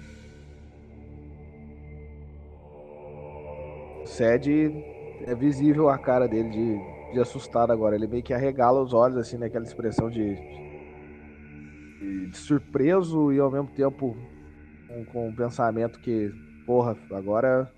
Sed 4.04 4.48
é 5.26 5.34
visível 5.34 5.88
a 5.88 5.98
cara 5.98 6.28
dele 6.28 6.50
de, 6.50 7.12
de 7.14 7.18
assustado 7.18 7.72
agora. 7.72 7.96
Ele 7.96 8.06
meio 8.06 8.22
que 8.22 8.32
arregala 8.32 8.80
os 8.80 8.94
olhos, 8.94 9.16
assim, 9.16 9.38
naquela 9.38 9.64
expressão 9.64 10.08
de, 10.08 10.36
de, 11.98 12.30
de 12.30 12.36
surpreso 12.38 13.32
e 13.32 13.40
ao 13.40 13.50
mesmo 13.50 13.70
tempo 13.74 14.16
com, 14.90 15.04
com 15.04 15.28
um 15.28 15.34
pensamento 15.34 16.00
que, 16.00 16.32
porra, 16.66 16.96
agora 17.12 17.70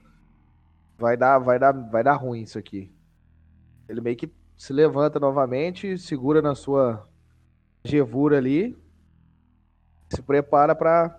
vai 0.99 1.17
dar, 1.17 1.39
vai 1.39 1.59
dar, 1.59 1.73
vai 1.73 2.03
dar 2.03 2.15
ruim 2.15 2.43
isso 2.43 2.59
aqui. 2.59 2.91
Ele 3.89 4.01
meio 4.01 4.17
que 4.17 4.33
se 4.57 4.73
levanta 4.73 5.21
novamente, 5.21 5.99
segura 5.99 6.41
na 6.41 6.55
sua 6.55 7.07
gevura 7.85 8.39
ali, 8.39 8.77
se 10.09 10.23
prepara 10.23 10.75
para 10.75 11.19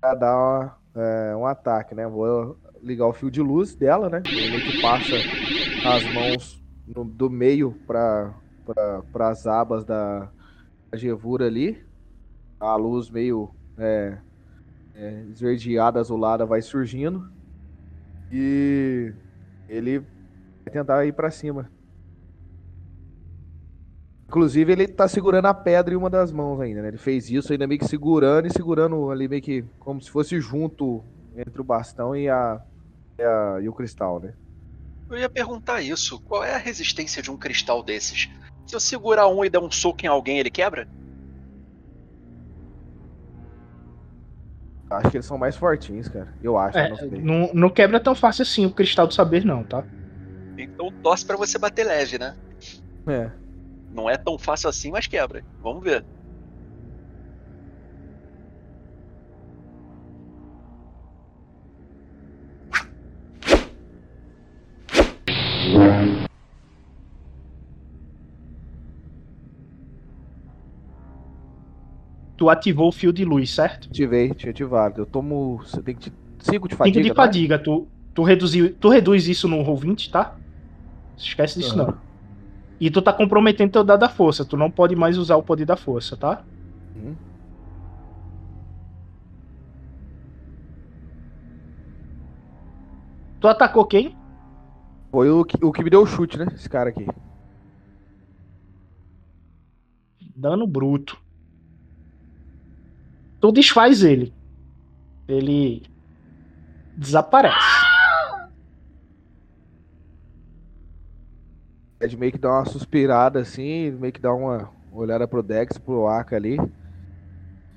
dar 0.00 0.36
uma, 0.36 0.78
é, 0.94 1.36
um 1.36 1.46
ataque, 1.46 1.94
né? 1.94 2.06
Vou 2.06 2.56
ligar 2.82 3.06
o 3.06 3.12
fio 3.12 3.30
de 3.30 3.40
luz 3.40 3.74
dela, 3.74 4.08
né? 4.08 4.22
Ele 4.26 4.60
que 4.60 4.80
passa 4.80 5.16
as 5.88 6.14
mãos 6.14 6.64
no, 6.86 7.04
do 7.04 7.28
meio 7.28 7.72
para 7.86 8.32
pra, 9.12 9.30
as 9.30 9.46
abas 9.46 9.84
da, 9.84 10.30
da 10.90 10.98
gevura 10.98 11.46
ali. 11.46 11.84
A 12.60 12.74
luz 12.76 13.10
meio 13.10 13.54
é, 13.78 14.18
é, 14.96 15.24
esverdeada, 15.30 16.00
azulada 16.00 16.46
vai 16.46 16.62
surgindo. 16.62 17.30
E 18.32 19.12
ele 19.68 20.00
vai 20.00 20.72
tentar 20.72 21.04
ir 21.06 21.12
para 21.12 21.30
cima. 21.30 21.70
Inclusive, 24.28 24.72
ele 24.72 24.88
tá 24.88 25.06
segurando 25.06 25.46
a 25.46 25.54
pedra 25.54 25.94
em 25.94 25.96
uma 25.96 26.10
das 26.10 26.32
mãos 26.32 26.60
ainda, 26.60 26.82
né? 26.82 26.88
Ele 26.88 26.98
fez 26.98 27.30
isso 27.30 27.52
ainda 27.52 27.66
meio 27.66 27.78
que 27.78 27.86
segurando 27.86 28.46
e 28.46 28.52
segurando 28.52 29.10
ali 29.10 29.28
meio 29.28 29.40
que 29.40 29.64
como 29.78 30.02
se 30.02 30.10
fosse 30.10 30.40
junto 30.40 31.04
entre 31.36 31.60
o 31.60 31.64
bastão 31.64 32.16
e 32.16 32.28
a, 32.28 32.60
e, 33.18 33.22
a, 33.22 33.58
e 33.62 33.68
o 33.68 33.72
cristal, 33.72 34.18
né? 34.18 34.34
Eu 35.08 35.18
ia 35.18 35.28
perguntar 35.28 35.80
isso. 35.80 36.18
Qual 36.20 36.42
é 36.42 36.54
a 36.54 36.58
resistência 36.58 37.22
de 37.22 37.30
um 37.30 37.36
cristal 37.36 37.82
desses? 37.84 38.28
Se 38.66 38.74
eu 38.74 38.80
segurar 38.80 39.28
um 39.28 39.44
e 39.44 39.48
der 39.48 39.60
um 39.60 39.70
soco 39.70 40.04
em 40.04 40.08
alguém, 40.08 40.40
ele 40.40 40.50
quebra? 40.50 40.88
Acho 44.90 45.10
que 45.10 45.16
eles 45.16 45.26
são 45.26 45.36
mais 45.36 45.56
fortinhos, 45.56 46.08
cara. 46.08 46.32
Eu 46.42 46.56
acho. 46.56 46.78
É, 46.78 46.88
não, 47.18 47.52
não, 47.52 47.70
quebra 47.70 47.98
tão 47.98 48.14
fácil 48.14 48.42
assim 48.42 48.64
o 48.66 48.72
cristal 48.72 49.06
do 49.06 49.14
saber, 49.14 49.44
não, 49.44 49.64
tá? 49.64 49.84
Então 50.56 50.92
torce 51.02 51.24
para 51.26 51.36
você 51.36 51.58
bater 51.58 51.84
leve, 51.84 52.18
né? 52.18 52.34
É. 53.08 53.30
Não 53.90 54.08
é 54.08 54.16
tão 54.16 54.38
fácil 54.38 54.68
assim, 54.68 54.90
mas 54.90 55.06
quebra. 55.06 55.44
Vamos 55.60 55.82
ver. 55.82 56.04
Tu 72.46 72.50
ativou 72.50 72.88
o 72.88 72.92
fio 72.92 73.12
de 73.12 73.24
luz, 73.24 73.50
certo? 73.50 73.88
Ativei, 73.88 74.32
tinha 74.32 74.52
ativado. 74.52 75.00
Eu 75.00 75.06
tomo. 75.06 75.58
Você 75.64 75.82
tem 75.82 75.96
que. 75.96 76.12
5 76.38 76.68
de 76.68 76.76
fadiga. 76.76 77.02
5 77.02 77.08
de 77.08 77.14
fadiga. 77.14 77.58
Tu, 77.58 77.88
tu, 78.14 78.22
reduziu, 78.22 78.72
tu 78.72 78.88
reduz 78.88 79.26
isso 79.26 79.48
no 79.48 79.62
roll 79.62 79.76
20, 79.76 80.12
tá? 80.12 80.36
Esquece 81.16 81.58
disso 81.58 81.76
uhum. 81.76 81.86
não. 81.86 81.98
E 82.78 82.88
tu 82.88 83.02
tá 83.02 83.12
comprometendo 83.12 83.72
teu 83.72 83.82
dado 83.82 83.98
da 83.98 84.08
força. 84.08 84.44
Tu 84.44 84.56
não 84.56 84.70
pode 84.70 84.94
mais 84.94 85.18
usar 85.18 85.34
o 85.34 85.42
poder 85.42 85.64
da 85.64 85.76
força, 85.76 86.16
tá? 86.16 86.44
Uhum. 86.94 87.16
Tu 93.40 93.48
atacou 93.48 93.84
quem? 93.86 94.16
Foi 95.10 95.28
o 95.30 95.44
que, 95.44 95.64
o 95.64 95.72
que 95.72 95.82
me 95.82 95.90
deu 95.90 96.02
o 96.02 96.06
chute, 96.06 96.38
né? 96.38 96.46
Esse 96.54 96.68
cara 96.68 96.90
aqui. 96.90 97.04
Dano 100.36 100.64
bruto. 100.64 101.25
Tu 103.40 103.52
desfaz 103.52 104.02
ele. 104.02 104.32
Ele 105.28 105.82
desaparece. 106.96 107.56
Ed 112.00 112.16
meio 112.16 112.32
que 112.32 112.38
dá 112.38 112.50
uma 112.50 112.64
suspirada 112.66 113.40
assim, 113.40 113.90
meio 113.92 114.12
que 114.12 114.20
dá 114.20 114.32
uma 114.32 114.70
olhada 114.92 115.26
pro 115.26 115.42
Dex, 115.42 115.78
pro 115.78 116.06
Aka 116.06 116.36
ali. 116.36 116.56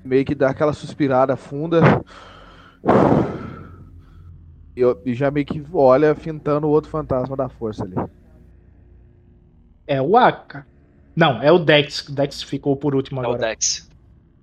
Meio 0.04 0.24
que 0.24 0.34
dá 0.34 0.50
aquela 0.50 0.72
suspirada 0.72 1.36
funda. 1.36 1.80
E, 4.76 4.80
eu- 4.80 5.00
e 5.04 5.14
já 5.14 5.30
meio 5.30 5.44
que 5.46 5.62
olha 5.72 6.14
fintando 6.14 6.66
o 6.66 6.70
outro 6.70 6.90
fantasma 6.90 7.36
da 7.36 7.48
força 7.48 7.84
ali. 7.84 7.96
É 9.86 10.00
o 10.00 10.16
Aka. 10.16 10.66
Não, 11.16 11.42
é 11.42 11.50
o 11.50 11.58
Dex. 11.58 12.06
O 12.08 12.14
Dex 12.14 12.42
ficou 12.42 12.76
por 12.76 12.94
último 12.94 13.20
É 13.22 13.26
o 13.26 13.32
agora. 13.32 13.48
Dex. 13.48 13.89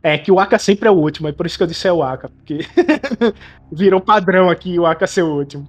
É 0.04 0.18
que 0.18 0.32
o 0.32 0.40
Aka 0.40 0.60
sempre 0.60 0.88
é 0.88 0.92
o 0.92 0.96
último, 0.96 1.28
é 1.28 1.32
por 1.32 1.46
isso 1.46 1.58
que 1.58 1.64
eu 1.64 1.68
disse 1.68 1.88
é 1.88 1.92
o 1.92 2.04
Aka, 2.04 2.30
porque 2.30 2.60
virou 3.72 4.00
padrão 4.00 4.50
aqui 4.50 4.80
o 4.80 4.86
Aka 4.86 5.08
ser 5.08 5.24
o 5.24 5.36
último. 5.36 5.68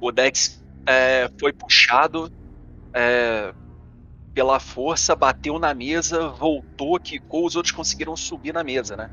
O 0.00 0.10
Dex 0.10 0.62
é, 0.86 1.30
foi 1.38 1.52
puxado 1.52 2.32
é, 2.94 3.52
pela 4.32 4.58
força, 4.58 5.14
bateu 5.14 5.58
na 5.58 5.74
mesa, 5.74 6.28
voltou, 6.28 6.98
quicou, 6.98 7.44
os 7.44 7.56
outros 7.56 7.72
conseguiram 7.72 8.16
subir 8.16 8.54
na 8.54 8.64
mesa, 8.64 8.96
né? 8.96 9.10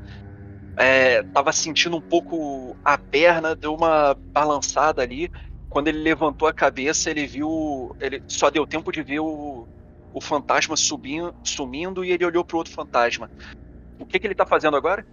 É, 0.76 1.22
tava 1.22 1.52
sentindo 1.52 1.96
um 1.96 2.00
pouco 2.00 2.76
a 2.84 2.98
perna, 2.98 3.56
deu 3.56 3.74
uma 3.74 4.14
balançada 4.14 5.02
ali. 5.02 5.30
Quando 5.70 5.88
ele 5.88 5.98
levantou 5.98 6.46
a 6.46 6.52
cabeça, 6.52 7.10
ele 7.10 7.26
viu. 7.26 7.96
Ele 7.98 8.22
só 8.28 8.50
deu 8.50 8.66
tempo 8.66 8.92
de 8.92 9.02
ver 9.02 9.20
o, 9.20 9.66
o 10.12 10.20
fantasma 10.20 10.76
subindo, 10.76 11.34
sumindo 11.42 12.04
e 12.04 12.12
ele 12.12 12.24
olhou 12.24 12.44
pro 12.44 12.58
outro 12.58 12.72
fantasma. 12.72 13.30
O 13.98 14.06
que, 14.06 14.18
que 14.18 14.26
ele 14.26 14.34
tá 14.34 14.46
fazendo 14.46 14.76
agora? 14.76 15.06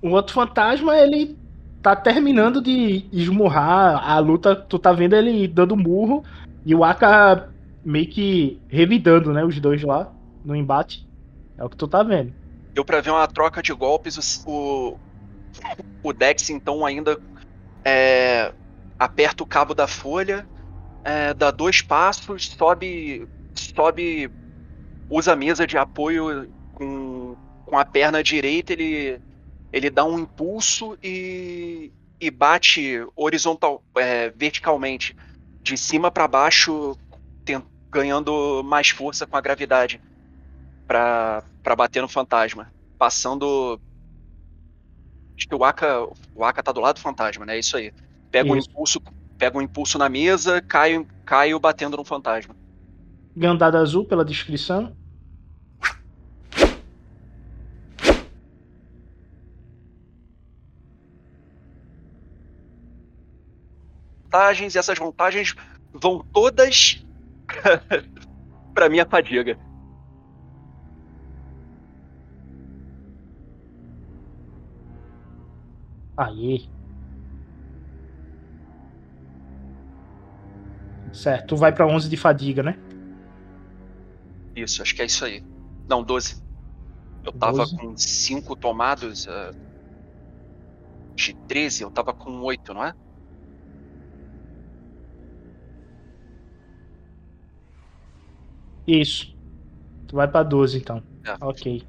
O 0.00 0.10
outro 0.10 0.34
fantasma, 0.34 0.96
ele 0.96 1.36
tá 1.82 1.94
terminando 1.94 2.60
de 2.60 3.06
esmurrar 3.12 4.08
a 4.08 4.18
luta, 4.18 4.54
tu 4.54 4.78
tá 4.78 4.92
vendo 4.92 5.14
ele 5.14 5.46
dando 5.46 5.76
murro 5.76 6.24
e 6.64 6.74
o 6.74 6.84
Aka 6.84 7.48
meio 7.84 8.08
que 8.08 8.60
revidando, 8.68 9.32
né, 9.32 9.44
os 9.44 9.58
dois 9.58 9.82
lá 9.82 10.12
no 10.44 10.54
embate. 10.54 11.06
É 11.56 11.64
o 11.64 11.68
que 11.68 11.76
tu 11.76 11.88
tá 11.88 12.02
vendo. 12.02 12.32
Deu 12.72 12.84
pra 12.84 13.00
ver 13.00 13.10
uma 13.10 13.26
troca 13.26 13.62
de 13.62 13.72
golpes. 13.72 14.44
O, 14.46 14.96
o, 16.02 16.12
Dex, 16.12 16.50
então, 16.50 16.86
ainda 16.86 17.18
é, 17.84 18.52
aperta 18.98 19.42
o 19.42 19.46
cabo 19.46 19.74
da 19.74 19.88
folha, 19.88 20.46
é, 21.02 21.34
dá 21.34 21.50
dois 21.50 21.82
passos, 21.82 22.48
sobe, 22.50 23.26
sobe, 23.54 24.30
usa 25.08 25.32
a 25.32 25.36
mesa 25.36 25.66
de 25.66 25.78
apoio 25.78 26.50
com, 26.74 27.36
com 27.64 27.78
a 27.78 27.84
perna 27.84 28.22
direita, 28.22 28.72
ele, 28.72 29.20
ele 29.72 29.90
dá 29.90 30.04
um 30.04 30.18
impulso 30.18 30.98
e, 31.02 31.92
e 32.20 32.30
bate 32.30 33.06
horizontal, 33.16 33.82
é, 33.96 34.30
verticalmente, 34.30 35.16
de 35.62 35.76
cima 35.76 36.10
para 36.10 36.28
baixo, 36.28 36.96
ganhando 37.90 38.62
mais 38.64 38.90
força 38.90 39.26
com 39.26 39.36
a 39.36 39.40
gravidade 39.40 40.00
pra 40.86 41.42
bater 41.76 42.02
no 42.02 42.08
fantasma. 42.08 42.72
Passando. 42.98 43.80
Acho 45.36 45.48
que 45.48 45.54
o 45.54 45.64
Aka, 45.64 46.06
o 46.34 46.44
Aka 46.44 46.62
tá 46.62 46.72
do 46.72 46.80
lado 46.80 46.96
do 46.96 47.00
fantasma, 47.00 47.46
né? 47.46 47.56
É 47.56 47.58
isso 47.60 47.76
aí. 47.76 47.92
Pega 48.30 48.52
um 48.52 48.56
Isso. 48.56 48.68
impulso, 48.70 49.00
pega 49.38 49.56
um 49.56 49.62
impulso 49.62 49.98
na 49.98 50.08
mesa, 50.08 50.60
cai, 50.60 51.06
cai 51.24 51.56
batendo 51.58 51.96
no 51.96 52.04
fantasma. 52.04 52.54
Gandada 53.38 53.78
azul 53.78 54.04
pela 54.04 54.24
descrição. 54.24 54.96
Vantagens, 64.24 64.74
e 64.74 64.78
essas 64.78 64.98
vantagens 64.98 65.54
vão 65.92 66.24
todas 66.32 67.06
pra 68.74 68.88
minha 68.88 69.06
fadiga. 69.06 69.56
Aí. 76.16 76.68
Certo, 81.12 81.46
tu 81.46 81.56
vai 81.56 81.72
pra 81.72 81.86
11 81.86 82.08
de 82.08 82.16
fadiga, 82.16 82.64
né? 82.64 82.87
Isso, 84.62 84.82
acho 84.82 84.94
que 84.94 85.02
é 85.02 85.06
isso 85.06 85.24
aí. 85.24 85.42
Não, 85.86 86.02
12. 86.02 86.36
Eu 87.24 87.32
tava 87.32 87.66
12? 87.66 87.76
com 87.76 87.94
5 87.98 88.56
tomados. 88.56 89.26
eh, 89.28 89.52
de 91.16 91.34
13, 91.46 91.82
eu 91.82 91.90
tava 91.90 92.14
com 92.14 92.40
8, 92.42 92.72
não 92.72 92.82
é? 92.84 92.94
Isso. 98.86 99.26
Tu 100.06 100.16
vai 100.16 100.30
pra 100.30 100.42
12 100.44 100.78
então. 100.78 101.04
É. 101.26 101.38
Ok. 101.40 101.88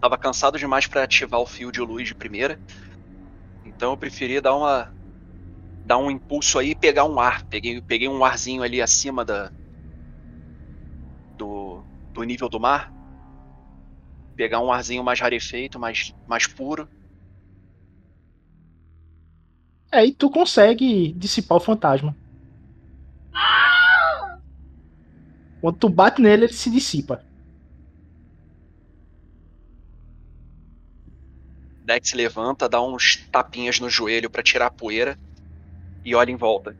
Tava 0.00 0.16
cansado 0.16 0.58
demais 0.58 0.86
pra 0.86 1.04
ativar 1.04 1.40
o 1.40 1.46
fio 1.46 1.72
de 1.72 1.80
luz 1.80 2.08
de 2.08 2.14
primeira. 2.14 2.58
Então 3.64 3.92
eu 3.92 3.96
preferi 3.96 4.40
dar 4.40 4.54
uma 4.54 4.92
dar 5.84 5.98
um 5.98 6.10
impulso 6.10 6.58
aí 6.58 6.70
e 6.70 6.74
pegar 6.74 7.04
um 7.04 7.18
ar. 7.18 7.44
Peguei, 7.46 7.80
peguei 7.80 8.08
um 8.08 8.24
arzinho 8.24 8.62
ali 8.62 8.80
acima 8.80 9.24
da 9.24 9.50
do, 11.36 11.82
do 12.12 12.22
nível 12.22 12.48
do 12.48 12.60
mar. 12.60 12.92
Pegar 14.36 14.60
um 14.60 14.70
arzinho 14.70 15.02
mais 15.02 15.18
rarefeito, 15.18 15.78
mais, 15.78 16.14
mais 16.26 16.46
puro. 16.46 16.88
É, 19.90 20.04
e 20.04 20.12
tu 20.12 20.30
consegue 20.30 21.12
dissipar 21.14 21.56
o 21.56 21.60
fantasma. 21.60 22.14
Quando 25.60 25.78
tu 25.78 25.88
bate 25.88 26.20
nele, 26.20 26.44
ele 26.44 26.52
se 26.52 26.70
dissipa. 26.70 27.27
Dex 31.88 32.12
levanta, 32.12 32.68
dá 32.68 32.82
uns 32.82 33.26
tapinhas 33.32 33.80
no 33.80 33.88
joelho 33.88 34.28
pra 34.28 34.42
tirar 34.42 34.66
a 34.66 34.70
poeira 34.70 35.18
e 36.04 36.14
olha 36.14 36.30
em 36.30 36.36
volta. 36.36 36.76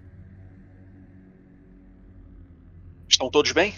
Estão 3.10 3.30
todos 3.30 3.52
bem? 3.52 3.74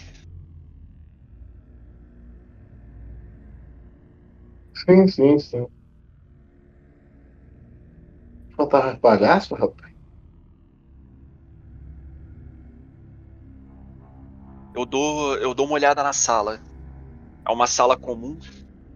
Sim, 4.75 5.07
sim, 5.07 5.39
sim. 5.39 5.67
Faltava 8.55 8.97
bagaço, 8.97 9.55
rapaz. 9.55 9.91
Eu 14.73 14.85
dou, 14.85 15.35
eu 15.37 15.53
dou 15.53 15.65
uma 15.65 15.75
olhada 15.75 16.03
na 16.03 16.11
sala. 16.13 16.61
É 17.47 17.51
uma 17.51 17.67
sala 17.67 17.97
comum 17.97 18.39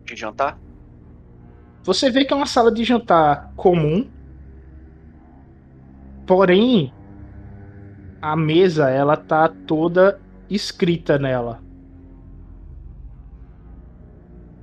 de 0.07 0.15
jantar? 0.15 0.61
Você 1.85 2.09
vê 2.09 2.25
que 2.25 2.33
é 2.33 2.35
uma 2.35 2.47
sala 2.47 2.71
de 2.71 2.83
jantar 2.83 3.53
comum. 3.55 4.09
Porém, 6.25 6.91
a 8.19 8.35
mesa 8.35 8.89
ela 8.89 9.15
tá 9.15 9.47
toda 9.47 10.19
escrita 10.49 11.19
nela. 11.19 11.63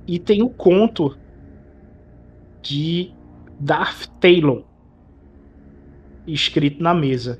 E 0.05 0.19
tem 0.19 0.43
o 0.43 0.49
conto 0.49 1.17
de 2.61 3.13
Darth 3.57 4.07
Talon 4.19 4.63
escrito 6.27 6.83
na 6.83 6.93
mesa. 6.93 7.39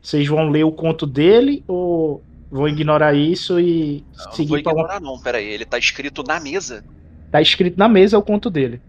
Vocês 0.00 0.26
vão 0.26 0.48
ler 0.48 0.64
o 0.64 0.72
conto 0.72 1.06
dele 1.06 1.62
ou 1.68 2.24
vão 2.50 2.66
ignorar 2.66 3.12
isso 3.12 3.60
e 3.60 4.02
não 4.16 4.24
vou 4.24 4.32
seguir 4.32 4.62
para 4.62 4.72
uma... 4.72 4.80
ignorar 4.80 5.00
não, 5.02 5.20
peraí. 5.20 5.46
Ele 5.46 5.66
tá 5.66 5.76
escrito 5.76 6.22
na 6.22 6.40
mesa. 6.40 6.82
Tá 7.30 7.40
escrito 7.40 7.76
na 7.78 7.88
mesa 7.88 8.18
o 8.18 8.22
conto 8.22 8.50
dele. 8.50 8.82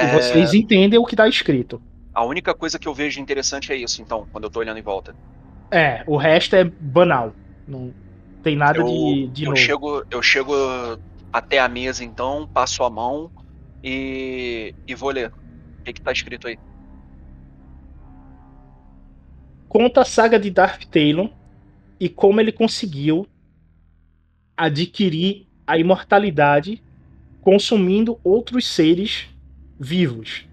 E 0.00 0.06
É, 0.06 0.06
vocês 0.06 0.52
entendem 0.54 0.98
o 0.98 1.04
que 1.04 1.16
tá 1.16 1.28
escrito. 1.28 1.82
A 2.14 2.24
única 2.24 2.54
coisa 2.54 2.78
que 2.78 2.86
eu 2.86 2.94
vejo 2.94 3.20
interessante 3.20 3.72
é 3.72 3.76
isso, 3.76 4.00
então, 4.02 4.28
quando 4.30 4.44
eu 4.44 4.50
tô 4.50 4.60
olhando 4.60 4.78
em 4.78 4.82
volta. 4.82 5.16
É, 5.72 6.02
o 6.06 6.16
resto 6.16 6.56
é 6.56 6.64
banal. 6.64 7.34
Não 7.66 7.94
tem 8.42 8.56
nada 8.56 8.80
Eu, 8.80 8.84
de, 8.84 9.28
de 9.28 9.44
eu 9.44 9.50
novo. 9.50 9.56
chego, 9.56 10.04
eu 10.10 10.22
chego 10.22 10.52
até 11.32 11.58
a 11.58 11.68
mesa, 11.68 12.04
então, 12.04 12.48
passo 12.48 12.82
a 12.84 12.90
mão 12.90 13.30
e, 13.82 14.74
e 14.86 14.94
vou 14.94 15.10
ler. 15.10 15.32
O 15.80 15.82
que, 15.84 15.92
que 15.94 16.02
tá 16.02 16.12
escrito 16.12 16.48
aí? 16.48 16.58
Conta 19.68 20.02
a 20.02 20.04
saga 20.04 20.38
de 20.38 20.50
Darth 20.50 20.84
Talon 20.90 21.30
e 22.00 22.08
como 22.08 22.40
ele 22.40 22.52
conseguiu 22.52 23.26
adquirir 24.56 25.48
a 25.66 25.78
imortalidade 25.78 26.82
consumindo 27.40 28.18
outros 28.22 28.66
seres 28.66 29.28
vivos. 29.78 30.46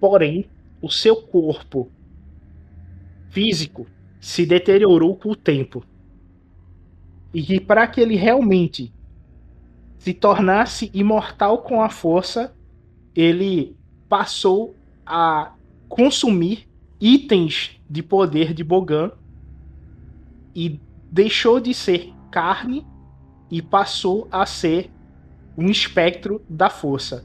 Porém, 0.00 0.48
o 0.80 0.90
seu 0.90 1.16
corpo 1.16 1.90
físico 3.30 3.86
se 4.20 4.44
deteriorou 4.44 5.16
com 5.16 5.30
o 5.30 5.36
tempo. 5.36 5.84
E 7.32 7.42
que 7.42 7.60
para 7.60 7.86
que 7.86 8.00
ele 8.00 8.16
realmente 8.16 8.92
se 9.98 10.12
tornasse 10.14 10.90
imortal 10.94 11.62
com 11.62 11.82
a 11.82 11.88
força, 11.88 12.54
ele 13.14 13.76
passou 14.08 14.74
a 15.04 15.54
consumir 15.88 16.68
itens 17.00 17.80
de 17.88 18.02
poder 18.02 18.52
de 18.54 18.62
Bogan 18.62 19.10
e 20.56 20.80
deixou 21.12 21.60
de 21.60 21.74
ser 21.74 22.14
carne 22.32 22.86
e 23.50 23.60
passou 23.60 24.26
a 24.32 24.46
ser 24.46 24.90
um 25.56 25.68
espectro 25.70 26.42
da 26.48 26.70
força 26.70 27.24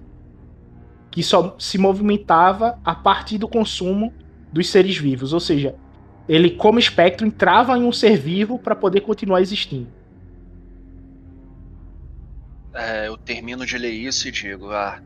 que 1.10 1.24
só 1.24 1.56
se 1.60 1.78
movimentava 1.78 2.80
a 2.86 2.96
partir 2.96 3.38
do 3.38 3.48
consumo 3.48 4.14
dos 4.52 4.70
seres 4.70 4.98
vivos, 4.98 5.34
ou 5.34 5.40
seja, 5.40 5.76
ele 6.28 6.52
como 6.52 6.80
espectro 6.80 7.28
entrava 7.28 7.78
em 7.78 7.84
um 7.84 7.92
ser 7.92 8.18
vivo 8.18 8.58
para 8.58 8.76
poder 8.76 9.02
continuar 9.02 9.42
existindo. 9.42 9.92
É, 12.74 13.08
eu 13.08 13.18
termino 13.18 13.66
de 13.66 13.78
ler 13.78 13.92
isso 13.92 14.30
e 14.30 14.32
digo, 14.32 14.72
ah, 14.72 15.02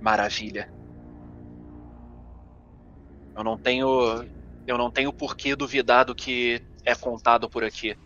maravilha. 0.00 0.72
Eu 3.36 3.44
não 3.44 3.58
tenho, 3.58 4.24
eu 4.66 4.78
não 4.78 4.90
tenho 4.90 5.12
por 5.12 5.36
que 5.36 5.54
duvidar 5.54 6.06
do 6.06 6.14
que 6.14 6.62
é 6.84 6.94
contado 6.94 7.48
por 7.48 7.64
aqui. 7.64 7.96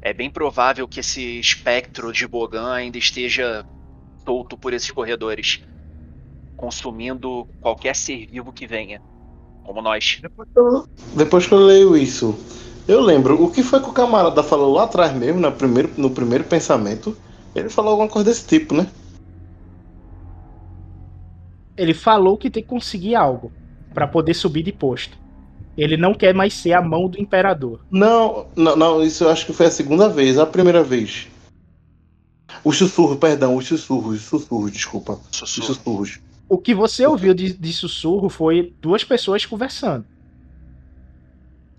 É 0.00 0.12
bem 0.12 0.30
provável 0.30 0.86
que 0.86 1.00
esse 1.00 1.40
espectro 1.40 2.12
de 2.12 2.26
Bogan 2.26 2.72
ainda 2.72 2.98
esteja 2.98 3.66
solto 4.24 4.56
por 4.56 4.72
esses 4.72 4.90
corredores, 4.90 5.62
consumindo 6.56 7.48
qualquer 7.60 7.96
ser 7.96 8.26
vivo 8.26 8.52
que 8.52 8.66
venha, 8.66 9.02
como 9.64 9.82
nós. 9.82 10.18
Depois 10.22 10.48
que, 10.52 10.58
eu, 10.58 10.88
depois 11.16 11.46
que 11.46 11.52
eu 11.52 11.58
leio 11.58 11.96
isso, 11.96 12.38
eu 12.86 13.00
lembro 13.00 13.42
o 13.42 13.50
que 13.50 13.62
foi 13.62 13.80
que 13.80 13.88
o 13.88 13.92
camarada 13.92 14.42
falou 14.42 14.72
lá 14.72 14.84
atrás 14.84 15.12
mesmo, 15.12 15.40
no 15.40 15.50
primeiro, 15.50 15.90
no 15.96 16.10
primeiro 16.10 16.44
pensamento. 16.44 17.16
Ele 17.54 17.68
falou 17.68 17.92
alguma 17.92 18.08
coisa 18.08 18.30
desse 18.30 18.46
tipo, 18.46 18.74
né? 18.74 18.86
Ele 21.76 21.94
falou 21.94 22.36
que 22.36 22.50
tem 22.50 22.62
que 22.62 22.68
conseguir 22.68 23.14
algo 23.14 23.52
para 23.92 24.06
poder 24.06 24.34
subir 24.34 24.62
de 24.62 24.72
posto. 24.72 25.16
Ele 25.78 25.96
não 25.96 26.12
quer 26.12 26.34
mais 26.34 26.52
ser 26.54 26.72
a 26.72 26.82
mão 26.82 27.08
do 27.08 27.20
imperador. 27.20 27.80
Não, 27.88 28.48
não, 28.56 28.74
não, 28.74 29.02
isso 29.02 29.22
eu 29.22 29.30
acho 29.30 29.46
que 29.46 29.52
foi 29.52 29.66
a 29.66 29.70
segunda 29.70 30.08
vez, 30.08 30.36
a 30.36 30.44
primeira 30.44 30.82
vez. 30.82 31.28
O 32.64 32.72
sussurro, 32.72 33.16
perdão, 33.16 33.54
os 33.54 33.66
sussurros, 33.66 34.16
os 34.16 34.22
sussurros, 34.22 34.72
desculpa. 34.72 35.20
Sussurro. 35.30 35.60
Os 35.60 35.66
sussurros. 35.76 36.20
O 36.48 36.58
que 36.58 36.74
você 36.74 37.06
ouviu 37.06 37.32
de, 37.32 37.52
de 37.52 37.72
sussurro 37.72 38.28
foi 38.28 38.74
duas 38.82 39.04
pessoas 39.04 39.46
conversando. 39.46 40.04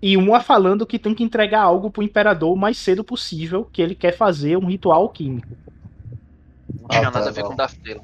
E 0.00 0.16
uma 0.16 0.40
falando 0.40 0.86
que 0.86 0.98
tem 0.98 1.14
que 1.14 1.22
entregar 1.22 1.60
algo 1.60 1.90
pro 1.90 2.02
imperador 2.02 2.54
o 2.54 2.56
mais 2.56 2.78
cedo 2.78 3.04
possível, 3.04 3.68
que 3.70 3.82
ele 3.82 3.94
quer 3.94 4.16
fazer 4.16 4.56
um 4.56 4.66
ritual 4.66 5.10
químico. 5.10 5.48
Não 6.80 6.88
tinha 6.88 7.08
Ah, 7.08 7.10
tá, 7.10 7.18
nada 7.18 7.28
a 7.28 7.32
ver 7.32 7.42
não. 7.42 7.50
com 7.50 7.56
Darth 7.56 7.76
Vader. 7.76 8.00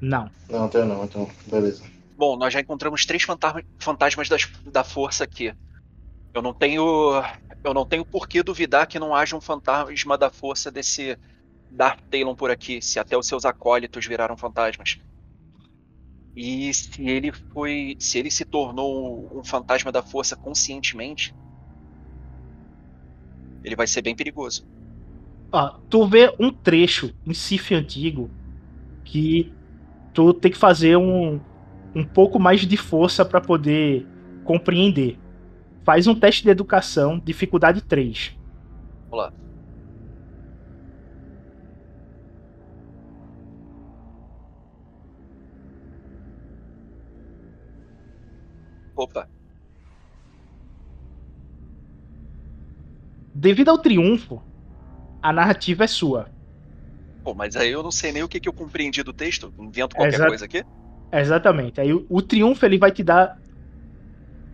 Não. 0.00 0.28
Não, 0.50 0.68
tem 0.68 0.84
não, 0.84 1.04
então, 1.04 1.28
beleza. 1.46 1.84
Bom, 2.16 2.36
nós 2.36 2.52
já 2.52 2.60
encontramos 2.60 3.04
três 3.04 3.22
fantasma- 3.22 3.62
fantasmas 3.78 4.28
das- 4.28 4.50
da 4.70 4.84
força 4.84 5.24
aqui. 5.24 5.52
Eu 6.32 6.42
não 6.42 6.54
tenho. 6.54 7.22
Eu 7.62 7.74
não 7.74 7.86
tenho 7.86 8.04
por 8.04 8.28
que 8.28 8.42
duvidar 8.42 8.86
que 8.86 8.98
não 8.98 9.14
haja 9.14 9.36
um 9.36 9.40
fantasma 9.40 10.18
da 10.18 10.30
força 10.30 10.70
desse 10.70 11.18
Darth 11.70 12.00
Talon 12.10 12.34
por 12.34 12.50
aqui, 12.50 12.80
se 12.82 12.98
até 12.98 13.16
os 13.16 13.26
seus 13.26 13.44
acólitos 13.44 14.06
viraram 14.06 14.36
fantasmas. 14.36 14.98
E 16.36 16.72
se 16.74 17.08
ele 17.08 17.32
foi. 17.32 17.96
Se 17.98 18.18
ele 18.18 18.30
se 18.30 18.44
tornou 18.44 19.30
um 19.36 19.44
fantasma 19.44 19.90
da 19.90 20.02
força 20.02 20.36
conscientemente, 20.36 21.34
ele 23.62 23.76
vai 23.76 23.86
ser 23.86 24.02
bem 24.02 24.14
perigoso. 24.14 24.66
Ó, 25.52 25.78
tu 25.88 26.06
vê 26.06 26.34
um 26.38 26.52
trecho 26.52 27.14
em 27.24 27.32
Sif 27.32 27.72
antigo 27.74 28.28
que 29.04 29.52
tu 30.12 30.34
tem 30.34 30.50
que 30.50 30.58
fazer 30.58 30.96
um, 30.96 31.40
um 31.94 32.04
pouco 32.06 32.38
mais 32.38 32.60
de 32.66 32.76
força 32.76 33.24
para 33.24 33.40
poder 33.40 34.08
compreender. 34.42 35.20
Faz 35.84 36.06
um 36.06 36.18
teste 36.18 36.44
de 36.44 36.50
educação, 36.50 37.20
dificuldade 37.24 37.82
3. 37.82 38.32
Vamos 39.10 39.24
lá. 39.24 39.34
Opa, 48.96 49.28
Devido 53.34 53.68
ao 53.70 53.78
triunfo, 53.78 54.42
a 55.22 55.32
narrativa 55.32 55.84
é 55.84 55.88
sua. 55.88 56.32
pô, 57.22 57.34
mas 57.34 57.56
aí 57.56 57.70
eu 57.70 57.82
não 57.82 57.90
sei 57.90 58.12
nem 58.12 58.22
o 58.22 58.28
que, 58.28 58.40
que 58.40 58.48
eu 58.48 58.52
compreendi 58.54 59.02
do 59.02 59.12
texto. 59.12 59.54
Invento 59.58 59.96
qualquer 59.96 60.16
Exato. 60.16 60.28
coisa 60.28 60.44
aqui. 60.44 60.64
Exatamente. 61.14 61.80
Aí 61.80 61.92
o, 61.94 62.06
o 62.10 62.20
triunfo 62.22 62.64
ele 62.66 62.78
vai 62.78 62.90
te 62.92 63.02
dar 63.04 63.34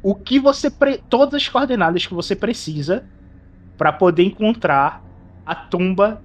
o 0.02 0.14
que 0.14 0.38
você 0.40 0.70
pre- 0.70 0.98
todas 1.08 1.34
as 1.42 1.48
coordenadas 1.48 2.06
que 2.06 2.14
você 2.14 2.34
precisa 2.36 3.08
para 3.76 3.92
poder 3.92 4.24
encontrar 4.24 5.04
a 5.46 5.54
tumba 5.56 6.24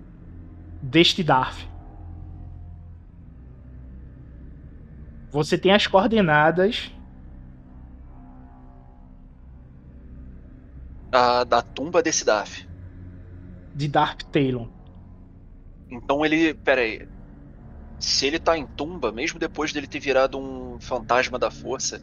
deste 0.81 1.23
Darth. 1.23 1.65
Você 5.31 5.55
tem 5.57 5.71
as 5.71 5.85
coordenadas 5.85 6.89
Da, 11.11 11.43
da 11.43 11.61
tumba 11.63 12.03
desse 12.03 12.23
Daf. 12.23 12.63
de 13.73 13.87
Darth 13.87 14.23
Talon. 14.31 14.71
Então 15.89 16.25
ele. 16.25 16.53
Pera 16.55 16.81
aí. 16.81 16.99
Se 18.05 18.27
ele 18.27 18.37
tá 18.37 18.55
em 18.55 18.67
tumba, 18.67 19.11
mesmo 19.11 19.39
depois 19.39 19.73
dele 19.73 19.87
ter 19.87 19.99
virado 19.99 20.37
um 20.37 20.79
fantasma 20.79 21.39
da 21.39 21.49
força, 21.49 21.99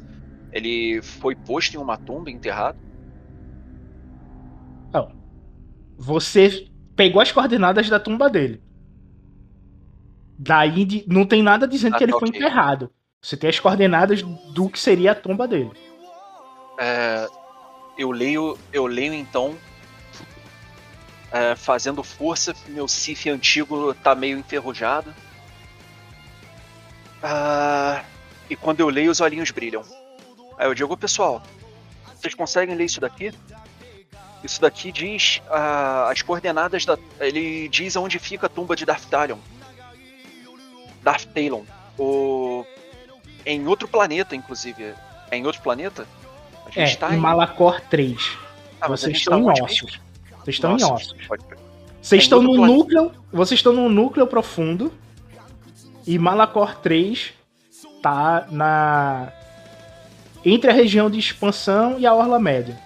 ele 0.52 1.00
foi 1.00 1.36
posto 1.36 1.76
em 1.76 1.78
uma 1.78 1.96
tumba, 1.96 2.28
enterrado? 2.28 2.76
Você 5.96 6.68
pegou 6.96 7.22
as 7.22 7.30
coordenadas 7.30 7.88
da 7.88 8.00
tumba 8.00 8.28
dele. 8.28 8.60
Daí 10.36 11.04
não 11.06 11.24
tem 11.24 11.40
nada 11.40 11.68
dizendo 11.68 11.94
Ah, 11.94 11.98
que 11.98 12.04
ele 12.04 12.12
tá, 12.12 12.18
foi 12.18 12.28
enterrado. 12.30 12.90
Você 13.22 13.36
tem 13.36 13.48
as 13.48 13.60
coordenadas 13.60 14.22
do 14.22 14.68
que 14.68 14.80
seria 14.80 15.12
a 15.12 15.14
tumba 15.14 15.46
dele. 15.46 15.70
É, 16.80 17.28
eu 17.96 18.10
leio, 18.10 18.58
eu 18.72 18.86
leio 18.86 19.14
então, 19.14 19.56
é, 21.30 21.54
fazendo 21.54 22.02
força, 22.02 22.52
meu 22.66 22.88
Sif 22.88 23.30
antigo 23.30 23.94
tá 23.94 24.16
meio 24.16 24.36
enferrujado. 24.36 25.14
Ah, 27.22 28.02
e 28.50 28.56
quando 28.56 28.80
eu 28.80 28.88
leio, 28.88 29.10
os 29.10 29.20
olhinhos 29.20 29.50
brilham. 29.50 29.82
Aí 30.58 30.66
eu 30.66 30.74
digo, 30.74 30.96
pessoal, 30.96 31.42
vocês 32.16 32.34
conseguem 32.34 32.74
ler 32.74 32.84
isso 32.84 33.00
daqui? 33.00 33.32
Isso 34.42 34.60
daqui 34.60 34.90
diz 34.90 35.40
ah, 35.50 36.08
as 36.10 36.20
coordenadas 36.22 36.84
da. 36.84 36.98
Ele 37.20 37.68
diz 37.68 37.94
onde 37.96 38.18
fica 38.18 38.46
a 38.46 38.48
tumba 38.48 38.74
de 38.74 38.84
Darth 38.84 39.04
Talion. 39.08 39.38
Darth 41.02 41.26
Talon. 41.34 41.64
O, 41.98 42.64
em 43.46 43.66
outro 43.66 43.86
planeta, 43.86 44.34
inclusive. 44.34 44.94
É 45.30 45.36
em 45.36 45.46
outro 45.46 45.62
planeta? 45.62 46.06
A 46.76 46.80
É, 46.80 46.94
tá 46.96 47.14
em 47.14 47.18
Malacor 47.18 47.80
3. 47.88 48.36
Ah, 48.80 48.86
a 48.86 48.88
Vocês 48.88 49.12
gente 49.12 49.20
estão 49.20 49.44
tá 49.44 49.52
em 49.52 49.62
ossos. 49.62 50.00
Vocês 50.44 50.56
estão 50.56 50.76
em 50.76 50.80
Nossa, 50.80 50.94
ossos. 50.94 51.26
pode. 51.26 51.44
Vocês 52.00 52.20
Em 52.20 52.24
estão 52.24 52.42
no 52.42 52.54
planeta. 52.54 52.76
núcleo. 52.78 53.12
Vocês 53.32 53.58
estão 53.58 53.72
no 53.72 53.88
núcleo 53.88 54.26
profundo. 54.26 54.92
E 56.06 56.18
Malacor 56.18 56.76
3 56.76 57.32
tá 58.02 58.46
na. 58.50 59.32
Entre 60.44 60.70
a 60.70 60.74
região 60.74 61.08
de 61.08 61.18
expansão 61.18 61.98
e 61.98 62.06
a 62.06 62.14
Orla 62.14 62.38
Média. 62.38 62.78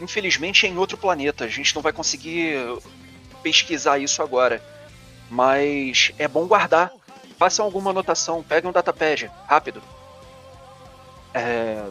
Infelizmente 0.00 0.66
é 0.66 0.68
em 0.68 0.78
outro 0.78 0.96
planeta. 0.96 1.44
A 1.44 1.48
gente 1.48 1.74
não 1.74 1.82
vai 1.82 1.92
conseguir 1.92 2.56
pesquisar 3.42 3.98
isso 3.98 4.22
agora. 4.22 4.62
Mas 5.30 6.12
é 6.18 6.26
bom 6.26 6.46
guardar. 6.46 6.90
Façam 7.38 7.64
alguma 7.64 7.90
anotação. 7.90 8.42
Peguem 8.42 8.70
um 8.70 8.72
datapad. 8.72 9.30
Rápido. 9.46 9.82
É, 11.34 11.84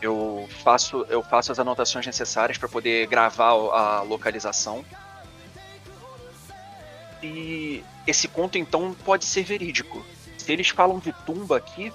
Eu 0.00 0.48
faço, 0.62 1.06
eu 1.08 1.22
faço 1.22 1.50
as 1.50 1.58
anotações 1.58 2.06
necessárias 2.06 2.58
para 2.58 2.68
poder 2.68 3.06
gravar 3.06 3.50
a 3.50 4.02
localização. 4.02 4.84
E 7.22 7.82
esse 8.06 8.28
conto 8.28 8.58
então 8.58 8.94
pode 9.04 9.24
ser 9.24 9.42
verídico. 9.42 10.04
Se 10.36 10.52
eles 10.52 10.68
falam 10.68 10.98
de 10.98 11.12
tumba 11.24 11.56
aqui, 11.56 11.92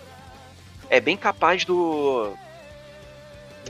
é 0.90 1.00
bem 1.00 1.18
capaz 1.18 1.66
do 1.66 2.34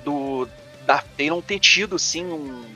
do 0.03 0.47
Darth 0.85 1.07
Talon 1.15 1.41
ter 1.41 1.59
tido 1.59 1.99
sim 1.99 2.25
um 2.25 2.75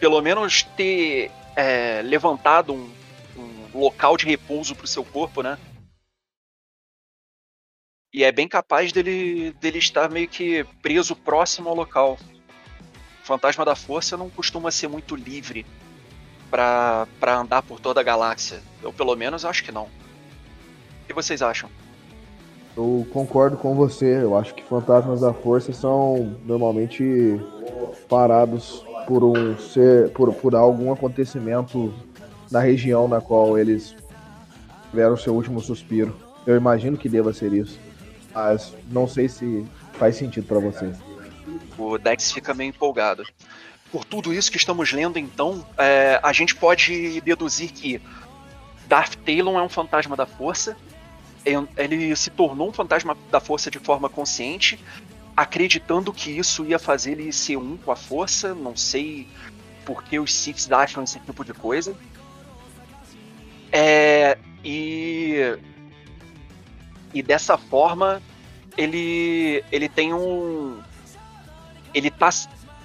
pelo 0.00 0.20
menos 0.20 0.62
ter 0.62 1.30
é, 1.54 2.02
levantado 2.02 2.72
um, 2.72 2.90
um 3.36 3.78
local 3.78 4.16
de 4.16 4.26
repouso 4.26 4.74
para 4.74 4.84
o 4.84 4.88
seu 4.88 5.04
corpo, 5.04 5.42
né? 5.42 5.58
E 8.12 8.24
é 8.24 8.32
bem 8.32 8.48
capaz 8.48 8.92
dele, 8.92 9.52
dele 9.52 9.78
estar 9.78 10.10
meio 10.10 10.28
que 10.28 10.64
preso 10.80 11.14
próximo 11.14 11.68
ao 11.68 11.74
local. 11.74 12.18
O 13.22 13.26
fantasma 13.26 13.64
da 13.64 13.76
força 13.76 14.16
não 14.16 14.30
costuma 14.30 14.70
ser 14.70 14.88
muito 14.88 15.14
livre 15.14 15.66
para 16.50 17.06
andar 17.38 17.62
por 17.62 17.80
toda 17.80 18.00
a 18.00 18.04
galáxia. 18.04 18.60
Eu, 18.82 18.92
pelo 18.92 19.14
menos, 19.16 19.44
acho 19.44 19.64
que 19.64 19.72
não. 19.72 19.84
O 19.84 21.06
que 21.06 21.12
vocês 21.12 21.42
acham? 21.42 21.68
Eu 22.76 23.06
concordo 23.12 23.56
com 23.56 23.74
você. 23.74 24.22
Eu 24.22 24.36
acho 24.36 24.54
que 24.54 24.62
fantasmas 24.62 25.20
da 25.20 25.32
força 25.32 25.72
são 25.72 26.36
normalmente 26.44 27.40
parados 28.08 28.84
por 29.06 29.24
um 29.24 29.56
ser, 29.58 30.10
por, 30.12 30.32
por 30.34 30.54
algum 30.54 30.92
acontecimento 30.92 31.94
na 32.50 32.60
região 32.60 33.08
na 33.08 33.20
qual 33.20 33.58
eles 33.58 33.94
tiveram 34.90 35.16
seu 35.16 35.34
último 35.34 35.60
suspiro. 35.60 36.16
Eu 36.46 36.56
imagino 36.56 36.96
que 36.96 37.08
deva 37.08 37.32
ser 37.32 37.52
isso, 37.52 37.78
mas 38.34 38.74
não 38.90 39.08
sei 39.08 39.28
se 39.28 39.66
faz 39.94 40.16
sentido 40.16 40.46
para 40.46 40.58
você. 40.58 40.92
O 41.78 41.98
Dex 41.98 42.32
fica 42.32 42.54
meio 42.54 42.70
empolgado. 42.70 43.24
Por 43.96 44.04
tudo 44.04 44.30
isso 44.30 44.50
que 44.50 44.58
estamos 44.58 44.92
lendo, 44.92 45.18
então, 45.18 45.66
é, 45.78 46.20
a 46.22 46.30
gente 46.30 46.54
pode 46.54 47.18
deduzir 47.22 47.72
que 47.72 47.98
Darth 48.86 49.14
Talon 49.24 49.58
é 49.58 49.62
um 49.62 49.70
fantasma 49.70 50.14
da 50.14 50.26
força. 50.26 50.76
Ele 51.78 52.14
se 52.14 52.28
tornou 52.28 52.68
um 52.68 52.72
fantasma 52.74 53.16
da 53.30 53.40
força 53.40 53.70
de 53.70 53.78
forma 53.78 54.10
consciente 54.10 54.78
acreditando 55.34 56.12
que 56.12 56.30
isso 56.30 56.62
ia 56.66 56.78
fazer 56.78 57.12
ele 57.12 57.32
ser 57.32 57.56
um 57.56 57.78
com 57.78 57.90
a 57.90 57.96
força. 57.96 58.54
Não 58.54 58.76
sei 58.76 59.26
por 59.86 60.04
que 60.04 60.18
os 60.18 60.30
Siths 60.30 60.70
acham 60.70 61.02
esse 61.02 61.18
tipo 61.20 61.42
de 61.42 61.54
coisa. 61.54 61.96
É, 63.72 64.36
e 64.62 65.58
e 67.14 67.22
dessa 67.22 67.56
forma 67.56 68.20
ele 68.76 69.64
ele 69.72 69.88
tem 69.88 70.12
um 70.12 70.82
ele 71.94 72.10
tá 72.10 72.28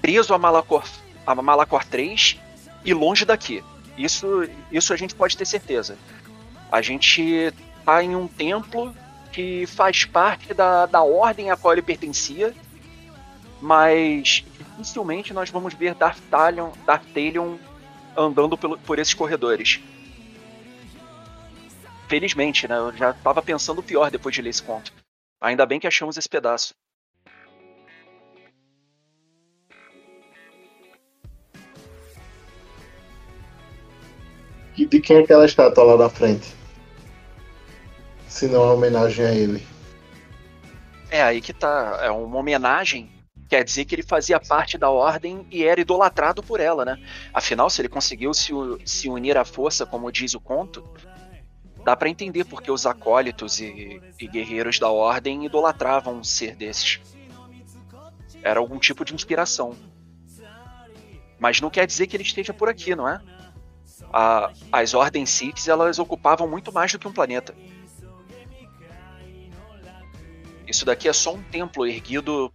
preso 0.02 0.34
a 0.34 0.38
Malacor 0.38 0.86
a 1.26 1.35
Malacor 1.35 1.85
3 1.85 2.38
e 2.84 2.93
longe 2.93 3.26
daqui. 3.26 3.64
Isso 3.98 4.48
isso 4.72 4.93
a 4.93 4.98
gente 4.98 5.15
pode 5.15 5.38
ter 5.38 5.45
certeza. 5.45 5.98
A 6.72 6.81
gente 6.81 7.53
tá 7.85 8.03
em 8.03 8.15
um 8.15 8.27
templo 8.27 8.95
que 9.31 9.65
faz 9.65 10.06
parte 10.06 10.53
da, 10.53 10.85
da 10.85 11.02
ordem 11.02 11.52
a 11.52 11.57
qual 11.57 11.73
ele 11.73 11.81
pertencia, 11.81 12.53
mas 13.61 14.43
dificilmente 14.77 15.34
nós 15.34 15.49
vamos 15.49 15.73
ver 15.73 15.93
Darth 15.95 16.19
Talion, 16.30 16.72
Darth 16.85 17.06
Talion 17.14 17.57
andando 18.15 18.57
pelo, 18.57 18.77
por 18.77 18.99
esses 18.99 19.14
corredores. 19.14 19.80
Felizmente, 22.07 22.68
né? 22.68 22.77
Eu 22.77 22.91
já 22.95 23.11
estava 23.11 23.41
pensando 23.41 23.81
pior 23.81 24.11
depois 24.11 24.35
de 24.35 24.41
ler 24.41 24.49
esse 24.49 24.61
conto. 24.61 24.91
Ainda 25.39 25.65
bem 25.65 25.80
que 25.80 25.88
achamos 25.88 26.18
esse 26.18 26.27
pedaço. 26.27 26.73
De 34.76 34.99
quem 34.99 35.18
é 35.18 35.19
aquela 35.22 35.45
estátua 35.45 35.84
lá 35.84 35.98
na 35.98 36.10
frente? 36.10 36.61
se 38.31 38.48
não 38.48 38.64
é 38.64 38.73
homenagem 38.73 39.26
a 39.26 39.34
ele. 39.34 39.68
É 41.10 41.22
aí 41.22 41.41
que 41.41 41.52
tá. 41.52 41.99
É 42.02 42.10
uma 42.10 42.38
homenagem. 42.38 43.11
Quer 43.49 43.65
dizer 43.65 43.84
que 43.84 43.93
ele 43.93 44.03
fazia 44.03 44.39
parte 44.39 44.77
da 44.77 44.89
ordem 44.89 45.45
e 45.52 45.65
era 45.65 45.81
idolatrado 45.81 46.41
por 46.41 46.61
ela, 46.61 46.85
né? 46.85 46.98
Afinal, 47.34 47.69
se 47.69 47.81
ele 47.81 47.89
conseguiu 47.89 48.34
se, 48.34 48.53
se 48.85 49.10
unir 49.10 49.38
à 49.38 49.43
força, 49.43 49.85
como 49.85 50.10
diz 50.10 50.34
o 50.34 50.39
conto, 50.39 50.81
dá 51.84 51.93
para 51.98 52.07
entender 52.07 52.45
porque 52.45 52.72
os 52.72 52.85
acólitos 52.85 53.60
e, 53.60 54.02
e 54.18 54.27
guerreiros 54.27 54.80
da 54.80 54.89
ordem 54.89 55.45
idolatravam 55.45 56.15
um 56.15 56.23
ser 56.23 56.56
desses. 56.56 57.02
Era 58.41 58.61
algum 58.61 58.80
tipo 58.80 59.03
de 59.03 59.14
inspiração. 59.14 59.76
Mas 61.38 61.60
não 61.60 61.69
quer 61.69 61.85
dizer 61.85 62.07
que 62.07 62.15
ele 62.15 62.23
esteja 62.23 62.53
por 62.53 62.69
aqui, 62.69 62.95
não 62.95 63.10
é? 63.10 63.19
A, 64.14 64.52
as 64.72 64.94
ordens 64.94 65.30
Siths 65.30 65.68
elas 65.68 66.00
ocupavam 66.00 66.48
muito 66.48 66.72
mais 66.72 66.92
do 66.92 67.00
que 67.00 67.08
um 67.08 67.14
planeta. 67.14 67.56
Isso 70.68 70.86
daqui 70.86 71.08
é 71.08 71.14
só 71.14 71.34
um 71.34 71.44
templo 71.44 71.86
erguido 71.86 72.52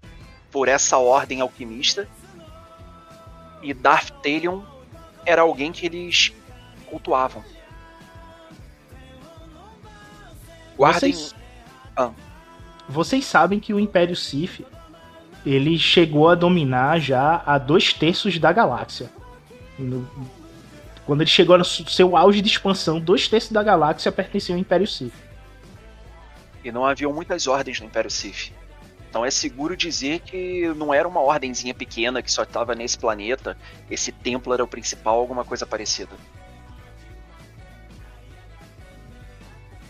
por 0.50 0.68
essa 0.68 0.96
ordem 0.98 1.40
alquimista. 1.40 2.08
E 3.62 3.74
Darth 3.74 4.10
Talion 4.22 4.62
era 5.24 5.42
alguém 5.42 5.72
que 5.72 5.86
eles 5.86 6.32
cultuavam. 6.86 7.44
Guardem. 10.76 11.12
Vocês, 11.12 11.34
ah. 11.96 12.10
Vocês 12.88 13.24
sabem 13.24 13.58
que 13.58 13.74
o 13.74 13.80
Império 13.80 14.14
Sith 14.14 14.64
ele 15.44 15.78
chegou 15.78 16.28
a 16.28 16.34
dominar 16.34 17.00
já 17.00 17.42
a 17.46 17.56
dois 17.58 17.92
terços 17.92 18.38
da 18.38 18.52
galáxia. 18.52 19.10
No, 19.78 20.08
quando 21.06 21.22
ele 21.22 21.30
chegou 21.30 21.56
no 21.56 21.64
seu 21.64 22.16
auge 22.16 22.42
de 22.42 22.48
expansão, 22.48 23.00
dois 23.00 23.28
terços 23.28 23.52
da 23.52 23.62
galáxia 23.62 24.12
pertenciam 24.12 24.56
ao 24.56 24.60
Império 24.60 24.86
Sith 24.86 25.26
e 26.68 26.72
não 26.72 26.84
haviam 26.84 27.12
muitas 27.12 27.46
ordens 27.46 27.80
no 27.80 27.86
Império 27.86 28.10
Sith. 28.10 28.52
Então 29.08 29.24
é 29.24 29.30
seguro 29.30 29.76
dizer 29.76 30.20
que 30.20 30.66
não 30.74 30.92
era 30.92 31.06
uma 31.06 31.20
ordenzinha 31.20 31.72
pequena 31.72 32.20
que 32.20 32.30
só 32.30 32.42
estava 32.42 32.74
nesse 32.74 32.98
planeta, 32.98 33.56
esse 33.88 34.10
templo 34.10 34.52
era 34.52 34.64
o 34.64 34.68
principal, 34.68 35.18
alguma 35.18 35.44
coisa 35.44 35.64
parecida. 35.64 36.10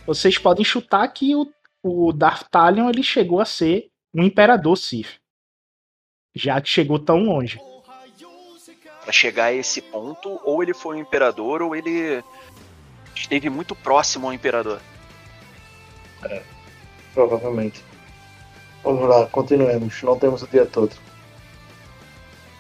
Vocês 0.07 0.39
podem 0.39 0.65
chutar 0.65 1.09
que 1.09 1.35
o, 1.35 1.51
o 1.83 2.13
Darth 2.13 2.47
Talion 2.51 2.89
ele 2.89 3.03
chegou 3.03 3.41
a 3.41 3.45
ser 3.45 3.89
um 4.15 4.23
imperador 4.23 4.77
Sith. 4.77 5.19
Já 6.35 6.61
que 6.61 6.69
chegou 6.69 6.99
tão 6.99 7.25
longe. 7.25 7.59
Para 9.07 9.13
chegar 9.13 9.45
a 9.47 9.53
esse 9.53 9.81
ponto, 9.81 10.41
ou 10.45 10.63
ele 10.63 10.75
foi 10.75 10.97
um 10.97 11.01
imperador, 11.01 11.63
ou 11.63 11.75
ele 11.75 12.23
esteve 13.15 13.49
muito 13.49 13.75
próximo 13.75 14.27
ao 14.27 14.33
imperador. 14.33 14.81
É. 16.25 16.43
Provavelmente. 17.15 17.83
Vamos 18.83 19.09
lá, 19.09 19.27
continuemos. 19.27 20.03
Não 20.03 20.19
temos 20.19 20.43
o 20.43 20.47
dia 20.49 20.67
todo. 20.67 20.93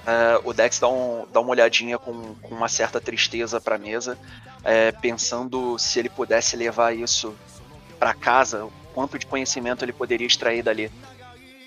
Uh, 0.07 0.49
o 0.49 0.53
Dex 0.55 0.79
dá, 0.79 0.89
um, 0.89 1.27
dá 1.33 1.41
uma 1.41 1.51
olhadinha 1.51 1.99
com, 1.99 2.37
com 2.37 2.55
uma 2.55 2.69
certa 2.69 3.01
tristeza 3.01 3.61
para 3.61 3.75
a 3.75 3.79
mesa, 3.79 4.17
é, 4.63 4.93
pensando 4.93 5.77
se 5.81 5.99
ele 5.99 6.09
pudesse 6.09 6.57
levar 6.57 6.97
isso 6.97 7.35
para 7.99 8.15
casa, 8.15 8.65
o 8.65 8.73
quanto 8.95 9.19
de 9.19 9.27
conhecimento 9.27 9.85
ele 9.85 9.93
poderia 9.93 10.27
extrair 10.27 10.63
dali. 10.63 10.93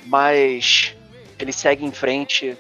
Mas 0.06 0.96
ele 1.38 1.52
segue 1.52 1.86
em 1.86 1.92
frente, 1.92 2.58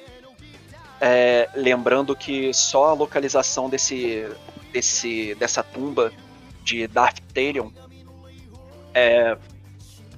é, 1.01 1.49
lembrando 1.55 2.15
que 2.15 2.53
só 2.53 2.87
a 2.87 2.93
localização 2.93 3.69
desse, 3.69 4.27
desse, 4.71 5.35
dessa 5.35 5.63
tumba 5.63 6.11
de 6.63 6.87
Darth 6.87 7.19
é, 8.93 9.37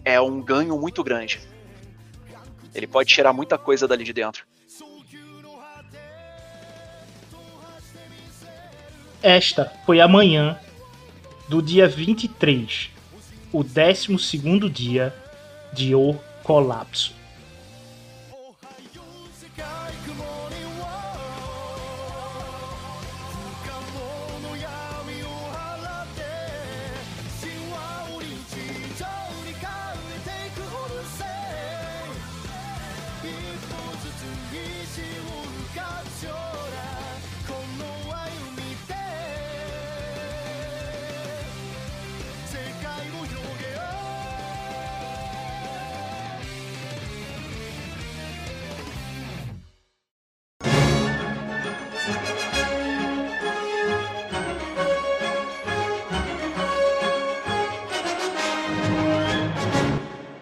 é 0.04 0.20
um 0.20 0.42
ganho 0.42 0.78
muito 0.80 1.04
grande. 1.04 1.40
Ele 2.74 2.88
pode 2.88 3.10
tirar 3.14 3.34
muita 3.34 3.58
coisa 3.58 3.88
dali 3.88 4.04
de 4.04 4.14
dentro. 4.14 4.46
Esta 9.22 9.72
foi 9.86 10.02
a 10.02 10.08
manhã 10.08 10.60
do 11.48 11.62
dia 11.62 11.88
23, 11.88 12.90
o 13.52 13.64
12 13.64 14.70
dia 14.70 15.14
de 15.74 15.94
O 15.94 16.16
Colapso. 16.44 17.21